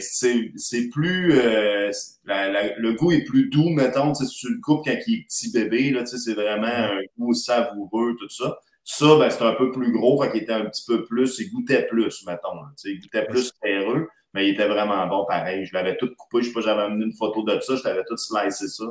c'est 0.00 0.52
c'est 0.56 0.88
plus. 0.88 1.32
euh, 1.38 1.90
la- 2.24 2.48
la- 2.50 2.76
le 2.76 2.92
goût 2.94 3.12
est 3.12 3.24
plus 3.24 3.48
doux, 3.48 3.70
mettons, 3.70 4.12
tu 4.12 4.24
sais, 4.24 4.30
si 4.30 4.46
tu 4.46 4.52
le 4.54 4.60
coupes 4.60 4.84
quand 4.84 4.96
il 5.06 5.20
est 5.20 5.24
petit 5.24 5.50
bébé, 5.52 5.90
là, 5.90 6.04
c'est 6.06 6.34
vraiment 6.34 6.66
un 6.66 7.00
goût 7.18 7.34
savoureux, 7.34 8.16
tout 8.18 8.28
ça. 8.28 8.58
Ça, 8.84 9.16
ben, 9.18 9.30
c'est 9.30 9.42
un 9.44 9.54
peu 9.54 9.70
plus 9.70 9.92
gros, 9.92 10.20
fait 10.22 10.30
qu'il 10.32 10.42
était 10.42 10.52
un 10.52 10.64
petit 10.66 10.84
peu 10.86 11.04
plus, 11.04 11.38
il 11.38 11.50
goûtait 11.52 11.86
plus, 11.86 12.24
mettons. 12.26 12.54
là, 12.54 12.70
il 12.84 13.00
goûtait 13.00 13.26
plus 13.26 13.52
terreux, 13.62 14.08
mais 14.34 14.48
il 14.48 14.54
était 14.54 14.66
vraiment 14.68 15.06
bon 15.06 15.24
pareil. 15.26 15.64
Je 15.64 15.72
l'avais 15.74 15.96
tout 15.96 16.10
coupé, 16.16 16.42
je 16.42 16.48
sais 16.48 16.52
pas, 16.54 16.60
j'avais 16.60 16.82
amené 16.82 17.04
une 17.06 17.12
photo 17.12 17.42
de 17.44 17.60
ça, 17.60 17.76
je 17.76 17.82
t'avais 17.82 18.04
tout 18.08 18.16
slicé 18.16 18.68
ça. 18.68 18.84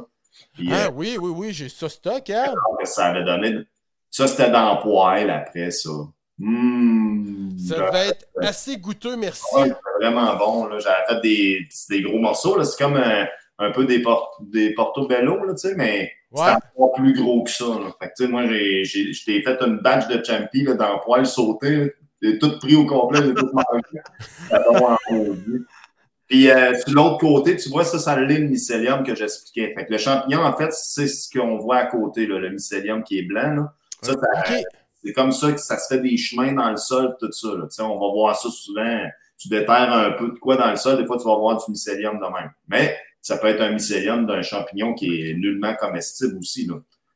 Puis, 0.53 0.69
Ah 0.71 0.85
euh, 0.87 0.91
oui, 0.93 1.17
oui, 1.19 1.31
oui, 1.35 1.53
j'ai 1.53 1.69
ça 1.69 1.89
stock, 1.89 2.29
hein? 2.29 2.53
ça 2.85 3.07
avait 3.07 3.23
donné. 3.23 3.57
Ça, 4.11 4.27
c'était 4.27 4.49
dans 4.51 4.75
le 4.75 4.81
poêle 4.81 5.29
après, 5.29 5.71
ça. 5.71 5.89
Mmh, 6.39 7.49
Ça 7.59 7.75
devait 7.75 8.07
être 8.09 8.25
assez 8.41 8.77
goûteux, 8.77 9.15
merci. 9.17 9.43
Ouais, 9.55 9.73
vraiment 9.99 10.35
bon. 10.37 10.69
J'avais 10.79 11.05
fait 11.09 11.21
des, 11.21 11.67
des 11.89 12.01
gros 12.01 12.17
morceaux. 12.19 12.63
C'est 12.63 12.81
comme 12.81 12.95
un, 12.95 13.27
un 13.59 13.71
peu 13.71 13.85
des, 13.85 14.01
port- 14.01 14.37
des 14.41 14.73
portobello, 14.73 15.43
là, 15.45 15.53
tu 15.53 15.67
sais, 15.69 15.75
mais 15.75 16.11
Ouais. 16.31 16.43
c'était 16.45 16.67
encore 16.77 16.93
plus 16.93 17.13
gros 17.13 17.43
que 17.43 17.49
ça. 17.49 17.65
Là. 17.65 17.91
Fait 17.99 18.11
que, 18.15 18.23
moi, 18.29 18.45
j'ai, 18.47 18.83
j'ai, 18.85 19.11
je 19.13 19.25
t'ai 19.25 19.41
fait 19.41 19.57
une 19.65 19.79
batch 19.79 20.07
de 20.07 20.23
champi 20.23 20.63
là, 20.63 20.75
dans 20.75 20.93
le 20.93 20.99
poêle 21.03 21.25
sauté. 21.25 21.91
J'ai 22.21 22.37
tout 22.37 22.59
pris 22.59 22.75
au 22.75 22.85
complet, 22.85 23.19
j'ai 23.25 23.33
tout 23.33 23.49
mangé. 23.51 24.01
Puis 26.27 26.51
euh, 26.51 26.75
sur 26.77 26.93
l'autre 26.93 27.17
côté, 27.17 27.55
tu 27.57 27.69
vois, 27.69 27.83
ça, 27.83 27.97
ça 27.97 28.19
l'est 28.19 28.37
le 28.37 28.47
mycélium 28.47 29.03
que 29.03 29.15
j'expliquais. 29.15 29.73
Fait 29.75 29.85
que 29.87 29.91
le 29.91 29.97
champignon, 29.97 30.41
en 30.43 30.55
fait, 30.55 30.71
c'est 30.71 31.07
ce 31.07 31.27
qu'on 31.35 31.57
voit 31.57 31.77
à 31.77 31.85
côté, 31.87 32.27
là, 32.27 32.37
le 32.37 32.51
mycélium 32.51 33.03
qui 33.03 33.17
est 33.17 33.23
blanc. 33.23 33.55
Là. 33.55 33.73
Ça, 34.03 34.13
ça- 34.13 34.19
OK. 34.55 34.63
C'est 35.03 35.13
comme 35.13 35.31
ça 35.31 35.51
que 35.51 35.59
ça 35.59 35.77
se 35.77 35.93
fait 35.93 36.01
des 36.01 36.17
chemins 36.17 36.53
dans 36.53 36.69
le 36.71 36.77
sol, 36.77 37.15
tout 37.19 37.31
ça. 37.31 37.47
Là. 37.49 37.63
Tu 37.63 37.75
sais, 37.75 37.81
On 37.81 37.99
va 37.99 38.11
voir 38.13 38.35
ça 38.35 38.49
souvent. 38.49 39.01
Tu 39.37 39.47
déterres 39.47 39.93
un 39.93 40.11
peu 40.11 40.27
de 40.29 40.37
quoi 40.39 40.57
dans 40.57 40.69
le 40.69 40.75
sol, 40.75 40.97
des 40.97 41.05
fois, 41.05 41.17
tu 41.17 41.23
vas 41.25 41.35
voir 41.37 41.57
du 41.57 41.71
mycélium 41.71 42.17
de 42.17 42.23
même. 42.25 42.51
Mais 42.67 42.97
ça 43.21 43.37
peut 43.37 43.47
être 43.47 43.61
un 43.61 43.71
mycélium 43.71 44.25
d'un 44.25 44.41
champignon 44.41 44.93
qui 44.93 45.29
est 45.29 45.33
nullement 45.33 45.73
comestible 45.75 46.37
aussi. 46.37 46.65
Là. 46.67 46.75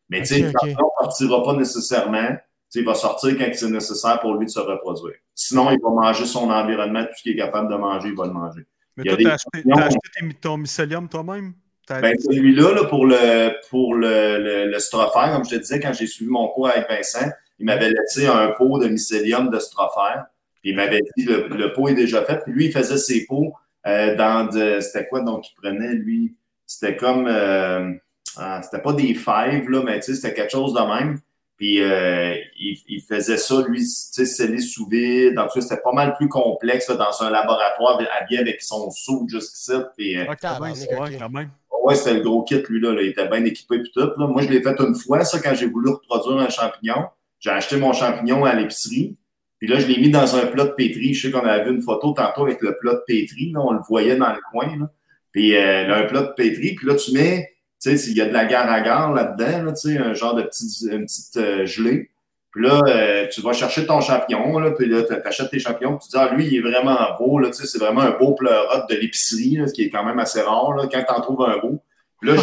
Mais 0.09 0.21
tu 0.21 0.27
sais, 0.27 0.35
Ok, 0.35 0.41
le 0.41 0.47
ok. 0.47 0.53
champignon 0.53 0.89
ne 1.01 1.05
sortira 1.05 1.43
pas 1.43 1.53
nécessairement. 1.53 2.27
Tu 2.29 2.35
sais, 2.69 2.79
il 2.79 2.85
va 2.85 2.95
sortir 2.95 3.37
quand 3.37 3.45
c'est 3.53 3.69
nécessaire 3.69 4.19
pour 4.21 4.35
lui 4.35 4.45
de 4.45 4.51
se 4.51 4.59
reproduire. 4.59 5.15
Sinon, 5.35 5.69
il 5.71 5.79
va 5.81 5.89
manger 5.89 6.25
son 6.25 6.49
environnement, 6.49 7.03
tout 7.03 7.11
ce 7.17 7.23
qu'il 7.23 7.33
est 7.33 7.37
capable 7.37 7.69
de 7.69 7.75
manger, 7.75 8.09
il 8.09 8.15
va 8.15 8.25
le 8.25 8.33
manger. 8.33 8.65
Mais 8.95 9.03
toi, 9.03 9.17
t'as 9.21 9.33
acheté, 9.33 9.71
acheté 9.71 10.33
ton 10.39 10.57
mycélium 10.57 11.09
toi-même? 11.09 11.53
Ben, 11.89 12.15
celui-là, 12.17 12.73
là, 12.75 12.85
pour 12.85 13.05
le 13.05 13.51
pour 13.69 13.95
le, 13.95 14.37
le, 14.39 14.71
le 14.71 14.79
strophère, 14.79 15.33
comme 15.33 15.43
je 15.43 15.49
te 15.49 15.55
disais, 15.55 15.81
quand 15.81 15.91
j'ai 15.91 16.07
suivi 16.07 16.31
mon 16.31 16.47
cours 16.47 16.69
avec 16.69 16.87
Vincent, 16.89 17.29
il 17.59 17.65
m'avait 17.65 17.89
laissé 17.89 18.27
un 18.27 18.49
pot 18.49 18.79
de 18.79 18.87
mycélium 18.87 19.49
de 19.49 19.59
strophère. 19.59 20.25
Puis 20.61 20.71
il 20.71 20.75
m'avait 20.75 21.01
dit 21.17 21.25
le, 21.25 21.47
le 21.47 21.73
pot 21.73 21.89
est 21.89 21.93
déjà 21.93 22.23
fait. 22.23 22.39
Puis 22.43 22.53
lui, 22.53 22.65
il 22.65 22.71
faisait 22.71 22.97
ses 22.97 23.25
pots 23.25 23.53
euh, 23.85 24.15
dans 24.15 24.45
de. 24.45 24.79
C'était 24.79 25.07
quoi 25.07 25.21
donc 25.21 25.49
il 25.49 25.55
prenait, 25.55 25.93
lui? 25.93 26.35
C'était 26.65 26.95
comme 26.95 27.27
euh, 27.27 27.91
ah, 28.37 28.61
c'était 28.63 28.81
pas 28.81 28.93
des 28.93 29.13
fèves, 29.13 29.69
là, 29.69 29.83
mais 29.83 29.99
tu 29.99 30.13
sais, 30.13 30.15
c'était 30.15 30.33
quelque 30.33 30.51
chose 30.51 30.73
de 30.73 30.79
même. 30.79 31.19
Puis 31.57 31.81
euh, 31.81 32.35
il, 32.57 32.77
il 32.87 33.01
faisait 33.01 33.37
ça, 33.37 33.61
lui, 33.67 33.79
tu 33.79 33.85
sais, 33.87 34.25
scellé 34.25 34.59
sous 34.59 34.87
vide. 34.87 35.37
En 35.37 35.43
tout 35.43 35.59
cas, 35.59 35.61
c'était 35.61 35.81
pas 35.81 35.91
mal 35.91 36.15
plus 36.15 36.27
complexe 36.27 36.89
là, 36.89 36.95
dans 36.95 37.21
un 37.21 37.29
laboratoire 37.29 38.01
habillé 38.19 38.39
avec 38.39 38.61
son 38.61 38.89
seau 38.89 39.25
jusqu'ici. 39.29 39.73
Puis 39.95 40.17
euh, 40.17 40.25
Ah, 40.27 40.35
quand 40.35 40.59
même, 40.59 40.73
tabarnak, 40.73 41.11
ouais, 41.11 41.17
quand 41.19 41.29
même. 41.29 41.49
Ouais, 41.83 41.95
c'était 41.95 42.15
le 42.15 42.21
gros 42.21 42.43
kit, 42.43 42.63
lui, 42.69 42.79
là. 42.81 42.93
là. 42.93 43.01
Il 43.01 43.09
était 43.09 43.27
bien 43.27 43.43
équipé 43.45 43.75
et 43.75 43.83
tout. 43.83 43.99
Là. 43.99 44.27
Moi, 44.27 44.41
je 44.41 44.49
l'ai 44.49 44.63
fait 44.63 44.75
une 44.79 44.95
fois, 44.95 45.23
ça, 45.25 45.39
quand 45.39 45.53
j'ai 45.53 45.67
voulu 45.67 45.91
reproduire 45.91 46.37
un 46.39 46.49
champignon. 46.49 47.05
J'ai 47.43 47.49
acheté 47.49 47.75
mon 47.75 47.91
champignon 47.91 48.45
à 48.45 48.55
l'épicerie. 48.55 49.17
Puis 49.59 49.67
là, 49.67 49.77
je 49.77 49.87
l'ai 49.87 49.97
mis 49.97 50.09
dans 50.09 50.35
un 50.37 50.45
plat 50.47 50.63
de 50.63 50.71
pétri. 50.71 51.13
Je 51.13 51.27
sais 51.27 51.31
qu'on 51.31 51.45
avait 51.45 51.65
vu 51.65 51.71
une 51.71 51.81
photo 51.81 52.13
tantôt 52.13 52.43
avec 52.43 52.61
le 52.61 52.77
plat 52.77 52.93
de 52.93 53.03
pétri. 53.05 53.51
Là. 53.51 53.59
On 53.61 53.73
le 53.73 53.81
voyait 53.85 54.15
dans 54.15 54.31
le 54.31 54.39
coin. 54.51 54.89
Puis 55.31 55.55
euh, 55.57 55.87
là, 55.87 55.97
un 55.97 56.03
plat 56.05 56.21
de 56.21 56.31
pétri. 56.37 56.75
Puis 56.75 56.87
là, 56.87 56.95
tu 56.95 57.11
mets, 57.11 57.49
tu 57.81 57.89
sais, 57.89 57.97
s'il 57.97 58.15
y 58.15 58.21
a 58.21 58.27
de 58.27 58.33
la 58.33 58.45
gare 58.45 58.71
à 58.71 58.79
gare 58.79 59.13
là-dedans, 59.13 59.63
là, 59.63 59.73
tu 59.73 59.89
sais, 59.89 59.97
un 59.97 60.13
genre 60.13 60.35
de 60.35 60.43
petite, 60.43 60.89
une 60.89 61.05
petite 61.05 61.37
euh, 61.37 61.65
gelée. 61.65 62.11
Puis 62.51 62.63
là, 62.63 62.81
euh, 62.87 63.27
tu 63.29 63.41
vas 63.41 63.51
chercher 63.51 63.85
ton 63.85 63.99
champignon, 63.99 64.59
là, 64.59 64.71
puis 64.71 64.87
là, 64.87 65.01
tu 65.03 65.13
achètes 65.13 65.49
tes 65.49 65.57
champignons, 65.57 65.97
puis 65.97 66.07
tu 66.07 66.15
dis, 66.15 66.23
ah, 66.23 66.31
lui, 66.35 66.45
il 66.45 66.57
est 66.57 66.61
vraiment 66.61 66.99
beau, 67.17 67.39
là, 67.39 67.47
tu 67.49 67.55
sais, 67.55 67.65
c'est 67.65 67.79
vraiment 67.79 68.01
un 68.01 68.11
beau 68.11 68.35
pleurote 68.35 68.87
de 68.91 68.95
l'épicerie, 68.95 69.59
ce 69.67 69.73
qui 69.73 69.85
est 69.85 69.89
quand 69.89 70.05
même 70.05 70.19
assez 70.19 70.39
rare, 70.39 70.75
là, 70.75 70.83
quand 70.83 71.03
tu 71.03 71.13
en 71.13 71.21
trouves 71.21 71.43
un 71.49 71.57
beau. 71.57 71.81
Là, 72.23 72.35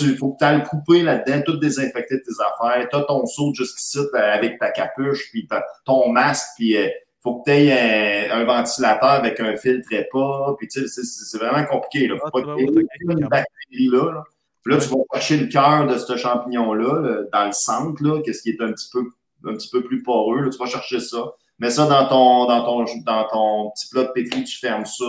il 0.00 0.16
faut 0.16 0.32
que 0.32 0.38
tu 0.38 0.44
ailles 0.44 0.58
le 0.58 0.68
couper 0.68 1.02
là-dedans, 1.02 1.42
tout 1.46 1.56
désinfecter 1.56 2.20
tes 2.20 2.32
affaires. 2.40 2.88
Tu 2.88 2.96
as 2.96 3.02
ton 3.02 3.24
seau 3.26 3.52
jusqu'ici 3.54 3.98
euh, 3.98 4.18
avec 4.34 4.58
ta 4.58 4.70
capuche, 4.70 5.30
puis 5.30 5.48
ton 5.84 6.10
masque, 6.10 6.46
puis 6.56 6.72
il 6.74 6.92
faut 7.22 7.36
que 7.40 7.50
tu 7.50 7.56
aies 7.56 8.28
un, 8.30 8.40
un 8.40 8.44
ventilateur 8.44 9.10
avec 9.10 9.38
un 9.40 9.56
filtre 9.56 9.92
EPA, 9.92 10.54
puis 10.58 10.68
tu 10.68 10.86
sais, 10.88 11.02
c'est- 11.02 11.38
vraiment 11.38 11.64
compliqué. 11.66 12.08
Là. 12.08 12.16
Faut 12.18 12.26
Ah, 12.26 12.30
pas 12.32 12.40
tu 12.42 12.48
y 12.48 12.64
ait 12.64 12.66
voir, 12.70 13.16
une 13.18 13.28
bactérie 13.28 13.88
là. 13.88 14.12
là. 14.12 14.24
Puis 14.64 14.74
là, 14.74 14.80
tu 14.80 14.88
vas 14.90 14.96
chercher 15.14 15.36
le 15.38 15.46
cœur 15.46 15.86
de 15.86 15.98
ce 15.98 16.16
champignon-là, 16.16 17.00
là, 17.00 17.16
dans 17.32 17.46
le 17.46 17.52
centre, 17.52 18.02
là, 18.02 18.20
qu'est-ce 18.24 18.42
qui 18.42 18.50
est 18.50 18.60
un 18.62 18.72
petit 18.72 18.88
peu, 18.92 19.04
un 19.48 19.54
petit 19.54 19.68
peu 19.70 19.82
plus 19.82 20.02
poreux. 20.02 20.40
Là, 20.42 20.50
tu 20.50 20.58
vas 20.58 20.66
chercher 20.66 21.00
ça. 21.00 21.18
Mets 21.58 21.70
ça 21.70 21.86
dans 21.86 22.06
ton, 22.08 22.46
dans 22.46 22.64
ton, 22.64 22.84
dans 23.04 23.28
ton 23.28 23.70
petit 23.70 23.88
plat 23.88 24.04
de 24.04 24.08
pétri, 24.12 24.42
tu 24.44 24.58
fermes 24.58 24.84
ça. 24.86 25.04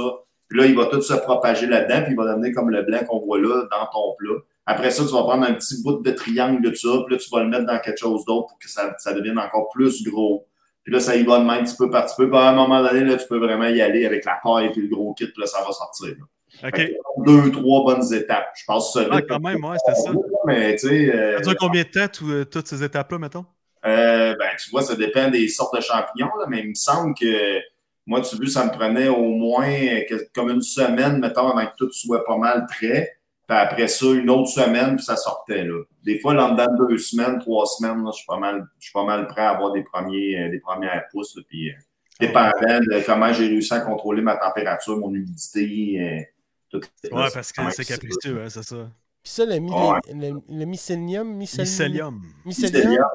Puis 0.53 0.61
là, 0.61 0.67
il 0.67 0.75
va 0.75 0.85
tout 0.85 1.01
se 1.01 1.15
propager 1.15 1.65
là-dedans, 1.65 2.03
puis 2.03 2.11
il 2.13 2.15
va 2.15 2.25
devenir 2.27 2.53
comme 2.53 2.69
le 2.69 2.83
blanc 2.83 2.99
qu'on 3.09 3.19
voit 3.25 3.39
là 3.39 3.63
dans 3.71 3.87
ton 3.91 4.13
plat. 4.19 4.35
Après 4.67 4.91
ça, 4.91 5.03
tu 5.03 5.11
vas 5.11 5.23
prendre 5.23 5.43
un 5.47 5.53
petit 5.55 5.81
bout 5.81 5.99
de 6.03 6.11
triangle 6.11 6.61
de 6.61 6.71
ça, 6.75 6.89
puis 7.07 7.15
là, 7.15 7.19
tu 7.19 7.27
vas 7.31 7.41
le 7.43 7.49
mettre 7.49 7.65
dans 7.65 7.79
quelque 7.79 7.97
chose 7.97 8.23
d'autre 8.25 8.49
pour 8.49 8.59
que 8.59 8.69
ça, 8.69 8.93
ça 8.99 9.13
devienne 9.13 9.39
encore 9.39 9.69
plus 9.73 10.03
gros. 10.07 10.45
Puis 10.83 10.93
là, 10.93 10.99
ça 10.99 11.15
y 11.15 11.23
va 11.23 11.39
de 11.39 11.45
même 11.45 11.63
petit 11.63 11.75
peu 11.75 11.89
par 11.89 12.05
petit 12.05 12.13
peu. 12.15 12.29
Puis 12.29 12.37
à 12.37 12.49
un 12.49 12.53
moment 12.55 12.83
donné, 12.83 13.03
là, 13.03 13.15
tu 13.15 13.27
peux 13.27 13.39
vraiment 13.39 13.65
y 13.65 13.81
aller 13.81 14.05
avec 14.05 14.25
la 14.25 14.37
paille 14.43 14.67
et 14.75 14.79
le 14.79 14.87
gros 14.95 15.13
kit, 15.15 15.25
puis 15.25 15.41
là, 15.41 15.47
ça 15.47 15.63
va 15.65 15.71
sortir. 15.71 16.09
là. 16.19 16.25
Fait 16.61 16.71
que 16.71 17.25
Deux, 17.25 17.49
trois 17.51 17.83
bonnes 17.83 18.13
étapes. 18.13 18.49
Je 18.55 18.63
passe 18.67 18.93
ça 18.93 19.01
Ah, 19.09 19.21
quand 19.27 19.39
même, 19.39 19.65
ouais, 19.65 19.77
c'était 19.83 19.99
ça. 19.99 20.11
Mais 20.45 20.75
tu 20.75 20.87
sais, 20.87 21.15
euh, 21.15 21.37
Ça 21.37 21.49
dure 21.49 21.55
combien 21.59 21.81
de 21.81 21.87
temps, 21.87 22.07
tout- 22.13 22.29
euh, 22.29 22.45
toutes 22.45 22.67
ces 22.67 22.83
étapes-là, 22.83 23.17
mettons? 23.17 23.45
euh, 23.85 24.35
ben, 24.37 24.49
tu 24.63 24.69
vois, 24.69 24.81
ça 24.83 24.95
dépend 24.95 25.29
des 25.29 25.47
sortes 25.47 25.75
de 25.75 25.81
champignons, 25.81 26.29
là, 26.39 26.45
mais 26.47 26.59
il 26.59 26.69
me 26.69 26.73
semble 26.75 27.15
que 27.15 27.59
moi, 28.05 28.21
tu 28.21 28.35
vois, 28.35 28.47
ça 28.47 28.65
me 28.65 28.71
prenait 28.71 29.07
au 29.07 29.29
moins 29.29 29.65
que- 30.09 30.27
comme 30.33 30.49
une 30.49 30.61
semaine, 30.61 31.19
mettons, 31.19 31.47
avant 31.49 31.65
que 31.65 31.75
tout 31.77 31.91
soit 31.91 32.23
pas 32.25 32.37
mal 32.37 32.65
prêt. 32.67 33.17
Puis 33.47 33.57
après 33.57 33.87
ça, 33.89 34.05
une 34.07 34.29
autre 34.29 34.47
semaine, 34.49 34.95
puis 34.95 35.03
ça 35.05 35.17
sortait. 35.17 35.63
Là. 35.63 35.83
Des 36.03 36.17
fois, 36.19 36.33
là, 36.33 36.51
dedans 36.51 36.65
de 36.85 36.87
deux 36.89 36.97
semaines, 36.97 37.39
trois 37.39 37.65
semaines, 37.65 38.03
là, 38.03 38.11
je 38.13 38.17
suis 38.17 38.25
pas 38.25 38.37
mal, 38.37 38.65
je 38.79 38.85
suis 38.85 38.93
pas 38.93 39.03
mal 39.03 39.27
prêt 39.27 39.41
à 39.41 39.49
avoir 39.51 39.71
des 39.73 39.83
premiers, 39.83 40.39
euh, 40.39 40.49
des 40.49 40.59
premières 40.59 41.03
pousses. 41.11 41.35
là, 41.35 41.43
puis, 41.47 41.69
euh, 41.69 41.73
dépendant 42.19 42.51
de 42.61 43.05
comment 43.05 43.33
j'ai 43.33 43.47
réussi 43.47 43.73
à 43.73 43.81
contrôler 43.81 44.21
ma 44.21 44.37
température, 44.37 44.97
mon 44.97 45.13
humidité. 45.13 45.99
euh, 45.99 46.21
tout. 46.69 46.81
Ouais, 47.11 47.27
parce 47.33 47.51
que 47.51 47.61
c'est 47.71 47.85
capricieux, 47.85 48.41
hein, 48.41 48.49
c'est 48.49 48.63
ça. 48.63 48.89
Puis 49.23 49.31
ça, 49.31 49.45
le, 49.45 49.59
mi- 49.59 49.71
Ouais. 49.71 49.99
le, 50.11 50.41
le 50.49 50.65
mycélium, 50.65 51.35
mycélium, 51.35 51.35
Mycélium. 51.35 52.21
mycélium, 52.45 52.81
Mycélium? 52.89 53.05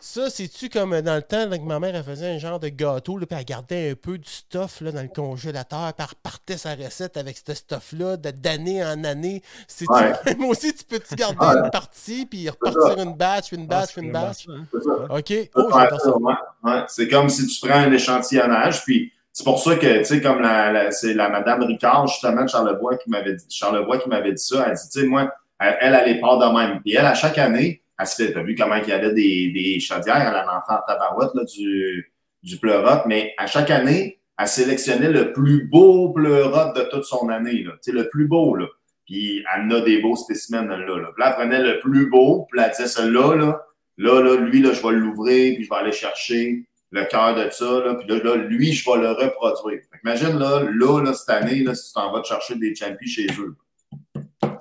Ça, 0.00 0.30
c'est-tu 0.30 0.68
comme 0.70 0.98
dans 1.02 1.14
le 1.16 1.22
temps 1.22 1.46
là, 1.46 1.58
que 1.58 1.62
ma 1.62 1.78
mère 1.78 1.94
elle 1.94 2.02
faisait 2.02 2.30
un 2.34 2.38
genre 2.38 2.58
de 2.58 2.68
gâteau, 2.68 3.18
là, 3.18 3.26
puis 3.26 3.36
elle 3.38 3.44
gardait 3.44 3.90
un 3.90 3.94
peu 3.94 4.16
du 4.18 4.28
stuff 4.28 4.80
là, 4.80 4.92
dans 4.92 5.02
le 5.02 5.08
congélateur, 5.08 5.92
puis 5.94 6.04
elle 6.06 6.16
repartait 6.16 6.56
sa 6.56 6.74
recette 6.74 7.16
avec 7.16 7.36
ce 7.46 7.54
stuff-là 7.54 8.16
d'année 8.16 8.82
en 8.84 9.04
année. 9.04 9.42
C'est 9.68 9.88
Ouais. 9.90 10.12
Moi 10.38 10.48
aussi, 10.50 10.74
tu 10.74 10.84
peux-tu 10.84 11.14
garder 11.14 11.36
Ouais. 11.44 11.64
une 11.64 11.70
partie, 11.70 12.26
puis 12.26 12.48
repartir 12.48 12.98
une 13.02 13.14
batch, 13.14 13.52
une 13.52 13.62
Ah, 13.70 13.80
batch, 13.80 13.90
c'est 13.94 14.00
une 14.00 14.12
batch? 14.12 14.46
ça, 14.46 14.52
hein. 14.52 14.66
C'est 14.72 14.82
ça. 14.82 14.92
OK. 15.14 15.50
Oh, 15.54 15.62
Ouais, 15.62 15.82
j'adore 15.84 16.00
ça. 16.00 16.16
ouais, 16.16 16.34
ouais. 16.64 16.82
C'est 16.88 17.08
comme 17.08 17.28
si 17.28 17.46
tu 17.46 17.66
prends 17.68 17.78
un 17.78 17.92
échantillonnage, 17.92 18.82
puis 18.84 19.12
c'est 19.32 19.44
pour 19.44 19.62
ça 19.62 19.76
que, 19.76 19.98
tu 19.98 20.04
sais, 20.04 20.20
comme 20.20 20.40
la, 20.40 20.72
la- 20.72 20.90
c'est 20.92 21.14
la 21.14 21.28
Madame 21.28 21.62
Ricard, 21.62 22.06
justement, 22.06 22.42
de 22.44 22.48
Charlevoix, 22.48 22.96
qui 22.96 23.10
m'avait 23.10 23.34
dit, 23.34 23.44
Charlevoix 23.48 23.98
qui 23.98 24.08
m'avait 24.08 24.32
dit 24.32 24.42
ça. 24.42 24.64
Elle 24.66 24.74
dit, 24.74 24.88
tu 24.92 25.00
sais, 25.00 25.06
moi, 25.06 25.30
elle, 25.60 25.76
elle, 25.80 25.94
elle 26.04 26.16
est 26.16 26.20
part 26.20 26.38
de 26.38 26.46
même. 26.58 26.80
Puis 26.80 26.94
elle, 26.94 27.06
à 27.06 27.14
chaque 27.14 27.38
année, 27.38 27.82
fait, 28.06 28.32
t'as 28.32 28.42
vu 28.42 28.54
comment 28.54 28.76
il 28.76 28.88
y 28.88 28.92
avait 28.92 29.12
des, 29.12 29.52
des 29.52 29.80
chaudières, 29.80 30.16
elle 30.16 30.48
en 30.48 30.56
enfant 30.56 30.80
en 30.82 30.86
tabarouette, 30.86 31.34
là, 31.34 31.44
du, 31.44 32.12
du 32.42 32.56
pleurote, 32.58 33.02
mais 33.06 33.34
à 33.38 33.46
chaque 33.46 33.70
année, 33.70 34.20
elle 34.38 34.48
sélectionnait 34.48 35.10
le 35.10 35.32
plus 35.32 35.66
beau 35.66 36.10
pleurote 36.10 36.76
de 36.76 36.82
toute 36.90 37.04
son 37.04 37.28
année, 37.28 37.62
là. 37.62 37.72
Tu 37.82 37.92
le 37.92 38.08
plus 38.08 38.26
beau, 38.26 38.54
là. 38.54 38.66
Puis 39.04 39.44
elle 39.54 39.72
a 39.74 39.80
des 39.80 40.00
beaux 40.00 40.16
spécimens, 40.16 40.64
là, 40.64 40.76
là. 40.76 41.10
Là, 41.18 41.26
elle 41.26 41.34
prenait 41.34 41.62
le 41.62 41.80
plus 41.80 42.08
beau, 42.08 42.46
puis 42.50 42.60
elle 42.62 42.70
disait, 42.70 42.86
celui-là, 42.86 43.36
là, 43.36 43.60
là, 43.98 44.36
lui, 44.36 44.62
là, 44.62 44.72
je 44.72 44.82
vais 44.82 44.92
l'ouvrir, 44.92 45.56
puis 45.56 45.64
je 45.64 45.68
vais 45.68 45.76
aller 45.76 45.92
chercher 45.92 46.64
le 46.92 47.04
cœur 47.04 47.34
de 47.34 47.50
ça, 47.50 47.80
là, 47.84 47.94
puis 47.94 48.08
là, 48.08 48.36
lui, 48.36 48.72
je 48.72 48.90
vais 48.90 48.98
le 48.98 49.10
reproduire. 49.10 49.80
Fait 49.90 49.98
imagine, 50.04 50.38
là, 50.38 50.62
là, 50.62 51.02
là, 51.02 51.12
cette 51.12 51.30
année, 51.30 51.62
là, 51.62 51.74
si 51.74 51.88
tu 51.88 51.94
t'en 51.94 52.10
vas 52.12 52.20
te 52.20 52.28
chercher 52.28 52.56
des 52.56 52.74
champions 52.74 53.06
chez 53.06 53.26
eux. 53.38 53.56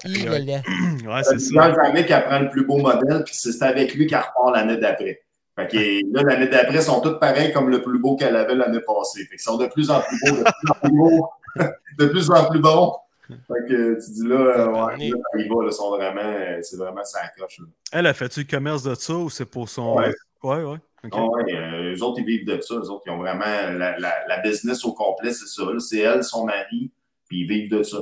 Ouais, 0.06 1.24
Ça 1.24 1.32
c'est 1.38 1.40
ça. 1.40 1.64
années 1.64 2.06
qu'elle 2.06 2.24
prend 2.26 2.40
le 2.40 2.50
plus 2.50 2.66
beau 2.66 2.78
modèle, 2.78 3.24
puis 3.24 3.34
c'est 3.36 3.62
avec 3.64 3.94
lui 3.94 4.08
qu'elle 4.08 4.20
repart 4.20 4.56
l'année 4.56 4.78
d'après. 4.78 5.22
Fait 5.56 5.68
que 5.68 6.14
là, 6.14 6.24
l'année 6.24 6.48
d'après, 6.48 6.78
ils 6.78 6.82
sont 6.82 7.02
tous 7.02 7.20
pareils 7.20 7.52
comme 7.52 7.70
le 7.70 7.82
plus 7.82 8.00
beau 8.00 8.16
qu'elle 8.16 8.36
avait 8.36 8.56
l'année 8.56 8.80
passée. 8.80 9.24
Fait 9.26 9.36
qu'ils 9.36 9.40
sont 9.40 9.58
de 9.58 9.68
plus 9.68 9.90
en 9.90 10.02
plus 10.02 10.18
beaux, 10.32 10.38
de 10.38 10.46
plus 10.46 10.72
en 10.72 10.80
plus 10.80 10.90
beaux, 10.92 11.30
de 12.00 12.06
plus 12.06 12.32
en 12.32 12.46
plus 12.46 12.60
bons. 12.60 12.94
Fait 13.28 13.68
que 13.68 14.04
tu 14.04 14.12
dis 14.12 14.28
là, 14.28 14.36
euh, 14.36 14.68
ouais, 14.68 15.10
là, 15.10 15.64
là, 15.64 15.72
sont 15.72 15.90
vraiment, 15.92 16.58
c'est 16.62 16.78
vraiment 16.78 17.04
ça 17.04 17.20
accroche. 17.24 17.60
Là. 17.60 17.66
Elle 17.92 18.08
a 18.08 18.14
fait-tu 18.14 18.42
le 18.42 18.48
commerce 18.48 18.84
de 18.84 18.96
ça 18.96 19.14
ou 19.14 19.30
c'est 19.30 19.46
pour 19.46 19.70
son. 19.70 19.98
Ouais. 19.98 20.14
ouais. 20.44 20.64
ouais. 20.64 20.78
Ah 21.12 21.24
ouais, 21.24 21.56
euh, 21.56 21.96
eux 21.96 22.04
autres, 22.04 22.20
ils 22.20 22.26
vivent 22.26 22.46
de 22.46 22.60
ça. 22.60 22.76
Eux 22.76 22.90
autres, 22.90 23.04
ils 23.06 23.12
ont 23.12 23.18
vraiment 23.18 23.46
la, 23.46 23.98
la, 24.00 24.14
la 24.28 24.38
business 24.40 24.84
au 24.84 24.94
complet, 24.94 25.32
c'est 25.32 25.48
ça. 25.48 25.64
C'est 25.80 26.00
elle, 26.00 26.24
son 26.24 26.46
mari, 26.46 26.92
puis 27.28 27.42
ils 27.42 27.48
vivent 27.48 27.70
de 27.72 27.84
ça. 27.84 28.00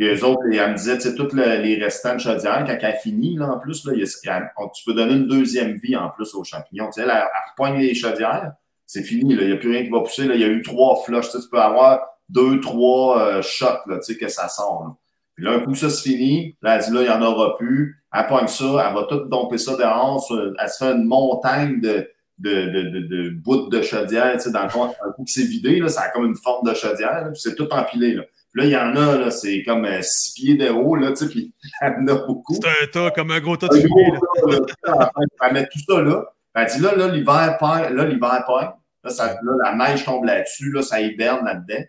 Puis 0.00 0.08
eux 0.08 0.24
autres, 0.24 0.40
elle 0.50 0.70
me 0.70 0.76
disait, 0.76 0.96
tu 0.96 1.02
sais, 1.10 1.14
tous 1.14 1.34
le- 1.34 1.60
les 1.60 1.76
restants 1.76 2.14
de 2.14 2.20
chaudière, 2.20 2.64
quand 2.66 2.78
elle 2.80 2.96
finit, 3.02 3.36
là, 3.36 3.52
en 3.52 3.58
plus, 3.58 3.84
là, 3.84 3.92
tu 3.94 4.84
peux 4.86 4.94
donner 4.94 5.12
une 5.12 5.26
deuxième 5.26 5.72
vie 5.76 5.94
en 5.94 6.08
plus 6.08 6.34
aux 6.34 6.42
champignons. 6.42 6.86
Tu 6.86 6.92
sais, 6.92 7.02
elle, 7.02 7.10
elle, 7.10 7.18
elle 7.18 7.50
repoigne 7.50 7.78
les 7.78 7.94
chaudières, 7.94 8.52
c'est 8.86 9.02
fini, 9.02 9.34
là. 9.36 9.42
Il 9.42 9.48
n'y 9.48 9.52
a 9.52 9.56
plus 9.58 9.70
rien 9.70 9.82
qui 9.84 9.90
va 9.90 10.00
pousser. 10.00 10.26
Là. 10.26 10.36
Il 10.36 10.40
y 10.40 10.44
a 10.44 10.48
eu 10.48 10.62
trois 10.62 11.02
flushs. 11.04 11.26
Tu, 11.26 11.32
sais, 11.32 11.40
tu 11.42 11.50
peux 11.50 11.60
avoir 11.60 12.00
deux, 12.30 12.60
trois 12.60 13.20
euh, 13.20 13.42
shots, 13.42 13.66
là, 13.86 13.98
tu 13.98 14.14
sais, 14.14 14.16
que 14.16 14.28
ça 14.28 14.48
sort. 14.48 14.84
Là. 14.86 14.94
Puis 15.36 15.44
là, 15.44 15.52
un 15.52 15.60
coup, 15.60 15.74
ça 15.74 15.90
se 15.90 16.00
finit. 16.02 16.56
Là, 16.62 16.76
elle 16.76 16.82
dit, 16.82 16.92
là, 16.92 17.00
il 17.02 17.04
n'y 17.04 17.10
en 17.10 17.20
aura 17.20 17.56
plus. 17.58 18.02
Elle 18.14 18.26
pogne 18.26 18.48
ça, 18.48 18.64
elle 18.88 18.94
va 18.94 19.04
tout 19.06 19.20
domper 19.26 19.58
ça 19.58 19.76
dehors. 19.76 20.26
Elle 20.58 20.68
se 20.70 20.82
fait 20.82 20.92
une 20.92 21.04
montagne 21.04 21.78
de, 21.82 22.08
de, 22.38 22.50
de, 22.70 22.82
de, 22.88 23.00
de 23.06 23.30
bouts 23.30 23.68
de 23.68 23.82
chaudière. 23.82 24.32
Tu 24.32 24.40
sais, 24.40 24.50
dans 24.50 24.62
le 24.62 24.70
fond, 24.70 24.84
un 24.86 25.12
coup 25.12 25.24
c'est 25.26 25.42
vidé, 25.44 25.78
là, 25.78 25.88
ça 25.90 26.04
a 26.04 26.08
comme 26.08 26.24
une 26.24 26.36
forme 26.36 26.66
de 26.66 26.74
chaudière. 26.74 27.28
puis 27.32 27.40
c'est 27.40 27.54
tout 27.54 27.68
empilé. 27.70 28.14
Là. 28.14 28.22
Puis 28.52 28.62
là, 28.62 28.64
il 28.66 28.70
y 28.72 28.76
en 28.76 28.96
a, 28.96 29.16
là, 29.16 29.30
c'est 29.30 29.62
comme 29.62 29.84
euh, 29.84 30.00
six 30.02 30.32
pieds 30.34 30.54
de 30.56 30.68
haut, 30.70 30.96
là, 30.96 31.10
tu 31.10 31.16
sais, 31.16 31.28
puis 31.28 31.52
elle 31.80 31.94
en 32.00 32.06
a 32.08 32.14
beaucoup. 32.26 32.54
C'est 32.54 32.66
un 32.68 32.86
tas, 32.92 33.10
comme 33.12 33.30
un 33.30 33.40
gros 33.40 33.56
tas 33.56 33.68
de 33.68 33.76
Un 33.76 33.80
fumier. 33.80 34.10
gros 34.10 34.48
là. 34.50 34.58
tas, 34.82 34.92
là. 34.98 35.10
Elle 35.46 35.52
met 35.52 35.68
tout 35.68 35.78
ça 35.88 36.00
là. 36.02 36.24
Elle 36.54 36.66
dit 36.66 36.80
là, 36.80 36.96
là, 36.96 37.08
l'hiver 37.08 37.56
perd, 37.60 37.92
là, 37.94 38.04
l'hiver 38.04 38.44
perd. 38.46 38.72
Là, 39.04 39.10
ça, 39.10 39.26
là, 39.40 39.52
la 39.64 39.74
neige 39.76 40.04
tombe 40.04 40.24
là-dessus, 40.24 40.72
là, 40.72 40.82
ça 40.82 41.00
hiberne 41.00 41.44
là-dedans. 41.44 41.84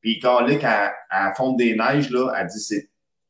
Puis 0.00 0.18
quand 0.18 0.44
elle, 0.46 0.58
elle 0.60 1.34
fonde 1.36 1.56
des 1.58 1.76
neiges, 1.76 2.10
là, 2.10 2.32
elle 2.38 2.46
dit 2.48 2.58
c'est 2.60 2.88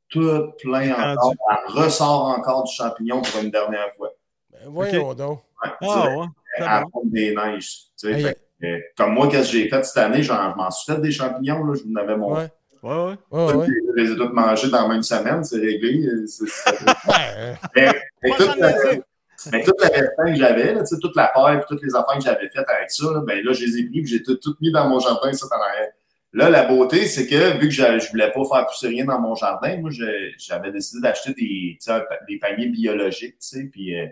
tout 0.08 0.52
plein 0.62 0.90
encore. 0.92 1.34
Elle 1.50 1.72
ressort 1.82 2.24
encore 2.36 2.64
du 2.64 2.72
champignon 2.72 3.20
pour 3.22 3.42
une 3.42 3.50
dernière 3.50 3.92
fois. 3.96 4.08
Ben, 4.50 4.58
voyons 4.68 5.14
donc. 5.14 5.40
Ouais, 5.62 5.70
Ah, 5.82 6.08
ouais. 6.16 6.24
elle 6.56 6.64
bon. 6.84 6.90
fonde 6.92 7.10
des 7.12 7.34
neiges. 7.34 7.68
Tu 7.98 8.08
sais, 8.08 8.12
Hey, 8.12 8.22
fait 8.24 8.34
que, 8.60 8.66
euh, 8.66 8.78
comme 8.96 9.12
moi, 9.14 9.28
qu'est-ce 9.28 9.52
que 9.52 9.58
j'ai 9.58 9.68
fait 9.68 9.84
cette 9.84 9.98
année, 9.98 10.22
j'en- 10.22 10.50
je 10.52 10.56
m'en 10.56 10.70
suis 10.70 10.92
fait 10.92 11.00
des 11.00 11.12
champignons, 11.12 11.62
là, 11.64 11.74
je 11.74 11.82
vous 11.84 11.92
en 11.92 11.96
avais 11.96 12.16
montré. 12.16 12.44
Ouais, 12.44 12.48
Ouais, 12.82 12.94
ouais. 12.94 13.16
ouais, 13.30 13.54
ouais. 13.54 13.66
Je 13.66 14.02
les 14.02 14.12
ai 14.12 14.16
tous 14.16 14.28
mangés 14.32 14.70
dans 14.70 14.82
la 14.82 14.88
même 14.88 15.02
semaine, 15.02 15.44
c'est 15.44 15.58
réglé. 15.58 16.06
C'est- 16.26 16.46
c'est- 16.48 16.70
euh, 16.70 17.54
Mais, 17.76 17.92
mais 18.22 18.30
toute, 18.38 18.56
la, 18.56 18.72
niaiser. 18.72 19.02
mais 19.52 19.62
toute 19.64 19.80
la 19.82 19.88
restant 19.88 20.24
que 20.24 20.34
j'avais, 20.34 20.74
là, 20.74 20.80
tu 20.80 20.86
sais, 20.86 20.96
toute 21.00 21.16
la 21.16 21.28
paille 21.28 21.58
et 21.58 21.60
toutes 21.68 21.82
les 21.82 21.94
affaires 21.94 22.16
que 22.18 22.24
j'avais 22.24 22.48
faites 22.48 22.68
avec 22.68 22.90
ça, 22.90 23.04
là, 23.12 23.20
ben 23.26 23.44
là, 23.44 23.52
je 23.52 23.64
les 23.64 23.78
ai 23.78 23.84
pris 23.84 24.00
et 24.00 24.06
j'ai 24.06 24.22
tout, 24.22 24.36
tout 24.36 24.54
mis 24.60 24.72
dans 24.72 24.88
mon 24.88 24.98
jardin, 24.98 25.32
ça. 25.32 25.46
Là, 26.32 26.48
la 26.48 26.64
beauté, 26.64 27.06
c'est 27.06 27.26
que 27.26 27.58
vu 27.58 27.68
que 27.68 27.74
je 27.74 27.82
ne 27.82 28.10
voulais 28.10 28.30
pas 28.30 28.40
faire 28.44 28.66
pousser 28.66 28.86
rien 28.88 29.04
dans 29.04 29.18
mon 29.20 29.34
jardin, 29.34 29.76
moi, 29.78 29.90
je- 29.90 30.30
j'avais 30.38 30.70
décidé 30.70 31.02
d'acheter 31.02 31.34
des, 31.34 31.76
des 32.28 32.38
paniers 32.38 32.68
biologiques, 32.68 33.38
tu 33.40 33.48
sais, 33.48 33.64
puis 33.64 33.98
euh, 33.98 34.06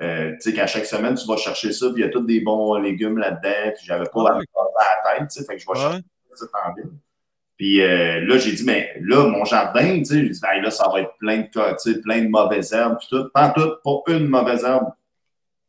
euh, 0.00 0.32
tu 0.40 0.50
sais, 0.50 0.52
qu'à 0.54 0.66
chaque 0.68 0.86
semaine, 0.86 1.14
tu 1.16 1.26
vas 1.26 1.36
chercher 1.36 1.72
ça, 1.72 1.86
puis 1.92 2.02
il 2.02 2.06
y 2.06 2.08
a 2.08 2.10
tous 2.12 2.22
des 2.24 2.40
bons 2.40 2.74
légumes 2.76 3.18
là-dedans, 3.18 3.72
puis 3.76 3.84
j'avais 3.84 4.04
pas 4.04 4.24
Ah 4.28 4.32
à 4.34 4.36
oui. 4.38 4.40
me 4.40 4.44
casser 4.44 4.74
la 4.78 5.18
tête, 5.18 5.28
tu 5.30 5.38
sais, 5.40 5.44
fait 5.44 5.56
que 5.56 5.60
je 5.62 5.66
vais 5.66 5.72
Ouais. 5.72 6.00
chercher 6.30 6.52
ça 6.52 6.68
en 6.70 6.74
ville. 6.74 6.90
Puis 7.56 7.80
euh, 7.82 8.20
là, 8.26 8.36
j'ai 8.38 8.52
dit, 8.52 8.64
mais 8.64 8.94
là, 9.00 9.26
mon 9.28 9.44
jardin, 9.44 9.98
tu 9.98 10.04
sais, 10.06 10.20
j'ai 10.22 10.28
dit, 10.28 10.40
Hey, 10.44 10.60
là, 10.60 10.70
ça 10.70 10.88
va 10.92 11.00
être 11.02 11.14
plein 11.18 11.38
de, 11.38 11.48
ca- 11.54 11.74
tu 11.74 11.92
sais, 11.92 12.00
plein 12.00 12.20
de 12.22 12.28
mauvaises 12.28 12.72
herbes, 12.72 12.96
puis 12.98 13.06
tout. 13.10 13.28
Pas 13.32 13.50
tout, 13.50 13.70
pas 13.84 14.12
une 14.12 14.26
mauvaise 14.28 14.64
herbe. 14.64 14.88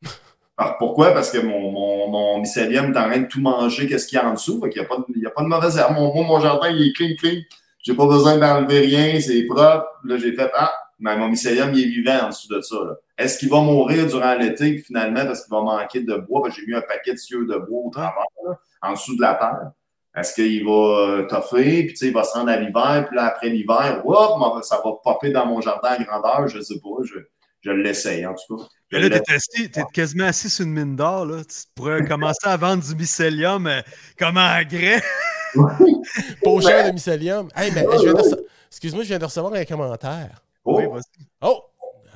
Alors, 0.58 0.78
pourquoi? 0.78 1.12
Parce 1.12 1.30
que 1.32 1.38
mon, 1.40 1.72
mon, 1.72 2.08
mon 2.10 2.40
mycélium 2.40 2.86
est 2.94 2.98
en 2.98 3.10
train 3.10 3.20
de 3.20 3.28
tout 3.28 3.42
manger, 3.42 3.88
qu'est-ce 3.88 4.08
qu'il 4.08 4.18
y 4.18 4.22
a 4.22 4.28
en 4.28 4.34
dessous. 4.34 4.60
Fait 4.62 4.70
qu'il 4.70 4.82
n'y 4.82 4.86
a, 4.86 4.90
pas 4.90 4.98
de- 4.98 5.06
il 5.16 5.22
y 5.22 5.26
a 5.26 5.30
pas 5.30 5.44
de 5.44 5.48
mauvaise 5.48 5.78
herbe. 5.78 5.94
Mon, 5.94 6.24
mon 6.24 6.40
jardin, 6.40 6.70
il 6.70 6.88
est 6.90 6.94
clean, 6.94 7.16
clean. 7.20 7.42
J'ai 7.84 7.94
pas 7.94 8.08
besoin 8.08 8.38
d'enlever 8.38 8.80
rien, 8.80 9.20
c'est 9.20 9.44
propre. 9.46 9.86
Là, 10.06 10.18
j'ai 10.18 10.34
fait, 10.34 10.50
ah, 10.56 10.72
mais 10.98 11.16
mon 11.18 11.28
mycélium, 11.30 11.72
il 11.74 11.82
est 11.84 11.88
vivant 11.88 12.26
en 12.26 12.30
dessous 12.30 12.48
de 12.48 12.62
ça. 12.62 12.76
là. 12.78 12.94
Est-ce 13.18 13.38
qu'il 13.38 13.50
va 13.50 13.62
mourir 13.62 14.08
durant 14.08 14.34
l'été, 14.36 14.78
finalement, 14.80 15.24
parce 15.26 15.44
qu'il 15.46 15.52
va 15.52 15.62
manquer 15.62 16.02
de 16.02 16.16
bois? 16.16 16.42
Parce 16.42 16.56
que 16.56 16.62
j'ai 16.62 16.68
mis 16.68 16.74
un 16.74 16.82
paquet 16.82 17.12
de 17.14 17.18
cieux 17.18 17.46
de 17.46 17.58
bois 17.58 17.82
au 17.86 17.90
travers, 17.92 18.24
là, 18.48 18.58
en 18.82 18.94
dessous 18.94 19.16
de 19.16 19.22
la 19.22 19.36
terre. 19.36 19.72
Est-ce 20.16 20.34
qu'il 20.34 20.64
va 20.66 20.72
euh, 20.72 21.28
toffer, 21.28 21.84
puis 21.84 21.94
tu 21.94 21.96
sais, 21.98 22.08
il 22.08 22.14
va 22.14 22.24
se 22.24 22.34
rendre 22.34 22.50
à 22.50 22.56
l'hiver, 22.58 23.06
puis 23.08 23.16
là, 23.18 23.26
après 23.26 23.50
l'hiver, 23.50 24.02
hop, 24.06 24.64
ça 24.64 24.78
va 24.84 24.92
popper 25.04 25.32
dans 25.32 25.46
mon 25.46 25.60
jardin 25.62 25.90
à 25.90 26.04
grandeur, 26.04 26.48
je 26.48 26.62
sais 26.62 26.80
pas, 26.80 27.04
je, 27.04 27.16
je 27.62 27.72
l'essaye, 27.72 28.26
en 28.26 28.34
tout 28.34 28.56
cas. 28.58 28.64
Je 28.92 28.98
là, 28.98 29.20
t'es 29.20 29.34
assis, 29.34 29.70
t'es 29.70 29.84
quasiment 29.94 30.26
assis 30.26 30.50
sur 30.50 30.64
une 30.66 30.72
mine 30.74 30.96
d'or. 30.96 31.26
Là. 31.26 31.44
Tu 31.44 31.56
pourrais 31.76 32.06
commencer 32.06 32.48
à 32.48 32.56
vendre 32.56 32.84
du 32.84 32.96
mycélium 32.96 33.68
euh, 33.68 33.82
comme 34.18 34.38
engrais. 34.38 35.02
Pas 35.56 36.62
cher 36.62 36.88
de 36.88 36.92
mycélium. 36.94 37.50
Hey, 37.56 37.72
mais 37.74 37.82
je 37.98 38.04
viens 38.04 38.14
de 38.14 38.20
rece- 38.22 38.44
Excuse-moi, 38.70 39.04
je 39.04 39.08
viens 39.10 39.20
de 39.20 39.26
recevoir 39.26 39.54
un 39.54 39.66
commentaire. 39.66 40.42
Oh, 40.64 40.78
Oui, 40.80 40.86
vas-y. 40.88 41.26
Oh! 41.42 41.64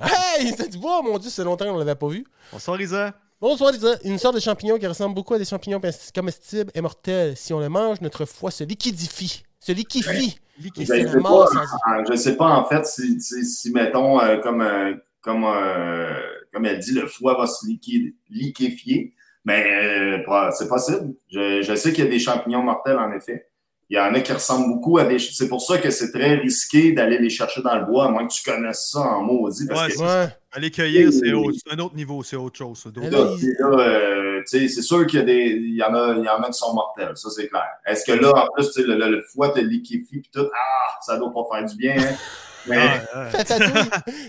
Hey, 0.01 0.53
c'est 0.55 0.69
du 0.69 0.77
bois, 0.77 1.01
mon 1.01 1.17
Dieu, 1.17 1.30
c'est 1.30 1.43
longtemps 1.43 1.65
qu'on 1.65 1.73
ne 1.73 1.80
l'avait 1.80 1.95
pas 1.95 2.07
vu. 2.07 2.26
Bonsoir, 2.51 2.80
Isa. 2.80 3.13
Bonsoir. 3.41 3.72
Une 4.03 4.18
sorte 4.18 4.36
de 4.36 4.40
champignon 4.41 4.78
qui 4.78 4.86
ressemble 4.88 5.16
beaucoup 5.16 5.34
à 5.34 5.40
des 5.40 5.45
champignons 5.45 5.80
comestibles 6.14 6.72
est 6.74 6.82
mortel. 6.82 7.38
Si 7.38 7.53
on 7.53 7.60
le 7.60 7.70
mange, 7.70 8.02
notre 8.02 8.26
foie 8.26 8.52
se 8.52 8.64
liquidifie. 8.64 9.44
Se 9.60 9.72
liquifie. 9.72 10.38
Et 10.78 10.86
c'est 10.86 11.03
la 11.03 11.16
mort. 11.16 11.49
pas, 11.53 11.66
sans- 11.66 12.02
en- 12.02 12.06
je 12.11 12.16
sais 12.18 12.36
pas, 12.36 12.48
en 12.49 12.66
fait, 12.66 12.86
si, 12.86 13.20
si, 13.22 13.45
si, 13.45 13.72
mettons, 13.72 14.20
euh, 14.22 14.38
comme, 14.38 14.61
euh, 14.61 14.94
comme, 15.22 15.45
euh, 15.45 16.14
comme 16.53 16.66
elle 16.66 16.80
dit, 16.80 16.91
le 16.91 17.07
foie 17.07 17.38
va 17.38 17.48
se 17.48 17.66
liquide- 17.66 18.14
liquéfier, 18.30 19.14
mais 19.45 20.20
euh, 20.20 20.24
pas- 20.26 20.52
c'est 20.52 20.68
possible. 20.68 21.14
Je, 21.32 21.61
je 21.61 21.76
sais 21.76 21.94
qu'il 21.94 22.03
y 22.03 22.07
a 22.07 22.10
des 22.10 22.20
champignons 22.20 22.61
mortels, 22.64 22.98
en 22.99 23.11
effet. 23.14 23.48
Il 23.91 23.98
y 23.98 23.99
en 23.99 24.14
a 24.14 24.20
qui 24.22 24.32
ressemblent 24.32 24.68
beaucoup 24.72 24.99
à 24.99 25.06
des... 25.06 25.18
C'est 25.18 25.48
pour 25.48 25.61
ça 25.64 25.80
que 25.80 25.90
c'est 25.90 26.11
très 26.11 26.36
risqué 26.36 26.91
d'aller 26.91 27.18
les 27.18 27.30
chercher 27.32 27.64
dans 27.64 27.76
le 27.76 27.86
bois, 27.86 28.06
à 28.06 28.10
moins 28.10 28.28
que 28.28 28.32
tu 28.34 28.44
connaisses 28.44 28.90
ça 28.91 28.99
en 28.99 29.24
maudit. 29.24 29.66
Parce 29.68 29.88
Ouais, 29.88 29.95
que 29.95 29.99
Ouais. 30.02 30.28
Aller 30.52 30.72
cueillir, 30.72 31.11
c'est 31.14 31.32
autre- 31.34 31.57
un 31.72 31.78
autre 31.80 31.95
niveau, 31.95 32.22
c'est 32.24 32.36
autre 32.36 32.57
chose. 32.57 32.84
euh, 32.86 34.41
c'est 34.45 34.68
sûr 34.70 35.06
qu'il 35.07 35.20
y, 35.20 35.22
a 35.22 35.26
des, 35.26 35.45
il 35.60 35.76
y, 35.76 35.84
en 35.84 35.94
a, 35.94 36.16
il 36.18 36.24
y 36.24 36.30
en 36.30 36.41
a 36.41 36.48
qui 36.48 36.53
sont 36.57 36.74
mortels, 36.74 37.11
ça 37.16 37.30
c'est 37.30 37.48
clair. 37.48 37.66
Est-ce 37.86 38.03
que 38.06 38.11
là, 38.14 38.32
en 38.36 38.48
plus, 38.56 38.76
le- 38.78 38.95
le 38.95 39.24
foie 39.34 39.49
te 39.49 39.60
liquéfie 39.60 40.20
puis 40.22 40.30
tout, 40.34 40.48
ah, 40.52 40.98
ça 41.02 41.18
doit 41.18 41.32
pas 41.32 41.44
faire 41.57 41.66
du 41.68 41.76
bien, 41.76 41.95
hein? 41.99 42.16
Mais. 42.70 43.32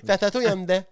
Ça 0.04 0.18
tatouille. 0.18 0.48
En 0.48 0.56
dedans. 0.56 0.82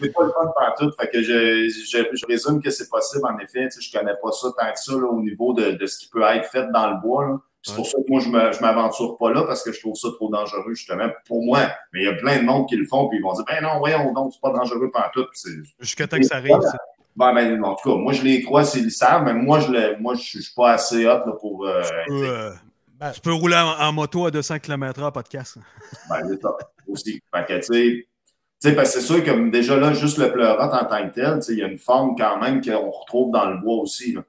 C'est 0.00 0.12
pas 0.12 0.22
le 0.24 0.30
fun 0.30 0.52
partout. 0.58 0.90
Fait 1.00 1.08
que 1.08 1.22
je, 1.22 1.68
je, 1.68 1.98
je 2.12 2.26
résume 2.26 2.62
que 2.62 2.70
c'est 2.70 2.88
possible, 2.88 3.24
en 3.26 3.38
effet. 3.38 3.68
Tu 3.68 3.80
sais, 3.82 3.88
je 3.92 3.98
connais 3.98 4.14
pas 4.22 4.32
ça 4.32 4.48
tant 4.58 4.72
que 4.72 4.78
ça 4.78 4.92
là, 4.92 5.06
au 5.08 5.20
niveau 5.20 5.52
de, 5.52 5.72
de 5.72 5.86
ce 5.86 5.98
qui 5.98 6.08
peut 6.08 6.22
être 6.22 6.46
fait 6.46 6.66
dans 6.72 6.90
le 6.90 7.00
bois. 7.00 7.24
là. 7.26 7.36
C'est 7.62 7.74
pour 7.76 7.86
ça 7.86 7.98
que 7.98 8.10
moi, 8.10 8.20
je 8.20 8.26
je 8.56 8.62
m'aventure 8.62 9.18
pas 9.18 9.30
là 9.32 9.42
parce 9.42 9.62
que 9.62 9.70
je 9.72 9.80
trouve 9.80 9.94
ça 9.94 10.08
trop 10.14 10.30
dangereux, 10.30 10.72
justement, 10.74 11.08
pour 11.26 11.44
moi. 11.44 11.60
Mais 11.92 12.00
il 12.00 12.06
y 12.06 12.08
a 12.08 12.14
plein 12.14 12.38
de 12.38 12.44
monde 12.44 12.66
qui 12.66 12.76
le 12.76 12.86
font, 12.86 13.06
puis 13.08 13.18
ils 13.18 13.22
vont 13.22 13.34
dire, 13.34 13.44
ben 13.46 13.60
non, 13.62 13.78
voyons 13.78 14.14
donc, 14.14 14.32
c'est 14.32 14.40
pas 14.40 14.50
dangereux 14.50 14.90
partout. 14.90 15.24
Puis 15.30 15.40
c'est- 15.42 15.74
Jusqu'à 15.78 16.06
temps 16.06 16.16
que 16.16 16.22
ça 16.22 16.36
arrive. 16.36 16.56
ça. 16.62 16.78
Ben, 17.16 17.34
ben, 17.34 17.62
en 17.62 17.74
tout 17.74 17.90
cas, 17.90 17.96
moi, 17.96 18.14
je 18.14 18.22
les 18.22 18.40
crois, 18.40 18.64
c'est 18.64 18.80
le 18.80 18.88
savent, 18.88 19.24
mais 19.24 19.34
moi, 19.34 19.60
je 19.60 19.70
le, 19.70 19.98
moi, 20.00 20.14
je 20.14 20.20
suis 20.22 20.38
je 20.38 20.44
suis 20.44 20.54
pas 20.54 20.70
assez 20.72 21.04
hot 21.06 21.08
là, 21.26 21.32
pour. 21.38 21.66
Euh, 21.66 21.82
euh, 22.08 22.50
Ben, 23.00 23.12
tu 23.12 23.20
peux 23.20 23.32
rouler 23.32 23.56
en, 23.56 23.80
en 23.88 23.92
moto 23.92 24.26
à 24.26 24.30
200 24.30 24.58
km/h, 24.58 25.10
pas 25.12 25.22
de 25.22 25.28
casse. 25.28 25.56
ben, 26.08 26.16
c'est 26.28 26.40
ça 26.40 26.56
aussi. 26.86 27.22
Fait 27.34 27.44
que, 27.46 27.58
tu 27.66 28.06
sais, 28.60 28.74
parce 28.74 28.92
que 28.94 29.00
c'est 29.00 29.06
sûr 29.06 29.24
que 29.24 29.50
déjà 29.50 29.76
là, 29.76 29.94
juste 29.94 30.18
le 30.18 30.30
pleurote 30.30 30.72
en 30.74 30.84
tant 30.84 31.08
que 31.08 31.14
tel, 31.14 31.40
il 31.48 31.58
y 31.58 31.62
a 31.62 31.66
une 31.66 31.78
forme 31.78 32.14
quand 32.16 32.38
même 32.38 32.60
qu'on 32.62 32.90
retrouve 32.90 33.32
dans 33.32 33.48
le 33.48 33.58
bois 33.58 33.76
aussi. 33.76 34.12
Là. 34.12 34.22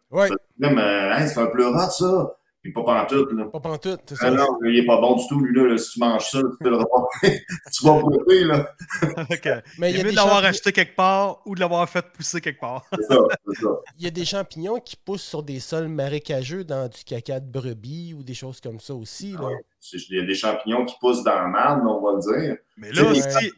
euh, 0.79 1.11
Hey, 1.13 1.27
c'est 1.27 1.39
un 1.41 1.47
pleurote, 1.47 1.91
ça. 1.91 2.37
Puis 2.63 2.71
pas 2.73 2.83
pantoute, 2.83 3.31
là. 3.33 3.45
pas 3.45 3.59
pantoute. 3.59 4.01
c'est 4.05 4.17
Ah 4.21 4.29
non, 4.29 4.45
il 4.65 4.77
est 4.77 4.85
pas 4.85 5.01
bon 5.01 5.15
du 5.15 5.23
tout, 5.27 5.39
lui, 5.39 5.51
là. 5.59 5.67
là, 5.67 5.77
si 5.79 5.93
tu 5.93 5.99
manges 5.99 6.29
ça, 6.29 6.39
tu 6.41 6.57
peux 6.59 6.69
le 6.69 6.77
tu 7.73 7.85
vas 7.85 7.99
brûler, 7.99 8.43
là. 8.43 8.71
Que, 9.41 9.61
Mais 9.79 9.89
il 9.89 9.97
y 9.97 9.99
a 9.99 10.03
mieux 10.03 10.09
des 10.09 10.11
de 10.11 10.15
l'avoir 10.15 10.41
champi- 10.43 10.45
acheté 10.47 10.71
quelque 10.71 10.95
part 10.95 11.41
ou 11.47 11.55
de 11.55 11.59
l'avoir 11.59 11.89
fait 11.89 12.05
pousser 12.11 12.39
quelque 12.39 12.59
part. 12.59 12.85
C'est 12.93 13.03
ça, 13.03 13.17
c'est 13.47 13.61
ça. 13.63 13.69
Il 13.97 14.03
y 14.03 14.07
a 14.07 14.11
des 14.11 14.25
champignons 14.25 14.79
qui 14.79 14.95
poussent 14.95 15.23
sur 15.23 15.41
des 15.41 15.59
sols 15.59 15.87
marécageux 15.87 16.63
dans 16.63 16.87
du 16.87 17.03
caca 17.03 17.39
de 17.39 17.51
brebis 17.51 18.13
ou 18.13 18.21
des 18.21 18.35
choses 18.35 18.61
comme 18.61 18.79
ça 18.79 18.93
aussi. 18.93 19.31
Là. 19.33 19.49
C'est- 19.79 19.97
Il 20.11 20.17
y 20.17 20.21
a 20.21 20.25
des 20.25 20.35
champignons 20.35 20.85
qui 20.85 20.95
poussent 20.99 21.23
dans 21.23 21.33
la 21.33 21.47
marde, 21.47 21.81
on 21.87 21.99
va 21.99 22.13
le 22.13 22.19
dire. 22.47 22.57
Mais 22.77 22.91
là, 22.91 23.03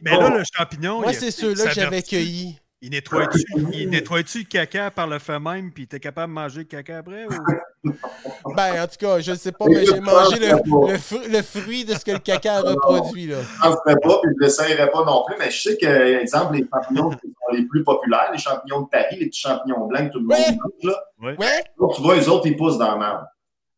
mais 0.00 0.10
là 0.12 0.38
le 0.38 0.44
champignon, 0.56 1.00
Moi, 1.02 1.12
c'est 1.12 1.30
ceux-là 1.30 1.66
que 1.66 1.74
j'avais 1.74 2.02
cueillis. 2.02 2.58
Il 2.86 2.90
nettoie-tu 2.90 3.38
il 3.72 3.88
nettoie-tu 3.88 4.38
le 4.40 4.44
caca 4.44 4.90
par 4.90 5.06
le 5.06 5.18
fait 5.18 5.38
même, 5.40 5.72
puis 5.72 5.86
t'es 5.86 5.98
capable 6.00 6.32
de 6.32 6.34
manger 6.34 6.58
le 6.58 6.64
caca 6.64 6.98
après? 6.98 7.24
Ou... 7.24 7.90
Ben, 8.56 8.82
en 8.82 8.86
tout 8.86 8.96
cas, 8.98 9.20
je 9.20 9.30
ne 9.32 9.36
sais 9.36 9.52
pas, 9.52 9.64
mais 9.68 9.84
j'ai 9.86 10.00
mangé 10.00 10.38
le, 10.38 10.90
le 10.92 10.98
fru- 10.98 11.28
le 11.28 11.42
fruit 11.42 11.84
de 11.84 11.94
ce 11.94 12.04
que 12.04 12.12
le 12.12 12.18
caca 12.18 12.56
a 12.56 12.60
reproduit. 12.62 13.26
Là. 13.26 13.38
Je 13.62 13.68
ne 13.68 13.72
ferais 13.74 13.96
pas, 14.02 14.20
puis 14.22 14.30
je 14.32 14.36
ne 14.36 14.40
l'essayerais 14.40 14.90
pas 14.90 15.04
non 15.04 15.22
plus, 15.26 15.36
mais 15.38 15.50
je 15.50 15.60
sais 15.62 15.76
que, 15.76 16.20
exemple, 16.20 16.54
les 16.56 16.66
champignons 16.72 17.10
qui 17.10 17.26
sont 17.28 17.52
les 17.56 17.62
plus 17.66 17.82
populaires, 17.84 18.30
les 18.32 18.38
champignons 18.38 18.82
de 18.82 18.88
Paris, 18.88 19.16
les 19.18 19.26
petits 19.26 19.40
champignons 19.40 19.86
blancs 19.86 20.08
que 20.08 20.12
tout 20.12 20.20
le 20.20 20.24
monde 20.26 20.38
Ouais. 20.38 20.56
mange, 20.56 20.92
là, 20.94 21.04
Ouais? 21.22 21.36
là, 21.38 21.86
tu 21.94 22.02
vois, 22.02 22.16
les 22.16 22.28
autres, 22.28 22.46
ils 22.46 22.56
poussent 22.56 22.78
dans 22.78 22.92
la 22.92 22.96
merde. 22.96 23.24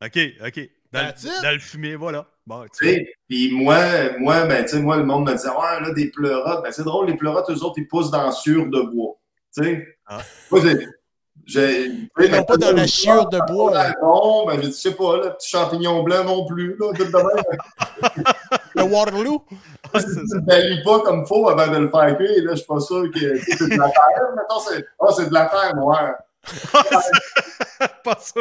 OK, 0.04 0.18
OK. 0.46 0.70
Dans, 0.92 1.06
le, 1.06 1.42
dans 1.42 1.50
le 1.52 1.58
fumier, 1.58 1.96
voilà. 1.96 2.26
Bon, 2.46 2.64
Puis 3.28 3.50
moi, 3.52 3.76
moi, 4.20 4.46
ben, 4.46 4.64
moi, 4.82 4.96
le 4.98 5.04
monde 5.04 5.26
me 5.28 5.32
disait, 5.34 5.48
ouais, 5.48 5.80
là, 5.82 5.90
des 5.92 6.10
pleurotes. 6.10 6.62
Ben, 6.62 6.70
c'est 6.72 6.84
drôle, 6.84 7.06
les 7.08 7.16
pleurotes, 7.16 7.50
eux 7.50 7.64
autres, 7.64 7.74
ils 7.78 7.88
poussent 7.88 8.10
dans 8.10 8.22
la 8.24 8.30
sciure 8.30 8.66
de 8.66 8.82
bois. 8.82 9.14
Tu 9.52 9.64
sais? 9.64 9.86
Ah. 10.06 10.18
Moi, 10.52 10.60
j'ai. 10.62 10.86
j'ai- 11.44 11.86
Ils 12.20 12.30
n'ont 12.30 12.44
pas 12.44 12.56
dans 12.56 12.72
la 12.72 12.86
chiure 12.86 13.28
de 13.28 13.40
bois. 13.52 13.72
là. 13.74 13.94
Non, 14.00 14.46
ben, 14.46 14.62
je 14.62 14.70
sais 14.70 14.94
pas, 14.94 15.16
là, 15.16 15.30
petit 15.30 15.48
champignon 15.50 16.04
blanc 16.04 16.22
non 16.22 16.46
plus, 16.46 16.76
là, 16.78 16.92
tout 16.96 17.04
de 17.04 17.10
même. 17.16 17.44
Le 18.76 18.82
Waterloo. 18.84 19.44
Ah, 19.92 19.98
Tu 20.02 20.08
ne 20.10 20.84
pas 20.84 21.00
comme 21.00 21.26
faut 21.26 21.48
avant 21.48 21.66
de 21.72 21.78
le 21.78 21.88
faire 21.88 22.16
cuire, 22.16 22.44
là, 22.44 22.50
je 22.52 22.56
suis 22.56 22.66
pas 22.66 22.80
sûr 22.80 23.10
que 23.12 23.38
c'est 23.38 23.64
de 23.70 23.70
la 23.78 23.88
terre. 23.88 24.28
Mettons, 24.36 24.60
c'est, 24.60 24.84
ah, 25.00 25.06
c'est 25.16 25.28
de 25.28 25.34
la 25.34 25.46
terre 25.46 25.74
noire. 25.74 26.14
Pas 28.04 28.18
ça. 28.20 28.40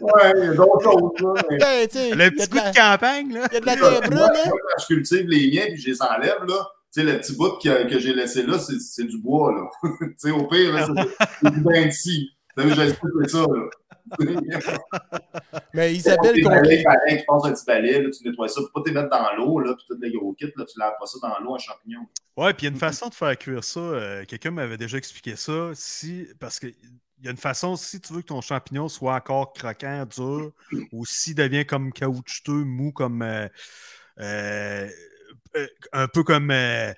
Ouais, 0.00 0.32
il 0.36 0.44
y 0.44 0.48
a 0.48 0.54
d'autres 0.54 0.82
choses, 0.82 1.20
là. 1.20 1.42
mais- 1.50 1.58
Ben, 1.58 1.88
tu 1.88 1.98
sais, 1.98 2.08
il 2.08 2.14
y 2.14 2.16
Le 2.16 2.24
a 2.24 2.30
petit 2.30 2.48
de 2.48 2.54
la, 2.56 2.70
de 2.70 2.76
campagne, 2.76 3.32
là. 3.32 3.48
il 3.50 3.54
y 3.54 3.56
a 3.56 3.60
de 3.60 3.66
la 3.66 3.76
terre 3.76 4.00
brune, 4.00 4.18
hein? 4.20 4.50
quand 4.50 4.82
je 4.82 4.86
cultive 4.86 5.26
les 5.28 5.50
miens 5.50 5.66
puis 5.66 5.76
je 5.78 5.90
les 5.90 6.02
enlève, 6.02 6.44
là, 6.46 6.68
tu 6.94 7.00
sais, 7.00 7.04
le 7.04 7.18
petit 7.18 7.34
bout 7.36 7.58
que, 7.62 7.88
que 7.88 7.98
j'ai 7.98 8.12
laissé 8.14 8.42
là, 8.44 8.58
c'est, 8.58 8.78
c'est 8.78 9.04
du 9.04 9.18
bois, 9.18 9.52
là. 9.52 9.68
tu 10.00 10.14
sais, 10.18 10.30
au 10.30 10.46
pire, 10.46 10.74
c'est, 10.86 11.26
c'est 11.42 11.50
du 11.52 11.60
bain 11.60 11.86
de. 11.86 11.92
Tu 12.54 13.28
ça, 13.28 13.38
là. 13.38 13.70
Mais 15.74 15.94
Isabelle 15.94 16.34
Des 16.34 16.42
balais, 16.42 16.82
pareil, 16.82 17.18
tu 17.18 17.24
passes 17.26 17.44
un 17.44 17.52
petit 17.52 17.64
balai, 17.64 18.02
là, 18.02 18.10
tu 18.10 18.28
nettoies 18.28 18.48
ça. 18.48 18.60
Faut 18.60 18.80
pas 18.82 18.88
te 18.88 18.94
mettre 18.94 19.08
dans 19.08 19.32
l'eau, 19.36 19.60
là, 19.60 19.74
puis 19.74 19.84
tous 19.88 19.98
les 20.00 20.12
gros 20.12 20.32
kits, 20.34 20.52
là, 20.56 20.64
tu 20.64 20.78
laves 20.78 20.92
pas 21.00 21.06
ça 21.06 21.18
dans 21.22 21.38
l'eau 21.42 21.54
en 21.54 21.58
champignon. 21.58 22.00
Ouais, 22.36 22.52
puis 22.52 22.66
il 22.66 22.68
y 22.68 22.68
a 22.68 22.72
une 22.72 22.78
façon 22.78 23.08
de 23.08 23.14
faire 23.14 23.36
cuire 23.38 23.64
ça. 23.64 23.80
euh, 23.80 24.24
Quelqu'un 24.26 24.50
m'avait 24.50 24.76
déjà 24.76 24.98
expliqué 24.98 25.34
ça. 25.36 25.70
Si, 25.74 26.26
parce 26.40 26.58
que 26.58 26.66
il 27.22 27.26
y 27.26 27.28
a 27.28 27.30
une 27.30 27.36
façon, 27.36 27.76
si 27.76 28.00
tu 28.00 28.12
veux 28.12 28.20
que 28.20 28.26
ton 28.26 28.40
champignon 28.40 28.88
soit 28.88 29.14
encore 29.14 29.52
croquant, 29.52 30.04
dur, 30.06 30.50
ou 30.90 31.06
s'il 31.06 31.36
devient 31.36 31.64
comme 31.64 31.92
caoutchouteux, 31.92 32.64
mou, 32.64 32.90
comme 32.90 33.22
euh, 33.22 33.46
euh, 34.18 34.88
euh, 35.54 35.66
un 35.92 36.08
peu 36.08 36.24
comme 36.24 36.50
euh, 36.50 36.92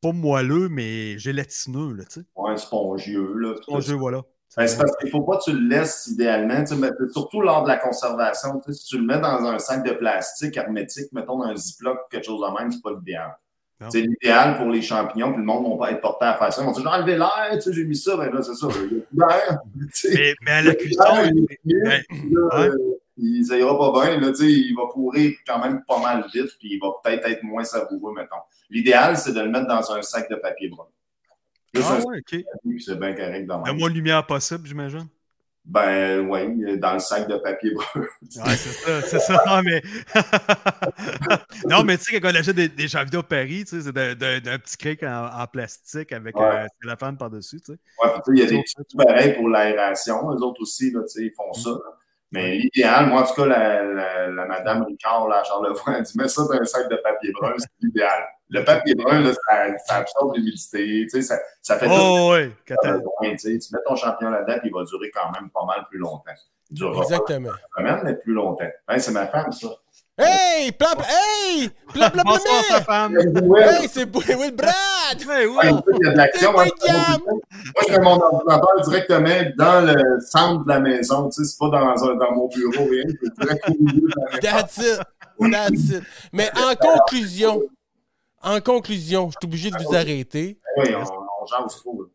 pas 0.00 0.12
moelleux, 0.12 0.68
mais 0.68 1.18
gélatineux, 1.18 1.92
là, 1.94 2.04
tu 2.04 2.20
sais. 2.20 2.26
Ouais, 2.36 2.56
spongieux, 2.56 3.34
là. 3.34 3.80
jeu, 3.80 3.96
voilà. 3.96 4.22
Ben, 4.56 4.68
c'est 4.68 4.78
parce 4.78 4.96
qu'il 4.96 5.06
ne 5.06 5.10
faut 5.10 5.22
pas 5.22 5.38
que 5.38 5.50
tu 5.50 5.52
le 5.52 5.68
laisses 5.68 6.06
idéalement, 6.06 6.60
tu 6.60 6.68
sais, 6.68 6.76
mais 6.76 6.90
surtout 7.12 7.40
lors 7.40 7.64
de 7.64 7.68
la 7.68 7.78
conservation. 7.78 8.60
tu 8.60 8.72
sais, 8.72 8.78
Si 8.78 8.86
tu 8.86 8.98
le 8.98 9.04
mets 9.04 9.18
dans 9.18 9.44
un 9.44 9.58
sac 9.58 9.84
de 9.84 9.92
plastique 9.92 10.56
hermétique, 10.56 11.12
mettons 11.12 11.38
dans 11.38 11.46
un 11.46 11.56
ziploc 11.56 11.98
ou 11.98 12.08
quelque 12.10 12.26
chose 12.26 12.40
de 12.40 12.58
même, 12.58 12.70
c'est 12.70 12.82
pas 12.82 12.92
l'idéal. 12.92 13.36
C'est 13.90 14.00
l'idéal 14.00 14.56
pour 14.56 14.70
les 14.70 14.82
champignons, 14.82 15.30
puis 15.30 15.38
le 15.38 15.46
monde 15.46 15.64
ne 15.64 15.70
va 15.70 15.86
pas 15.86 15.92
être 15.92 16.00
porté 16.00 16.24
à 16.24 16.34
faire 16.34 16.52
ça. 16.52 16.62
Ils 16.62 16.64
vont 16.64 16.72
dire, 16.72 16.82
j'ai 16.82 16.88
enlevé 16.88 17.16
l'air, 17.16 17.50
tu 17.52 17.60
sais, 17.60 17.72
j'ai 17.72 17.84
mis 17.84 17.96
ça, 17.96 18.16
ben 18.16 18.32
là, 18.32 18.42
c'est 18.42 18.54
ça. 18.54 18.66
Tu 18.68 19.88
sais. 19.92 20.08
Mais, 20.14 20.34
mais 20.42 20.50
à 20.50 20.62
la 20.62 20.74
cuisson, 20.74 21.04
L'air, 21.14 21.30
il 21.64 21.82
ben, 21.84 22.02
ouais. 22.58 22.70
euh, 23.18 23.56
ira 23.56 23.78
pas 23.78 24.04
bien, 24.04 24.20
là, 24.20 24.28
tu 24.30 24.36
sais, 24.36 24.50
il 24.50 24.74
va 24.74 24.82
pourrir 24.92 25.32
quand 25.46 25.60
même 25.60 25.82
pas 25.86 26.00
mal 26.00 26.24
vite, 26.34 26.50
puis 26.58 26.70
il 26.72 26.80
va 26.80 26.88
peut-être 27.04 27.28
être 27.28 27.42
moins 27.44 27.62
savoureux, 27.62 28.14
mettons. 28.14 28.42
L'idéal, 28.68 29.16
c'est 29.16 29.32
de 29.32 29.40
le 29.40 29.48
mettre 29.48 29.68
dans 29.68 29.92
un 29.92 30.02
sac 30.02 30.28
de 30.28 30.36
papier 30.36 30.68
brun. 30.68 30.86
Ah 31.76 32.00
ouais, 32.04 32.18
ok. 32.18 32.44
c'est 32.80 32.98
bien 32.98 33.12
correct 33.14 33.46
dans 33.46 33.62
Le 33.62 33.72
moins 33.74 33.90
de 33.90 33.94
lumière 33.94 34.26
possible, 34.26 34.66
j'imagine. 34.66 35.06
Ben, 35.70 36.26
oui, 36.30 36.78
dans 36.78 36.94
le 36.94 36.98
sac 36.98 37.28
de 37.28 37.36
papier 37.36 37.72
brun. 37.74 37.84
Ouais, 38.46 38.56
c'est 38.56 38.72
ça, 38.72 39.02
c'est 39.02 39.18
ça. 39.18 39.42
Non, 39.46 39.60
mais, 39.62 39.82
non, 41.68 41.82
mais 41.84 41.98
tu 41.98 42.04
sais, 42.04 42.20
quand 42.20 42.30
on 42.30 42.34
achète 42.34 42.56
des, 42.56 42.68
des 42.68 42.88
jeux 42.88 43.02
vidéo 43.04 43.22
Paris, 43.22 43.64
tu 43.66 43.80
sais, 43.80 43.82
c'est 43.82 43.92
d'un- 43.92 44.58
petit 44.58 44.76
cric 44.78 45.02
en, 45.02 45.26
en 45.26 45.46
plastique 45.46 46.12
avec 46.12 46.36
Ouais. 46.38 46.44
euh, 46.46 46.66
la 46.84 46.96
fan 46.96 47.16
par-dessus, 47.16 47.60
tu 47.60 47.72
sais. 47.72 47.78
Ouais, 48.02 48.10
puis 48.14 48.20
tu 48.24 48.24
sais, 48.24 48.32
il 48.32 48.38
y 48.38 48.42
a 48.42 48.46
des 48.60 48.64
trucs 48.64 49.06
pareils 49.06 49.34
pour 49.34 49.48
l'aération. 49.50 50.30
Eux 50.32 50.42
autres 50.42 50.62
aussi, 50.62 50.90
là, 50.90 51.00
tu 51.02 51.08
sais, 51.08 51.26
ils 51.26 51.32
font 51.36 51.52
ça. 51.52 51.70
là. 51.70 51.97
Mais 52.30 52.56
l'idéal, 52.56 53.06
moi, 53.06 53.22
en 53.22 53.26
tout 53.26 53.34
cas, 53.34 53.46
la, 53.46 53.82
la, 53.82 54.26
la 54.28 54.44
madame 54.46 54.84
Ricard, 54.84 55.28
là, 55.28 55.40
à 55.40 55.44
Charlevoix, 55.44 55.94
elle 55.96 56.02
dit 56.02 56.12
mets 56.16 56.28
ça 56.28 56.42
dans 56.42 56.52
un 56.60 56.64
sac 56.64 56.90
de 56.90 56.96
papier 56.96 57.32
brun, 57.32 57.54
c'est 57.56 57.68
l'idéal. 57.80 58.22
Le 58.50 58.64
papier 58.64 58.94
brun, 58.94 59.20
là, 59.20 59.32
ça, 59.32 59.78
ça 59.86 59.94
absorbe 59.96 60.34
l'humidité, 60.36 61.04
tu 61.04 61.08
sais, 61.10 61.22
ça, 61.22 61.38
ça 61.62 61.78
fait 61.78 61.86
tout 61.86 61.92
Oh, 61.94 62.32
ouais. 62.32 62.52
Quand 62.66 62.74
ça 62.82 62.92
besoin, 62.92 63.30
tu 63.32 63.38
sais. 63.38 63.58
Tu 63.58 63.74
mets 63.74 63.80
ton 63.86 63.96
champignon 63.96 64.30
là-dedans, 64.30 64.58
puis 64.60 64.68
il 64.70 64.74
va 64.74 64.84
durer 64.84 65.10
quand 65.14 65.30
même 65.32 65.48
pas 65.50 65.64
mal 65.66 65.86
plus 65.90 65.98
longtemps. 65.98 66.32
Il 66.70 66.76
durera 66.76 67.02
Exactement. 67.02 67.48
pas 67.50 67.80
semaine, 67.82 68.00
mais 68.04 68.14
plus 68.14 68.34
longtemps. 68.34 68.68
Hein, 68.88 68.98
c'est 68.98 69.12
ma 69.12 69.26
femme, 69.26 69.50
ça. 69.52 69.68
Hey! 70.18 70.72
Plan, 70.72 70.88
hey! 71.08 71.70
Plan, 71.94 72.10
plan, 72.10 72.22
plan, 72.22 72.22
Bonsoir, 72.24 72.62
sa 72.64 72.80
plan. 72.80 72.84
femme. 72.84 73.16
Ouais, 73.44 73.62
Hey, 73.80 73.88
Ouais, 75.26 75.46
Ouais, 75.46 75.70
oui. 75.70 75.82
il 76.00 76.06
y 76.06 76.08
a 76.08 76.12
de 76.12 76.16
l'action. 76.16 76.58
Hein. 76.58 76.66
Moi, 77.24 77.82
je 77.86 77.92
mets 77.92 77.98
mon 78.00 78.20
ordinateur 78.20 78.80
directement 78.88 79.50
dans 79.56 79.80
le 79.86 80.20
centre 80.20 80.64
de 80.64 80.68
la 80.68 80.80
maison. 80.80 81.28
Tu 81.30 81.42
sais, 81.44 81.48
c'est 81.50 81.58
pas 81.58 81.68
dans, 81.70 82.04
un, 82.04 82.14
dans 82.16 82.32
mon 82.32 82.48
bureau, 82.48 82.84
rien. 82.90 83.04
C'est 83.22 83.34
direct 83.40 83.68
au 83.68 83.82
milieu 83.82 84.00
de 84.00 84.12
la 84.16 84.26
maison. 84.26 84.40
That's 84.42 84.76
it. 84.78 85.00
That's 85.52 85.98
it. 85.98 86.02
Mais 86.32 86.50
en 86.56 86.74
conclusion, 86.74 87.62
en 88.42 88.60
conclusion, 88.60 89.26
je 89.30 89.36
suis 89.40 89.46
obligé 89.46 89.70
de 89.70 89.76
vous 89.82 89.94
arrêter. 89.94 90.58
Oui, 90.76 90.94
on, 90.94 91.00
on 91.42 91.46
jase 91.46 91.76
trop. 91.76 92.02
là. 92.02 92.08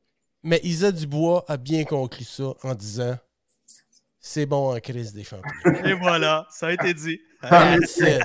Mais 0.44 0.60
Isa 0.64 0.92
Dubois 0.92 1.46
a 1.48 1.56
bien 1.58 1.86
conclu 1.86 2.26
ça 2.26 2.54
en 2.64 2.76
disant 2.76 3.16
c'est 4.20 4.46
bon 4.46 4.76
en 4.76 4.80
crise 4.80 5.14
des 5.14 5.24
champions. 5.24 5.50
Et 5.86 5.94
voilà, 5.94 6.46
ça 6.50 6.68
a 6.68 6.72
été 6.74 6.94
dit. 6.94 7.20
That's 7.42 7.98
it. 7.98 8.22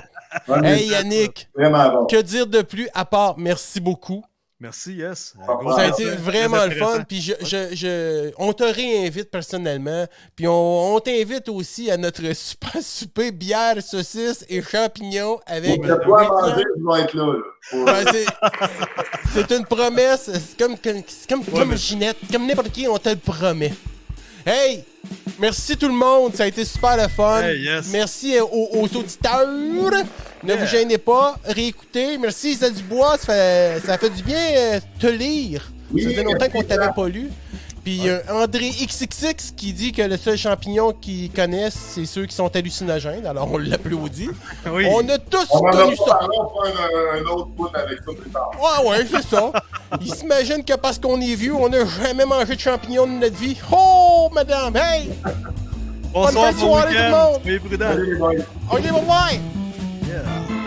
Hey 0.63 0.87
Yannick, 0.89 1.49
que 1.55 2.21
dire 2.21 2.45
de 2.45 2.61
plus 2.61 2.87
à 2.93 3.03
part 3.05 3.37
merci 3.37 3.79
beaucoup. 3.79 4.23
Merci, 4.61 4.93
yes. 4.95 5.35
Ça 5.45 5.53
Gros 5.53 5.71
Ça 5.73 5.81
a 5.83 5.87
été 5.87 6.03
vraiment 6.09 6.65
le 6.65 6.71
fun. 6.75 7.03
Puis 7.07 7.21
je, 7.21 7.33
je, 7.41 7.73
je- 7.75 8.31
on 8.37 8.51
te 8.51 8.63
réinvite 8.63 9.31
personnellement. 9.31 10.05
Puis 10.35 10.47
on, 10.49 10.95
on 10.95 10.99
t'invite 10.99 11.47
aussi 11.47 11.89
à 11.89 11.95
notre 11.95 12.21
super 12.33 12.73
souper 12.81 13.31
bière, 13.31 13.81
saucisse 13.81 14.45
et 14.49 14.61
champignons 14.61 15.39
avec. 15.45 15.79
Manger, 15.81 16.63
je 16.77 16.93
vais 16.97 17.01
être 17.03 17.13
là. 17.15 17.25
là. 17.25 17.39
Pour- 17.69 17.83
Ouais, 17.85 18.25
c'est- 19.33 19.55
une 19.55 19.65
promesse. 19.65 20.29
C'est 20.33 20.57
comme, 20.61 20.77
comme, 20.77 21.03
comme, 21.29 21.45
comme 21.45 21.69
mais- 21.69 21.77
Ginette, 21.77 22.17
comme 22.29 22.45
n'importe 22.45 22.71
qui, 22.71 22.85
on 22.87 22.97
te 22.97 23.07
le 23.09 23.15
promet. 23.15 23.73
Hey! 24.45 24.83
Merci 25.39 25.77
tout 25.77 25.87
le 25.87 25.93
monde, 25.93 26.35
ça 26.35 26.43
a 26.43 26.47
été 26.47 26.65
super 26.65 26.97
le 26.97 27.07
fun. 27.07 27.43
Hey, 27.43 27.61
yes. 27.61 27.87
Merci 27.91 28.37
aux, 28.41 28.69
aux 28.73 28.87
auditeurs. 28.97 29.47
Ne 30.43 30.55
vous 30.55 30.65
gênez 30.65 30.97
pas, 30.97 31.35
réécoutez. 31.45 32.17
Merci 32.17 32.51
Isa 32.51 32.69
Dubois, 32.69 33.17
ça 33.17 33.25
fait, 33.25 33.81
ça 33.85 33.97
fait 33.97 34.09
du 34.09 34.23
bien 34.23 34.39
euh, 34.55 34.79
te 34.99 35.07
lire. 35.07 35.69
Oui, 35.91 36.03
ça 36.03 36.09
faisait 36.09 36.23
longtemps 36.23 36.49
qu'on 36.49 36.63
t'avait 36.63 36.93
pas 36.95 37.07
lu. 37.09 37.29
Puis 37.83 38.07
euh, 38.09 38.19
André 38.29 38.69
XXX 38.69 39.51
qui 39.55 39.73
dit 39.73 39.91
que 39.91 40.01
le 40.01 40.17
seul 40.17 40.37
champignon 40.37 40.91
qu'ils 40.91 41.31
connaissent, 41.31 41.77
c'est 41.93 42.05
ceux 42.05 42.25
qui 42.25 42.35
sont 42.35 42.53
hallucinogènes. 42.55 43.25
Alors 43.25 43.49
on 43.51 43.57
l'applaudit. 43.57 44.29
Oui. 44.71 44.85
On 44.91 45.07
a 45.09 45.17
tous 45.17 45.47
On 45.51 45.59
en 45.59 45.67
a 45.67 45.71
connu 45.71 45.95
ça. 45.95 46.19
on 46.21 46.49
fera 46.49 46.67
un, 46.67 47.19
un 47.21 47.25
autre 47.25 47.47
bout 47.47 47.69
avec 47.73 47.99
ça 48.05 48.11
plus 48.21 48.29
tard. 48.29 48.51
Ouais, 48.61 48.89
ouais, 48.89 49.05
c'est 49.09 49.27
ça. 49.27 49.51
Ils 50.01 50.13
s'imaginent 50.13 50.63
que 50.63 50.75
parce 50.75 50.99
qu'on 50.99 51.19
est 51.19 51.35
vieux, 51.35 51.55
on 51.55 51.69
n'a 51.69 51.85
jamais 51.85 52.25
mangé 52.25 52.55
de 52.55 52.59
champignons 52.59 53.07
de 53.07 53.13
notre 53.13 53.37
vie. 53.37 53.57
Oh, 53.71 54.29
madame, 54.33 54.75
hey! 54.75 55.09
Bonsoir, 56.13 56.51
bonne 56.51 56.53
bon 56.61 56.67
soirée, 56.67 56.95
tout 56.95 57.01
le 57.01 57.09
monde. 57.11 57.41
Soyez 57.43 57.59
prudents. 57.59 57.85
On 58.71 58.77
est 58.77 58.81
bye 58.91 59.05
bye! 59.07 59.41
Yeah. 60.09 60.58